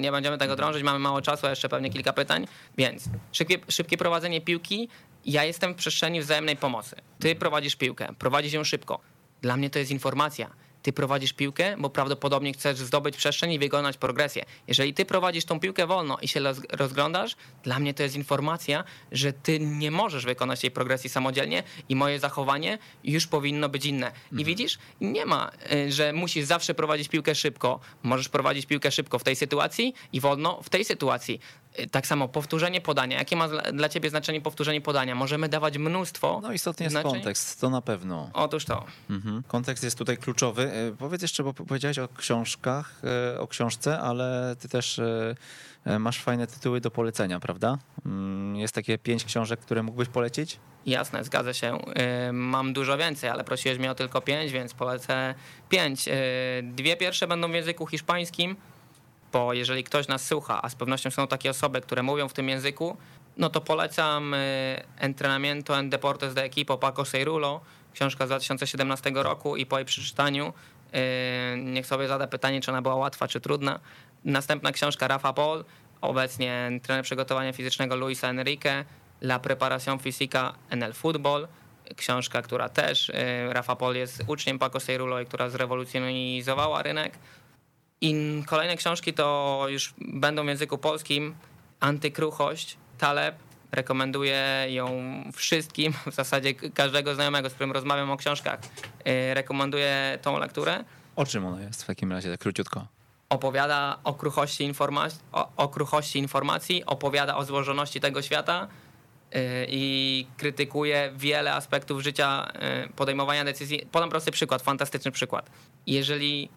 nie 0.00 0.12
będziemy 0.12 0.38
tego 0.38 0.56
drążyć, 0.56 0.82
mamy 0.82 0.98
mało 0.98 1.22
czasu, 1.22 1.46
a 1.46 1.50
jeszcze 1.50 1.68
pewnie 1.68 1.90
kilka 1.90 2.12
pytań, 2.12 2.46
więc 2.78 3.04
szybkie, 3.32 3.58
szybkie 3.68 3.96
prowadzenie 3.96 4.40
piłki, 4.40 4.88
ja 5.26 5.44
jestem 5.44 5.72
w 5.72 5.76
przestrzeni 5.76 6.20
wzajemnej 6.20 6.56
pomocy. 6.56 6.96
Ty 7.20 7.34
prowadzisz 7.34 7.76
piłkę, 7.76 8.14
prowadzisz 8.18 8.52
ją 8.52 8.64
szybko. 8.64 9.00
Dla 9.42 9.56
mnie 9.56 9.70
to 9.70 9.78
jest 9.78 9.90
informacja 9.90 10.50
ty 10.86 10.92
prowadzisz 10.92 11.32
piłkę, 11.32 11.76
bo 11.78 11.90
prawdopodobnie 11.90 12.52
chcesz 12.52 12.78
zdobyć 12.78 13.16
przestrzeń 13.16 13.52
i 13.52 13.58
wykonać 13.58 13.96
progresję. 13.96 14.44
Jeżeli 14.68 14.94
ty 14.94 15.04
prowadzisz 15.04 15.44
tą 15.44 15.60
piłkę 15.60 15.86
wolno 15.86 16.18
i 16.22 16.28
się 16.28 16.40
rozglądasz, 16.70 17.36
dla 17.62 17.78
mnie 17.78 17.94
to 17.94 18.02
jest 18.02 18.16
informacja, 18.16 18.84
że 19.12 19.32
ty 19.32 19.60
nie 19.60 19.90
możesz 19.90 20.24
wykonać 20.24 20.60
tej 20.60 20.70
progresji 20.70 21.10
samodzielnie 21.10 21.62
i 21.88 21.96
moje 21.96 22.20
zachowanie 22.20 22.78
już 23.04 23.26
powinno 23.26 23.68
być 23.68 23.86
inne. 23.86 24.06
I 24.06 24.10
mhm. 24.10 24.44
widzisz, 24.44 24.78
nie 25.00 25.26
ma, 25.26 25.50
y, 25.72 25.92
że 25.92 26.12
musisz 26.12 26.44
zawsze 26.44 26.74
prowadzić 26.74 27.08
piłkę 27.08 27.34
szybko. 27.34 27.80
Możesz 28.02 28.28
prowadzić 28.28 28.66
piłkę 28.66 28.90
szybko 28.90 29.18
w 29.18 29.24
tej 29.24 29.36
sytuacji 29.36 29.94
i 30.12 30.20
wolno 30.20 30.62
w 30.62 30.68
tej 30.68 30.84
sytuacji. 30.84 31.40
Tak 31.90 32.06
samo 32.06 32.28
powtórzenie 32.28 32.80
podania. 32.80 33.18
Jakie 33.18 33.36
ma 33.36 33.48
dla 33.72 33.88
ciebie 33.88 34.10
znaczenie 34.10 34.40
powtórzenie 34.40 34.80
podania? 34.80 35.14
Możemy 35.14 35.48
dawać 35.48 35.78
mnóstwo. 35.78 36.40
No 36.42 36.52
istotnie 36.52 36.84
jest 36.84 36.92
znaczeń. 36.92 37.12
kontekst, 37.12 37.60
to 37.60 37.70
na 37.70 37.82
pewno. 37.82 38.30
Otóż 38.32 38.64
to. 38.64 38.84
Mhm. 39.10 39.42
Kontekst 39.48 39.84
jest 39.84 39.98
tutaj 39.98 40.16
kluczowy. 40.16 40.72
E, 40.72 40.92
powiedz 40.98 41.22
jeszcze, 41.22 41.42
bo 41.44 41.54
powiedziałeś 41.54 41.98
o 41.98 42.08
książkach, 42.08 43.00
e, 43.34 43.40
o 43.40 43.46
książce, 43.46 44.00
ale 44.00 44.56
ty 44.60 44.68
też 44.68 44.98
e, 44.98 45.98
masz 45.98 46.22
fajne 46.22 46.46
tytuły 46.46 46.80
do 46.80 46.90
polecenia, 46.90 47.40
prawda? 47.40 47.78
Mm, 48.06 48.56
jest 48.56 48.74
takie 48.74 48.98
pięć 48.98 49.24
książek, 49.24 49.60
które 49.60 49.82
mógłbyś 49.82 50.08
polecić? 50.08 50.58
Jasne, 50.86 51.24
zgadza 51.24 51.54
się. 51.54 51.78
Mam 52.32 52.72
dużo 52.72 52.98
więcej, 52.98 53.30
ale 53.30 53.44
prosiłeś 53.44 53.78
mnie 53.78 53.90
o 53.90 53.94
tylko 53.94 54.20
pięć, 54.20 54.52
więc 54.52 54.74
polecę 54.74 55.34
pięć. 55.68 56.08
Dwie 56.62 56.96
pierwsze 56.96 57.26
będą 57.26 57.50
w 57.50 57.54
języku 57.54 57.86
hiszpańskim, 57.86 58.56
bo 59.32 59.52
jeżeli 59.52 59.84
ktoś 59.84 60.08
nas 60.08 60.26
słucha, 60.26 60.62
a 60.62 60.68
z 60.68 60.74
pewnością 60.74 61.10
są 61.10 61.26
takie 61.26 61.50
osoby, 61.50 61.80
które 61.80 62.02
mówią 62.02 62.28
w 62.28 62.32
tym 62.32 62.48
języku, 62.48 62.96
no 63.36 63.50
to 63.50 63.60
polecam 63.60 64.34
Entrenamiento 64.98 65.78
en 65.78 65.90
Deportes 65.90 66.34
de 66.34 66.42
Equipo 66.42 66.78
Paco 66.78 67.04
Seirulo, 67.04 67.60
książka 67.94 68.26
z 68.26 68.28
2017 68.28 69.10
roku 69.14 69.56
i 69.56 69.66
po 69.66 69.78
jej 69.78 69.84
przeczytaniu 69.84 70.52
niech 71.56 71.86
sobie 71.86 72.08
zada 72.08 72.26
pytanie, 72.26 72.60
czy 72.60 72.70
ona 72.70 72.82
była 72.82 72.94
łatwa, 72.94 73.28
czy 73.28 73.40
trudna. 73.40 73.80
Następna 74.24 74.72
książka 74.72 75.08
Rafa 75.08 75.32
Paul, 75.32 75.64
obecnie 76.00 76.70
trener 76.82 77.04
przygotowania 77.04 77.52
fizycznego 77.52 77.96
Luisa 77.96 78.28
Enrique, 78.28 78.84
La 79.20 79.38
Preparación 79.38 79.98
Física 79.98 80.54
en 80.70 80.82
el 80.82 80.92
Fútbol, 80.92 81.48
książka, 81.96 82.42
która 82.42 82.68
też, 82.68 83.12
Rafa 83.48 83.76
Paul 83.76 83.96
jest 83.96 84.24
uczniem 84.26 84.58
Paco 84.58 84.80
Seirulo 84.80 85.20
i 85.20 85.26
która 85.26 85.48
zrewolucjonizowała 85.48 86.82
rynek. 86.82 87.18
I 88.00 88.42
kolejne 88.46 88.76
książki 88.76 89.12
to 89.12 89.66
już 89.68 89.94
będą 89.98 90.44
w 90.44 90.48
języku 90.48 90.78
polskim. 90.78 91.34
Antykruchość, 91.80 92.76
Taleb. 92.98 93.36
Rekomenduję 93.72 94.66
ją 94.68 95.04
wszystkim, 95.32 95.92
w 96.06 96.14
zasadzie 96.14 96.54
każdego 96.54 97.14
znajomego, 97.14 97.50
z 97.50 97.54
którym 97.54 97.72
rozmawiam 97.72 98.10
o 98.10 98.16
książkach. 98.16 98.60
Rekomenduję 99.34 100.18
tą 100.22 100.38
lekturę. 100.38 100.84
O 101.16 101.26
czym 101.26 101.46
ona 101.46 101.62
jest 101.62 101.82
w 101.82 101.86
takim 101.86 102.12
razie, 102.12 102.30
tak 102.30 102.40
króciutko? 102.40 102.86
Opowiada 103.28 103.98
o 104.04 104.14
kruchości, 104.14 104.72
o, 105.32 105.48
o 105.56 105.68
kruchości 105.68 106.18
informacji, 106.18 106.84
opowiada 106.84 107.36
o 107.36 107.44
złożoności 107.44 108.00
tego 108.00 108.22
świata 108.22 108.68
i 109.68 110.26
krytykuje 110.36 111.12
wiele 111.16 111.54
aspektów 111.54 112.02
życia, 112.02 112.52
podejmowania 112.96 113.44
decyzji. 113.44 113.86
Podam 113.92 114.10
prosty 114.10 114.30
przykład, 114.30 114.62
fantastyczny 114.62 115.10
przykład. 115.10 115.50
Jeżeli 115.86 116.48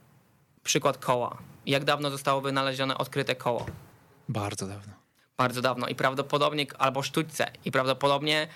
przykład 0.63 0.97
koła. 0.97 1.37
Jak 1.65 1.83
dawno 1.83 2.09
zostało 2.09 2.41
wynalezione 2.41 2.97
odkryte 2.97 3.35
koło? 3.35 3.65
Bardzo 4.29 4.67
dawno. 4.67 4.93
Bardzo 5.37 5.61
dawno 5.61 5.87
i 5.87 5.95
prawdopodobnie, 5.95 6.65
albo 6.77 7.03
sztućce, 7.03 7.51
i 7.65 7.71
prawdopodobnie 7.71 8.47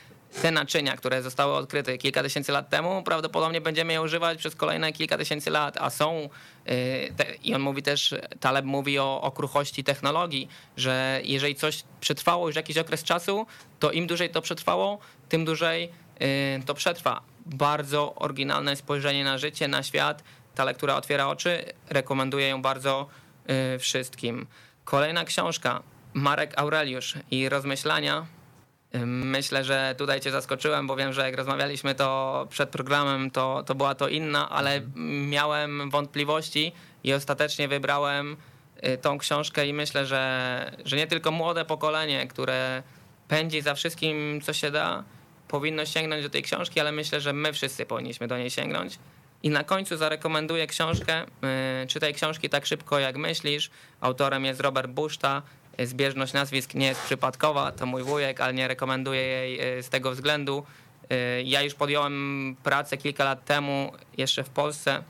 te 0.42 0.52
naczynia, 0.52 0.98
które 0.98 1.22
zostały 1.22 1.54
odkryte 1.54 1.98
kilka 1.98 2.24
tysięcy 2.24 2.52
lat 2.52 2.70
temu, 2.70 3.04
prawdopodobnie 3.04 3.62
będziemy 3.62 3.94
je 3.94 4.02
używać 4.02 4.38
przez 4.38 4.56
kolejne 4.56 4.94
kilka 4.94 5.18
tysięcy 5.18 5.50
lat, 5.50 5.78
a 5.78 5.90
są, 5.90 6.30
te, 7.18 7.36
i 7.44 7.56
on 7.56 7.62
mówi 7.62 7.84
też, 7.84 8.16
Taleb 8.40 8.66
mówi 8.66 9.00
o, 9.00 9.22
o 9.22 9.32
kruchości 9.32 9.84
technologii, 9.84 10.48
że 10.78 11.22
jeżeli 11.24 11.56
coś 11.56 11.84
przetrwało 12.00 12.48
już 12.48 12.56
jakiś 12.56 12.78
okres 12.78 13.04
czasu, 13.04 13.46
to 13.80 13.92
im 13.92 14.08
dłużej 14.08 14.30
to 14.30 14.42
przetrwało, 14.42 15.00
tym 15.30 15.46
dłużej 15.46 15.92
to 16.66 16.74
przetrwa. 16.74 17.22
Bardzo 17.46 18.16
oryginalne 18.16 18.76
spojrzenie 18.76 19.24
na 19.24 19.38
życie, 19.38 19.68
na 19.68 19.84
świat, 19.84 20.24
ta 20.56 20.64
lektura 20.64 20.96
otwiera 20.96 21.28
oczy, 21.28 21.66
rekomenduję 21.90 22.48
ją 22.48 22.62
bardzo 22.62 23.08
wszystkim. 23.80 24.48
Kolejna 24.86 25.26
książka, 25.26 25.84
Marek 26.14 26.54
Aureliusz 26.58 27.14
i 27.32 27.50
rozmyślania. 27.50 28.26
Myślę, 29.06 29.64
że 29.64 29.96
tutaj 29.98 30.22
cię 30.22 30.32
zaskoczyłem, 30.32 30.88
bo 30.88 30.96
wiem, 30.96 31.14
że 31.14 31.22
jak 31.22 31.38
rozmawialiśmy 31.38 31.96
to 31.96 32.48
przed 32.50 32.70
programem, 32.70 33.32
to, 33.32 33.64
to 33.66 33.76
była 33.76 33.96
to 33.96 34.08
inna, 34.08 34.50
ale 34.50 34.82
miałem 35.30 35.90
wątpliwości 35.90 36.72
i 37.04 37.14
ostatecznie 37.14 37.68
wybrałem 37.68 38.38
tą 39.02 39.18
książkę 39.18 39.68
i 39.68 39.74
myślę, 39.74 40.06
że, 40.06 40.72
że 40.86 40.96
nie 40.96 41.08
tylko 41.08 41.32
młode 41.32 41.66
pokolenie, 41.66 42.28
które 42.28 42.84
pędzi 43.28 43.62
za 43.62 43.74
wszystkim, 43.76 44.42
co 44.42 44.54
się 44.54 44.72
da, 44.72 45.04
powinno 45.48 45.86
sięgnąć 45.86 46.24
do 46.24 46.30
tej 46.30 46.44
książki, 46.44 46.80
ale 46.80 46.92
myślę, 46.92 47.22
że 47.22 47.34
my 47.34 47.54
wszyscy 47.54 47.86
powinniśmy 47.86 48.28
do 48.28 48.38
niej 48.38 48.50
sięgnąć. 48.50 49.00
I 49.44 49.50
na 49.50 49.64
końcu 49.64 49.98
zarekomenduję 49.98 50.68
książkę. 50.68 51.26
Czytaj 51.88 52.14
książki 52.14 52.50
tak 52.50 52.66
szybko, 52.66 53.00
jak 53.00 53.18
myślisz. 53.18 53.70
Autorem 54.02 54.46
jest 54.46 54.62
Robert 54.62 54.92
Buszta. 54.92 55.42
Zbieżność 55.80 56.34
nazwisk 56.34 56.74
nie 56.74 56.86
jest 56.88 57.02
przypadkowa, 57.02 57.72
to 57.72 57.86
mój 57.86 58.04
wujek, 58.04 58.42
ale 58.42 58.54
nie 58.54 58.68
rekomenduję 58.68 59.22
jej 59.22 59.84
z 59.84 59.90
tego 59.90 60.12
względu. 60.12 60.66
Ja 61.44 61.62
już 61.62 61.74
podjąłem 61.74 62.56
pracę 62.64 62.98
kilka 62.98 63.24
lat 63.24 63.46
temu, 63.46 63.94
jeszcze 64.18 64.44
w 64.44 64.50
Polsce, 64.50 65.04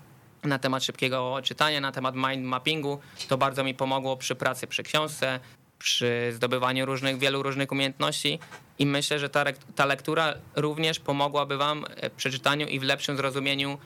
na 0.43 0.60
temat 0.60 0.84
szybkiego 0.84 1.39
czytania, 1.43 1.81
na 1.81 1.91
temat 1.91 2.15
mind 2.15 2.45
mappingu. 2.45 2.99
To 3.27 3.38
bardzo 3.38 3.64
mi 3.64 3.73
pomogło 3.73 4.18
przy 4.18 4.35
pracy 4.35 4.68
przy 4.68 4.84
książce, 4.84 5.39
przy 5.80 6.31
zdobywaniu 6.35 6.85
różnych, 6.85 7.18
wielu 7.18 7.43
różnych 7.43 7.72
umiejętności 7.72 8.39
i 8.80 8.85
myślę, 8.85 9.19
że 9.19 9.30
ta, 9.30 9.45
ta 9.76 9.85
lektura 9.85 10.34
również 10.55 10.99
pomogłaby 10.99 11.57
wam 11.57 11.85
w 12.03 12.11
przeczytaniu 12.11 12.68
i 12.68 12.80
w 12.80 12.84
lepszym 12.84 13.18
zrozumieniu 13.18 13.77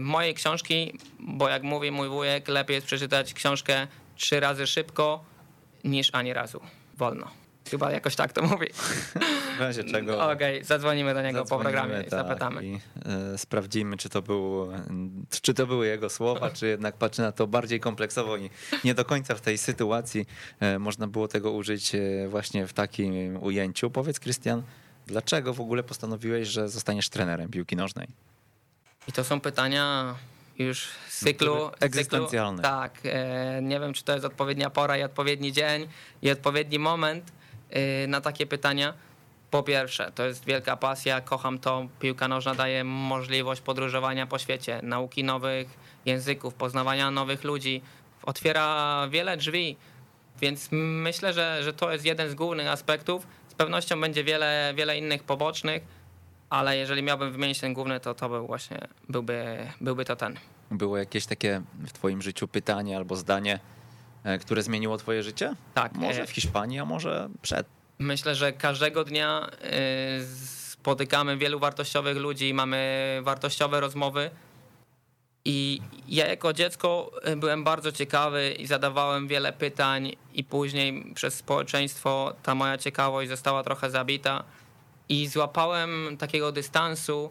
mojej 0.00 0.34
książki, 0.34 0.98
bo 1.18 1.48
jak 1.48 1.62
mówi 1.62 1.90
mój 1.90 2.08
wujek, 2.08 2.48
lepiej 2.48 2.74
jest 2.74 2.86
przeczytać 2.86 3.34
książkę 3.34 3.86
trzy 4.16 4.40
razy 4.40 4.66
szybko 4.66 5.24
niż 5.84 6.10
ani 6.12 6.32
razu 6.32 6.60
wolno. 6.96 7.42
Chyba 7.70 7.92
jakoś 7.92 8.16
tak 8.16 8.32
to 8.32 8.42
mówi. 8.42 8.66
W 9.56 9.60
razie 9.60 9.84
czego. 9.84 10.14
Okej, 10.32 10.56
okay, 10.56 10.64
zadzwonimy 10.64 11.14
do 11.14 11.22
niego 11.22 11.38
zadzwonimy, 11.38 11.64
po 11.64 11.70
programie 11.70 12.06
i 12.06 12.10
tak, 12.10 12.20
zapytamy. 12.20 12.64
I, 12.64 12.80
e, 13.34 13.38
sprawdzimy, 13.38 13.96
czy 13.96 14.08
to, 14.08 14.22
był, 14.22 14.68
czy 15.42 15.54
to 15.54 15.66
były 15.66 15.86
jego 15.86 16.10
słowa, 16.10 16.50
czy 16.50 16.66
jednak 16.66 16.96
patrzy 16.96 17.22
na 17.22 17.32
to 17.32 17.46
bardziej 17.46 17.80
kompleksowo 17.80 18.36
i 18.36 18.50
nie 18.84 18.94
do 18.94 19.04
końca 19.04 19.34
w 19.34 19.40
tej 19.40 19.58
sytuacji 19.58 20.26
e, 20.60 20.78
można 20.78 21.06
było 21.06 21.28
tego 21.28 21.52
użyć 21.52 21.94
e, 21.94 22.28
właśnie 22.28 22.66
w 22.66 22.72
takim 22.72 23.42
ujęciu. 23.42 23.90
Powiedz, 23.90 24.20
Krystian, 24.20 24.62
dlaczego 25.06 25.54
w 25.54 25.60
ogóle 25.60 25.82
postanowiłeś, 25.82 26.48
że 26.48 26.68
zostaniesz 26.68 27.08
trenerem 27.08 27.50
piłki 27.50 27.76
nożnej? 27.76 28.08
I 29.08 29.12
to 29.12 29.24
są 29.24 29.40
pytania 29.40 30.14
już 30.58 30.88
z 31.08 31.24
cyklu. 31.24 31.70
Egzystencjalne. 31.80 32.62
Tak. 32.62 33.00
Nie 33.62 33.80
wiem, 33.80 33.92
czy 33.92 34.04
to 34.04 34.12
jest 34.12 34.24
odpowiednia 34.24 34.70
pora 34.70 34.98
i 34.98 35.02
odpowiedni 35.02 35.52
dzień 35.52 35.88
i 36.22 36.30
odpowiedni 36.30 36.78
moment 36.78 37.32
na 38.08 38.20
takie 38.20 38.46
pytania. 38.46 38.94
Po 39.50 39.62
pierwsze, 39.62 40.12
to 40.14 40.26
jest 40.26 40.44
wielka 40.44 40.76
pasja, 40.76 41.20
kocham 41.20 41.58
to. 41.58 41.86
Piłka 42.00 42.28
nożna 42.28 42.54
daje 42.54 42.84
możliwość 42.84 43.60
podróżowania 43.60 44.26
po 44.26 44.38
świecie, 44.38 44.80
nauki 44.82 45.24
nowych 45.24 45.68
języków, 46.06 46.54
poznawania 46.54 47.10
nowych 47.10 47.44
ludzi, 47.44 47.82
otwiera 48.22 49.08
wiele 49.10 49.36
drzwi, 49.36 49.76
więc 50.40 50.68
myślę, 50.72 51.32
że, 51.32 51.62
że 51.62 51.72
to 51.72 51.92
jest 51.92 52.04
jeden 52.04 52.30
z 52.30 52.34
głównych 52.34 52.66
aspektów. 52.66 53.26
Z 53.48 53.54
pewnością 53.54 54.00
będzie 54.00 54.24
wiele, 54.24 54.72
wiele 54.76 54.98
innych 54.98 55.22
pobocznych 55.22 55.82
ale 56.52 56.76
jeżeli 56.76 57.02
miałbym 57.02 57.32
wymienić 57.32 57.60
ten 57.60 57.74
główny, 57.74 58.00
to 58.00 58.14
to 58.14 58.28
był 58.28 58.46
właśnie, 58.46 58.78
byłby, 59.08 59.66
byłby 59.80 60.04
to 60.04 60.16
ten. 60.16 60.36
Było 60.70 60.98
jakieś 60.98 61.26
takie 61.26 61.62
w 61.86 61.92
twoim 61.92 62.22
życiu 62.22 62.48
pytanie 62.48 62.96
albo 62.96 63.16
zdanie, 63.16 63.58
które 64.40 64.62
zmieniło 64.62 64.96
twoje 64.96 65.22
życie? 65.22 65.54
Tak. 65.74 65.94
Może 65.94 66.26
w 66.26 66.30
Hiszpanii, 66.30 66.78
a 66.78 66.84
może 66.84 67.28
przed? 67.42 67.66
Myślę, 67.98 68.34
że 68.34 68.52
każdego 68.52 69.04
dnia 69.04 69.48
spotykamy 70.70 71.36
wielu 71.36 71.58
wartościowych 71.58 72.16
ludzi, 72.16 72.54
mamy 72.54 73.20
wartościowe 73.22 73.80
rozmowy. 73.80 74.30
I 75.44 75.80
ja 76.08 76.26
jako 76.26 76.52
dziecko 76.52 77.10
byłem 77.36 77.64
bardzo 77.64 77.92
ciekawy 77.92 78.52
i 78.52 78.66
zadawałem 78.66 79.28
wiele 79.28 79.52
pytań, 79.52 80.12
i 80.34 80.44
później 80.44 81.12
przez 81.14 81.34
społeczeństwo 81.34 82.34
ta 82.42 82.54
moja 82.54 82.78
ciekawość 82.78 83.28
została 83.28 83.62
trochę 83.62 83.90
zabita 83.90 84.44
i 85.08 85.26
złapałem 85.26 86.16
takiego 86.18 86.52
dystansu 86.52 87.30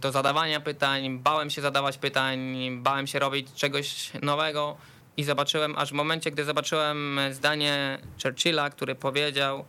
do 0.00 0.12
zadawania 0.12 0.60
pytań, 0.60 1.18
bałem 1.18 1.50
się 1.50 1.62
zadawać 1.62 1.98
pytań, 1.98 2.56
bałem 2.82 3.06
się 3.06 3.18
robić 3.18 3.48
czegoś 3.54 4.10
nowego 4.22 4.76
i 5.16 5.24
zobaczyłem, 5.24 5.78
aż 5.78 5.90
w 5.90 5.92
momencie, 5.92 6.30
gdy 6.30 6.44
zobaczyłem 6.44 7.20
zdanie 7.30 7.98
Churchilla, 8.22 8.70
który 8.70 8.94
powiedział, 8.94 9.64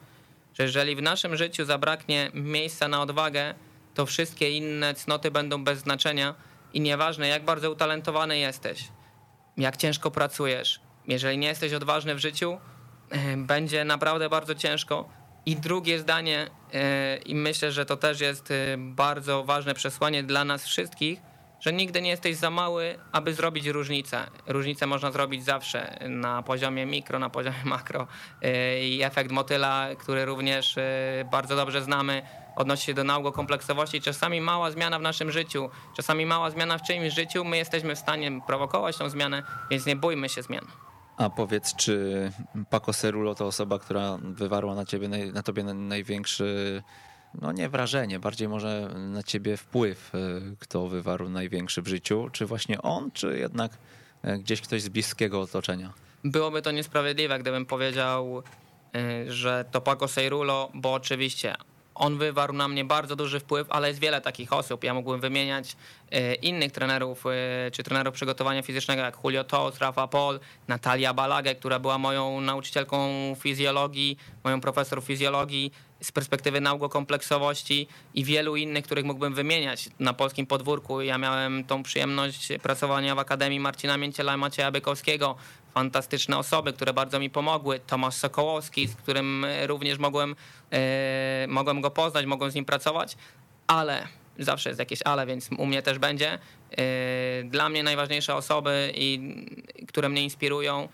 że 0.53 0.64
jeżeli 0.64 0.95
w 0.95 1.02
naszym 1.02 1.38
życiu 1.38 1.65
zabraknie 1.65 2.31
miejsca 2.34 2.88
na 2.88 3.02
odwagę, 3.02 3.56
to 3.94 4.06
wszystkie 4.06 4.52
inne 4.52 4.94
cnoty 4.94 5.31
będą 5.31 5.64
bez 5.64 5.80
znaczenia 5.80 6.35
i 6.73 6.81
nieważne 6.81 7.27
jak 7.27 7.45
bardzo 7.45 7.72
utalentowany 7.72 8.38
jesteś, 8.38 8.88
jak 9.57 9.77
ciężko 9.77 10.11
pracujesz, 10.11 10.80
jeżeli 11.07 11.38
nie 11.38 11.48
jesteś 11.48 11.73
odważny 11.73 12.15
w 12.15 12.19
życiu, 12.19 12.57
będzie 13.38 13.85
naprawdę 13.85 14.30
bardzo 14.30 14.56
ciężko, 14.56 15.10
i 15.45 15.55
drugie 15.55 15.99
zdanie, 15.99 16.49
i 17.25 17.35
myślę, 17.35 17.71
że 17.71 17.85
to 17.85 17.97
też 17.97 18.21
jest 18.21 18.53
bardzo 18.77 19.43
ważne 19.43 19.73
przesłanie 19.73 20.23
dla 20.23 20.45
nas 20.45 20.65
wszystkich, 20.65 21.19
że 21.63 21.73
nigdy 21.73 22.01
nie 22.01 22.09
jesteś 22.09 22.35
za 22.35 22.49
mały, 22.49 22.99
aby 23.11 23.33
zrobić 23.33 23.67
różnicę. 23.67 24.27
Różnicę 24.47 24.87
można 24.87 25.11
zrobić 25.11 25.45
zawsze 25.45 25.99
na 26.09 26.43
poziomie 26.43 26.85
mikro, 26.85 27.19
na 27.19 27.29
poziomie 27.29 27.65
makro 27.75 28.07
y, 28.43 28.79
i 28.79 29.03
efekt 29.03 29.31
motyla, 29.31 29.87
który 29.99 30.25
również 30.25 30.75
bardzo 31.31 31.55
dobrze 31.55 31.81
znamy, 31.81 32.21
odnosi 32.55 32.85
się 32.85 32.93
do 32.93 33.03
nauk 33.03 33.35
kompleksowości. 33.35 34.01
Czasami 34.01 34.41
mała 34.41 34.71
zmiana 34.71 34.99
w 34.99 35.01
naszym 35.01 35.31
życiu, 35.31 35.69
czasami 35.95 36.25
mała 36.25 36.49
zmiana 36.49 36.77
w 36.77 36.81
czyimś 36.81 37.13
życiu, 37.13 37.45
my 37.45 37.57
jesteśmy 37.57 37.95
w 37.95 37.99
stanie 37.99 38.41
prowokować 38.47 38.97
tą 38.97 39.09
zmianę, 39.09 39.43
więc 39.71 39.85
nie 39.85 39.95
bójmy 39.95 40.29
się 40.29 40.41
zmian. 40.41 40.65
A 41.18 41.30
powiedz, 41.30 41.76
czy 41.76 42.31
Paco 42.69 42.94
Cerulo 42.94 43.35
to 43.35 43.45
osoba, 43.45 43.80
która 43.80 44.18
wywarła 44.22 44.76
na 44.76 44.85
ciebie, 44.85 45.07
na 45.34 45.44
tobie 45.44 45.64
największy, 45.64 46.84
no 47.41 47.52
nie 47.52 47.69
wrażenie, 47.69 48.19
bardziej 48.19 48.48
może 48.48 48.90
na 48.98 49.23
ciebie 49.23 49.57
wpływ, 49.57 50.15
e, 50.15 50.19
kto 50.60 50.88
wywarł 50.88 51.30
największy 51.30 51.81
w 51.81 51.88
życiu? 51.88 52.30
Czy 52.31 52.45
właśnie 52.45 52.81
on, 52.81 53.11
czy 53.11 53.38
jednak 53.40 53.72
e, 54.23 54.38
gdzieś 54.38 54.61
ktoś 54.61 54.81
z 54.81 54.90
bliskiego 54.90 55.41
otoczenia? 55.41 55.94
Byłoby 56.23 56.61
to 56.61 56.72
niesprawiedliwe, 56.72 57.40
gdybym 57.40 57.65
powiedział, 57.65 58.44
e, 58.95 59.31
że 59.31 59.65
to 59.72 59.81
Paco 59.81 60.07
Cerulo, 60.07 60.72
bo 60.73 60.94
oczywiście 60.94 61.56
on 61.95 62.17
wywarł 62.17 62.53
na 62.53 62.67
mnie 62.67 62.85
bardzo 62.85 63.15
duży 63.15 63.39
wpływ, 63.39 63.67
ale 63.69 63.87
jest 63.87 63.99
wiele 63.99 64.21
takich 64.21 64.53
osób. 64.53 64.83
Ja 64.83 64.93
mógłbym 64.93 65.21
wymieniać 65.21 65.75
e, 66.11 66.33
innych 66.33 66.71
trenerów, 66.71 67.23
e, 67.25 67.71
czy 67.71 67.83
trenerów 67.83 68.13
przygotowania 68.13 68.61
fizycznego, 68.61 69.01
jak 69.01 69.17
Julio 69.23 69.43
Tos, 69.43 69.77
Rafa 69.79 70.07
Pol, 70.07 70.39
Natalia 70.67 71.13
Balagę, 71.13 71.55
która 71.55 71.79
była 71.79 71.97
moją 71.97 72.41
nauczycielką 72.41 73.07
fizjologii, 73.39 74.17
moją 74.43 74.61
profesor 74.61 75.03
fizjologii 75.03 75.71
z 76.03 76.11
perspektywy 76.11 76.61
nauk 76.61 76.84
o 76.84 76.89
kompleksowości 76.89 77.88
i 78.13 78.23
wielu 78.23 78.55
innych, 78.55 78.85
których 78.85 79.05
mógłbym 79.05 79.34
wymieniać 79.34 79.89
na 79.99 80.13
polskim 80.13 80.45
podwórku. 80.45 81.01
Ja 81.01 81.17
miałem 81.17 81.63
tą 81.63 81.84
przyjemność 81.84 82.47
pracowania 82.63 83.15
w 83.15 83.19
Akademii 83.19 83.59
Marcina 83.59 83.97
Mięciela 83.97 84.35
i 84.35 84.38
Macieja 84.38 84.71
Bykowskiego, 84.71 85.35
fantastyczne 85.73 86.38
osoby, 86.38 86.73
które 86.73 86.93
bardzo 86.93 87.19
mi 87.19 87.30
pomogły. 87.30 87.80
Tomasz 87.88 88.15
Sokołowski, 88.15 88.88
z 88.88 88.95
którym 88.95 89.45
również 89.65 89.97
mogłem, 89.97 90.35
e, 90.71 91.45
mogłem 91.47 91.81
go 91.81 91.91
poznać, 91.91 92.25
mogłem 92.25 92.51
z 92.51 92.55
nim 92.55 92.65
pracować, 92.65 93.17
ale 93.67 94.07
zawsze 94.39 94.69
jest 94.69 94.80
jakieś 94.80 94.99
ale, 95.05 95.25
więc 95.25 95.49
u 95.57 95.65
mnie 95.65 95.81
też 95.81 95.99
będzie. 95.99 96.39
E, 96.77 97.43
dla 97.43 97.69
mnie 97.69 97.84
najważniejsze 97.84 98.35
osoby, 98.35 98.91
i, 98.95 99.35
które 99.88 100.09
mnie 100.09 100.23
inspirują, 100.23 100.88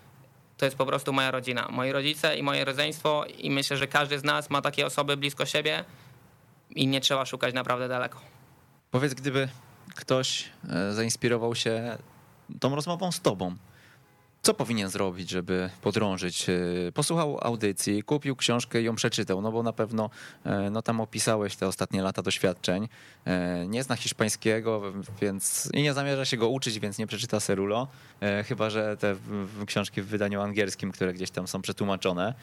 to 0.60 0.64
jest 0.64 0.76
po 0.76 0.86
prostu 0.86 1.12
moja 1.12 1.30
rodzina. 1.30 1.68
Moi 1.70 1.92
rodzice 1.92 2.36
i 2.36 2.42
moje 2.42 2.64
rodzeństwo 2.64 3.24
i 3.38 3.50
myślę, 3.50 3.76
że 3.76 3.86
każdy 3.86 4.18
z 4.18 4.24
nas 4.24 4.50
ma 4.50 4.62
takie 4.62 4.86
osoby 4.86 5.16
blisko 5.16 5.46
siebie 5.46 5.84
i 6.70 6.86
nie 6.86 7.00
trzeba 7.00 7.26
szukać 7.26 7.54
naprawdę 7.54 7.88
daleko. 7.88 8.20
Powiedz, 8.90 9.14
gdyby 9.14 9.48
ktoś 9.94 10.48
e, 10.68 10.92
zainspirował 10.92 11.54
się 11.54 11.98
tą 12.60 12.74
rozmową 12.74 13.12
z 13.12 13.20
tobą, 13.20 13.56
co 14.42 14.54
powinien 14.54 14.88
zrobić, 14.88 15.30
żeby 15.30 15.70
podrążyć? 15.82 16.46
E, 16.48 16.92
posłuchał 16.92 17.38
audycji, 17.42 18.02
kupił 18.02 18.36
książkę 18.36 18.82
i 18.82 18.84
ją 18.84 18.94
przeczytał, 18.94 19.40
no 19.40 19.52
bo 19.52 19.62
na 19.62 19.72
pewno 19.72 20.10
e, 20.44 20.70
no 20.70 20.82
tam 20.82 21.00
opisałeś 21.00 21.56
te 21.56 21.66
ostatnie 21.66 22.02
lata 22.02 22.22
doświadczeń. 22.22 22.88
E, 23.24 23.66
nie 23.66 23.82
zna 23.82 23.96
hiszpańskiego, 23.96 24.82
więc 25.22 25.68
i 25.74 25.82
nie 25.82 25.94
zamierza 25.94 26.24
się 26.24 26.36
go 26.36 26.48
uczyć, 26.48 26.78
więc 26.78 26.98
nie 26.98 27.06
przeczyta 27.06 27.40
Serulo, 27.40 27.88
chyba 28.44 28.70
że 28.70 28.96
te 28.96 29.16
książki 29.66 30.02
w 30.02 30.06
wydaniu 30.06 30.40
angielskim, 30.40 30.92
które 30.92 31.12
gdzieś 31.12 31.30
tam 31.30 31.48
są 31.48 31.62
przetłumaczone. 31.62 32.34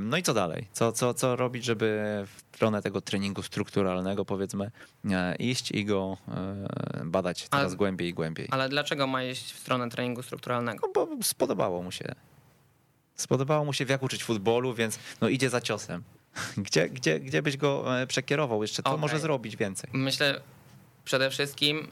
No 0.00 0.16
i 0.16 0.22
co 0.22 0.34
dalej? 0.34 0.68
Co, 0.72 0.92
co, 0.92 1.14
co 1.14 1.36
robić, 1.36 1.64
żeby 1.64 1.86
w 2.26 2.54
stronę 2.54 2.82
tego 2.82 3.00
treningu 3.00 3.42
strukturalnego, 3.42 4.24
powiedzmy, 4.24 4.70
e, 5.10 5.36
iść 5.36 5.70
i 5.70 5.84
go 5.84 6.16
e, 6.28 7.04
badać 7.04 7.48
coraz 7.48 7.66
ale, 7.66 7.76
głębiej 7.76 8.08
i 8.08 8.14
głębiej? 8.14 8.48
Ale 8.50 8.68
dlaczego 8.68 9.06
ma 9.06 9.24
iść 9.24 9.52
w 9.52 9.58
stronę 9.58 9.90
treningu 9.90 10.22
strukturalnego? 10.22 10.86
No 10.86 10.92
bo 11.06 11.22
spodobało 11.22 11.82
mu 11.82 11.92
się. 11.92 12.04
Spodobało 13.14 13.64
mu 13.64 13.72
się, 13.72 13.84
jak 13.88 14.02
uczyć 14.02 14.24
futbolu, 14.24 14.74
więc 14.74 14.98
no 15.20 15.28
idzie 15.28 15.50
za 15.50 15.60
ciosem. 15.60 16.02
Gdzie, 16.56 16.88
gdzie, 16.88 17.20
gdzie 17.20 17.42
byś 17.42 17.56
go 17.56 18.00
e, 18.00 18.06
przekierował 18.06 18.62
jeszcze? 18.62 18.82
Co 18.82 18.88
okay. 18.88 19.00
może 19.00 19.18
zrobić 19.18 19.56
więcej? 19.56 19.90
Myślę 19.92 20.40
przede 21.04 21.30
wszystkim, 21.30 21.88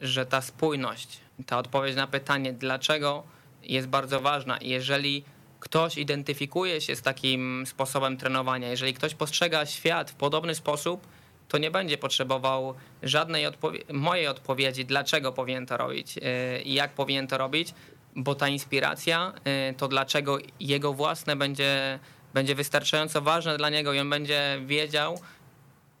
że 0.00 0.26
ta 0.26 0.40
spójność, 0.40 1.20
ta 1.46 1.58
odpowiedź 1.58 1.96
na 1.96 2.06
pytanie, 2.06 2.52
dlaczego 2.52 3.22
jest 3.62 3.88
bardzo 3.88 4.20
ważna. 4.20 4.58
Jeżeli 4.60 5.24
ktoś 5.60 5.98
identyfikuje 5.98 6.80
się 6.80 6.96
z 6.96 7.02
takim 7.02 7.64
sposobem 7.66 8.16
trenowania, 8.16 8.68
jeżeli 8.68 8.94
ktoś 8.94 9.14
postrzega 9.14 9.66
świat 9.66 10.10
w 10.10 10.14
podobny 10.14 10.54
sposób, 10.54 11.06
to 11.48 11.58
nie 11.58 11.70
będzie 11.70 11.98
potrzebował 11.98 12.74
żadnej 13.02 13.46
odpowie 13.46 13.80
mojej 13.92 14.26
odpowiedzi, 14.26 14.84
dlaczego 14.84 15.32
powinien 15.32 15.66
to 15.66 15.76
robić 15.76 16.18
y, 16.18 16.62
i 16.62 16.74
jak 16.74 16.94
powinien 16.94 17.26
to 17.26 17.38
robić, 17.38 17.74
bo 18.16 18.34
ta 18.34 18.48
inspiracja, 18.48 19.32
y, 19.70 19.74
to 19.74 19.88
dlaczego 19.88 20.38
jego 20.60 20.92
własne 20.92 21.36
będzie, 21.36 21.98
będzie 22.34 22.54
wystarczająco 22.54 23.22
ważne 23.22 23.56
dla 23.56 23.70
niego 23.70 23.92
i 23.92 23.98
on 23.98 24.10
będzie 24.10 24.60
wiedział, 24.66 25.18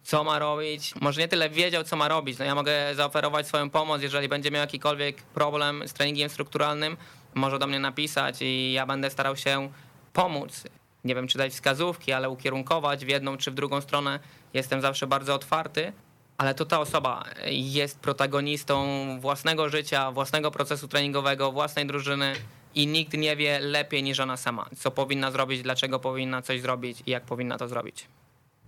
co 0.02 0.24
ma 0.24 0.38
robić. 0.38 0.94
Może 1.00 1.20
nie 1.20 1.28
tyle 1.28 1.50
wiedział, 1.50 1.84
co 1.84 1.96
ma 1.96 2.08
robić. 2.08 2.38
No 2.38 2.44
ja 2.44 2.54
mogę 2.54 2.94
zaoferować 2.94 3.46
swoją 3.46 3.70
pomoc, 3.70 4.02
jeżeli 4.02 4.28
będzie 4.28 4.50
miał 4.50 4.60
jakikolwiek 4.60 5.22
problem 5.22 5.82
z 5.88 5.92
treningiem 5.92 6.28
strukturalnym, 6.28 6.96
może 7.36 7.58
do 7.58 7.66
mnie 7.66 7.78
napisać 7.78 8.42
i 8.42 8.72
ja 8.72 8.86
będę 8.86 9.10
starał 9.10 9.36
się 9.36 9.70
pomóc. 10.12 10.64
Nie 11.04 11.14
wiem, 11.14 11.28
czy 11.28 11.38
dać 11.38 11.52
wskazówki, 11.52 12.12
ale 12.12 12.30
ukierunkować 12.30 13.04
w 13.04 13.08
jedną 13.08 13.36
czy 13.36 13.50
w 13.50 13.54
drugą 13.54 13.80
stronę. 13.80 14.20
Jestem 14.54 14.80
zawsze 14.80 15.06
bardzo 15.06 15.34
otwarty, 15.34 15.92
ale 16.38 16.54
to 16.54 16.64
ta 16.64 16.80
osoba 16.80 17.24
jest 17.46 17.98
protagonistą 17.98 18.86
własnego 19.20 19.68
życia, 19.68 20.10
własnego 20.12 20.50
procesu 20.50 20.88
treningowego, 20.88 21.52
własnej 21.52 21.86
drużyny 21.86 22.32
i 22.74 22.86
nikt 22.86 23.12
nie 23.12 23.36
wie 23.36 23.60
lepiej 23.60 24.02
niż 24.02 24.20
ona 24.20 24.36
sama, 24.36 24.66
co 24.76 24.90
powinna 24.90 25.30
zrobić, 25.30 25.62
dlaczego 25.62 25.98
powinna 25.98 26.42
coś 26.42 26.60
zrobić 26.60 27.02
i 27.06 27.10
jak 27.10 27.24
powinna 27.24 27.58
to 27.58 27.68
zrobić. 27.68 28.06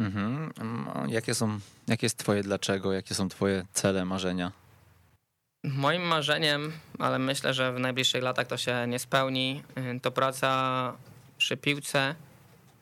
Mhm. 0.01 0.53
Jakie 1.09 1.35
są, 1.35 1.59
jakie 1.89 2.07
jest 2.07 2.19
twoje 2.19 2.43
dlaczego, 2.43 2.93
jakie 2.93 3.15
są 3.15 3.28
twoje 3.28 3.66
cele, 3.73 4.05
marzenia? 4.05 4.53
Moim 5.65 6.03
marzeniem, 6.03 6.73
ale 6.99 7.19
myślę, 7.19 7.55
że 7.55 7.73
w 7.73 7.79
najbliższych 7.79 8.23
latach 8.23 8.47
to 8.47 8.57
się 8.57 8.87
nie 8.89 8.99
spełni, 8.99 9.63
y, 9.97 10.01
to 10.01 10.11
praca 10.11 10.93
przy 11.39 11.57
piłce, 11.57 12.15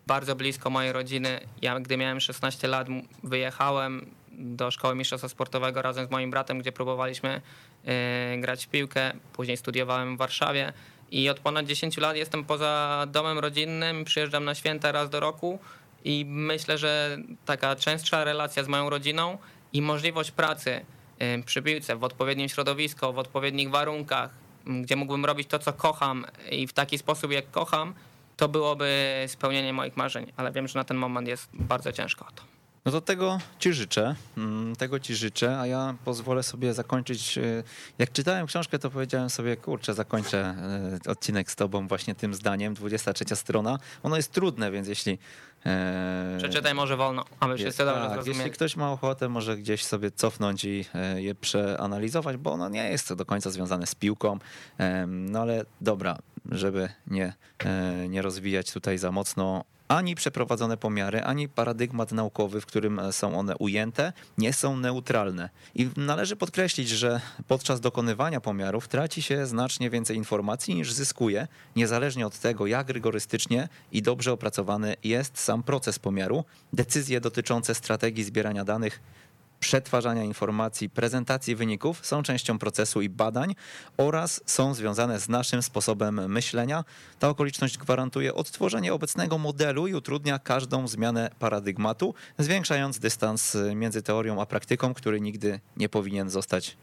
bardzo 0.07 0.37
blisko 0.37 0.71
mojej 0.71 0.93
rodziny. 0.93 1.41
Ja, 1.63 1.81
gdy 1.81 1.97
miałem 1.97 2.21
16 2.21 2.69
lat, 2.69 2.89
wyjechałem 3.23 4.11
do 4.33 4.71
szkoły 4.71 4.95
mistrzostwa 4.95 5.29
sportowego 5.29 5.83
razem 5.83 6.07
z 6.07 6.11
moim 6.11 6.31
bratem, 6.31 6.59
gdzie 6.59 6.73
próbowaliśmy 6.73 7.41
y, 8.37 8.41
grać 8.41 8.67
w 8.67 8.69
piłkę. 8.69 9.13
Później 9.33 9.57
studiowałem 9.57 10.17
w 10.17 10.19
Warszawie 10.19 10.73
i 11.11 11.29
od 11.29 11.41
ponad 11.41 11.67
10 11.67 11.97
lat 11.97 12.17
jestem 12.17 12.45
poza 12.45 13.05
domem 13.09 13.39
rodzinnym, 13.39 14.05
przyjeżdżam 14.05 14.45
na 14.45 14.55
święta 14.55 14.93
raz 14.93 15.11
do 15.11 15.21
roku 15.21 15.59
i 16.05 16.25
myślę, 16.29 16.79
że 16.79 17.19
taka 17.45 17.77
częstsza 17.77 18.25
relacja 18.25 18.65
z 18.65 18.69
moją 18.69 18.91
rodziną 18.91 19.39
i 19.73 19.83
możliwość 19.83 20.31
pracy 20.31 20.85
przy 21.45 21.63
piłce, 21.63 21.97
w 21.97 22.05
odpowiednim 22.05 22.49
środowisku, 22.49 23.13
w 23.13 23.19
odpowiednich 23.19 23.71
warunkach, 23.71 24.31
gdzie 24.67 24.97
mógłbym 24.97 25.25
robić 25.25 25.49
to, 25.49 25.59
co 25.59 25.73
kocham 25.73 26.25
i 26.51 26.67
w 26.67 26.73
taki 26.73 26.99
sposób, 26.99 27.33
jak 27.33 27.51
kocham, 27.51 27.95
to 28.37 28.49
byłoby 28.49 29.25
spełnienie 29.27 29.73
moich 29.73 29.97
marzeń, 29.97 30.33
ale 30.37 30.53
wiem, 30.53 30.69
że 30.69 30.79
na 30.79 30.85
ten 30.85 30.97
moment 30.97 31.29
jest 31.29 31.49
bardzo 31.53 31.93
ciężko 31.93 32.27
o 32.27 32.31
to. 32.31 32.43
No 32.87 32.93
to 32.93 33.01
tego 33.01 33.39
ci 33.59 33.73
życzę, 33.73 34.15
mm, 34.37 34.77
tego 34.77 35.01
ci 35.01 35.15
życzę, 35.15 35.59
a 35.61 35.67
ja 35.67 35.95
pozwolę 36.05 36.43
sobie 36.43 36.75
zakończyć. 36.75 37.39
Y, 37.39 37.65
jak 37.99 38.13
czytałem 38.13 38.47
książkę, 38.47 38.79
to 38.79 38.91
powiedziałem 38.91 39.31
sobie, 39.31 39.57
kurczę, 39.57 39.95
zakończę 39.95 40.55
y, 41.07 41.11
odcinek 41.11 41.51
z 41.51 41.57
tobą 41.57 41.89
właśnie 41.89 42.15
tym 42.15 42.35
zdaniem, 42.35 42.75
23 42.75 43.37
strona. 43.37 43.79
Ono 44.03 44.17
jest 44.17 44.33
trudne, 44.33 44.71
więc 44.71 44.89
jeśli 44.89 45.13
e, 45.13 45.19
Przeczytaj 46.39 46.75
może 46.75 46.97
wolno, 46.97 47.25
aby 47.41 47.57
wszyscy 47.57 47.85
dobrze 47.85 48.03
tak, 48.03 48.13
zrozumieli. 48.13 48.39
Jeśli 48.39 48.53
ktoś 48.53 48.77
ma 48.77 48.93
ochotę, 48.93 49.29
może 49.29 49.57
gdzieś 49.57 49.85
sobie 49.85 50.11
cofnąć 50.11 50.65
i 50.65 50.85
e, 50.95 51.23
je 51.23 51.35
przeanalizować, 51.35 52.37
bo 52.37 52.53
ono 52.53 52.69
nie 52.69 52.91
jest 52.91 53.15
do 53.15 53.27
końca 53.27 53.51
związane 53.51 53.87
z 53.87 53.95
piłką. 53.95 54.39
No 55.07 55.41
ale 55.41 55.65
dobra, 55.81 56.19
żeby 56.51 56.89
nie, 57.07 57.33
e, 57.65 58.09
nie 58.09 58.23
rozwijać 58.23 58.73
tutaj 58.73 58.99
za 58.99 59.13
mocno 59.13 59.65
ani 59.89 60.15
przeprowadzone 60.15 60.77
pomiary, 60.77 61.23
ani 61.23 61.49
paradygmat 61.49 62.13
naukowy, 62.13 62.61
w 62.61 62.67
którym 62.67 63.01
są 63.11 63.39
one 63.39 63.57
ujęte, 63.57 64.13
nie 64.39 64.53
są 64.53 64.77
neutralne. 64.77 65.51
I 65.75 65.89
należy 65.97 66.37
podkreślić, 66.37 66.89
że 66.89 67.21
podczas 67.49 67.81
dokonywania 67.81 68.41
pomiarów 68.41 68.89
traci 68.89 69.23
się 69.23 69.47
znacznie 69.47 69.91
więcej 69.91 70.17
informacji 70.17 70.75
niż 70.75 70.93
zyskuje, 70.93 71.49
niezależnie 71.77 72.27
od 72.27 72.39
tego, 72.39 72.67
jak 72.67 72.89
rygorystycznie 72.91 73.69
i 73.93 74.03
dobrze 74.03 74.33
opracowany 74.33 74.97
jest 75.05 75.39
sam 75.39 75.63
proces 75.63 75.99
pomiaru. 75.99 76.45
Decyzje 76.73 77.21
dotyczące 77.21 77.75
strategii 77.75 78.25
zbierania 78.25 78.65
danych 78.65 79.01
przetwarzania 79.61 80.23
informacji, 80.23 80.91
prezentacji 80.91 81.57
wyników 81.57 82.07
są 82.07 82.23
częścią 82.23 82.59
procesu 82.59 83.03
i 83.03 83.09
badań 83.09 83.55
oraz 83.97 84.41
są 84.47 84.75
związane 84.75 85.21
z 85.21 85.29
naszym 85.29 85.63
sposobem 85.63 86.33
myślenia. 86.33 86.85
Ta 87.19 87.29
okoliczność 87.29 87.79
gwarantuje 87.79 88.35
odtworzenie 88.35 88.95
obecnego 88.95 89.39
modelu 89.39 89.87
i 89.87 89.95
utrudnia 89.95 90.39
każdą 90.39 90.89
zmianę 90.89 91.31
paradygmatu, 91.39 92.15
zwiększając 92.39 92.99
dystans 92.99 93.57
między 93.75 94.03
teorią 94.03 94.41
a 94.41 94.47
praktyką, 94.47 94.95
który 94.95 95.21
nigdy 95.21 95.61
nie 95.77 95.89
powinien 95.89 96.31
zostać 96.31 96.77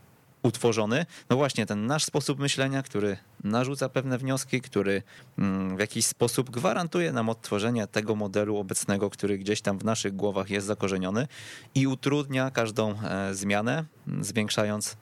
utworzony. 0.43 1.05
No 1.29 1.35
właśnie, 1.35 1.65
ten 1.65 1.85
nasz 1.85 2.03
sposób 2.03 2.39
myślenia, 2.39 2.83
który 2.83 3.17
narzuca 3.43 3.89
pewne 3.89 4.17
wnioski, 4.17 4.61
który 4.61 5.03
mm, 5.37 5.77
w 5.77 5.79
jakiś 5.79 6.05
sposób 6.05 6.49
gwarantuje 6.49 7.11
nam 7.11 7.29
odtworzenie 7.29 7.87
tego 7.87 8.15
modelu 8.15 8.57
obecnego, 8.57 9.09
który 9.09 9.37
gdzieś 9.37 9.61
tam 9.61 9.77
w 9.77 9.85
naszych 9.85 10.15
głowach 10.15 10.49
jest 10.49 10.67
zakorzeniony 10.67 11.27
i 11.75 11.87
utrudnia 11.87 12.51
każdą 12.51 12.95
e, 13.03 13.33
zmianę, 13.33 13.85
zwiększając 14.21 14.97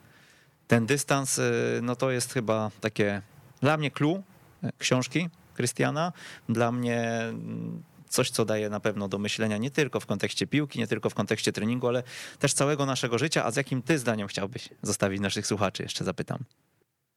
ten 0.67 0.85
dystans. 0.85 1.39
E, 1.39 1.43
no 1.81 1.95
to 1.95 2.11
jest 2.11 2.33
chyba 2.33 2.71
takie 2.81 3.21
dla 3.61 3.77
mnie 3.77 3.91
clue 3.91 4.23
e, 4.63 4.71
książki 4.77 5.29
Krystiana, 5.53 6.13
dla 6.49 6.71
mnie 6.71 7.01
mm, 7.21 7.83
coś, 8.11 8.29
co 8.29 8.45
daje 8.45 8.69
na 8.69 8.79
pewno 8.79 9.07
do 9.07 9.17
myślenia 9.17 9.57
nie 9.57 9.71
tylko 9.71 9.99
w 9.99 10.05
kontekście 10.05 10.47
piłki, 10.47 10.79
nie 10.79 10.87
tylko 10.87 11.09
w 11.09 11.13
kontekście 11.13 11.51
treningu, 11.51 11.87
ale 11.87 12.03
też 12.39 12.53
całego 12.53 12.85
naszego 12.85 13.17
życia. 13.17 13.45
A 13.45 13.51
z 13.51 13.55
jakim 13.55 13.81
ty 13.81 13.99
zdaniem 13.99 14.27
chciałbyś 14.27 14.69
zostawić 14.81 15.21
naszych 15.21 15.47
słuchaczy? 15.47 15.83
Jeszcze 15.83 16.03
zapytam. 16.03 16.39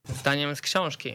Zdaniem 0.08 0.56
z 0.56 0.60
książki. 0.60 1.14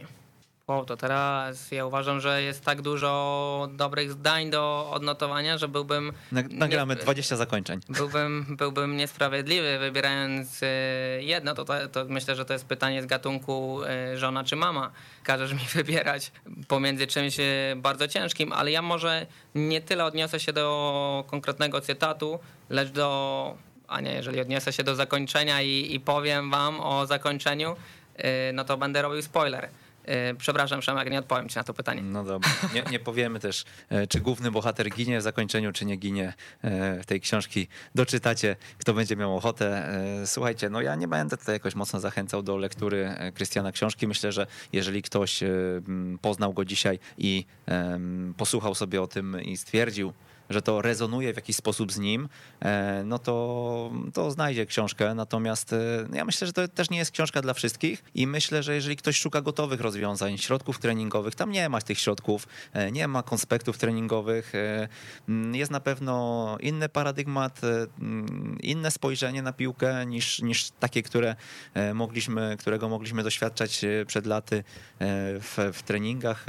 O, 0.70 0.84
to 0.84 0.96
teraz 0.96 1.70
ja 1.70 1.86
uważam, 1.86 2.20
że 2.20 2.42
jest 2.42 2.64
tak 2.64 2.82
dużo 2.82 3.68
dobrych 3.72 4.12
zdań 4.12 4.50
do 4.50 4.90
odnotowania, 4.92 5.58
że 5.58 5.68
byłbym. 5.68 6.12
Nagramy 6.50 6.94
nie, 6.94 7.00
20 7.00 7.36
zakończeń. 7.36 7.80
Byłbym, 7.88 8.56
byłbym 8.58 8.96
niesprawiedliwy, 8.96 9.78
wybierając 9.78 10.62
e, 10.62 10.66
jedno. 11.22 11.54
To, 11.54 11.64
to, 11.64 11.88
to, 11.88 12.04
myślę, 12.08 12.36
że 12.36 12.44
to 12.44 12.52
jest 12.52 12.64
pytanie 12.64 13.02
z 13.02 13.06
gatunku 13.06 13.80
e, 13.84 14.18
żona 14.18 14.44
czy 14.44 14.56
mama. 14.56 14.90
Każesz 15.24 15.52
mi 15.52 15.60
wybierać 15.74 16.32
pomiędzy 16.68 17.06
czymś 17.06 17.40
e, 17.40 17.44
bardzo 17.76 18.08
ciężkim, 18.08 18.52
ale 18.52 18.70
ja 18.70 18.82
może 18.82 19.26
nie 19.54 19.80
tyle 19.80 20.04
odniosę 20.04 20.40
się 20.40 20.52
do 20.52 21.24
konkretnego 21.26 21.80
cytatu, 21.80 22.38
lecz 22.68 22.88
do. 22.88 23.56
A 23.88 24.00
nie, 24.00 24.12
jeżeli 24.12 24.40
odniosę 24.40 24.72
się 24.72 24.84
do 24.84 24.94
zakończenia 24.94 25.62
i, 25.62 25.94
i 25.94 26.00
powiem 26.00 26.50
wam 26.50 26.80
o 26.80 27.06
zakończeniu, 27.06 27.76
no 28.52 28.64
to 28.64 28.76
będę 28.76 29.02
robił 29.02 29.22
spoiler. 29.22 29.68
E, 30.10 30.34
przepraszam, 30.34 30.80
Przemek, 30.80 31.10
nie 31.10 31.18
odpowiem 31.18 31.48
ci 31.48 31.56
na 31.56 31.64
to 31.64 31.74
pytanie. 31.74 32.02
No 32.02 32.24
dobra. 32.24 32.50
Nie, 32.74 32.82
nie, 32.90 32.98
powiemy 32.98 33.40
też, 33.40 33.64
e, 33.88 34.06
czy 34.06 34.20
główny 34.20 34.50
bohater 34.50 34.90
ginie 34.90 35.18
w 35.18 35.22
zakończeniu, 35.22 35.72
czy 35.72 35.84
nie 35.84 35.96
ginie 35.96 36.34
e, 36.62 37.02
w 37.02 37.06
tej 37.06 37.20
książki. 37.20 37.68
Doczytacie, 37.94 38.56
kto 38.78 38.94
będzie 38.94 39.16
miał 39.16 39.36
ochotę. 39.36 39.90
Słuchajcie, 40.26 40.70
no 40.70 40.80
ja 40.80 40.94
nie 40.94 41.08
będę 41.08 41.36
tutaj 41.36 41.54
jakoś 41.54 41.74
mocno 41.74 42.00
zachęcał 42.00 42.42
do 42.42 42.56
lektury 42.56 43.14
Krystiana 43.34 43.72
książki. 43.72 44.06
Myślę, 44.06 44.32
że 44.32 44.46
jeżeli 44.72 45.02
ktoś 45.02 45.40
poznał 46.20 46.52
go 46.52 46.64
dzisiaj 46.64 46.98
i 47.18 47.46
posłuchał 48.36 48.74
sobie 48.74 49.02
o 49.02 49.06
tym 49.06 49.42
i 49.42 49.56
stwierdził, 49.56 50.12
że 50.50 50.62
to 50.62 50.82
rezonuje 50.82 51.32
w 51.32 51.36
jakiś 51.36 51.56
sposób 51.56 51.92
z 51.92 51.98
nim, 51.98 52.28
e, 52.60 53.02
no 53.04 53.18
to, 53.18 53.92
to 54.12 54.30
znajdzie 54.30 54.66
książkę. 54.66 55.14
Natomiast 55.14 55.72
e, 55.72 56.06
ja 56.12 56.24
myślę, 56.24 56.46
że 56.46 56.52
to 56.52 56.68
też 56.68 56.90
nie 56.90 56.98
jest 56.98 57.10
książka 57.10 57.42
dla 57.42 57.54
wszystkich 57.54 58.04
i 58.14 58.26
myślę, 58.26 58.62
że 58.62 58.74
jeżeli 58.74 58.96
ktoś 58.96 59.16
szuka 59.16 59.40
gotowych 59.40 59.80
rozwiązań, 59.80 60.38
środków 60.38 60.78
treningowych, 60.78 61.34
tam 61.34 61.50
nie 61.50 61.68
ma 61.68 61.80
tych 61.80 61.98
środków, 61.98 62.48
e, 62.72 62.92
nie 62.92 63.08
ma 63.08 63.22
konspektów 63.22 63.78
treningowych, 63.78 64.52
jest 65.52 65.70
na 65.70 65.80
pewno 65.80 66.56
inny 66.60 66.88
paradygmat, 66.88 67.60
inne 68.60 68.90
spojrzenie 68.90 69.42
na 69.42 69.52
piłkę 69.52 70.06
niż, 70.06 70.42
niż 70.42 70.70
takie, 70.70 71.02
które 71.02 71.36
mogliśmy, 71.94 72.56
którego 72.58 72.88
mogliśmy 72.88 73.22
doświadczać 73.22 73.84
przed 74.06 74.26
laty 74.26 74.64
w, 75.40 75.70
w 75.72 75.82
treningach. 75.82 76.46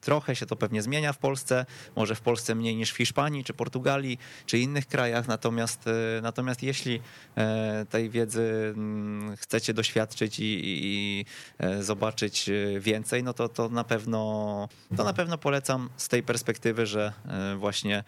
Trochę 0.00 0.36
się 0.36 0.46
to 0.46 0.56
pewnie 0.56 0.82
zmienia 0.82 1.12
w 1.12 1.18
Polsce, 1.18 1.66
może 1.96 2.14
w 2.14 2.20
Polsce 2.20 2.54
mniej 2.54 2.65
mniej 2.66 2.76
niż 2.76 2.92
w 2.92 2.96
Hiszpanii, 2.96 3.44
czy 3.44 3.54
Portugalii, 3.54 4.18
czy 4.46 4.58
innych 4.58 4.86
krajach. 4.86 5.28
Natomiast, 5.28 5.86
e, 5.86 6.20
natomiast 6.22 6.62
jeśli 6.62 7.00
e, 7.36 7.86
tej 7.90 8.10
wiedzy 8.10 8.72
mm, 8.76 9.36
chcecie 9.36 9.74
doświadczyć 9.74 10.40
i, 10.40 10.62
i, 10.64 11.24
e, 11.58 11.82
zobaczyć 11.82 12.50
więcej, 12.80 13.22
no 13.22 13.32
to, 13.32 13.48
to, 13.48 13.68
na 13.68 13.84
pewno, 13.84 14.68
to 14.96 15.04
na 15.04 15.12
pewno 15.12 15.38
polecam 15.38 15.90
z 15.96 16.08
tej 16.08 16.22
perspektywy, 16.22 16.86
że 16.86 17.12
właśnie 17.56 18.04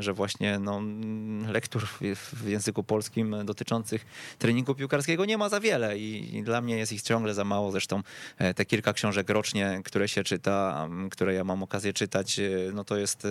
że 0.00 0.12
właśnie 0.12 0.58
no, 0.58 0.80
lektur 1.52 1.86
w 2.12 2.48
języku 2.48 2.84
polskim 2.84 3.36
dotyczących 3.44 4.06
treningu 4.38 4.74
piłkarskiego 4.74 5.24
nie 5.24 5.38
ma 5.38 5.48
za 5.48 5.60
wiele 5.60 5.98
i 5.98 6.42
dla 6.42 6.60
mnie 6.60 6.76
jest 6.76 6.92
ich 6.92 7.02
ciągle 7.02 7.34
za 7.34 7.44
mało. 7.44 7.70
Zresztą 7.70 8.02
e, 8.38 8.54
te 8.54 8.64
kilka 8.64 8.92
książek 8.92 9.30
rocznie, 9.30 9.80
które 9.84 10.08
się 10.08 10.24
czyta, 10.24 10.88
które 11.10 11.34
ja 11.34 11.44
mam 11.44 11.62
okazję 11.62 11.92
czytać, 11.92 12.38
e, 12.38 12.42
no 12.74 12.84
to 12.84 12.96
jest, 12.96 13.26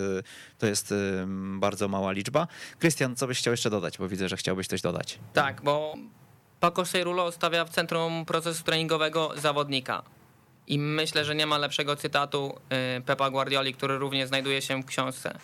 to 0.57 0.67
jest 0.67 0.93
bardzo 1.35 1.87
mała 1.87 2.11
liczba. 2.11 2.47
Krystian, 2.79 3.15
co 3.15 3.27
byś 3.27 3.39
chciał 3.39 3.53
jeszcze 3.53 3.69
dodać, 3.69 3.97
bo 3.97 4.07
widzę, 4.07 4.29
że 4.29 4.37
chciałbyś 4.37 4.67
coś 4.67 4.81
dodać. 4.81 5.19
Tak, 5.33 5.61
bo 5.61 5.95
Paco 6.59 6.85
Seirulo 6.85 7.31
stawia 7.31 7.65
w 7.65 7.69
centrum 7.69 8.25
procesu 8.25 8.63
treningowego 8.63 9.31
zawodnika. 9.35 10.03
I 10.67 10.79
myślę, 10.79 11.25
że 11.25 11.35
nie 11.35 11.45
ma 11.45 11.57
lepszego 11.57 11.95
cytatu 11.95 12.59
Pepa 13.05 13.29
Guardioli, 13.29 13.73
który 13.73 13.97
również 13.97 14.27
znajduje 14.27 14.61
się 14.61 14.81
w 14.81 14.85
książce 14.85 15.39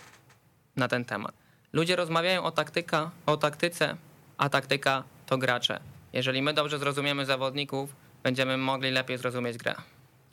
na 0.79 0.87
ten 0.87 1.05
temat. 1.05 1.33
Ludzie 1.73 1.95
rozmawiają 1.95 2.43
o, 2.43 2.51
taktyka, 2.51 3.11
o 3.25 3.37
taktyce, 3.37 3.97
a 4.37 4.49
taktyka 4.49 5.03
to 5.25 5.37
gracze. 5.37 5.79
Jeżeli 6.13 6.41
my 6.41 6.53
dobrze 6.53 6.79
zrozumiemy 6.79 7.25
zawodników, 7.25 7.95
będziemy 8.23 8.57
mogli 8.57 8.91
lepiej 8.91 9.17
zrozumieć 9.17 9.57
grę. 9.57 9.75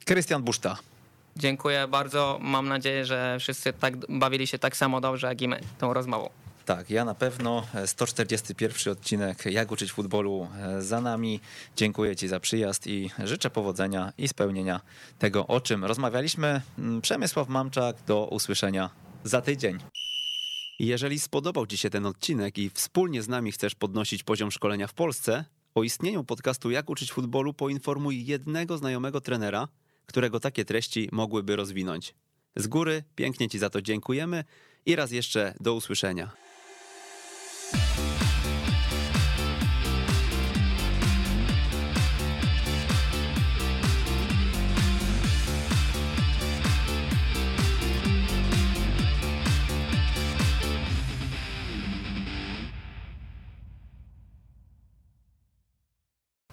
Krystian 0.05 0.43
Buszta. 0.43 0.77
Dziękuję 1.36 1.89
bardzo. 1.89 2.39
Mam 2.43 2.68
nadzieję, 2.68 3.05
że 3.05 3.36
wszyscy 3.40 3.73
tak 3.73 3.97
bawili 4.09 4.47
się 4.47 4.59
tak 4.59 4.77
samo 4.77 5.01
dobrze, 5.01 5.27
jak 5.27 5.43
i 5.43 5.48
my 5.48 5.60
tą 5.78 5.94
rozmową. 5.94 6.31
Tak, 6.64 6.90
ja 6.90 7.05
na 7.05 7.14
pewno. 7.14 7.66
141 7.86 8.93
odcinek 8.93 9.47
Jak 9.47 9.70
uczyć 9.70 9.93
futbolu 9.93 10.48
e, 10.59 10.82
za 10.82 11.01
nami. 11.01 11.40
Dziękuję 11.77 12.16
Ci 12.16 12.28
za 12.28 12.40
przyjazd 12.40 12.86
i 12.86 13.10
życzę 13.24 13.51
powodzenia 13.51 14.12
i 14.18 14.28
spełnienia 14.28 14.81
tego, 15.18 15.47
o 15.47 15.60
czym 15.60 15.85
rozmawialiśmy. 15.85 16.60
Mm, 16.78 17.01
Przemysław 17.01 17.48
Mamczak, 17.48 17.97
do 18.06 18.27
usłyszenia 18.27 18.90
za 19.24 19.40
tydzień. 19.43 19.78
Jeżeli 20.78 21.18
spodobał 21.18 21.66
Ci 21.66 21.76
się 21.76 21.90
ten 21.90 22.06
odcinek 22.06 22.58
i 22.58 22.70
wspólnie 22.70 23.22
z 23.22 23.28
nami 23.28 23.52
chcesz 23.52 23.74
podnosić 23.74 24.22
poziom 24.22 24.50
szkolenia 24.50 24.86
w 24.86 24.94
Polsce, 24.94 25.44
o 25.74 25.82
istnieniu 25.82 26.24
podcastu 26.24 26.70
Jak 26.70 26.90
uczyć 26.90 27.12
futbolu 27.12 27.54
poinformuj 27.54 28.26
jednego 28.26 28.78
znajomego 28.78 29.20
trenera, 29.20 29.68
którego 30.06 30.40
takie 30.40 30.64
treści 30.64 31.08
mogłyby 31.12 31.56
rozwinąć. 31.56 32.14
Z 32.56 32.66
góry 32.66 33.04
pięknie 33.14 33.48
Ci 33.48 33.58
za 33.58 33.70
to 33.70 33.82
dziękujemy 33.82 34.44
i 34.86 34.96
raz 34.96 35.10
jeszcze 35.10 35.54
do 35.60 35.74
usłyszenia. 35.74 36.45